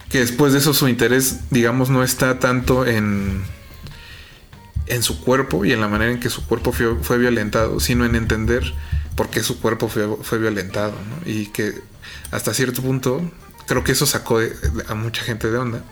que 0.09 0.21
después 0.21 0.53
de 0.53 0.61
eso 0.61 0.75
su 0.75 0.89
interés, 0.89 1.51
digamos, 1.51 1.91
no 1.91 2.03
está 2.03 2.39
tanto 2.39 2.87
en, 2.87 3.43
en 4.87 5.03
su 5.03 5.21
cuerpo 5.21 5.65
y 5.65 5.73
en 5.73 5.81
la 5.81 5.89
manera 5.89 6.13
en 6.13 6.21
que 6.21 6.31
su 6.31 6.47
cuerpo 6.47 6.73
fue, 6.73 6.97
fue 7.03 7.19
violentado, 7.19 7.81
sino 7.81 8.05
en 8.05 8.15
entender 8.15 8.75
por 9.17 9.31
qué 9.31 9.43
su 9.43 9.61
cuerpo 9.61 9.89
fue, 9.89 10.07
fue 10.23 10.39
violentado, 10.39 10.93
¿no? 10.93 11.31
Y 11.31 11.47
que 11.47 11.75
hasta 12.31 12.55
cierto 12.55 12.83
punto 12.83 13.23
creo 13.67 13.83
que 13.83 13.93
eso 13.93 14.07
sacó 14.07 14.41
a 14.89 14.95
mucha 14.95 15.23
gente 15.23 15.51
de 15.51 15.59
onda. 15.59 15.83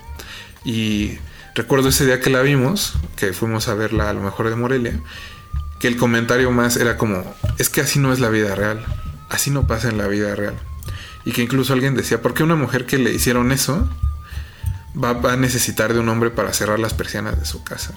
Y 0.65 1.19
recuerdo 1.55 1.89
ese 1.89 2.07
día 2.07 2.21
que 2.21 2.31
la 2.31 2.43
vimos, 2.43 2.95
que 3.17 3.33
fuimos 3.33 3.69
a 3.69 3.75
verla 3.75 4.11
a 4.11 4.13
lo 4.13 4.21
mejor 4.21 4.49
de 4.49 4.57
Morelia, 4.57 5.01
que 5.81 5.89
el 5.89 5.97
comentario 5.97 6.51
más 6.51 6.77
era 6.77 6.97
como, 6.97 7.25
es 7.59 7.69
que 7.69 7.81
así 7.81 7.99
no 7.99 8.13
es 8.13 8.21
la 8.21 8.29
vida 8.29 8.55
real, 8.55 8.85
así 9.29 9.51
no 9.51 9.67
pasa 9.67 9.89
en 9.89 9.99
la 9.99 10.07
vida 10.07 10.35
real. 10.35 10.55
Y 11.25 11.33
que 11.33 11.43
incluso 11.43 11.73
alguien 11.73 11.95
decía, 11.95 12.21
¿por 12.21 12.35
qué 12.35 12.43
una 12.43 12.57
mujer 12.57 12.87
que 12.87 12.99
le 12.99 13.13
hicieron 13.13 13.51
eso 13.53 13.89
va, 15.03 15.33
a 15.33 15.37
necesitar 15.37 15.93
de 15.93 15.99
un 16.01 16.09
hombre 16.09 16.31
para 16.31 16.53
cerrar 16.53 16.79
las 16.79 16.95
persianas 16.95 17.39
de 17.39 17.47
su 17.47 17.65
casa? 17.65 17.95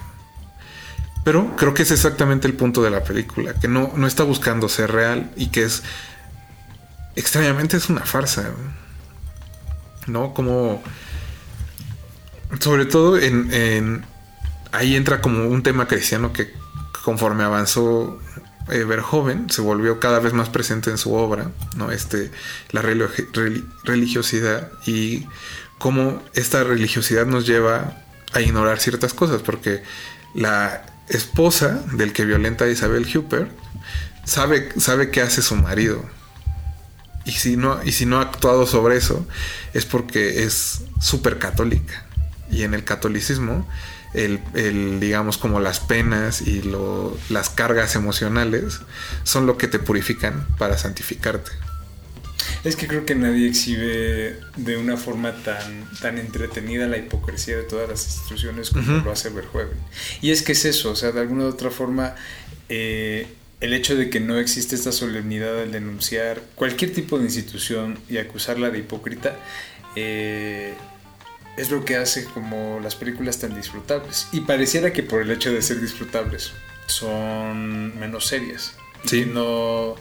Pero 1.24 1.56
creo 1.58 1.74
que 1.74 1.84
es 1.84 1.92
exactamente 1.92 2.48
el 2.48 2.54
punto 2.54 2.82
de 2.82 2.90
la 2.90 3.04
película, 3.04 3.54
que 3.54 3.68
no, 3.68 3.92
no 3.96 4.08
está 4.08 4.24
buscando 4.24 4.70
ser 4.70 4.92
real 4.92 5.30
y 5.36 5.48
que 5.48 5.64
es, 5.64 5.84
extrañamente 7.18 7.76
es 7.76 7.90
una 7.90 8.02
farsa, 8.06 8.52
¿no? 10.06 10.34
Como, 10.34 10.82
sobre 12.62 12.86
todo 12.86 13.18
en, 13.18 13.54
en- 13.54 14.06
ahí 14.72 14.96
entra 14.96 15.20
como 15.22 15.48
un 15.48 15.64
tema 15.64 15.86
cristiano 15.88 16.32
que 16.32 16.54
conforme 17.04 17.44
avanzó 17.44 18.20
eh, 18.70 18.84
Verhoeven 18.84 19.50
se 19.50 19.62
volvió 19.62 20.00
cada 20.00 20.20
vez 20.20 20.34
más 20.34 20.50
presente 20.50 20.90
en 20.90 20.98
su 20.98 21.14
obra, 21.14 21.52
¿no? 21.76 21.92
Este, 21.92 22.32
la 22.72 22.82
religi- 22.82 23.32
reli- 23.32 23.66
religiosidad 23.84 24.72
y 24.86 25.26
cómo 25.78 26.22
esta 26.34 26.64
religiosidad 26.64 27.26
nos 27.26 27.46
lleva 27.46 28.04
a 28.34 28.42
ignorar 28.42 28.80
ciertas 28.80 29.14
cosas, 29.14 29.42
porque 29.42 29.84
la 30.34 30.86
esposa 31.10 31.82
del 31.94 32.12
que 32.14 32.26
violenta 32.26 32.66
a 32.66 32.70
Isabel 32.70 33.08
Huppert 33.16 33.50
sabe, 34.26 34.70
sabe 34.78 35.10
qué 35.12 35.22
hace 35.22 35.42
su 35.42 35.56
marido. 35.56 36.04
Y 37.26 37.32
si, 37.32 37.58
no, 37.58 37.84
y 37.84 37.92
si 37.92 38.06
no 38.06 38.20
ha 38.20 38.22
actuado 38.22 38.66
sobre 38.66 38.96
eso, 38.98 39.28
es 39.74 39.86
porque 39.86 40.44
es 40.44 40.82
súper 41.02 41.40
católica. 41.40 42.06
Y 42.50 42.64
en 42.64 42.74
el 42.74 42.86
catolicismo, 42.86 43.68
el, 44.18 44.40
el, 44.56 45.00
digamos, 45.00 45.38
como 45.38 45.60
las 45.60 45.80
penas 45.80 46.42
y 46.42 46.62
lo- 46.62 47.18
las 47.30 47.50
cargas 47.50 47.96
emocionales 47.96 48.80
son 49.24 49.46
lo 49.46 49.58
que 49.58 49.68
te 49.68 49.80
purifican 49.80 50.46
para 50.58 50.78
santificarte. 50.78 51.52
Es 52.64 52.76
que 52.76 52.88
creo 52.88 53.06
que 53.06 53.16
nadie 53.16 53.48
exhibe 53.48 54.40
de 54.58 54.78
una 54.78 54.98
forma 54.98 55.32
tan, 55.44 55.86
tan 56.02 56.18
entretenida 56.18 56.88
la 56.88 56.98
hipocresía 56.98 57.56
de 57.58 57.64
todas 57.64 57.88
las 57.90 58.06
instituciones 58.06 58.72
como 58.72 58.98
lo 59.06 59.12
hace 59.12 59.30
Verhoeven. 59.30 59.78
Y 60.22 60.32
es 60.32 60.42
que 60.42 60.52
es 60.54 60.66
eso, 60.66 60.92
o 60.92 60.96
sea, 60.96 61.12
de 61.12 61.22
alguna 61.22 61.44
u 61.46 61.48
otra 61.48 61.70
forma, 61.72 62.16
eh, 62.70 63.28
el 63.62 63.74
hecho 63.74 63.96
de 63.96 64.10
que 64.10 64.20
no 64.20 64.38
existe 64.38 64.76
esta 64.76 64.92
solemnidad 64.92 65.60
al 65.62 65.72
denunciar 65.72 66.42
cualquier 66.56 66.94
tipo 66.94 67.18
de 67.20 67.26
institución 67.26 68.00
y 68.10 68.18
acusarla 68.18 68.70
de 68.70 68.80
hipócrita, 68.80 69.36
eh, 69.96 70.74
es 71.58 71.72
lo 71.72 71.84
que 71.86 71.96
hace 71.98 72.26
como 72.26 72.80
las 72.82 72.96
películas 72.96 73.40
tan 73.40 73.56
disfrutables. 73.56 74.28
Y 74.32 74.42
pareciera 74.42 74.94
que 74.94 75.04
por 75.04 75.22
el 75.22 75.32
hecho 75.32 75.52
de 75.52 75.62
ser 75.62 75.82
disfrutables 75.82 76.52
son 76.88 78.00
menos 78.00 78.28
serias. 78.28 78.74
Y 79.04 79.10
Sí. 79.10 79.20
que 79.24 79.26
no 79.28 79.96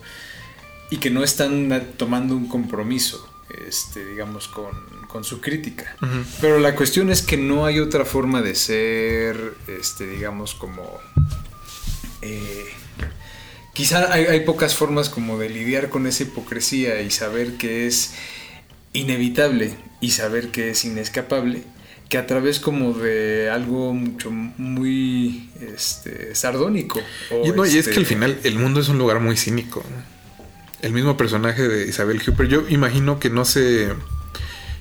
y 0.88 0.98
que 0.98 1.10
no 1.10 1.24
están 1.24 1.82
tomando 1.96 2.36
un 2.36 2.46
compromiso, 2.46 3.28
este, 3.66 4.04
digamos, 4.04 4.46
con, 4.46 4.70
con 5.08 5.24
su 5.24 5.40
crítica. 5.40 5.96
Pero 6.40 6.60
la 6.60 6.76
cuestión 6.76 7.10
es 7.10 7.22
que 7.22 7.36
no 7.36 7.66
hay 7.66 7.80
otra 7.80 8.04
forma 8.04 8.40
de 8.40 8.54
ser, 8.54 9.54
este, 9.66 10.06
digamos, 10.06 10.54
como... 10.54 11.00
eh, 12.22 12.66
quizá 13.72 14.12
hay, 14.12 14.26
hay 14.26 14.40
pocas 14.40 14.74
formas 14.76 15.08
como 15.08 15.38
de 15.38 15.48
lidiar 15.50 15.88
con 15.90 16.06
esa 16.06 16.22
hipocresía 16.22 17.00
y 17.02 17.10
saber 17.10 17.54
que 17.56 17.86
es 17.88 18.14
inevitable 18.96 19.74
y 20.00 20.10
saber 20.10 20.48
que 20.48 20.70
es 20.70 20.84
inescapable 20.84 21.62
que 22.08 22.18
a 22.18 22.26
través 22.26 22.60
como 22.60 22.92
de 22.92 23.50
algo 23.50 23.92
mucho 23.92 24.30
muy 24.30 25.50
este 25.74 26.34
sardónico 26.36 27.00
o 27.32 27.46
Y, 27.46 27.50
no, 27.50 27.64
y 27.66 27.70
es 27.70 27.74
este- 27.76 27.92
que 27.92 27.98
al 27.98 28.06
final 28.06 28.38
el 28.44 28.54
mundo 28.58 28.80
es 28.80 28.88
un 28.88 28.98
lugar 28.98 29.18
muy 29.20 29.36
cínico. 29.36 29.82
El 30.82 30.92
mismo 30.92 31.16
personaje 31.16 31.66
de 31.66 31.88
Isabel 31.88 32.22
Huppert, 32.24 32.48
yo 32.50 32.62
imagino 32.68 33.18
que 33.18 33.28
no 33.30 33.44
se, 33.44 33.88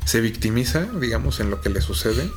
se 0.05 0.21
victimiza, 0.21 0.85
digamos, 1.01 1.39
en 1.39 1.49
lo 1.49 1.61
que 1.61 1.69
le 1.69 1.81
sucede. 1.81 2.29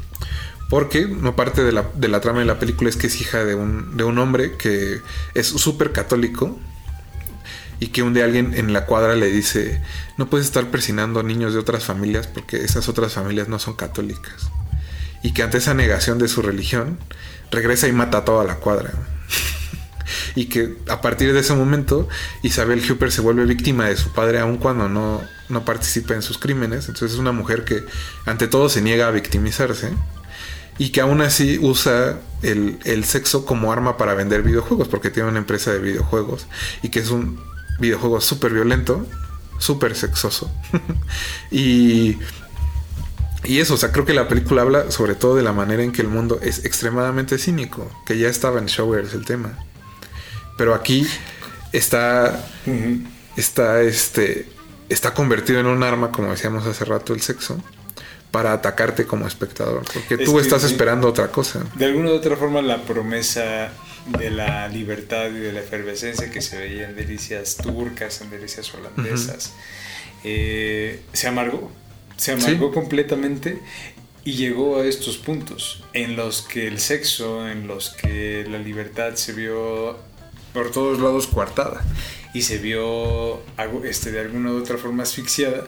Porque 0.70 1.06
no 1.06 1.34
parte 1.36 1.62
de 1.64 1.72
la, 1.72 1.90
de 1.94 2.08
la 2.08 2.20
trama 2.20 2.40
de 2.40 2.44
la 2.46 2.58
película 2.58 2.88
es 2.88 2.96
que 2.96 3.08
es 3.08 3.20
hija 3.20 3.44
de 3.44 3.54
un, 3.54 3.96
de 3.96 4.04
un 4.04 4.18
hombre 4.18 4.56
que 4.56 5.00
es 5.34 5.46
súper 5.46 5.92
católico 5.92 6.58
y 7.80 7.88
que 7.88 8.02
un 8.02 8.14
día 8.14 8.24
alguien 8.24 8.54
en 8.54 8.72
la 8.72 8.86
cuadra 8.86 9.14
le 9.14 9.30
dice, 9.30 9.80
no 10.16 10.28
puedes 10.28 10.46
estar 10.46 10.70
persinando 10.70 11.22
niños 11.22 11.52
de 11.52 11.60
otras 11.60 11.84
familias 11.84 12.26
porque 12.26 12.64
esas 12.64 12.88
otras 12.88 13.12
familias 13.12 13.48
no 13.48 13.58
son 13.58 13.74
católicas. 13.74 14.50
Y 15.22 15.32
que 15.32 15.42
ante 15.42 15.58
esa 15.58 15.74
negación 15.74 16.18
de 16.18 16.28
su 16.28 16.42
religión, 16.42 16.98
regresa 17.50 17.88
y 17.88 17.92
mata 17.92 18.18
a 18.18 18.24
toda 18.24 18.44
la 18.44 18.56
cuadra. 18.56 18.92
y 20.34 20.46
que 20.46 20.76
a 20.88 21.00
partir 21.00 21.32
de 21.32 21.40
ese 21.40 21.54
momento 21.54 22.08
Isabel 22.42 22.82
Huppert 22.88 23.12
se 23.12 23.20
vuelve 23.20 23.44
víctima 23.44 23.88
de 23.88 23.96
su 23.96 24.12
padre 24.12 24.40
aun 24.40 24.56
cuando 24.56 24.88
no, 24.88 25.22
no 25.48 25.64
participa 25.64 26.14
en 26.14 26.22
sus 26.22 26.38
crímenes. 26.38 26.88
Entonces 26.88 27.12
es 27.12 27.18
una 27.18 27.32
mujer 27.32 27.64
que 27.64 27.84
ante 28.26 28.48
todo 28.48 28.68
se 28.68 28.82
niega 28.82 29.06
a 29.06 29.12
victimizarse 29.12 29.90
y 30.78 30.90
que 30.90 31.00
aún 31.00 31.20
así 31.22 31.58
usa 31.60 32.18
el, 32.42 32.78
el 32.84 33.04
sexo 33.04 33.44
como 33.44 33.72
arma 33.72 33.96
para 33.96 34.14
vender 34.14 34.42
videojuegos 34.42 34.88
porque 34.88 35.10
tiene 35.10 35.28
una 35.28 35.38
empresa 35.38 35.72
de 35.72 35.78
videojuegos 35.78 36.46
y 36.82 36.88
que 36.88 37.00
es 37.00 37.10
un 37.10 37.40
videojuego 37.78 38.20
súper 38.20 38.52
violento, 38.52 39.06
súper 39.58 39.94
sexoso. 39.94 40.50
y, 41.50 42.18
y 43.44 43.58
eso, 43.58 43.74
o 43.74 43.76
sea, 43.76 43.92
creo 43.92 44.04
que 44.04 44.14
la 44.14 44.28
película 44.28 44.62
habla 44.62 44.90
sobre 44.90 45.14
todo 45.14 45.36
de 45.36 45.42
la 45.42 45.52
manera 45.52 45.82
en 45.82 45.92
que 45.92 46.02
el 46.02 46.08
mundo 46.08 46.38
es 46.42 46.64
extremadamente 46.64 47.38
cínico, 47.38 47.90
que 48.06 48.18
ya 48.18 48.28
estaba 48.28 48.58
en 48.58 48.66
Showers 48.66 49.14
el 49.14 49.24
tema. 49.24 49.58
Pero 50.56 50.74
aquí 50.74 51.06
está, 51.72 52.44
está, 53.36 53.80
este, 53.82 54.48
está 54.88 55.14
convertido 55.14 55.60
en 55.60 55.66
un 55.66 55.82
arma, 55.82 56.10
como 56.10 56.30
decíamos 56.30 56.66
hace 56.66 56.84
rato, 56.84 57.14
el 57.14 57.20
sexo, 57.20 57.62
para 58.30 58.52
atacarte 58.52 59.06
como 59.06 59.26
espectador. 59.26 59.84
Porque 59.92 60.14
Es 60.14 60.24
tú 60.24 60.40
estás 60.40 60.64
esperando 60.64 61.08
otra 61.08 61.28
cosa. 61.28 61.64
De 61.76 61.86
alguna 61.86 62.10
u 62.10 62.14
otra 62.14 62.36
forma 62.36 62.60
la 62.60 62.82
promesa 62.82 63.70
de 64.16 64.30
la 64.30 64.68
libertad 64.68 65.26
y 65.30 65.38
de 65.38 65.52
la 65.52 65.60
efervescencia 65.60 66.30
que 66.30 66.40
se 66.40 66.58
veía 66.58 66.88
en 66.88 66.96
delicias 66.96 67.56
turcas, 67.56 68.20
en 68.20 68.30
delicias 68.30 68.72
holandesas, 68.74 69.52
eh, 70.24 71.00
se 71.12 71.28
amargó, 71.28 71.70
se 72.16 72.32
amargó 72.32 72.72
completamente 72.72 73.58
y 74.24 74.32
llegó 74.32 74.78
a 74.78 74.86
estos 74.86 75.18
puntos 75.18 75.84
en 75.92 76.16
los 76.16 76.42
que 76.42 76.66
el 76.66 76.80
sexo, 76.80 77.48
en 77.48 77.66
los 77.66 77.90
que 77.90 78.44
la 78.48 78.58
libertad 78.58 79.14
se 79.14 79.32
vio 79.32 79.98
por 80.52 80.70
todos 80.70 81.00
lados 81.00 81.26
coartada 81.26 81.84
y 82.34 82.42
se 82.42 82.58
vio 82.58 83.40
este, 83.84 84.10
de 84.10 84.20
alguna 84.20 84.52
u 84.52 84.58
otra 84.58 84.78
forma 84.78 85.02
asfixiada 85.02 85.66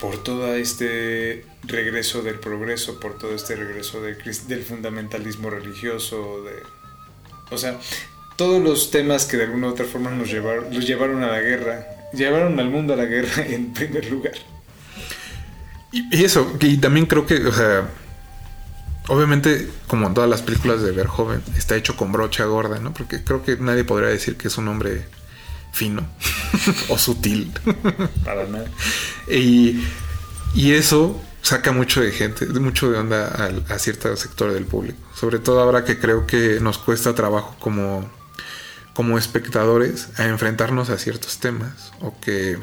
por 0.00 0.22
todo 0.22 0.54
este 0.54 1.44
regreso 1.62 2.22
del 2.22 2.38
progreso, 2.38 3.00
por 3.00 3.18
todo 3.18 3.34
este 3.34 3.56
regreso 3.56 4.02
del 4.02 4.62
fundamentalismo 4.62 5.50
religioso, 5.50 6.42
de, 6.44 6.62
o 7.50 7.58
sea, 7.58 7.78
todos 8.36 8.62
los 8.62 8.90
temas 8.90 9.26
que 9.26 9.36
de 9.36 9.44
alguna 9.44 9.68
u 9.68 9.70
otra 9.70 9.84
forma 9.84 10.10
nos 10.10 10.30
llevaron, 10.30 10.72
los 10.72 10.86
llevaron 10.86 11.22
a 11.22 11.28
la 11.28 11.40
guerra, 11.40 11.86
llevaron 12.12 12.58
al 12.58 12.70
mundo 12.70 12.94
a 12.94 12.96
la 12.96 13.04
guerra 13.04 13.42
en 13.46 13.72
primer 13.72 14.10
lugar. 14.10 14.34
Y, 15.92 16.16
y 16.16 16.24
eso, 16.24 16.56
y 16.60 16.76
también 16.78 17.06
creo 17.06 17.24
que, 17.24 17.46
o 17.46 17.52
sea, 17.52 17.88
obviamente, 19.08 19.68
como 19.86 20.08
en 20.08 20.14
todas 20.14 20.28
las 20.28 20.42
películas 20.42 20.82
de 20.82 20.90
Verhoeven, 20.90 21.42
está 21.56 21.76
hecho 21.76 21.96
con 21.96 22.10
brocha 22.12 22.44
gorda, 22.44 22.80
¿no? 22.80 22.92
Porque 22.92 23.22
creo 23.22 23.44
que 23.44 23.56
nadie 23.56 23.84
podría 23.84 24.08
decir 24.08 24.36
que 24.36 24.48
es 24.48 24.58
un 24.58 24.68
hombre 24.68 25.04
fino 25.72 26.06
o 26.88 26.98
sutil. 26.98 27.52
Para 28.24 28.46
nada. 28.46 28.66
y, 29.28 29.84
y 30.54 30.72
eso 30.72 31.20
saca 31.44 31.72
mucho 31.72 32.00
de 32.00 32.10
gente, 32.10 32.46
mucho 32.46 32.90
de 32.90 32.98
onda 32.98 33.52
a, 33.68 33.78
cierto 33.78 34.16
sector 34.16 34.52
del 34.52 34.64
público. 34.64 34.98
Sobre 35.14 35.38
todo 35.38 35.60
ahora 35.60 35.84
que 35.84 35.98
creo 35.98 36.26
que 36.26 36.58
nos 36.60 36.78
cuesta 36.78 37.14
trabajo 37.14 37.54
como, 37.60 38.10
como 38.94 39.18
espectadores 39.18 40.08
a 40.16 40.24
enfrentarnos 40.24 40.88
a 40.88 40.96
ciertos 40.96 41.38
temas 41.38 41.92
o 42.00 42.18
que 42.18 42.58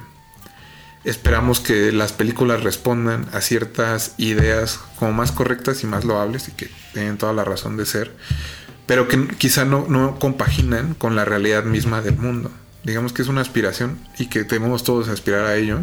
esperamos 1.03 1.59
que 1.59 1.91
las 1.91 2.11
películas 2.11 2.63
respondan 2.63 3.27
a 3.33 3.41
ciertas 3.41 4.15
ideas 4.17 4.79
como 4.97 5.13
más 5.13 5.31
correctas 5.31 5.83
y 5.83 5.87
más 5.87 6.03
loables 6.03 6.47
y 6.47 6.51
que 6.51 6.71
tienen 6.93 7.19
toda 7.19 7.33
la 7.33 7.43
razón 7.43 7.77
de 7.77 7.85
ser, 7.85 8.11
pero 8.87 9.07
que 9.07 9.27
quizá 9.37 9.63
no, 9.63 9.85
no 9.89 10.17
compaginan 10.17 10.95
con 10.95 11.15
la 11.15 11.23
realidad 11.23 11.63
misma 11.65 12.01
del 12.01 12.17
mundo. 12.17 12.51
digamos 12.83 13.13
que 13.13 13.21
es 13.21 13.27
una 13.27 13.41
aspiración 13.41 13.99
y 14.17 14.25
que 14.25 14.43
debemos 14.43 14.83
todos 14.83 15.07
aspirar 15.07 15.45
a 15.45 15.55
ello, 15.55 15.81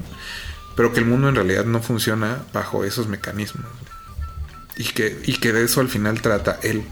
pero 0.79 0.93
que 0.93 1.01
el 1.01 1.07
mundo 1.07 1.29
en 1.29 1.35
realidad 1.35 1.65
no 1.65 1.83
funciona 1.83 2.45
bajo 2.53 2.85
esos 2.85 3.09
mecanismos. 3.09 3.67
Y 4.77 4.85
que, 4.85 5.21
y 5.25 5.39
que 5.39 5.53
de 5.53 5.65
eso 5.65 5.81
al 5.81 5.89
final 5.89 6.23
trata 6.23 6.61
él. 6.63 6.85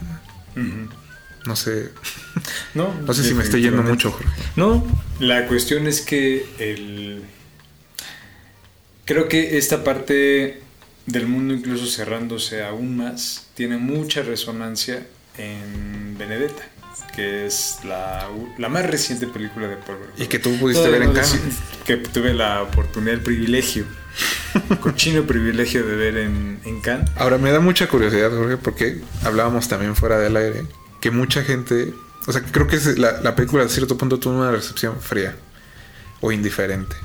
No 1.47 1.55
sé, 1.55 1.93
No, 2.75 2.93
no 2.93 3.15
sé 3.15 3.23
si 3.23 3.33
me 3.33 3.45
estoy 3.45 3.63
yendo 3.63 3.85
mucho, 3.85 4.11
Jorge. 4.11 4.29
No, 4.57 4.85
la 5.21 5.47
cuestión 5.47 5.87
es 5.87 6.01
que 6.01 6.45
el... 6.59 7.23
Creo 9.05 9.29
que 9.29 9.57
esta 9.57 9.85
parte 9.85 10.63
del 11.07 11.29
mundo 11.29 11.55
incluso 11.55 11.87
cerrándose 11.87 12.65
aún 12.65 12.97
más 12.97 13.47
tiene 13.55 13.77
mucha 13.77 14.23
resonancia 14.23 15.07
en 15.39 16.19
Benedetta, 16.19 16.69
que 17.15 17.47
es 17.47 17.79
la, 17.85 18.29
la 18.59 18.69
más 18.69 18.87
reciente 18.87 19.27
película 19.27 19.69
de 19.69 19.77
Paul 19.77 19.99
Verhoeven. 19.99 20.23
Y 20.23 20.27
que 20.27 20.39
tú 20.39 20.57
pudiste 20.59 20.85
Todavía 20.85 21.09
ver 21.09 21.09
en 21.09 21.15
Cannes. 21.15 21.57
Que 21.85 21.97
tuve 21.97 22.35
la 22.35 22.63
oportunidad, 22.63 23.15
el 23.15 23.21
privilegio, 23.21 23.85
cochino 24.81 25.25
privilegio 25.25 25.87
de 25.87 25.97
ver 25.97 26.17
en, 26.19 26.61
en 26.65 26.81
Cannes. 26.81 27.11
Ahora 27.17 27.39
me 27.39 27.51
da 27.51 27.61
mucha 27.61 27.89
curiosidad, 27.89 28.31
Jorge, 28.31 28.57
porque 28.57 29.01
hablábamos 29.25 29.69
también 29.69 29.97
fuera 29.97 30.19
del 30.19 30.37
aire, 30.37 30.67
que 31.01 31.11
mucha 31.11 31.43
gente, 31.43 31.95
o 32.27 32.33
sea, 32.33 32.43
que 32.43 32.51
creo 32.53 32.67
que 32.67 32.77
es 32.77 32.99
la, 32.99 33.21
la 33.23 33.35
película 33.35 33.65
a 33.65 33.69
cierto 33.69 33.97
punto 33.97 34.19
tuvo 34.19 34.35
una 34.35 34.51
recepción 34.51 35.01
fría 35.01 35.37
o 36.21 36.33
indiferente. 36.33 36.97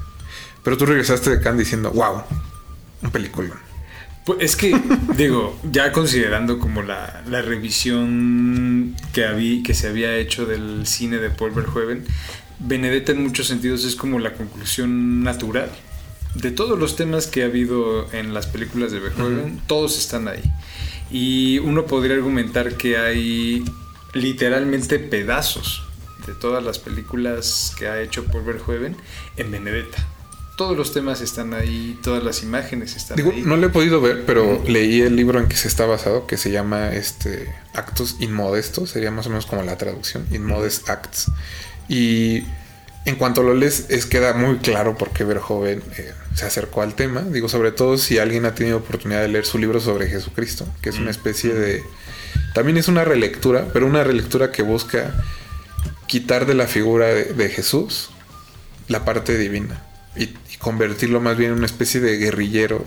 Pero 0.64 0.78
tú 0.78 0.86
regresaste 0.86 1.30
de 1.30 1.42
Cannes 1.42 1.60
diciendo, 1.60 1.92
wow, 1.92 2.24
un 3.02 3.12
película. 3.12 3.56
Pues 4.26 4.39
es 4.41 4.56
que, 4.56 4.80
digo, 5.18 5.60
ya 5.72 5.91
considerando 5.91 6.60
como 6.60 6.81
la, 6.84 7.23
la 7.27 7.41
revisión 7.41 8.95
que, 9.14 9.26
habí- 9.26 9.64
que 9.64 9.73
se 9.73 9.88
había 9.88 10.15
hecho 10.18 10.45
del 10.45 10.85
cine 10.85 11.18
de 11.18 11.30
Paul 11.30 11.52
Verhoeven, 11.52 12.06
Benedetta 12.60 13.11
en 13.14 13.23
muchos 13.23 13.48
sentidos 13.48 13.84
es 13.85 13.95
como 13.95 14.19
la 14.19 14.34
conclusión 14.34 15.23
natural. 15.23 15.72
De 16.35 16.52
todos 16.52 16.77
los 16.80 16.95
temas 16.95 17.27
que 17.27 17.43
ha 17.43 17.48
habido 17.48 18.07
en 18.14 18.34
las 18.34 18.48
películas 18.48 18.91
de 18.91 18.99
Verhoeven, 18.99 19.60
todos 19.68 19.98
están 19.98 20.27
ahí. 20.27 20.43
Y 21.10 21.57
uno 21.60 21.85
podría 21.88 22.15
argumentar 22.15 22.76
que 22.77 22.98
hay 22.98 23.65
literalmente 24.14 24.99
pedazos 24.99 25.84
de 26.27 26.34
todas 26.34 26.64
las 26.64 26.80
películas 26.80 27.73
que 27.77 27.88
ha 27.88 27.99
hecho 28.02 28.23
Paul 28.26 28.45
Verhoeven 28.45 28.95
en 29.38 29.52
Benedetta. 29.52 30.07
Todos 30.62 30.78
los 30.78 30.94
temas 30.94 31.22
están 31.22 31.56
ahí, 31.56 31.98
todas 32.04 32.24
las 32.24 32.44
imágenes 32.44 32.96
están 32.96 33.18
Digo, 33.18 33.32
ahí. 33.32 33.42
no 33.42 33.58
lo 33.58 33.66
he 33.66 33.70
podido 33.72 34.00
ver, 34.00 34.26
pero 34.28 34.64
leí 34.68 35.02
el 35.02 35.16
libro 35.16 35.40
en 35.40 35.48
que 35.48 35.56
se 35.56 35.68
está 35.68 35.88
basado, 35.88 36.28
que 36.28 36.38
se 36.38 36.52
llama 36.52 36.94
este 36.94 37.52
Actos 37.74 38.18
Inmodestos, 38.20 38.92
sería 38.92 39.10
más 39.10 39.26
o 39.26 39.30
menos 39.30 39.48
como 39.48 39.64
la 39.64 39.80
traducción, 39.80 40.28
Inmodest 40.30 40.88
Acts. 40.88 41.32
Y 41.90 42.44
en 43.06 43.16
cuanto 43.16 43.42
lo 43.42 43.56
lees, 43.56 43.88
es 43.90 44.06
queda 44.06 44.36
muy 44.36 44.58
claro 44.58 45.00
por 45.00 45.10
qué 45.10 45.24
Verhoeven 45.24 45.82
eh, 45.98 46.14
se 46.36 46.46
acercó 46.46 46.84
al 46.84 46.94
tema. 46.94 47.22
Digo, 47.22 47.50
sobre 47.50 47.72
todo 47.72 47.98
si 47.98 48.20
alguien 48.20 48.46
ha 48.46 48.54
tenido 48.54 48.78
oportunidad 48.78 49.22
de 49.22 49.30
leer 49.30 49.48
su 49.48 49.58
libro 49.58 49.80
sobre 49.80 50.10
Jesucristo, 50.10 50.68
que 50.84 50.90
es 50.90 51.00
una 51.00 51.10
especie 51.10 51.56
de... 51.56 51.84
También 52.54 52.78
es 52.78 52.88
una 52.88 53.04
relectura, 53.04 53.68
pero 53.74 53.88
una 53.88 54.04
relectura 54.04 54.52
que 54.52 54.62
busca 54.62 55.12
quitar 56.06 56.46
de 56.46 56.54
la 56.54 56.68
figura 56.68 57.08
de, 57.08 57.24
de 57.34 57.50
Jesús 57.50 58.12
la 58.88 59.04
parte 59.04 59.40
divina 59.40 59.88
y 60.16 60.28
convertirlo 60.62 61.20
más 61.20 61.38
bien 61.38 61.52
en 61.52 61.58
una 61.58 61.66
especie 61.66 62.00
de 62.00 62.18
guerrillero 62.18 62.84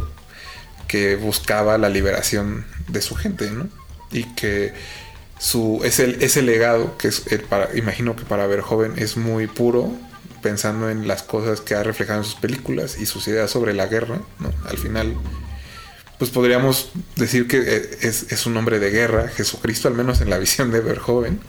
que 0.88 1.16
buscaba 1.16 1.78
la 1.78 1.88
liberación 1.88 2.66
de 2.88 3.02
su 3.02 3.14
gente, 3.14 3.50
¿no? 3.50 3.68
Y 4.12 4.24
que 4.34 4.72
su 5.38 5.80
ese, 5.84 6.42
legado 6.42 6.96
que 6.96 7.08
es 7.08 7.26
el 7.30 7.40
para, 7.40 7.76
imagino 7.76 8.16
que 8.16 8.24
para 8.24 8.46
ver 8.46 8.60
joven 8.60 8.94
es 8.96 9.16
muy 9.16 9.46
puro 9.46 9.92
pensando 10.42 10.90
en 10.90 11.08
las 11.08 11.22
cosas 11.22 11.60
que 11.60 11.74
ha 11.74 11.82
reflejado 11.82 12.20
en 12.20 12.24
sus 12.24 12.36
películas 12.36 12.98
y 12.98 13.06
sus 13.06 13.26
ideas 13.28 13.50
sobre 13.50 13.74
la 13.74 13.86
guerra, 13.86 14.20
¿no? 14.38 14.52
Al 14.68 14.78
final 14.78 15.14
pues 16.18 16.30
podríamos 16.30 16.90
decir 17.16 17.48
que 17.48 17.58
eh, 17.58 17.98
es, 18.02 18.30
es 18.30 18.46
un 18.46 18.56
hombre 18.56 18.78
de 18.78 18.90
guerra, 18.90 19.28
Jesucristo, 19.28 19.88
al 19.88 19.94
menos 19.94 20.20
en 20.20 20.30
la 20.30 20.38
visión 20.46 20.70
de 20.70 20.80
Verhoeven, 20.80 21.40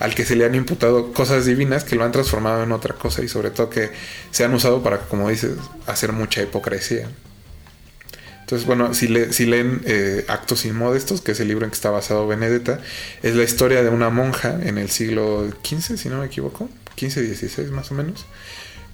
al 0.00 0.14
que 0.16 0.24
se 0.24 0.34
le 0.34 0.44
han 0.44 0.54
imputado 0.56 1.12
cosas 1.12 1.46
divinas 1.46 1.84
que 1.84 1.94
lo 1.94 2.04
han 2.04 2.10
transformado 2.12 2.64
en 2.64 2.72
otra 2.72 2.94
cosa 2.96 3.22
y 3.22 3.28
sobre 3.28 3.50
todo 3.50 3.70
que 3.70 3.90
se 4.32 4.44
han 4.44 4.52
usado 4.54 4.82
para, 4.82 4.98
como 4.98 5.28
dices, 5.30 5.52
hacer 5.86 6.12
mucha 6.12 6.42
hipocresía. 6.42 7.08
Entonces, 8.40 8.66
bueno, 8.66 8.94
si, 8.94 9.06
le- 9.06 9.32
si 9.32 9.46
leen 9.46 9.80
eh, 9.84 10.24
Actos 10.26 10.64
Inmodestos, 10.64 11.20
que 11.20 11.32
es 11.32 11.40
el 11.40 11.46
libro 11.48 11.64
en 11.64 11.70
que 11.70 11.76
está 11.76 11.90
basado 11.90 12.26
Benedetta, 12.26 12.80
es 13.22 13.36
la 13.36 13.44
historia 13.44 13.82
de 13.84 13.90
una 13.90 14.10
monja 14.10 14.58
en 14.62 14.76
el 14.78 14.90
siglo 14.90 15.48
XV, 15.64 15.96
si 15.96 16.08
no 16.08 16.18
me 16.18 16.26
equivoco, 16.26 16.68
15, 16.96 17.22
16 17.22 17.70
más 17.70 17.92
o 17.92 17.94
menos, 17.94 18.26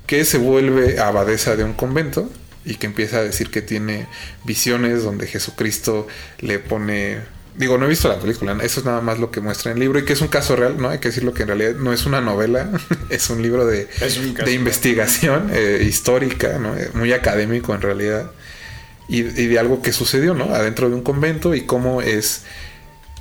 que 0.06 0.24
se 0.26 0.36
vuelve 0.38 1.00
abadesa 1.00 1.56
de 1.56 1.64
un 1.64 1.72
convento 1.72 2.30
y 2.66 2.74
que 2.74 2.86
empieza 2.86 3.18
a 3.18 3.22
decir 3.22 3.50
que 3.50 3.62
tiene 3.62 4.08
visiones 4.44 5.02
donde 5.04 5.26
Jesucristo 5.26 6.06
le 6.40 6.58
pone... 6.58 7.35
Digo, 7.58 7.78
no 7.78 7.86
he 7.86 7.88
visto 7.88 8.08
la 8.08 8.18
película, 8.18 8.52
¿no? 8.54 8.62
eso 8.62 8.80
es 8.80 8.86
nada 8.86 9.00
más 9.00 9.18
lo 9.18 9.30
que 9.30 9.40
muestra 9.40 9.70
en 9.70 9.78
el 9.78 9.80
libro 9.80 9.98
y 9.98 10.04
que 10.04 10.12
es 10.12 10.20
un 10.20 10.28
caso 10.28 10.56
real, 10.56 10.76
¿no? 10.78 10.90
Hay 10.90 10.98
que 10.98 11.08
decirlo 11.08 11.32
que 11.32 11.42
en 11.42 11.48
realidad 11.48 11.74
no 11.76 11.92
es 11.92 12.04
una 12.04 12.20
novela, 12.20 12.68
es 13.10 13.30
un 13.30 13.40
libro 13.40 13.64
de, 13.66 13.88
un 14.18 14.34
de 14.34 14.52
investigación 14.52 15.50
eh, 15.52 15.82
histórica, 15.88 16.58
¿no? 16.58 16.76
Eh, 16.76 16.90
Muy 16.92 17.12
académico 17.14 17.74
en 17.74 17.80
realidad 17.80 18.30
y, 19.08 19.20
y 19.20 19.46
de 19.46 19.58
algo 19.58 19.80
que 19.80 19.92
sucedió, 19.92 20.34
¿no? 20.34 20.54
Adentro 20.54 20.88
de 20.90 20.96
un 20.96 21.02
convento 21.02 21.54
y 21.54 21.62
cómo 21.62 22.02
es, 22.02 22.42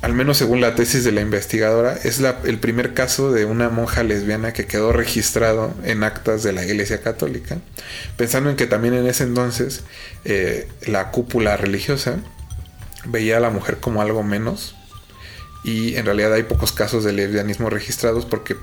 al 0.02 0.12
menos 0.12 0.36
según 0.36 0.60
la 0.60 0.74
tesis 0.74 1.02
de 1.02 1.12
la 1.12 1.22
investigadora, 1.22 1.96
es 2.04 2.20
la- 2.20 2.38
el 2.44 2.58
primer 2.58 2.92
caso 2.92 3.32
de 3.32 3.46
una 3.46 3.70
monja 3.70 4.02
lesbiana 4.02 4.52
que 4.52 4.66
quedó 4.66 4.92
registrado 4.92 5.72
en 5.84 6.04
actas 6.04 6.42
de 6.42 6.52
la 6.52 6.62
Iglesia 6.62 7.00
Católica, 7.00 7.56
pensando 8.18 8.50
en 8.50 8.56
que 8.56 8.66
también 8.66 8.92
en 8.92 9.06
ese 9.06 9.24
entonces 9.24 9.80
eh, 10.26 10.68
la 10.86 11.10
cúpula 11.10 11.56
religiosa 11.56 12.18
veía 13.06 13.38
a 13.38 13.40
la 13.40 13.50
mujer 13.50 13.78
como 13.78 14.02
algo 14.02 14.22
menos 14.22 14.74
y 15.64 15.96
en 15.96 16.06
realidad 16.06 16.32
hay 16.32 16.44
pocos 16.44 16.72
casos 16.72 17.04
de 17.04 17.12
lesbianismo 17.12 17.70
registrados 17.70 18.24
porque 18.24 18.56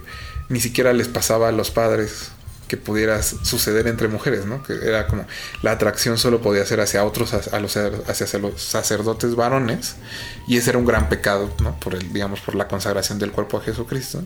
ni 0.50 0.60
siquiera 0.60 0.94
les 0.94 1.08
pasaba 1.08 1.50
a 1.50 1.52
los 1.52 1.72
padres 1.72 2.32
que 2.68 2.78
pudiera 2.78 3.22
suceder 3.22 3.88
entre 3.88 4.08
mujeres, 4.08 4.46
¿no? 4.46 4.64
Que 4.64 4.74
era 4.74 5.06
como 5.08 5.26
la 5.62 5.72
atracción 5.72 6.18
solo 6.18 6.42
podía 6.42 6.66
ser 6.66 6.80
hacia 6.80 7.04
otros, 7.04 7.34
hacia 7.34 8.40
los 8.40 8.62
sacerdotes 8.62 9.36
varones 9.36 9.96
y 10.48 10.58
ese 10.58 10.72
era 10.72 10.80
un 10.80 10.86
gran 10.86 11.10
pecado, 11.10 11.54
¿no? 11.62 11.80
Por 11.80 11.94
el, 11.94 12.12
digamos, 12.14 12.40
por 12.40 12.56
la 12.56 12.68
consagración 12.68 13.20
del 13.20 13.32
cuerpo 13.32 13.58
a 13.58 13.62
Jesucristo 13.62 14.24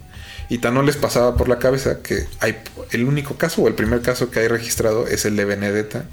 y 0.49 0.59
tan 0.59 0.75
no 0.75 0.83
les 0.83 0.97
pasaba 0.97 1.35
por 1.35 1.49
la 1.49 1.59
cabeza 1.59 2.01
que 2.01 2.27
hay 2.39 2.57
el 2.91 3.05
único 3.05 3.35
caso 3.35 3.63
o 3.63 3.67
el 3.67 3.73
primer 3.73 4.01
caso 4.01 4.29
que 4.29 4.39
hay 4.39 4.47
registrado 4.47 5.07
es 5.07 5.25
el 5.25 5.35
de 5.35 5.45
Benedetta 5.45 6.05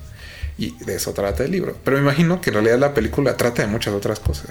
y 0.56 0.72
de 0.84 0.96
eso 0.96 1.12
trata 1.12 1.44
el 1.44 1.50
libro. 1.50 1.76
Pero 1.84 1.96
me 1.96 2.02
imagino 2.02 2.40
que 2.40 2.50
en 2.50 2.54
realidad 2.54 2.78
la 2.78 2.94
película 2.94 3.36
trata 3.36 3.62
de 3.62 3.68
muchas 3.68 3.92
otras 3.92 4.20
cosas. 4.20 4.50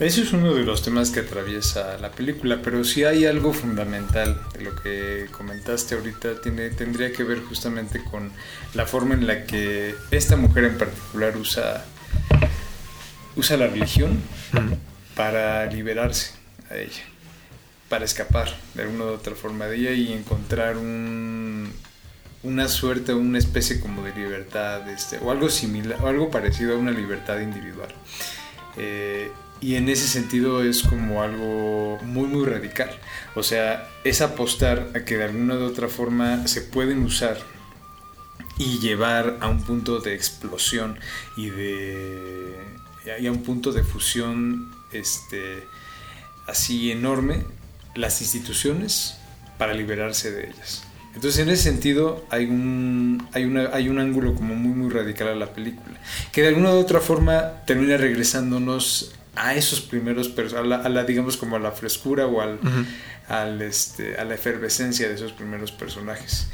Eso 0.00 0.22
es 0.22 0.32
uno 0.32 0.54
de 0.54 0.64
los 0.64 0.82
temas 0.82 1.10
que 1.10 1.20
atraviesa 1.20 1.98
la 1.98 2.10
película, 2.10 2.60
pero 2.62 2.82
si 2.84 3.04
hay 3.04 3.26
algo 3.26 3.52
fundamental 3.52 4.40
de 4.54 4.64
lo 4.64 4.74
que 4.74 5.26
comentaste 5.30 5.94
ahorita, 5.94 6.40
tiene, 6.40 6.70
tendría 6.70 7.12
que 7.12 7.22
ver 7.22 7.40
justamente 7.40 8.02
con 8.02 8.32
la 8.74 8.86
forma 8.86 9.14
en 9.14 9.26
la 9.26 9.44
que 9.44 9.94
esta 10.10 10.36
mujer 10.36 10.64
en 10.64 10.78
particular 10.78 11.36
usa, 11.36 11.84
usa 13.36 13.56
la 13.56 13.68
religión 13.68 14.20
para 15.14 15.66
liberarse 15.66 16.32
a 16.70 16.76
ella, 16.76 17.04
para 17.88 18.04
escapar 18.04 18.48
de 18.74 18.82
alguna 18.82 19.04
u 19.04 19.08
otra 19.08 19.36
forma 19.36 19.66
de 19.66 19.76
ella 19.76 19.92
y 19.92 20.12
encontrar 20.12 20.76
un, 20.76 21.72
una 22.46 22.68
suerte, 22.68 23.12
una 23.12 23.38
especie 23.38 23.80
como 23.80 24.02
de 24.02 24.14
libertad, 24.14 24.88
este, 24.88 25.18
o 25.18 25.30
algo 25.30 25.48
similar, 25.48 25.98
o 26.02 26.06
algo 26.06 26.30
parecido 26.30 26.74
a 26.74 26.78
una 26.78 26.92
libertad 26.92 27.40
individual. 27.40 27.88
Eh, 28.76 29.30
y 29.60 29.74
en 29.76 29.88
ese 29.88 30.06
sentido 30.06 30.62
es 30.62 30.82
como 30.82 31.22
algo 31.22 31.98
muy 32.02 32.28
muy 32.28 32.44
radical. 32.44 32.90
O 33.34 33.42
sea, 33.42 33.88
es 34.04 34.20
apostar 34.20 34.90
a 34.94 35.04
que 35.04 35.16
de 35.16 35.24
alguna 35.24 35.54
u 35.54 35.64
otra 35.64 35.88
forma 35.88 36.46
se 36.46 36.60
pueden 36.60 37.02
usar 37.02 37.38
y 38.58 38.78
llevar 38.78 39.38
a 39.40 39.48
un 39.48 39.62
punto 39.62 40.00
de 40.00 40.14
explosión 40.14 40.98
y 41.36 41.50
de 41.50 42.56
a 43.06 43.30
un 43.30 43.42
punto 43.42 43.72
de 43.72 43.82
fusión 43.82 44.72
este 44.92 45.66
así 46.46 46.90
enorme 46.90 47.44
las 47.94 48.20
instituciones 48.20 49.16
para 49.58 49.74
liberarse 49.74 50.30
de 50.30 50.48
ellas. 50.50 50.85
Entonces, 51.16 51.40
en 51.40 51.48
ese 51.48 51.62
sentido, 51.62 52.24
hay 52.30 52.44
un, 52.44 53.26
hay, 53.32 53.44
una, 53.44 53.70
hay 53.72 53.88
un 53.88 53.98
ángulo 53.98 54.34
como 54.34 54.54
muy, 54.54 54.74
muy 54.74 54.90
radical 54.90 55.28
a 55.28 55.34
la 55.34 55.52
película, 55.54 55.98
que 56.30 56.42
de 56.42 56.48
alguna 56.48 56.70
u 56.70 56.74
otra 56.74 57.00
forma 57.00 57.62
termina 57.66 57.96
regresándonos 57.96 59.12
a 59.34 59.54
esos 59.54 59.80
primeros, 59.80 60.30
a 60.54 60.62
la, 60.62 60.76
a 60.76 60.88
la, 60.90 61.04
digamos, 61.04 61.38
como 61.38 61.56
a 61.56 61.58
la 61.58 61.72
frescura 61.72 62.26
o 62.26 62.42
al, 62.42 62.60
al, 63.28 63.62
este, 63.62 64.16
a 64.18 64.24
la 64.24 64.34
efervescencia 64.34 65.08
de 65.08 65.14
esos 65.14 65.32
primeros 65.32 65.72
personajes. 65.72 66.48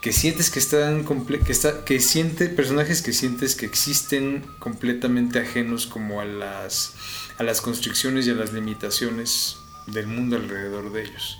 Que 0.00 0.12
sientes 0.14 0.48
que 0.48 0.60
están, 0.60 1.04
comple- 1.04 1.44
que 1.44 1.52
está, 1.52 1.84
que 1.84 2.00
siente, 2.00 2.46
personajes 2.46 3.02
que 3.02 3.12
sientes 3.12 3.54
que 3.54 3.66
existen 3.66 4.46
completamente 4.60 5.40
ajenos 5.40 5.86
como 5.86 6.22
a 6.22 6.24
las, 6.24 6.94
a 7.36 7.42
las 7.42 7.60
constricciones 7.60 8.26
y 8.26 8.30
a 8.30 8.34
las 8.34 8.54
limitaciones 8.54 9.56
del 9.88 10.06
mundo 10.06 10.36
alrededor 10.36 10.90
de 10.90 11.02
ellos 11.02 11.36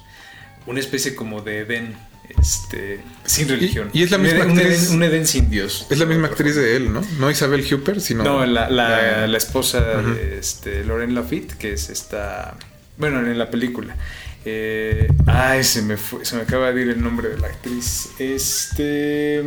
una 0.67 0.81
especie 0.81 1.15
como 1.15 1.41
de 1.41 1.61
Edén 1.61 1.97
este, 2.39 3.01
sin 3.25 3.49
religión. 3.49 3.91
y 3.93 4.03
es 4.03 4.11
la 4.11 4.19
misma 4.19 4.45
un, 4.45 4.59
Edén, 4.59 4.73
actriz- 4.73 4.91
un 4.91 5.03
Edén 5.03 5.27
sin 5.27 5.51
Dios. 5.51 5.87
Es 5.91 5.99
la 5.99 6.07
misma 6.07 6.29
actriz 6.29 6.55
de 6.57 6.77
él, 6.77 6.93
¿no? 6.93 7.03
No 7.19 7.31
Isabel 7.31 7.67
Huppert, 7.73 8.01
sino. 8.01 8.23
No, 8.25 8.45
la, 8.47 8.69
la, 8.71 9.37
esposa 9.37 9.81
de 10.03 10.39
este, 10.39 10.85
Lorraine 10.85 11.13
Lafitte, 11.15 11.55
que 11.57 11.73
es 11.73 11.89
esta. 11.91 12.57
Bueno, 12.97 13.21
en 13.21 13.39
la 13.39 13.51
película. 13.51 13.97
Eh, 14.45 15.09
ay, 15.27 15.65
se 15.65 15.83
me, 15.83 15.97
fue- 15.97 16.25
se 16.25 16.35
me 16.37 16.43
acaba 16.43 16.73
de 16.73 16.81
ir 16.83 16.89
el 16.91 17.03
nombre 17.03 17.29
de 17.29 17.39
la 17.39 17.47
actriz. 17.49 18.09
Este. 18.19 19.43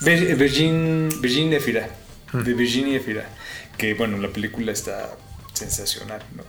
Vir- 0.00 0.36
Virgin, 0.36 1.08
Virginia 1.20 1.58
Efira. 1.58 1.88
De 2.32 2.54
Virginia 2.54 2.96
Efira. 2.98 3.28
Que 3.78 3.94
bueno, 3.94 4.18
la 4.18 4.28
película 4.28 4.72
está 4.72 5.16
sensacional, 5.52 6.22
¿no? 6.36 6.42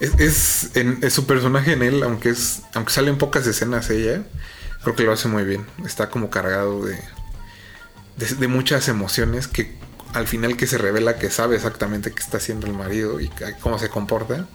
Es, 0.00 0.12
es, 0.18 0.76
en- 0.76 0.98
es 1.02 1.12
su 1.12 1.26
personaje 1.26 1.72
en 1.72 1.82
él, 1.82 2.02
aunque 2.02 2.30
es 2.30 2.62
aunque 2.74 2.92
salen 2.92 3.18
pocas 3.18 3.46
escenas 3.46 3.90
ella, 3.90 4.22
creo 4.82 4.96
que 4.96 5.02
lo 5.04 5.12
hace 5.12 5.28
muy 5.28 5.44
bien. 5.44 5.66
Está 5.84 6.10
como 6.10 6.30
cargado 6.30 6.84
de, 6.84 6.98
de, 8.16 8.48
muchas 8.48 8.88
emociones 8.88 9.48
que 9.48 9.74
al 10.12 10.26
final 10.26 10.56
que 10.56 10.66
se 10.66 10.78
revela 10.78 11.18
que 11.18 11.30
sabe 11.30 11.56
exactamente 11.56 12.12
qué 12.12 12.20
está 12.20 12.38
haciendo 12.38 12.66
el 12.66 12.74
marido 12.74 13.20
y 13.20 13.30
cómo 13.60 13.78
se 13.78 13.88
comporta, 13.88 14.46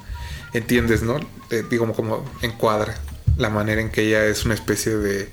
entiendes, 0.53 1.01
¿no? 1.01 1.19
Eh, 1.49 1.63
digo, 1.69 1.91
como 1.93 2.25
encuadra 2.41 2.95
la 3.37 3.49
manera 3.49 3.81
en 3.81 3.89
que 3.89 4.03
ella 4.03 4.25
es 4.25 4.45
una 4.45 4.53
especie 4.53 4.95
de, 4.95 5.29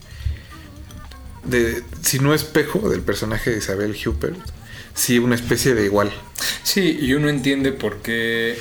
de 1.44 1.82
si 2.02 2.18
no 2.18 2.34
espejo 2.34 2.88
del 2.88 3.00
personaje 3.00 3.50
de 3.50 3.58
Isabel 3.58 3.96
Huppert, 4.06 4.38
sí 4.94 5.18
una 5.18 5.34
especie 5.34 5.74
de 5.74 5.84
igual. 5.84 6.12
Sí, 6.62 6.98
y 7.00 7.14
uno 7.14 7.28
entiende 7.28 7.72
por 7.72 8.02
qué 8.02 8.58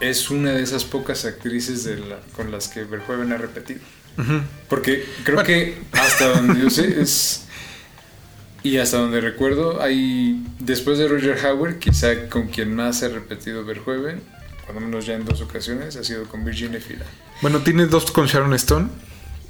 es 0.00 0.30
una 0.30 0.52
de 0.52 0.62
esas 0.62 0.84
pocas 0.84 1.24
actrices 1.24 1.88
con 2.34 2.50
las 2.50 2.68
que 2.68 2.84
Verhoeven 2.84 3.32
ha 3.32 3.38
repetido. 3.38 3.80
Porque 4.68 5.04
creo 5.24 5.36
Bueno. 5.36 5.46
que 5.46 5.78
hasta 5.92 6.28
donde 6.34 6.60
yo 6.62 6.70
sé 6.70 7.00
es... 7.00 7.42
Y 8.62 8.78
hasta 8.78 8.98
donde 8.98 9.20
recuerdo, 9.20 9.80
hay 9.80 10.44
después 10.58 10.98
de 10.98 11.06
Roger 11.06 11.38
Howard, 11.46 11.78
quizá 11.78 12.28
con 12.28 12.48
quien 12.48 12.74
más 12.74 13.02
ha 13.04 13.08
repetido 13.08 13.64
Verhoeven, 13.64 14.20
cuando 14.64 14.80
menos 14.80 15.06
ya 15.06 15.14
en 15.14 15.24
dos 15.24 15.40
ocasiones, 15.40 15.94
ha 15.96 16.02
sido 16.02 16.24
con 16.24 16.44
Virginia 16.44 16.80
Fira. 16.80 17.06
Bueno, 17.42 17.60
tiene 17.60 17.86
dos 17.86 18.10
con 18.10 18.26
Sharon 18.26 18.54
Stone 18.54 18.88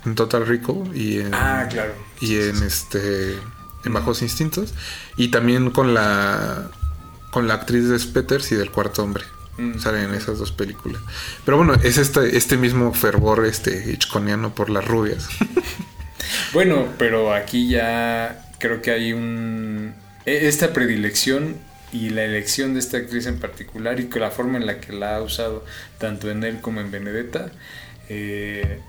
en 0.04 0.14
Total 0.16 0.46
Recall 0.46 0.94
y 0.94 1.20
en, 1.20 1.32
Ah, 1.32 1.66
claro. 1.70 1.94
y 2.20 2.36
en 2.36 2.62
este 2.62 3.36
en 3.84 3.92
Bajos 3.94 4.20
Instintos 4.20 4.74
y 5.16 5.28
también 5.28 5.70
con 5.70 5.94
la 5.94 6.70
con 7.30 7.48
la 7.48 7.54
actriz 7.54 7.88
de 7.88 7.98
Spetters 7.98 8.52
y 8.52 8.56
del 8.56 8.70
Cuarto 8.70 9.02
Hombre. 9.02 9.24
Mm. 9.58 9.78
Salen 9.78 10.10
en 10.10 10.14
esas 10.14 10.38
dos 10.38 10.52
películas. 10.52 11.00
Pero 11.44 11.56
bueno, 11.56 11.74
es 11.74 11.96
este, 11.98 12.36
este 12.36 12.56
mismo 12.56 12.92
fervor 12.92 13.46
este 13.46 13.90
hitchconiano 13.92 14.54
por 14.54 14.70
las 14.70 14.84
rubias. 14.84 15.28
Bueno, 16.52 16.88
pero 16.98 17.32
aquí 17.32 17.68
ya 17.68 18.50
creo 18.58 18.82
que 18.82 18.90
hay 18.90 19.12
un... 19.12 19.94
e- 20.24 20.48
Esta 20.48 20.72
predilección 20.72 21.56
y 21.92 22.10
la 22.10 22.24
elección 22.24 22.74
de 22.74 22.80
esta 22.80 22.96
actriz 22.96 23.26
en 23.26 23.38
particular 23.38 24.00
y 24.00 24.06
que 24.06 24.18
la 24.18 24.30
forma 24.30 24.58
en 24.58 24.66
la 24.66 24.80
que 24.80 24.92
la 24.92 25.16
ha 25.16 25.22
usado 25.22 25.64
tanto 25.98 26.30
en 26.30 26.42
él 26.42 26.60
como 26.60 26.80
en 26.80 26.90
Benedetta 26.90 27.52
eh, 28.08 28.80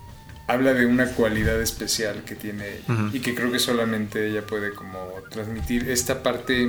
habla 0.47 0.73
de 0.73 0.85
una 0.87 1.07
cualidad 1.11 1.61
especial 1.61 2.23
que 2.25 2.35
tiene 2.35 2.65
ella 2.77 3.09
y 3.13 3.19
que 3.19 3.35
creo 3.35 3.51
que 3.51 3.59
solamente 3.59 4.27
ella 4.29 4.45
puede 4.45 4.73
como 4.73 4.97
transmitir 5.29 5.89
esta 5.89 6.23
parte 6.23 6.67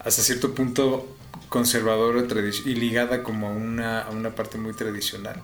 hasta 0.00 0.22
cierto 0.22 0.54
punto 0.54 1.16
conservadora 1.52 2.24
y 2.64 2.74
ligada 2.74 3.22
como 3.22 3.48
a 3.48 3.50
una, 3.50 4.00
a 4.00 4.10
una 4.10 4.34
parte 4.34 4.56
muy 4.56 4.72
tradicional, 4.72 5.42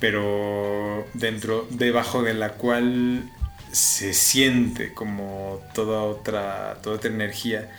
pero 0.00 1.06
dentro, 1.12 1.68
debajo 1.70 2.22
de 2.22 2.32
la 2.32 2.54
cual 2.54 3.30
se 3.70 4.14
siente 4.14 4.94
como 4.94 5.62
toda 5.74 6.02
otra, 6.02 6.78
toda 6.82 6.96
otra 6.96 7.10
energía 7.10 7.70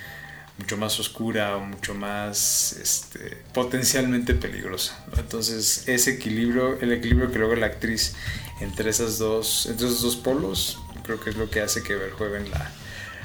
mucho 0.60 0.78
más 0.78 1.00
oscura 1.00 1.58
o 1.58 1.62
mucho 1.62 1.96
más 1.96 2.74
este, 2.74 3.38
potencialmente 3.54 4.36
peligrosa. 4.36 5.04
Entonces 5.18 5.88
ese 5.88 6.12
equilibrio, 6.12 6.80
el 6.80 6.92
equilibrio 6.92 7.32
que 7.32 7.40
logra 7.40 7.60
la 7.60 7.66
actriz 7.66 8.14
entre 8.62 8.92
esas 8.92 9.18
dos, 9.18 9.66
entre 9.66 9.88
esos 9.88 10.04
dos 10.04 10.16
polos, 10.16 10.80
creo 11.04 11.20
que 11.20 11.32
es 11.32 11.38
lo 11.38 11.50
que 11.50 11.62
hace 11.62 11.82
que 11.82 11.96
Verhoeven 11.96 12.52
la, 12.52 12.72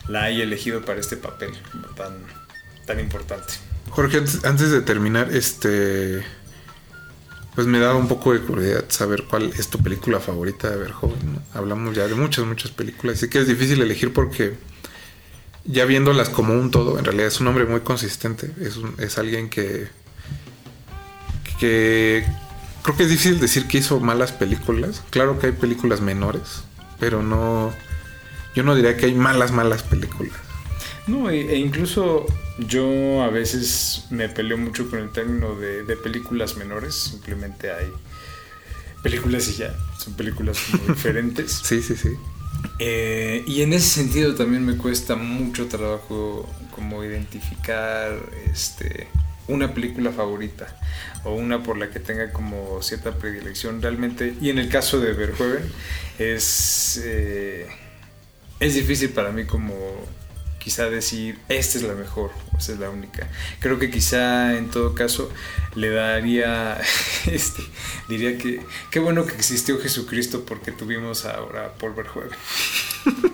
la 0.08 0.24
haya 0.24 0.42
elegido 0.42 0.86
para 0.86 1.00
este 1.00 1.18
papel 1.18 1.50
tan, 1.96 2.14
tan 2.86 2.98
importante. 2.98 3.68
Jorge, 3.90 4.19
antes, 4.44 4.70
de 4.70 4.81
terminar, 4.82 5.35
este 5.35 6.24
pues 7.55 7.66
me 7.66 7.81
da 7.81 7.94
un 7.94 8.06
poco 8.06 8.32
de 8.32 8.40
curiosidad 8.40 8.85
saber 8.89 9.24
cuál 9.24 9.52
es 9.59 9.66
tu 9.69 9.78
película 9.78 10.20
favorita 10.20 10.70
de 10.70 10.77
Verhoeven. 10.77 11.32
¿no? 11.35 11.43
Hablamos 11.55 11.97
ya 11.97 12.06
de 12.06 12.15
muchas, 12.15 12.44
muchas 12.47 12.70
películas. 12.70 13.16
Así 13.16 13.28
que 13.28 13.40
es 13.40 13.48
difícil 13.48 13.82
elegir 13.82 14.12
porque 14.12 14.55
ya 15.65 15.85
viéndolas 15.85 16.28
como 16.28 16.55
un 16.55 16.70
todo, 16.70 16.98
en 17.01 17.05
realidad 17.05 17.27
es 17.27 17.40
un 17.40 17.48
hombre 17.48 17.65
muy 17.65 17.81
consistente. 17.81 18.52
Es, 18.60 18.77
un- 18.77 18.94
es 18.98 19.19
alguien 19.19 19.51
que, 19.51 19.89
que 21.59 22.24
creo 22.82 22.97
que 22.97 23.02
es 23.02 23.10
difícil 23.10 23.40
decir 23.40 23.66
que 23.66 23.78
hizo 23.78 23.98
malas 23.98 24.31
películas. 24.31 25.02
Claro 25.10 25.39
que 25.40 25.47
hay 25.47 25.52
películas 25.52 26.01
menores, 26.01 26.62
pero 27.01 27.23
no... 27.23 27.73
Yo 28.55 28.62
no 28.62 28.74
diría 28.77 28.97
que 28.97 29.06
hay 29.06 29.15
malas, 29.15 29.51
malas 29.52 29.82
películas. 29.82 30.32
No, 31.06 31.28
e, 31.31 31.55
e 31.55 31.56
incluso 31.56 32.27
yo 32.59 33.22
a 33.22 33.30
veces 33.30 34.06
me 34.10 34.28
peleo 34.28 34.59
mucho 34.59 34.90
con 34.90 34.98
el 34.98 35.10
término 35.10 35.55
de, 35.55 35.85
de 35.85 35.97
películas 35.97 36.56
menores. 36.56 36.94
Simplemente 36.94 37.70
hay 37.70 37.93
películas 39.02 39.48
y 39.48 39.56
ya. 39.56 39.74
Son 39.98 40.14
películas 40.14 40.59
diferentes. 40.89 41.60
Sí, 41.64 41.82
sí, 41.82 41.97
sí. 41.97 42.10
Eh, 42.78 43.44
y 43.47 43.62
en 43.62 43.72
ese 43.72 43.89
sentido 43.89 44.35
también 44.35 44.64
me 44.64 44.76
cuesta 44.76 45.16
mucho 45.16 45.68
trabajo 45.68 46.48
como 46.72 47.05
identificar 47.05 48.18
este, 48.52 49.09
una 49.48 49.74
película 49.74 50.12
favorita 50.12 50.66
o 51.24 51.35
una 51.35 51.62
por 51.62 51.76
la 51.76 51.90
que 51.90 52.01
tenga 52.01 52.32
como 52.32 52.82
cierta 52.82 53.12
predilección 53.16 53.82
realmente. 53.82 54.35
Y 54.40 54.51
en 54.51 54.59
el 54.59 54.68
caso 54.68 55.01
de 55.01 55.12
Verhoeven 55.12 55.64
es, 56.18 57.01
eh, 57.05 57.66
es 58.60 58.74
difícil 58.74 59.10
para 59.10 59.30
mí 59.30 59.44
como 59.44 59.74
quizá 60.69 60.90
decir 60.90 61.39
esta 61.49 61.78
es 61.78 61.85
la 61.85 61.95
mejor, 61.95 62.31
esta 62.59 62.73
es 62.73 62.78
la 62.78 62.90
única. 62.90 63.27
Creo 63.59 63.78
que 63.78 63.90
quizá 63.90 64.55
en 64.55 64.69
todo 64.69 64.95
caso 64.95 65.32
le 65.74 65.89
daría, 65.89 66.78
este, 67.27 67.62
diría 68.07 68.36
que 68.36 68.61
qué 68.90 68.99
bueno 68.99 69.24
que 69.24 69.35
existió 69.35 69.81
Jesucristo 69.81 70.45
porque 70.47 70.70
tuvimos 70.70 71.24
ahora 71.24 71.73
Paul 71.81 71.95
Verhoeven. 71.97 72.36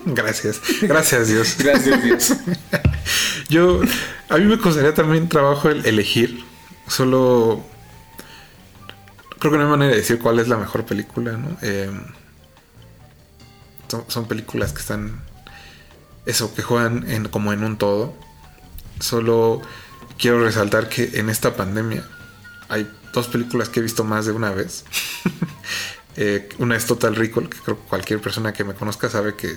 Gracias. 0.06 0.61
Gracias, 0.82 1.27
Dios. 1.27 1.56
Gracias 1.59 2.05
Dios. 2.05 2.35
Yo, 3.48 3.81
a 4.28 4.36
mí 4.36 4.44
me 4.44 4.56
costaría 4.56 4.94
también 4.94 5.28
trabajo 5.28 5.70
el 5.70 5.85
elegir. 5.86 6.44
Solo 6.86 7.65
creo 9.40 9.51
que 9.51 9.59
no 9.59 9.65
hay 9.65 9.70
manera 9.70 9.90
de 9.90 9.97
decir 9.97 10.20
cuál 10.20 10.39
es 10.39 10.47
la 10.47 10.56
mejor 10.56 10.86
película, 10.86 11.32
¿no? 11.32 11.56
Eh, 11.62 11.90
son, 13.89 14.05
son 14.06 14.28
películas 14.28 14.73
que 14.73 14.78
están, 14.78 15.20
eso, 16.26 16.55
que 16.55 16.62
juegan 16.62 17.09
en, 17.10 17.28
como 17.28 17.52
en 17.52 17.64
un 17.64 17.76
todo. 17.76 18.14
Solo 19.01 19.60
quiero 20.18 20.42
resaltar 20.44 20.88
que 20.88 21.10
en 21.14 21.28
esta 21.30 21.56
pandemia 21.56 22.05
hay 22.68 22.90
dos 23.12 23.28
películas 23.28 23.68
que 23.68 23.80
he 23.80 23.82
visto 23.82 24.05
más 24.05 24.26
de 24.26 24.32
una 24.32 24.51
vez. 24.51 24.84
Eh, 26.16 26.48
una 26.59 26.76
es 26.76 26.86
Total 26.86 27.16
Recall, 27.16 27.48
que 27.48 27.59
creo 27.59 27.76
que 27.76 27.88
cualquier 27.88 28.20
persona 28.20 28.52
que 28.52 28.62
me 28.62 28.74
conozca 28.74 29.10
sabe 29.10 29.34
que, 29.34 29.52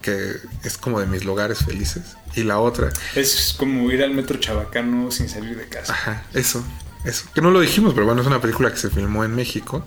que 0.00 0.36
es 0.64 0.78
como 0.78 0.98
de 1.00 1.04
mis 1.06 1.26
lugares 1.26 1.58
felices. 1.58 2.16
Y 2.34 2.44
la 2.44 2.58
otra, 2.60 2.90
Es 3.14 3.54
como 3.58 3.90
ir 3.90 4.02
al 4.02 4.14
metro 4.14 4.38
chabacano 4.38 5.10
sin 5.10 5.28
salir 5.28 5.54
de 5.54 5.68
casa. 5.68 5.92
ajá, 5.92 6.24
eso, 6.32 6.64
eso. 7.04 7.26
Que 7.34 7.42
no 7.42 7.50
lo 7.50 7.60
dijimos, 7.60 7.92
pero 7.92 8.06
bueno, 8.06 8.22
es 8.22 8.26
una 8.26 8.40
película 8.40 8.70
que 8.70 8.78
se 8.78 8.88
filmó 8.88 9.22
en 9.24 9.34
México, 9.34 9.84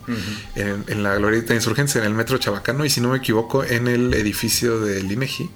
en, 0.54 0.84
en 0.86 1.02
la 1.02 1.16
Glorieta 1.16 1.48
de 1.48 1.56
Insurgencia, 1.56 2.00
en 2.00 2.06
el 2.06 2.14
metro 2.14 2.38
Chabacano, 2.38 2.84
y 2.84 2.90
si 2.90 3.00
no 3.00 3.08
me 3.08 3.18
equivoco, 3.18 3.64
en 3.64 3.88
el 3.88 4.14
edificio 4.14 4.78
del 4.78 5.10
INEGI. 5.10 5.50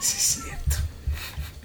Sí, 0.00 0.14
es 0.16 0.42
cierto. 0.44 0.76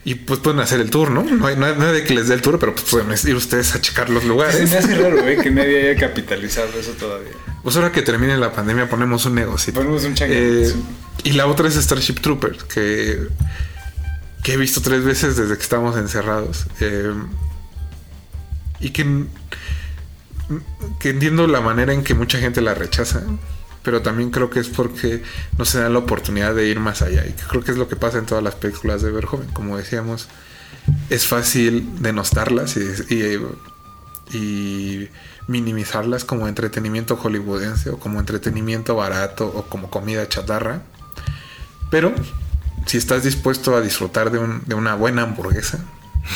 Y 0.05 0.15
pues 0.15 0.41
pueden 0.41 0.60
hacer 0.60 0.81
el 0.81 0.89
tour, 0.89 1.11
¿no? 1.11 1.23
No 1.23 1.47
hay, 1.47 1.55
no 1.55 1.65
hay 1.65 1.76
nadie 1.77 2.03
que 2.03 2.14
les 2.14 2.27
dé 2.27 2.34
el 2.34 2.41
tour, 2.41 2.60
pero 2.60 2.73
pues 2.76 2.85
pueden 2.89 3.07
ir 3.26 3.35
ustedes 3.35 3.73
a 3.73 3.80
checar 3.80 4.10
los 4.10 4.23
Se 4.23 4.27
lugares. 4.27 4.69
me 4.69 4.77
hace 4.77 4.95
raro 4.95 5.26
eh, 5.26 5.38
que 5.41 5.49
nadie 5.49 5.91
haya 5.91 5.99
capitalizado 6.07 6.68
eso 6.77 6.91
todavía. 6.91 7.31
Pues 7.64 7.76
ahora 7.77 7.91
que 7.93 8.01
termine 8.01 8.35
la 8.38 8.51
pandemia 8.51 8.89
ponemos 8.89 9.26
un 9.26 9.35
negocio. 9.35 9.73
Ponemos 9.73 10.03
un 10.03 10.14
changuito, 10.14 10.69
sí. 10.72 10.84
y 11.23 11.31
la 11.34 11.47
otra 11.47 11.69
es 11.69 11.76
Starship 11.76 12.15
Troopers, 12.15 12.64
que, 12.65 13.27
que 14.43 14.53
he 14.53 14.57
visto 14.57 14.81
tres 14.81 15.05
veces 15.05 15.38
desde 15.38 15.55
que 15.55 15.64
estamos 15.64 15.95
encerrados. 15.95 16.65
Eh, 16.81 17.14
y 18.81 18.89
que, 18.89 19.23
que 20.99 21.10
entiendo 21.11 21.47
la 21.47 21.61
manera 21.61 21.93
en 21.93 22.03
que 22.03 22.14
mucha 22.14 22.39
gente 22.39 22.60
la 22.60 22.73
rechaza. 22.73 23.22
Pero 23.84 24.01
también 24.01 24.31
creo 24.31 24.49
que 24.49 24.60
es 24.60 24.69
porque 24.69 25.22
no 25.57 25.65
se 25.65 25.80
da 25.80 25.89
la 25.89 25.99
oportunidad 25.99 26.55
de 26.55 26.68
ir 26.68 26.80
más 26.80 27.01
allá. 27.01 27.26
Y 27.26 27.34
creo 27.34 27.64
que 27.64 27.72
es 27.72 27.77
lo 27.77 27.88
que 27.88 27.95
pasa 27.95 28.18
en 28.18 28.26
todas 28.26 28.43
las 28.43 28.55
películas 28.55 29.01
de 29.01 29.11
Verhoeven. 29.11 29.49
Como 29.49 29.77
decíamos, 29.77 30.30
es 31.10 31.27
fácil 31.27 32.01
denostarlas 32.01 32.77
y, 32.77 33.39
y, 34.35 35.10
minimizarlas 35.45 36.23
como 36.23 36.47
entretenimiento 36.47 37.18
hollywoodense 37.18 37.89
o 37.89 37.99
como 37.99 38.22
entretenimiento 38.22 38.95
barato 38.95 39.47
o 39.47 39.64
como 39.64 39.89
comida 39.89 40.27
chatarra. 40.30 40.84
Pero 41.91 42.14
si 42.85 42.97
estás 42.97 43.23
dispuesto 43.23 43.76
a 43.76 43.81
disfrutar 43.81 44.31
de 44.31 44.73
una 44.73 44.95
buena 44.95 45.23
hamburguesa, 45.23 45.84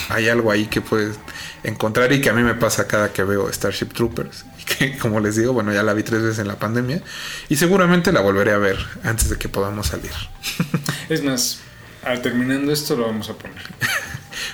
hay 0.09 0.29
algo 0.29 0.51
ahí 0.51 0.67
que 0.67 0.81
puedes 0.81 1.17
encontrar 1.63 2.11
y 2.13 2.21
que 2.21 2.29
a 2.29 2.33
mí 2.33 2.43
me 2.43 2.55
pasa 2.55 2.87
cada 2.87 3.11
que 3.11 3.23
veo 3.23 3.51
Starship 3.51 3.87
Troopers. 3.87 4.45
Y 4.59 4.63
que, 4.75 4.97
como 4.97 5.19
les 5.19 5.35
digo, 5.35 5.53
bueno, 5.53 5.73
ya 5.73 5.83
la 5.83 5.93
vi 5.93 6.03
tres 6.03 6.21
veces 6.21 6.39
en 6.39 6.47
la 6.47 6.57
pandemia 6.57 7.01
y 7.49 7.55
seguramente 7.55 8.11
la 8.11 8.21
volveré 8.21 8.51
a 8.51 8.57
ver 8.57 8.77
antes 9.03 9.29
de 9.29 9.37
que 9.37 9.49
podamos 9.49 9.87
salir. 9.87 10.11
Es 11.09 11.23
más, 11.23 11.59
al 12.03 12.21
terminando 12.21 12.71
esto 12.71 12.95
lo 12.95 13.05
vamos 13.05 13.29
a 13.29 13.33
poner. 13.33 13.61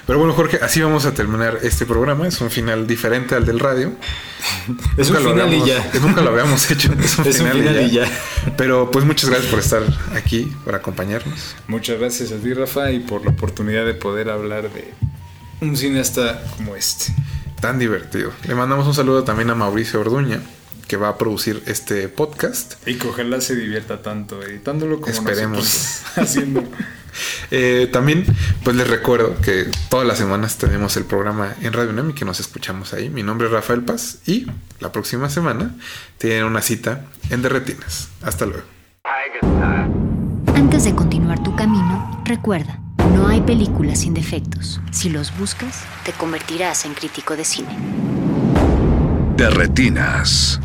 Pero 0.06 0.20
bueno, 0.20 0.34
Jorge, 0.34 0.60
así 0.62 0.82
vamos 0.82 1.06
a 1.06 1.14
terminar 1.14 1.60
este 1.64 1.86
programa. 1.86 2.28
Es 2.28 2.42
un 2.42 2.52
final 2.52 2.86
diferente 2.88 3.36
al 3.36 3.46
del 3.46 3.60
radio. 3.60 3.92
Es 4.98 5.10
Nunca 5.10 5.22
un 5.22 5.34
final 5.34 5.54
y 5.54 5.66
ya. 5.66 5.92
Nunca 6.02 6.22
lo 6.22 6.30
habíamos 6.32 6.70
hecho. 6.70 6.92
Es 6.94 7.18
un, 7.18 7.28
Es 7.28 7.40
un 7.40 7.48
final, 7.48 7.58
final 7.58 7.82
y 7.82 7.92
ya. 7.92 8.12
Pero 8.58 8.92
pues 8.92 9.04
muchas 9.06 9.30
gracias 9.30 9.50
por 9.50 9.60
estar 9.60 9.82
aquí, 10.16 10.52
por 10.64 10.76
acompañarnos. 10.76 11.56
Muchas 11.68 12.00
gracias 12.00 12.32
a 12.32 12.38
ti, 12.38 12.54
Rafa, 12.54 12.92
y 12.92 13.00
por 13.00 13.24
la 13.24 13.32
oportunidad 13.32 13.86
de 13.86 13.94
poder 13.94 14.30
hablar 14.30 14.72
de 14.72 14.94
un 15.64 15.78
cineasta 15.78 16.42
como 16.58 16.76
este. 16.76 17.14
Tan 17.62 17.80
divertido. 17.80 18.32
Le 18.48 18.56
mandamos 18.56 18.86
un 18.88 18.94
saludo 18.94 19.24
también 19.24 19.50
a 19.50 19.56
Mauricio 19.56 20.02
Orduña, 20.02 20.42
que 20.88 20.98
va 20.98 21.10
a 21.10 21.18
producir 21.18 21.64
este 21.66 22.10
podcast. 22.10 22.76
Y 22.88 22.96
que 22.96 23.08
ojalá 23.08 23.40
se 23.40 23.56
divierta 23.56 24.02
tanto 24.02 24.42
editándolo 24.44 25.00
como 25.00 25.12
Esperemos. 25.12 26.02
haciendo. 26.16 26.64
Eh, 27.52 27.90
también, 27.94 28.26
pues 28.64 28.76
les 28.76 28.88
recuerdo 28.88 29.40
que 29.40 29.70
todas 29.88 30.08
las 30.08 30.18
semanas 30.18 30.58
tenemos 30.58 30.98
el 30.98 31.06
programa 31.06 31.54
en 31.62 31.72
Radio 31.72 31.92
UNAM 31.92 32.10
y 32.10 32.14
que 32.14 32.26
nos 32.26 32.40
escuchamos 32.40 32.92
ahí. 32.92 33.12
Mi 33.12 33.22
nombre 33.22 33.46
es 33.46 33.54
Rafael 33.54 33.84
Paz 33.84 34.18
y 34.26 34.48
la 34.80 34.92
próxima 34.92 35.30
semana 35.30 35.76
tienen 36.18 36.46
una 36.46 36.64
cita 36.64 37.06
en 37.30 37.44
Derretinas. 37.44 38.10
Hasta 38.24 38.48
luego. 38.48 38.64
Antes 40.56 40.86
de 40.86 40.96
continuar 40.96 41.44
tu 41.44 41.56
camino, 41.56 42.24
recuerda, 42.26 42.80
no 43.12 43.28
hay 43.28 43.42
películas 43.42 44.02
sin 44.02 44.14
defectos. 44.14 44.80
Si 44.92 45.10
los 45.10 45.38
buscas, 45.38 45.84
te 46.06 46.12
convertirás 46.14 46.86
en 46.86 46.94
crítico 46.94 47.36
de 47.36 47.46
cine. 47.46 47.76
De 49.36 49.50
retinas. 49.50 50.60